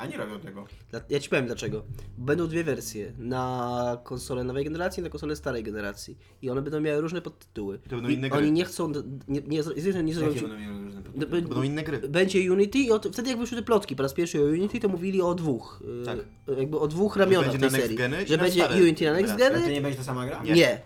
a 0.00 0.06
nie 0.06 0.16
robią 0.16 0.40
tego. 0.40 0.64
Ja 1.10 1.20
ci 1.20 1.28
powiem 1.28 1.46
dlaczego. 1.46 1.82
Będą 2.18 2.46
dwie 2.48 2.64
wersje. 2.64 3.12
Na 3.18 3.98
konsolę 4.04 4.44
nowej 4.44 4.64
generacji 4.64 5.00
i 5.00 5.04
na 5.04 5.10
konsolę 5.10 5.36
starej 5.36 5.62
generacji. 5.62 6.18
I 6.42 6.50
one 6.50 6.62
będą 6.62 6.80
miały 6.80 7.00
różne 7.00 7.20
podtytuły. 7.22 7.78
To 7.78 7.96
będą 7.96 8.08
I 8.08 8.14
inne 8.14 8.28
gry. 8.30 8.38
Oni 8.38 8.52
nie 8.52 8.64
chcą. 8.64 8.88
Nie, 8.88 9.02
nie, 9.28 9.40
nie, 9.40 9.92
nie, 9.92 10.02
nie 10.02 10.14
zrobią 10.14 10.40
będą 10.40 10.58
miały 10.58 10.84
różne 10.84 11.00
b- 11.00 11.10
podtytuły? 11.10 11.26
b- 11.42 11.48
Będą 11.48 11.62
inne 11.62 11.82
gry. 11.82 11.98
Będzie 12.08 12.52
Unity 12.52 12.78
i 12.78 12.90
od, 12.90 13.06
wtedy 13.12 13.30
jak 13.30 13.38
wyszły 13.38 13.56
te 13.56 13.62
plotki 13.62 13.96
po 13.96 14.02
raz 14.02 14.14
pierwszy 14.14 14.40
o 14.40 14.44
Unity, 14.44 14.80
to 14.80 14.88
mówili 14.88 15.22
o 15.22 15.34
dwóch. 15.34 15.82
y, 16.02 16.04
Tak. 16.06 16.18
Jakby 16.58 16.78
o 16.78 16.88
dwóch 16.88 17.16
ramionach 17.16 17.58
tej 17.58 17.70
serii. 17.70 17.96
geny 17.96 18.26
że 18.26 18.38
będzie 18.38 18.66
Unity 18.82 19.04
na 19.04 19.12
next. 19.12 19.32
Ale 19.32 19.50
to 19.50 19.60
geny? 19.60 19.72
nie 19.72 19.80
będzie 19.80 19.98
ta 19.98 20.04
sama 20.04 20.26
gra? 20.26 20.42
Nie. 20.42 20.52
Nie. 20.52 20.80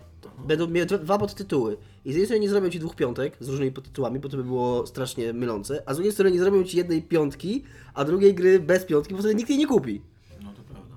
Będą 0.47 0.67
miały 0.67 0.85
dwa- 0.85 0.97
dwa 0.97 1.17
podtytuły. 1.17 1.77
I 2.05 2.09
z 2.11 2.15
jednej 2.15 2.25
strony 2.25 2.39
nie 2.39 2.49
zrobią 2.49 2.69
ci 2.69 2.79
dwóch 2.79 2.95
piątek 2.95 3.37
z 3.39 3.49
różnymi 3.49 3.71
podtytułami, 3.71 4.19
bo 4.19 4.29
to 4.29 4.37
by 4.37 4.43
było 4.43 4.87
strasznie 4.87 5.33
mylące, 5.33 5.83
a 5.85 5.93
z 5.93 5.97
drugiej 5.97 6.13
strony 6.13 6.31
nie 6.31 6.39
zrobią 6.39 6.63
ci 6.63 6.77
jednej 6.77 7.01
piątki, 7.01 7.63
a 7.95 8.03
drugiej 8.05 8.35
gry 8.35 8.59
bez 8.59 8.85
piątki, 8.85 9.13
bo 9.13 9.19
wtedy 9.19 9.35
nikt 9.35 9.49
jej 9.49 9.59
nie 9.59 9.67
kupi. 9.67 10.01
No 10.43 10.53
to 10.53 10.61
prawda. 10.63 10.95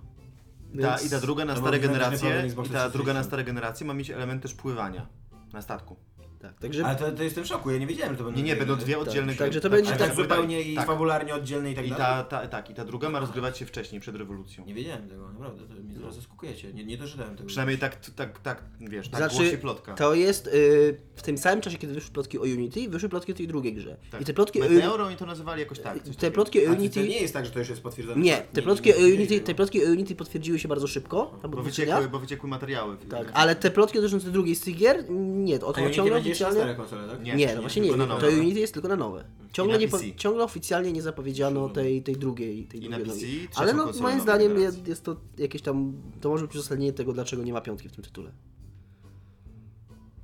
Ta, 0.82 0.90
Więc- 0.96 1.06
I 1.06 1.10
ta 1.10 1.20
druga 1.20 1.44
na 1.44 1.54
To 1.54 1.60
stare 1.60 1.78
generacje, 1.80 2.42
i 2.42 2.46
Xboxa 2.48 2.72
ta 2.72 2.88
druga 2.90 3.12
na 3.12 3.20
360. 3.20 3.26
stare 3.26 3.44
generacje 3.44 3.86
ma 3.86 3.94
mieć 3.94 4.10
element 4.10 4.42
też 4.42 4.54
pływania 4.54 5.06
na 5.52 5.62
statku. 5.62 5.96
Tak, 6.40 6.58
także 6.58 6.86
Ale 6.86 6.96
to, 6.96 7.12
to 7.12 7.22
jestem 7.22 7.44
w 7.44 7.46
szoku, 7.46 7.70
ja 7.70 7.78
nie 7.78 7.86
wiedziałem, 7.86 8.12
że 8.14 8.18
to 8.18 8.24
będą 8.24 8.38
Nie, 8.38 8.44
nie, 8.44 8.56
będą 8.56 8.76
dwie 8.76 8.98
oddzielne 8.98 9.32
gry. 9.32 9.38
Także 9.38 9.60
to 9.60 9.70
będzie 9.70 9.90
tak- 9.90 9.98
tak 9.98 10.14
zupełnie 10.14 10.62
i 10.62 10.74
tak. 10.74 10.86
fabularnie 10.86 11.34
oddzielne 11.34 11.72
i 11.72 11.74
tak 11.74 11.86
I 11.86 11.90
dalej? 11.90 12.04
ta, 12.06 12.40
ta, 12.40 12.48
tak, 12.48 12.70
i 12.70 12.74
ta 12.74 12.84
druga 12.84 13.08
ma 13.08 13.20
rozgrywać 13.20 13.58
się 13.58 13.66
wcześniej, 13.66 14.00
przed 14.00 14.16
rewolucją. 14.16 14.64
Nie 14.66 14.74
wiedziałem 14.74 15.08
tego, 15.08 15.28
naprawdę, 15.32 15.62
to 15.66 15.74
mnie 15.82 15.94
teraz 15.94 16.14
zaskakujecie. 16.14 16.72
Nie, 16.72 16.84
nie 16.84 16.98
doczytałem 16.98 17.36
tego. 17.36 17.46
Przynajmniej 17.46 17.78
tak, 17.78 17.96
tak, 18.10 18.38
tak, 18.38 18.62
wiesz, 18.80 19.08
tak 19.08 19.18
Znaczy, 19.20 19.36
głosi 19.36 19.58
plotka. 19.58 19.94
to 19.94 20.14
jest 20.14 20.46
y, 20.46 21.00
w 21.16 21.22
tym 21.22 21.38
samym 21.38 21.60
czasie, 21.60 21.78
kiedy 21.78 21.94
wyszły 21.94 22.10
plotki 22.12 22.38
o 22.38 22.42
Unity, 22.42 22.88
wyszły 22.88 23.08
plotki 23.08 23.32
o 23.32 23.34
tej 23.34 23.46
drugiej 23.48 23.74
grze. 23.74 23.96
Tak. 24.10 24.20
I 24.20 24.24
te 24.24 24.34
plotki 24.34 24.62
o 24.62 24.68
Meteoro 24.68 25.04
oni 25.04 25.16
to 25.16 25.26
nazywali 25.26 25.60
jakoś 25.60 25.80
tak. 25.80 25.94
coś 25.94 26.04
te 26.04 26.12
takiego. 26.14 26.34
plotki 26.34 26.58
o 26.66 26.70
A 26.70 26.74
to 26.74 26.78
Unity. 26.80 27.08
nie 27.08 27.20
jest 27.20 27.34
tak, 27.34 27.46
że 27.46 27.50
to 27.52 27.58
już 27.58 27.68
jest 27.68 27.82
potwierdzone? 27.82 28.20
Nie, 28.22 28.36
Tak, 28.36 28.46
te 28.46 28.62
plotki 28.62 28.94
o 28.94 28.96
nie, 28.96 29.02
nie, 29.08 29.14
Unity, 29.14 29.34
nie, 29.34 29.40
te 29.40 29.54
plotki 29.54 29.84
o 29.86 29.88
Unity 29.88 30.14
potwierdziły 30.16 30.58
się 30.58 30.68
bardzo 30.68 30.86
szybko, 30.86 31.38
Bo 31.48 31.62
wyciekły, 31.62 32.08
bo 32.08 32.18
wyciekły 32.18 32.48
materiały. 32.50 32.96
Tak, 33.10 33.30
ale 33.34 33.56
te 33.56 33.70
plotki 33.70 33.98
dotyczące 33.98 34.30
drugiej 34.30 34.54
z 34.54 34.60
tych 34.60 34.76
gier, 34.76 35.04
nie, 35.10 35.54
o 35.60 35.72
to 35.72 35.80
Unity 35.80 35.96
ciągle 35.96 36.22
jeszcze 36.28 36.44
na 36.44 36.50
oficjalnie... 36.50 36.74
stare 36.74 36.88
konsole, 36.88 37.08
tak? 37.08 37.24
Nie, 37.24 37.34
Nie, 37.34 37.46
nie, 37.46 37.54
no 37.54 37.60
właśnie 37.60 37.82
nie, 37.82 37.90
nie, 37.90 37.96
na 37.96 38.16
to. 38.16 38.26
Unity 38.26 38.60
jest 38.60 38.74
tylko 38.74 38.88
na 38.88 38.96
nowe. 38.96 39.24
Ciągle, 39.52 39.74
na 39.74 39.80
nie, 39.80 39.88
po, 39.88 39.98
ciągle 40.16 40.44
oficjalnie 40.44 40.92
nie 40.92 41.02
zapowiedziano 41.02 41.68
tej, 41.68 42.02
tej 42.02 42.16
drugiej, 42.16 42.64
tej 42.64 42.84
I 42.84 42.88
na 42.88 42.98
drugiej 42.98 43.48
PC, 43.48 43.60
Ale 43.60 43.74
no, 43.74 43.92
moim 44.00 44.20
zdaniem 44.20 44.58
jest, 44.58 44.88
jest 44.88 45.04
to 45.04 45.16
jakieś 45.38 45.62
tam, 45.62 45.92
to 46.20 46.28
może 46.28 46.46
być 46.46 46.56
uzasadnienie 46.56 46.92
tego, 46.92 47.12
dlaczego 47.12 47.42
nie 47.42 47.52
ma 47.52 47.60
piątki 47.60 47.88
w 47.88 47.92
tym 47.92 48.04
tytule. 48.04 48.32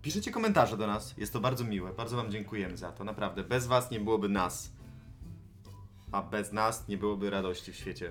Piszecie 0.02 0.30
komentarze 0.30 0.76
do 0.76 0.86
nas, 0.86 1.14
jest 1.18 1.32
to 1.32 1.40
bardzo 1.40 1.64
miłe, 1.64 1.92
bardzo 1.92 2.16
wam 2.16 2.30
dziękujemy 2.30 2.76
za 2.76 2.92
to, 2.92 3.04
naprawdę. 3.04 3.44
Bez 3.44 3.66
was 3.66 3.90
nie 3.90 4.00
byłoby 4.00 4.28
nas, 4.28 4.72
a 6.12 6.22
bez 6.22 6.52
nas 6.52 6.88
nie 6.88 6.98
byłoby 6.98 7.30
radości 7.30 7.72
w 7.72 7.76
świecie. 7.76 8.10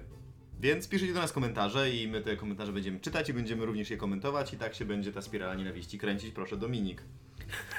Więc 0.60 0.88
piszecie 0.88 1.14
do 1.14 1.20
nas 1.20 1.32
komentarze 1.32 1.92
i 1.92 2.08
my 2.08 2.22
te 2.22 2.38
komentarze 2.38 2.72
będziemy 2.74 3.00
czytać 3.00 3.30
i 3.30 3.34
będziemy 3.34 3.66
również 3.66 3.90
je 3.90 3.98
komentować 3.98 4.54
i 4.54 4.58
tak 4.58 4.76
się 4.76 4.86
będzie 4.86 5.12
ta 5.12 5.22
spirala 5.22 5.56
nienawiści 5.56 5.98
kręcić, 5.98 6.32
proszę 6.32 6.58
Dominik. 6.58 7.04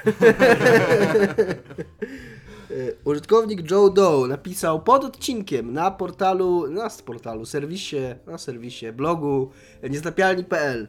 Użytkownik 3.04 3.70
Joe 3.70 3.90
Doe 3.90 4.28
napisał 4.28 4.82
pod 4.82 5.04
odcinkiem 5.04 5.72
na 5.72 5.90
portalu, 5.90 6.70
na 6.70 6.90
portalu, 7.04 7.46
serwisie, 7.46 8.00
na 8.26 8.38
serwisie, 8.38 8.92
blogu 8.92 9.50
nieznapialni.pl 9.90 10.88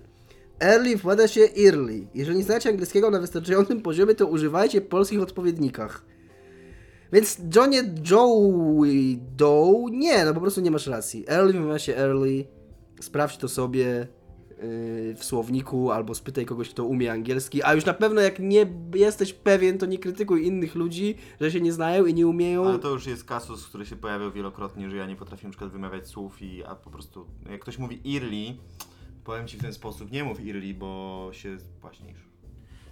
Early 0.59 0.97
wkłada 0.97 1.27
się 1.27 1.41
early. 1.41 2.07
Jeżeli 2.13 2.37
nie 2.37 2.43
znacie 2.43 2.69
angielskiego 2.69 3.09
na 3.09 3.19
wystarczającym 3.19 3.81
poziomie, 3.81 4.15
to 4.15 4.27
używajcie 4.27 4.81
polskich 4.81 5.21
odpowiednikach. 5.21 6.05
Więc 7.13 7.37
Johnie 7.55 7.83
Joey 8.11 9.19
Doe, 9.37 9.85
nie, 9.91 10.25
no 10.25 10.33
po 10.33 10.41
prostu 10.41 10.61
nie 10.61 10.71
masz 10.71 10.87
racji. 10.87 11.25
Early 11.29 11.53
wymaga 11.53 11.79
się 11.79 11.95
early, 11.95 12.45
sprawdź 13.01 13.37
to 13.37 13.47
sobie 13.47 14.07
w 15.17 15.23
słowniku 15.23 15.91
albo 15.91 16.15
spytaj 16.15 16.45
kogoś, 16.45 16.69
kto 16.69 16.83
umie 16.85 17.11
angielski, 17.11 17.63
a 17.63 17.73
już 17.73 17.85
na 17.85 17.93
pewno 17.93 18.21
jak 18.21 18.39
nie 18.39 18.65
jesteś 18.95 19.33
pewien, 19.33 19.77
to 19.77 19.85
nie 19.85 19.97
krytykuj 19.99 20.45
innych 20.47 20.75
ludzi, 20.75 21.15
że 21.41 21.51
się 21.51 21.61
nie 21.61 21.73
znają 21.73 22.05
i 22.05 22.13
nie 22.13 22.27
umieją. 22.27 22.65
Ale 22.67 22.79
to 22.79 22.89
już 22.89 23.05
jest 23.07 23.25
kasus, 23.25 23.67
który 23.67 23.85
się 23.85 23.95
pojawiał 23.95 24.31
wielokrotnie, 24.31 24.89
że 24.89 24.97
ja 24.97 25.05
nie 25.05 25.15
potrafię 25.15 25.43
na 25.47 25.49
przykład 25.51 25.71
wymawiać 25.71 26.07
słów 26.07 26.41
i 26.41 26.63
a 26.63 26.75
po 26.75 26.89
prostu, 26.89 27.25
jak 27.49 27.61
ktoś 27.61 27.77
mówi 27.77 28.01
early, 28.15 28.55
powiem 29.23 29.47
ci 29.47 29.57
w 29.57 29.61
ten 29.61 29.73
sposób, 29.73 30.11
nie 30.11 30.23
mów 30.23 30.39
early, 30.39 30.73
bo 30.73 31.29
się 31.31 31.59
spłaśnisz. 31.59 32.25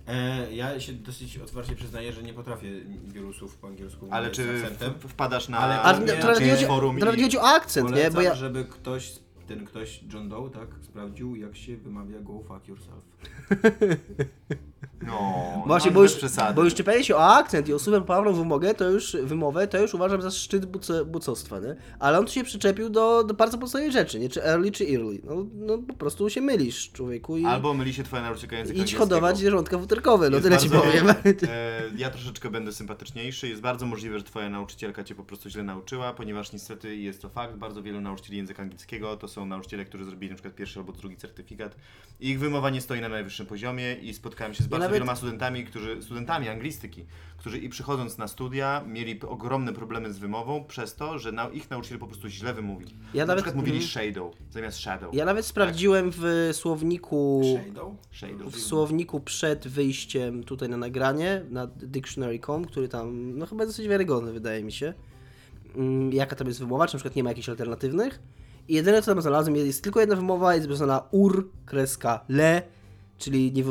E, 0.08 0.54
ja 0.56 0.80
się 0.80 0.94
dosyć 0.94 1.38
otwarcie 1.38 1.76
przyznaję, 1.76 2.14
że 2.14 2.24
nie 2.24 2.34
potrafię 2.34 2.70
wielu 3.08 3.34
słów 3.34 3.58
po 3.58 3.68
angielsku 3.68 4.08
Ale 4.12 4.28
mówić 4.28 4.36
czy 4.36 4.52
akcentem. 4.64 4.94
wpadasz 5.10 5.50
na, 5.50 5.58
Ale- 5.58 5.82
ale 5.82 6.00
nie, 6.40 6.48
nie 6.62 6.68
forum 6.68 6.98
nie 6.98 7.06
chodzi 7.24 7.38
o 7.38 7.44
akcent, 7.44 7.96
nie? 7.96 8.12
Bo 8.12 8.22
ja, 8.22 8.36
żeby 8.36 8.66
ktoś, 8.66 9.14
ten 9.48 9.66
ktoś, 9.66 10.04
John 10.14 10.30
Doe, 10.30 10.50
tak, 10.50 10.68
sprawdził 10.82 11.36
jak 11.36 11.56
się 11.56 11.78
wymawia 11.78 12.20
go 12.20 12.40
fuck 12.48 12.68
yourself. 12.68 13.04
No, 15.08 15.64
Właśnie, 15.66 15.92
no, 15.92 15.96
bo 15.96 16.02
bez 16.02 16.12
już, 16.12 16.18
przesady. 16.20 16.54
bo 16.56 16.64
już 16.64 16.74
czepianie 16.74 17.04
się 17.04 17.16
o 17.16 17.36
akcent 17.36 17.70
i 17.70 17.74
o 17.74 17.80
super 17.80 18.02
poprawną 18.02 18.34
wymogę, 18.34 18.74
to 18.74 18.90
już 18.90 19.18
wymowę, 19.24 19.68
to 19.68 19.78
już 19.82 19.94
uważam 19.94 20.22
za 20.22 20.32
szczyt 20.32 20.66
buce, 20.66 21.06
bucostwa, 21.06 21.60
nie? 21.60 21.76
Ale 22.00 22.20
on 22.20 22.26
tu 22.26 22.32
się 22.32 22.44
przyczepił 22.44 22.90
do, 22.90 23.24
do 23.24 23.34
bardzo 23.34 23.58
podstawowej 23.58 23.92
rzeczy, 23.92 24.20
nie? 24.20 24.30
Czy 24.30 24.44
early, 24.44 24.72
czy 24.72 24.84
early. 24.88 25.22
No, 25.24 25.46
no 25.54 25.78
po 25.78 25.94
prostu 25.94 26.30
się 26.30 26.42
mylisz, 26.42 26.92
człowieku, 26.92 27.38
i 27.38 27.46
Albo 27.46 27.74
myli 27.74 27.94
się 27.94 28.04
twoja 28.04 28.22
nauczycielka 28.24 28.58
języka 28.58 28.80
idź 28.80 28.96
hodować 28.96 29.38
zwierzątka 29.38 29.78
futerkowe, 29.80 30.30
no 30.30 30.36
Jest 30.38 30.44
tyle 30.48 30.58
ci 30.58 30.70
bardzo- 30.70 30.86
powiem. 30.86 31.10
E, 31.50 31.82
ja 31.98 32.10
troszeczkę 32.10 32.50
będę 32.50 32.72
sympatyczniejszy. 32.72 33.48
Jest 33.48 33.62
bardzo 33.62 33.86
możliwe, 33.86 34.18
że 34.18 34.24
twoja 34.26 34.50
nauczycielka 34.50 35.04
cię 35.04 35.16
po 35.16 35.24
prostu 35.24 35.50
źle 35.50 35.64
nauczyła, 35.64 36.14
ponieważ 36.14 36.54
niestety 36.54 36.96
jest 36.98 37.22
to 37.22 37.30
fakt, 37.30 37.56
bardzo 37.56 37.84
wielu 37.84 38.02
nauczycieli 38.02 38.38
języka 38.38 38.62
angielskiego 38.64 39.18
to 39.18 39.28
są 39.34 39.46
nauczyciele, 39.46 39.86
którzy 39.86 40.06
zrobili 40.06 40.30
na 40.30 40.36
przykład 40.36 40.56
pierwszy 40.56 40.80
albo 40.80 40.92
drugi 40.94 41.18
certyfikat. 41.18 41.76
I 42.20 42.30
ich 42.30 42.40
wymowa 42.40 42.70
nie 42.70 42.82
stoi 42.82 43.02
na 43.02 43.10
najwyższym 43.10 43.46
poziomie 43.46 43.94
i 43.94 44.14
spotkałem 44.14 44.54
się 44.54 44.64
z 44.64 44.68
bardzo 44.68 44.84
nawet- 44.84 44.94
wieloma 44.94 45.16
studentami, 45.16 45.66
którzy, 45.66 46.02
studentami 46.02 46.50
anglistyki, 46.50 47.06
którzy 47.38 47.58
i 47.58 47.70
przychodząc 47.70 48.18
na 48.18 48.28
studia 48.28 48.84
mieli 48.88 49.22
ogromne 49.22 49.74
problemy 49.74 50.14
z 50.14 50.18
wymową 50.18 50.64
przez 50.64 50.96
to, 50.96 51.20
że 51.20 51.32
na, 51.32 51.50
ich 51.50 51.70
nauczyciel 51.70 52.00
po 52.00 52.08
prostu 52.08 52.28
źle 52.28 52.54
wymówił. 52.54 52.88
Ja 53.14 53.24
na 53.24 53.28
nawet- 53.28 53.44
przykład 53.44 53.56
mówili 53.56 53.78
mhm. 53.78 54.06
shadow 54.14 54.34
zamiast 54.52 54.78
shadow. 54.80 55.14
Ja 55.16 55.26
nawet 55.26 55.46
sprawdziłem 55.46 56.12
w 56.14 56.50
słowniku 56.54 57.42
Shadow? 57.66 57.94
Shadow. 58.12 58.54
w 58.54 58.60
słowniku 58.60 59.20
przed 59.20 59.68
wyjściem 59.68 60.44
tutaj 60.44 60.70
na 60.70 60.78
nagranie, 60.78 61.42
na 61.50 61.68
dictionary.com, 61.68 62.66
który 62.66 62.88
tam, 62.88 63.38
no 63.38 63.46
chyba 63.46 63.66
dosyć 63.66 63.88
wiarygodny 63.88 64.32
wydaje 64.34 64.64
mi 64.64 64.72
się, 64.72 64.94
mm, 65.76 66.14
jaka 66.14 66.36
tam 66.36 66.48
jest 66.48 66.60
wymowa, 66.60 66.88
czy 66.88 66.96
na 66.96 66.98
przykład 66.98 67.16
nie 67.16 67.24
ma 67.24 67.30
jakichś 67.30 67.50
alternatywnych. 67.50 68.20
I 68.68 68.74
jedyne 68.74 69.02
co 69.02 69.12
tam 69.12 69.22
znalazłem 69.22 69.56
jest 69.56 69.84
tylko 69.84 70.00
jedna 70.00 70.16
wymowa, 70.16 70.56
jest 70.56 70.68
napisana 70.68 71.04
ur, 71.12 71.50
kreska, 71.66 72.26
le, 72.30 72.62
czyli 73.18 73.52
nie, 73.52 73.64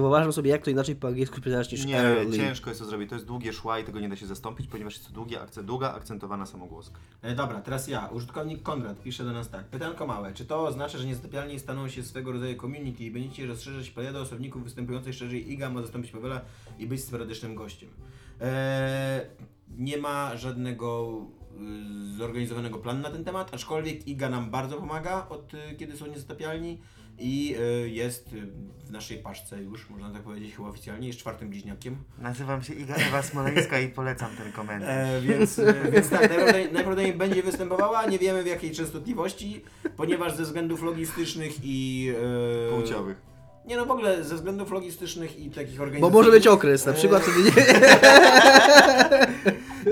wyobrażam 0.00 0.32
sobie 0.32 0.50
jak 0.50 0.64
to 0.64 0.70
inaczej 0.70 0.96
po 0.96 1.08
angielsku 1.08 1.40
pisać 1.40 1.72
niż 1.72 1.86
Nie, 1.86 1.98
early. 1.98 2.36
ciężko 2.36 2.70
jest 2.70 2.80
to 2.80 2.86
zrobić. 2.86 3.08
To 3.08 3.14
jest 3.14 3.26
długie 3.26 3.52
szła 3.52 3.78
i 3.78 3.84
tego 3.84 4.00
nie 4.00 4.08
da 4.08 4.16
się 4.16 4.26
zastąpić, 4.26 4.66
ponieważ 4.66 4.94
jest 4.94 5.06
to 5.06 5.12
długie 5.12 5.40
akce, 5.40 5.62
długa, 5.62 5.92
akcentowana 5.92 6.46
samogłoska. 6.46 6.98
E, 7.22 7.34
dobra, 7.34 7.60
teraz 7.60 7.88
ja. 7.88 8.06
Użytkownik 8.06 8.62
Konrad 8.62 9.02
pisze 9.02 9.24
do 9.24 9.32
nas 9.32 9.50
tak. 9.50 9.64
Pytanko 9.64 10.06
małe. 10.06 10.32
Czy 10.34 10.44
to 10.44 10.66
oznacza, 10.66 10.98
że 10.98 11.06
niezatapialni 11.06 11.58
staną 11.58 11.88
się 11.88 12.02
swego 12.02 12.32
rodzaju 12.32 12.60
community 12.60 13.04
i 13.04 13.10
będziecie 13.10 13.46
rozszerzać 13.46 13.90
plejada 13.90 14.20
osobników 14.20 14.64
występujących 14.64 15.14
szerzej 15.14 15.52
Iga 15.52 15.70
ma 15.70 15.82
zastąpić 15.82 16.10
Pawela 16.10 16.40
i 16.78 16.86
być 16.86 17.04
sporadycznym 17.04 17.54
gościem? 17.54 17.88
E, 18.40 19.26
nie 19.78 19.98
ma 19.98 20.36
żadnego 20.36 21.20
zorganizowanego 22.16 22.78
planu 22.78 23.02
na 23.02 23.10
ten 23.10 23.24
temat, 23.24 23.54
aczkolwiek 23.54 24.08
Iga 24.08 24.28
nam 24.28 24.50
bardzo 24.50 24.76
pomaga 24.76 25.26
od 25.28 25.54
y, 25.54 25.58
kiedy 25.78 25.96
są 25.96 26.06
niezatapialni 26.06 26.80
i 27.18 27.56
y, 27.84 27.90
jest 27.90 28.32
y, 28.32 28.46
w 28.84 28.90
naszej 28.90 29.18
paczce 29.18 29.62
już, 29.62 29.90
można 29.90 30.10
tak 30.10 30.22
powiedzieć 30.22 30.56
chyba 30.56 30.68
oficjalnie, 30.68 31.06
jest 31.06 31.18
czwartym 31.18 31.50
bliźniakiem. 31.50 31.96
Nazywam 32.18 32.62
się 32.62 32.74
Iga 32.74 32.94
Ewa 32.94 33.22
Smoleńska 33.22 33.80
i 33.80 33.88
polecam 33.88 34.36
ten 34.36 34.52
komentarz. 34.52 34.90
E, 34.90 35.20
więc, 35.20 35.58
e, 35.58 35.74
więc 35.92 36.10
tak, 36.10 36.20
najprawdopodobniej, 36.20 36.64
najprawdopodobniej 36.64 37.14
będzie 37.14 37.42
występowała, 37.42 38.06
nie 38.06 38.18
wiemy 38.18 38.42
w 38.42 38.46
jakiej 38.46 38.70
częstotliwości, 38.70 39.64
ponieważ 39.96 40.36
ze 40.36 40.42
względów 40.42 40.82
logistycznych 40.82 41.52
i... 41.62 42.08
E, 42.70 42.78
Płciowych. 42.80 43.30
Nie 43.66 43.76
no, 43.76 43.86
w 43.86 43.90
ogóle 43.90 44.24
ze 44.24 44.34
względów 44.34 44.70
logistycznych 44.70 45.38
i 45.38 45.50
takich 45.50 45.76
Bo 45.76 45.82
organizacji... 45.82 46.14
może 46.14 46.30
być 46.30 46.46
okres, 46.46 46.86
na 46.86 46.92
przykład 46.92 47.22
wtedy 47.22 47.42
nie... 47.42 47.52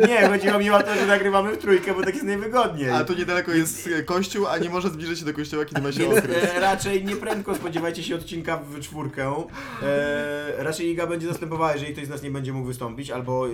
Nie, 0.09 0.29
chodziło 0.29 0.59
mi 0.59 0.71
o 0.71 0.83
to, 0.83 0.95
że 0.95 1.07
nagrywamy 1.07 1.53
w 1.53 1.59
trójkę, 1.59 1.95
bo 1.95 2.03
tak 2.05 2.15
jest 2.15 2.27
najwygodniej. 2.27 2.91
A 2.91 3.05
tu 3.05 3.15
niedaleko 3.15 3.53
jest 3.53 3.89
kościół, 4.07 4.47
a 4.47 4.59
nie 4.59 4.71
może 4.71 4.89
zbliżyć 4.89 5.19
się 5.19 5.25
do 5.25 5.35
kościoła, 5.35 5.65
kiedy 5.65 5.83
ma 5.83 5.93
się 5.93 5.99
Więc 5.99 6.19
okres. 6.19 6.45
e, 6.55 6.61
raczej 6.61 7.05
nieprędko 7.05 7.55
spodziewajcie 7.55 8.03
się 8.03 8.15
odcinka 8.15 8.57
w 8.57 8.81
czwórkę. 8.81 9.45
E, 9.83 10.55
raczej 10.65 10.91
Iga 10.91 11.07
będzie 11.07 11.27
zastępowała, 11.27 11.73
jeżeli 11.73 11.93
ktoś 11.93 12.07
z 12.07 12.09
nas 12.09 12.23
nie 12.23 12.31
będzie 12.31 12.53
mógł 12.53 12.67
wystąpić, 12.67 13.11
albo... 13.11 13.49
E, 13.49 13.51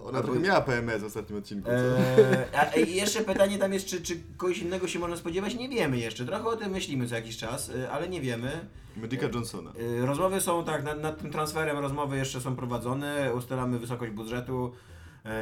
Ona 0.00 0.18
albo- 0.18 0.22
trochę 0.22 0.40
miała 0.40 0.60
PMS 0.60 1.02
w 1.02 1.04
ostatnim 1.04 1.38
odcinku. 1.38 1.68
co? 1.68 1.72
Eee, 1.74 2.36
a 2.76 2.76
jeszcze 2.78 3.20
pytanie 3.20 3.58
tam 3.58 3.72
jest, 3.72 3.86
czy, 3.86 4.02
czy 4.02 4.14
kogoś 4.36 4.58
innego 4.58 4.88
się 4.88 4.98
można 4.98 5.16
spodziewać? 5.16 5.54
Nie 5.54 5.68
wiemy 5.68 5.98
jeszcze. 5.98 6.24
Trochę 6.26 6.44
o 6.48 6.56
tym 6.56 6.70
myślimy 6.72 7.06
co 7.08 7.14
jakiś 7.14 7.36
czas, 7.36 7.70
e, 7.70 7.90
ale 7.90 8.08
nie 8.08 8.20
wiemy. 8.20 8.50
Medyka 8.96 9.26
Johnsona. 9.34 9.72
E, 10.02 10.06
Rozmowy 10.06 10.40
są 10.40 10.64
tak, 10.64 10.84
nad, 10.84 11.02
nad 11.02 11.18
tym 11.22 11.30
transferem 11.30 11.78
rozmowy 11.78 12.16
jeszcze 12.16 12.40
są 12.40 12.56
prowadzone, 12.56 13.34
ustalamy 13.34 13.78
wysokość 13.78 14.12
budżetu, 14.12 14.72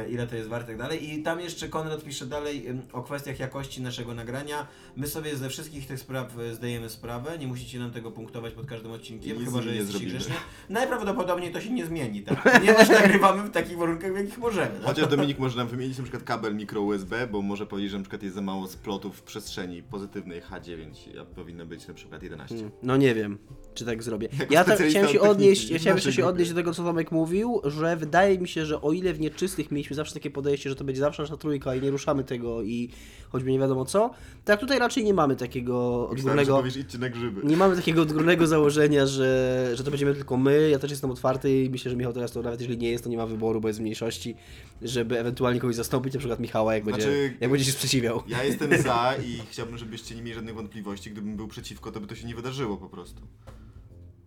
ile 0.09 0.27
to 0.27 0.35
jest 0.35 0.49
warte 0.49 0.73
i 0.73 0.75
tak 0.75 0.77
dalej. 0.77 1.13
I 1.13 1.23
tam 1.23 1.39
jeszcze 1.39 1.69
Konrad 1.69 2.03
pisze 2.03 2.25
dalej 2.25 2.65
o 2.93 3.03
kwestiach 3.03 3.39
jakości 3.39 3.81
naszego 3.81 4.13
nagrania. 4.13 4.67
My 4.95 5.07
sobie 5.07 5.35
ze 5.35 5.49
wszystkich 5.49 5.87
tych 5.87 5.99
spraw 5.99 6.39
e, 6.39 6.55
zdajemy 6.55 6.89
sprawę, 6.89 7.37
nie 7.37 7.47
musicie 7.47 7.79
nam 7.79 7.91
tego 7.91 8.11
punktować 8.11 8.53
pod 8.53 8.65
każdym 8.65 8.91
odcinkiem, 8.91 9.37
Nic 9.37 9.45
chyba 9.45 9.61
że 9.61 9.75
jesteście 9.75 10.05
grzeczni. 10.05 10.33
Najprawdopodobniej 10.69 11.51
to 11.51 11.61
się 11.61 11.69
nie 11.69 11.85
zmieni, 11.85 12.21
tak? 12.21 12.53
Ponieważ 12.53 12.89
nagrywamy 13.01 13.43
w 13.43 13.51
takich 13.51 13.77
warunkach, 13.77 14.13
w 14.13 14.17
jakich 14.17 14.37
możemy. 14.37 14.71
tak? 14.71 14.83
Chociaż 14.83 15.07
Dominik 15.07 15.39
może 15.39 15.57
nam 15.57 15.67
wymienić 15.67 15.97
na 15.97 16.03
przykład 16.03 16.23
kabel 16.23 16.55
mikro 16.55 16.81
USB, 16.81 17.27
bo 17.27 17.41
może 17.41 17.65
powiedzieć, 17.65 17.91
że 17.91 17.97
na 17.97 18.03
przykład 18.03 18.23
jest 18.23 18.35
za 18.35 18.41
mało 18.41 18.67
splotów 18.67 19.17
w 19.17 19.21
przestrzeni 19.23 19.83
pozytywnej 19.83 20.41
H9, 20.41 21.19
a 21.21 21.25
powinno 21.25 21.65
być 21.65 21.87
na 21.87 21.93
przykład 21.93 22.23
11. 22.23 22.55
No 22.83 22.97
nie 22.97 23.15
wiem, 23.15 23.37
czy 23.73 23.85
tak 23.85 24.03
zrobię. 24.03 24.29
Jako 24.39 24.53
Ja 24.53 24.63
ta, 24.63 24.65
specjalista 24.65 24.99
chciałem 24.99 25.13
się 25.13 25.31
odnieść, 25.31 25.69
ja 25.69 25.77
chciałem 25.77 25.97
jeszcze 25.97 26.13
się 26.13 26.25
odnieść 26.25 26.51
do 26.51 26.55
tego, 26.55 26.73
co 26.73 26.83
Tomek 26.83 27.11
mówił, 27.11 27.61
że 27.63 27.97
wydaje 27.97 28.39
mi 28.39 28.47
się, 28.47 28.65
że 28.65 28.81
o 28.81 28.91
ile 28.91 29.13
w 29.13 29.19
nieczystych 29.19 29.70
mieliśmy 29.71 29.95
zawsze 29.95 30.13
takie 30.13 30.31
podejście, 30.31 30.69
że 30.69 30.75
to 30.75 30.83
będzie 30.83 31.01
zawsze 31.01 31.21
nasza 31.23 31.37
trójka 31.37 31.75
i 31.75 31.81
nie 31.81 31.89
ruszamy 31.91 32.23
tego 32.23 32.61
i 32.61 32.89
choćby 33.29 33.51
nie 33.51 33.59
wiadomo 33.59 33.85
co, 33.85 34.11
tak 34.45 34.59
tutaj 34.59 34.79
raczej 34.79 35.03
nie 35.03 35.13
mamy 35.13 35.35
takiego 35.35 36.07
Myślałem, 36.11 36.39
odgórnego... 36.39 36.57
powiesz 36.57 36.99
na 36.99 37.09
grzyby. 37.09 37.41
Nie 37.43 37.57
mamy 37.57 37.75
takiego 37.75 38.01
odgórnego 38.01 38.47
założenia, 38.47 39.05
że, 39.05 39.71
że 39.73 39.83
to 39.83 39.91
będziemy 39.91 40.13
tylko 40.15 40.37
my. 40.37 40.69
Ja 40.69 40.79
też 40.79 40.91
jestem 40.91 41.11
otwarty 41.11 41.63
i 41.63 41.69
myślę, 41.69 41.91
że 41.91 41.97
Michał 41.97 42.13
teraz 42.13 42.31
to 42.31 42.41
nawet 42.41 42.61
jeżeli 42.61 42.77
nie 42.77 42.91
jest, 42.91 43.03
to 43.03 43.09
nie 43.09 43.17
ma 43.17 43.25
wyboru, 43.25 43.61
bo 43.61 43.67
jest 43.67 43.79
w 43.79 43.81
mniejszości, 43.81 44.35
żeby 44.81 45.19
ewentualnie 45.19 45.59
kogoś 45.59 45.75
zastąpić, 45.75 46.13
na 46.13 46.19
przykład 46.19 46.39
Michała, 46.39 46.75
jak 46.75 46.83
będzie, 46.83 47.01
Znaczy- 47.01 47.37
jak 47.39 47.51
będzie 47.51 47.65
się 47.65 47.71
sprzeciwiał. 47.71 48.23
Ja 48.27 48.43
jestem 48.43 48.81
za 48.81 49.15
i 49.25 49.39
chciałbym, 49.51 49.77
żebyście 49.77 50.15
nie 50.15 50.21
mieli 50.21 50.35
żadnych 50.35 50.55
wątpliwości. 50.55 51.11
Gdybym 51.11 51.35
był 51.35 51.47
przeciwko, 51.47 51.91
to 51.91 51.99
by 52.01 52.07
to 52.07 52.15
się 52.15 52.27
nie 52.27 52.35
wydarzyło 52.35 52.77
po 52.77 52.89
prostu. 52.89 53.21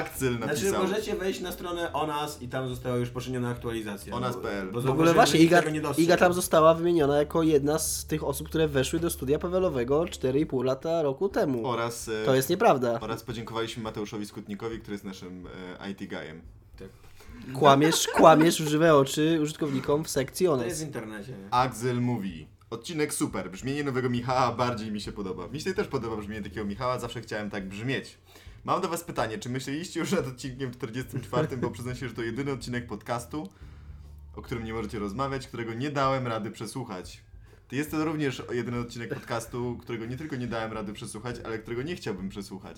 Znaczy 0.00 0.38
napisał. 0.38 0.82
możecie 0.82 1.16
wejść 1.16 1.40
na 1.40 1.52
stronę 1.52 1.92
o 1.92 2.06
nas 2.06 2.42
i 2.42 2.48
tam 2.48 2.68
została 2.68 2.96
już 2.96 3.10
poczyniona 3.10 3.48
aktualizacja. 3.48 4.14
Onas.pl. 4.14 4.70
Bo 4.72 4.80
W 4.80 4.90
ogóle 4.90 5.14
właśnie, 5.14 5.40
Iga, 5.40 5.60
nie. 5.60 5.82
Iga 5.98 6.16
tam 6.16 6.32
została 6.32 6.74
wymieniona 6.74 7.16
jako 7.18 7.42
jedna 7.42 7.78
z 7.78 8.06
tych 8.06 8.24
osób, 8.24 8.48
które 8.48 8.68
weszły 8.68 8.98
do 9.00 9.10
studia 9.10 9.38
Pawelowego 9.38 10.00
4,5 10.04 10.64
lata 10.64 11.02
roku 11.02 11.28
temu. 11.28 11.66
Oraz, 11.66 12.08
e, 12.08 12.24
To 12.24 12.34
jest 12.34 12.50
nieprawda. 12.50 13.00
oraz 13.00 13.22
podziękowaliśmy 13.22 13.82
Mateuszowi 13.82 14.26
Skutnikowi, 14.26 14.78
który 14.80 14.94
jest 14.94 15.04
naszym 15.04 15.46
e, 15.80 15.90
IT 15.90 16.08
guyem. 16.08 16.42
Kłamiesz, 17.54 18.08
kłamiesz 18.14 18.62
w 18.62 18.68
żywe 18.68 18.94
oczy 18.94 19.38
użytkownikom 19.42 20.04
w 20.04 20.10
sekcji 20.10 20.48
o 20.48 20.56
To 20.56 20.64
jest 20.64 20.76
w 20.76 20.80
nas. 20.80 20.86
internecie. 20.86 21.34
Axel 21.50 22.00
mówi. 22.00 22.46
Odcinek 22.70 23.14
super, 23.14 23.50
brzmienie 23.50 23.84
nowego 23.84 24.10
Michała 24.10 24.52
bardziej 24.52 24.92
mi 24.92 25.00
się 25.00 25.12
podoba. 25.12 25.48
Mi 25.48 25.60
się 25.60 25.74
też 25.74 25.88
podoba 25.88 26.16
brzmienie 26.16 26.42
takiego 26.42 26.64
Michała, 26.66 26.98
zawsze 26.98 27.20
chciałem 27.20 27.50
tak 27.50 27.68
brzmieć. 27.68 28.18
Mam 28.64 28.80
do 28.80 28.88
was 28.88 29.04
pytanie, 29.04 29.38
czy 29.38 29.48
myśleliście 29.48 30.00
już 30.00 30.12
nad 30.12 30.26
odcinkiem 30.26 30.70
44, 30.70 31.56
bo 31.56 31.70
przyznam 31.70 31.96
się, 31.96 32.08
że 32.08 32.14
to 32.14 32.22
jedyny 32.22 32.52
odcinek 32.52 32.86
podcastu, 32.86 33.48
o 34.36 34.42
którym 34.42 34.64
nie 34.64 34.72
możecie 34.72 34.98
rozmawiać, 34.98 35.46
którego 35.46 35.74
nie 35.74 35.90
dałem 35.90 36.26
rady 36.26 36.50
przesłuchać. 36.50 37.20
To 37.68 37.76
Jest 37.76 37.90
to 37.90 38.04
również 38.04 38.42
jeden 38.52 38.74
odcinek 38.74 39.14
podcastu, 39.14 39.78
którego 39.80 40.06
nie 40.06 40.16
tylko 40.16 40.36
nie 40.36 40.46
dałem 40.46 40.72
rady 40.72 40.92
przesłuchać, 40.92 41.36
ale 41.44 41.58
którego 41.58 41.82
nie 41.82 41.96
chciałbym 41.96 42.28
przesłuchać. 42.28 42.76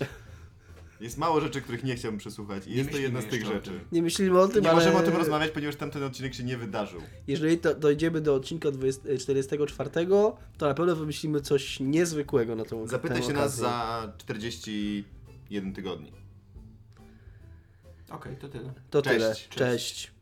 Jest 1.00 1.18
mało 1.18 1.40
rzeczy, 1.40 1.60
których 1.60 1.84
nie 1.84 1.94
chciałbym 1.96 2.18
przesłuchać 2.18 2.66
i 2.66 2.70
nie 2.70 2.76
jest 2.76 2.90
to 2.90 2.98
jedna 2.98 3.20
z 3.20 3.26
tych 3.26 3.46
rzeczy. 3.46 3.80
Nie 3.92 4.02
myślimy 4.02 4.40
o 4.40 4.48
tym, 4.48 4.62
Nie 4.62 4.70
ale... 4.70 4.76
możemy 4.76 4.96
o 4.96 5.02
tym 5.02 5.16
rozmawiać, 5.16 5.50
ponieważ 5.50 5.76
tamten 5.76 6.02
odcinek 6.02 6.34
się 6.34 6.44
nie 6.44 6.56
wydarzył. 6.56 7.00
Jeżeli 7.26 7.58
to, 7.58 7.74
dojdziemy 7.74 8.20
do 8.20 8.34
odcinka 8.34 8.70
20, 8.70 9.02
44, 9.18 9.90
e, 10.00 10.06
to 10.58 10.68
na 10.68 10.74
pewno 10.74 10.96
wymyślimy 10.96 11.40
coś 11.40 11.80
niezwykłego 11.80 12.56
na 12.56 12.64
tą 12.64 12.86
Zapytaj 12.86 13.20
tę 13.20 13.26
się 13.26 13.32
nas 13.32 13.56
za 13.56 14.12
40 14.18 15.04
Jeden 15.54 15.72
tygodni. 15.72 16.12
Okej, 18.08 18.16
okay, 18.16 18.36
to 18.36 18.48
tyle. 18.48 18.72
To 18.90 19.02
cześć, 19.02 19.18
tyle. 19.18 19.34
Cześć. 19.34 19.48
cześć. 19.48 20.13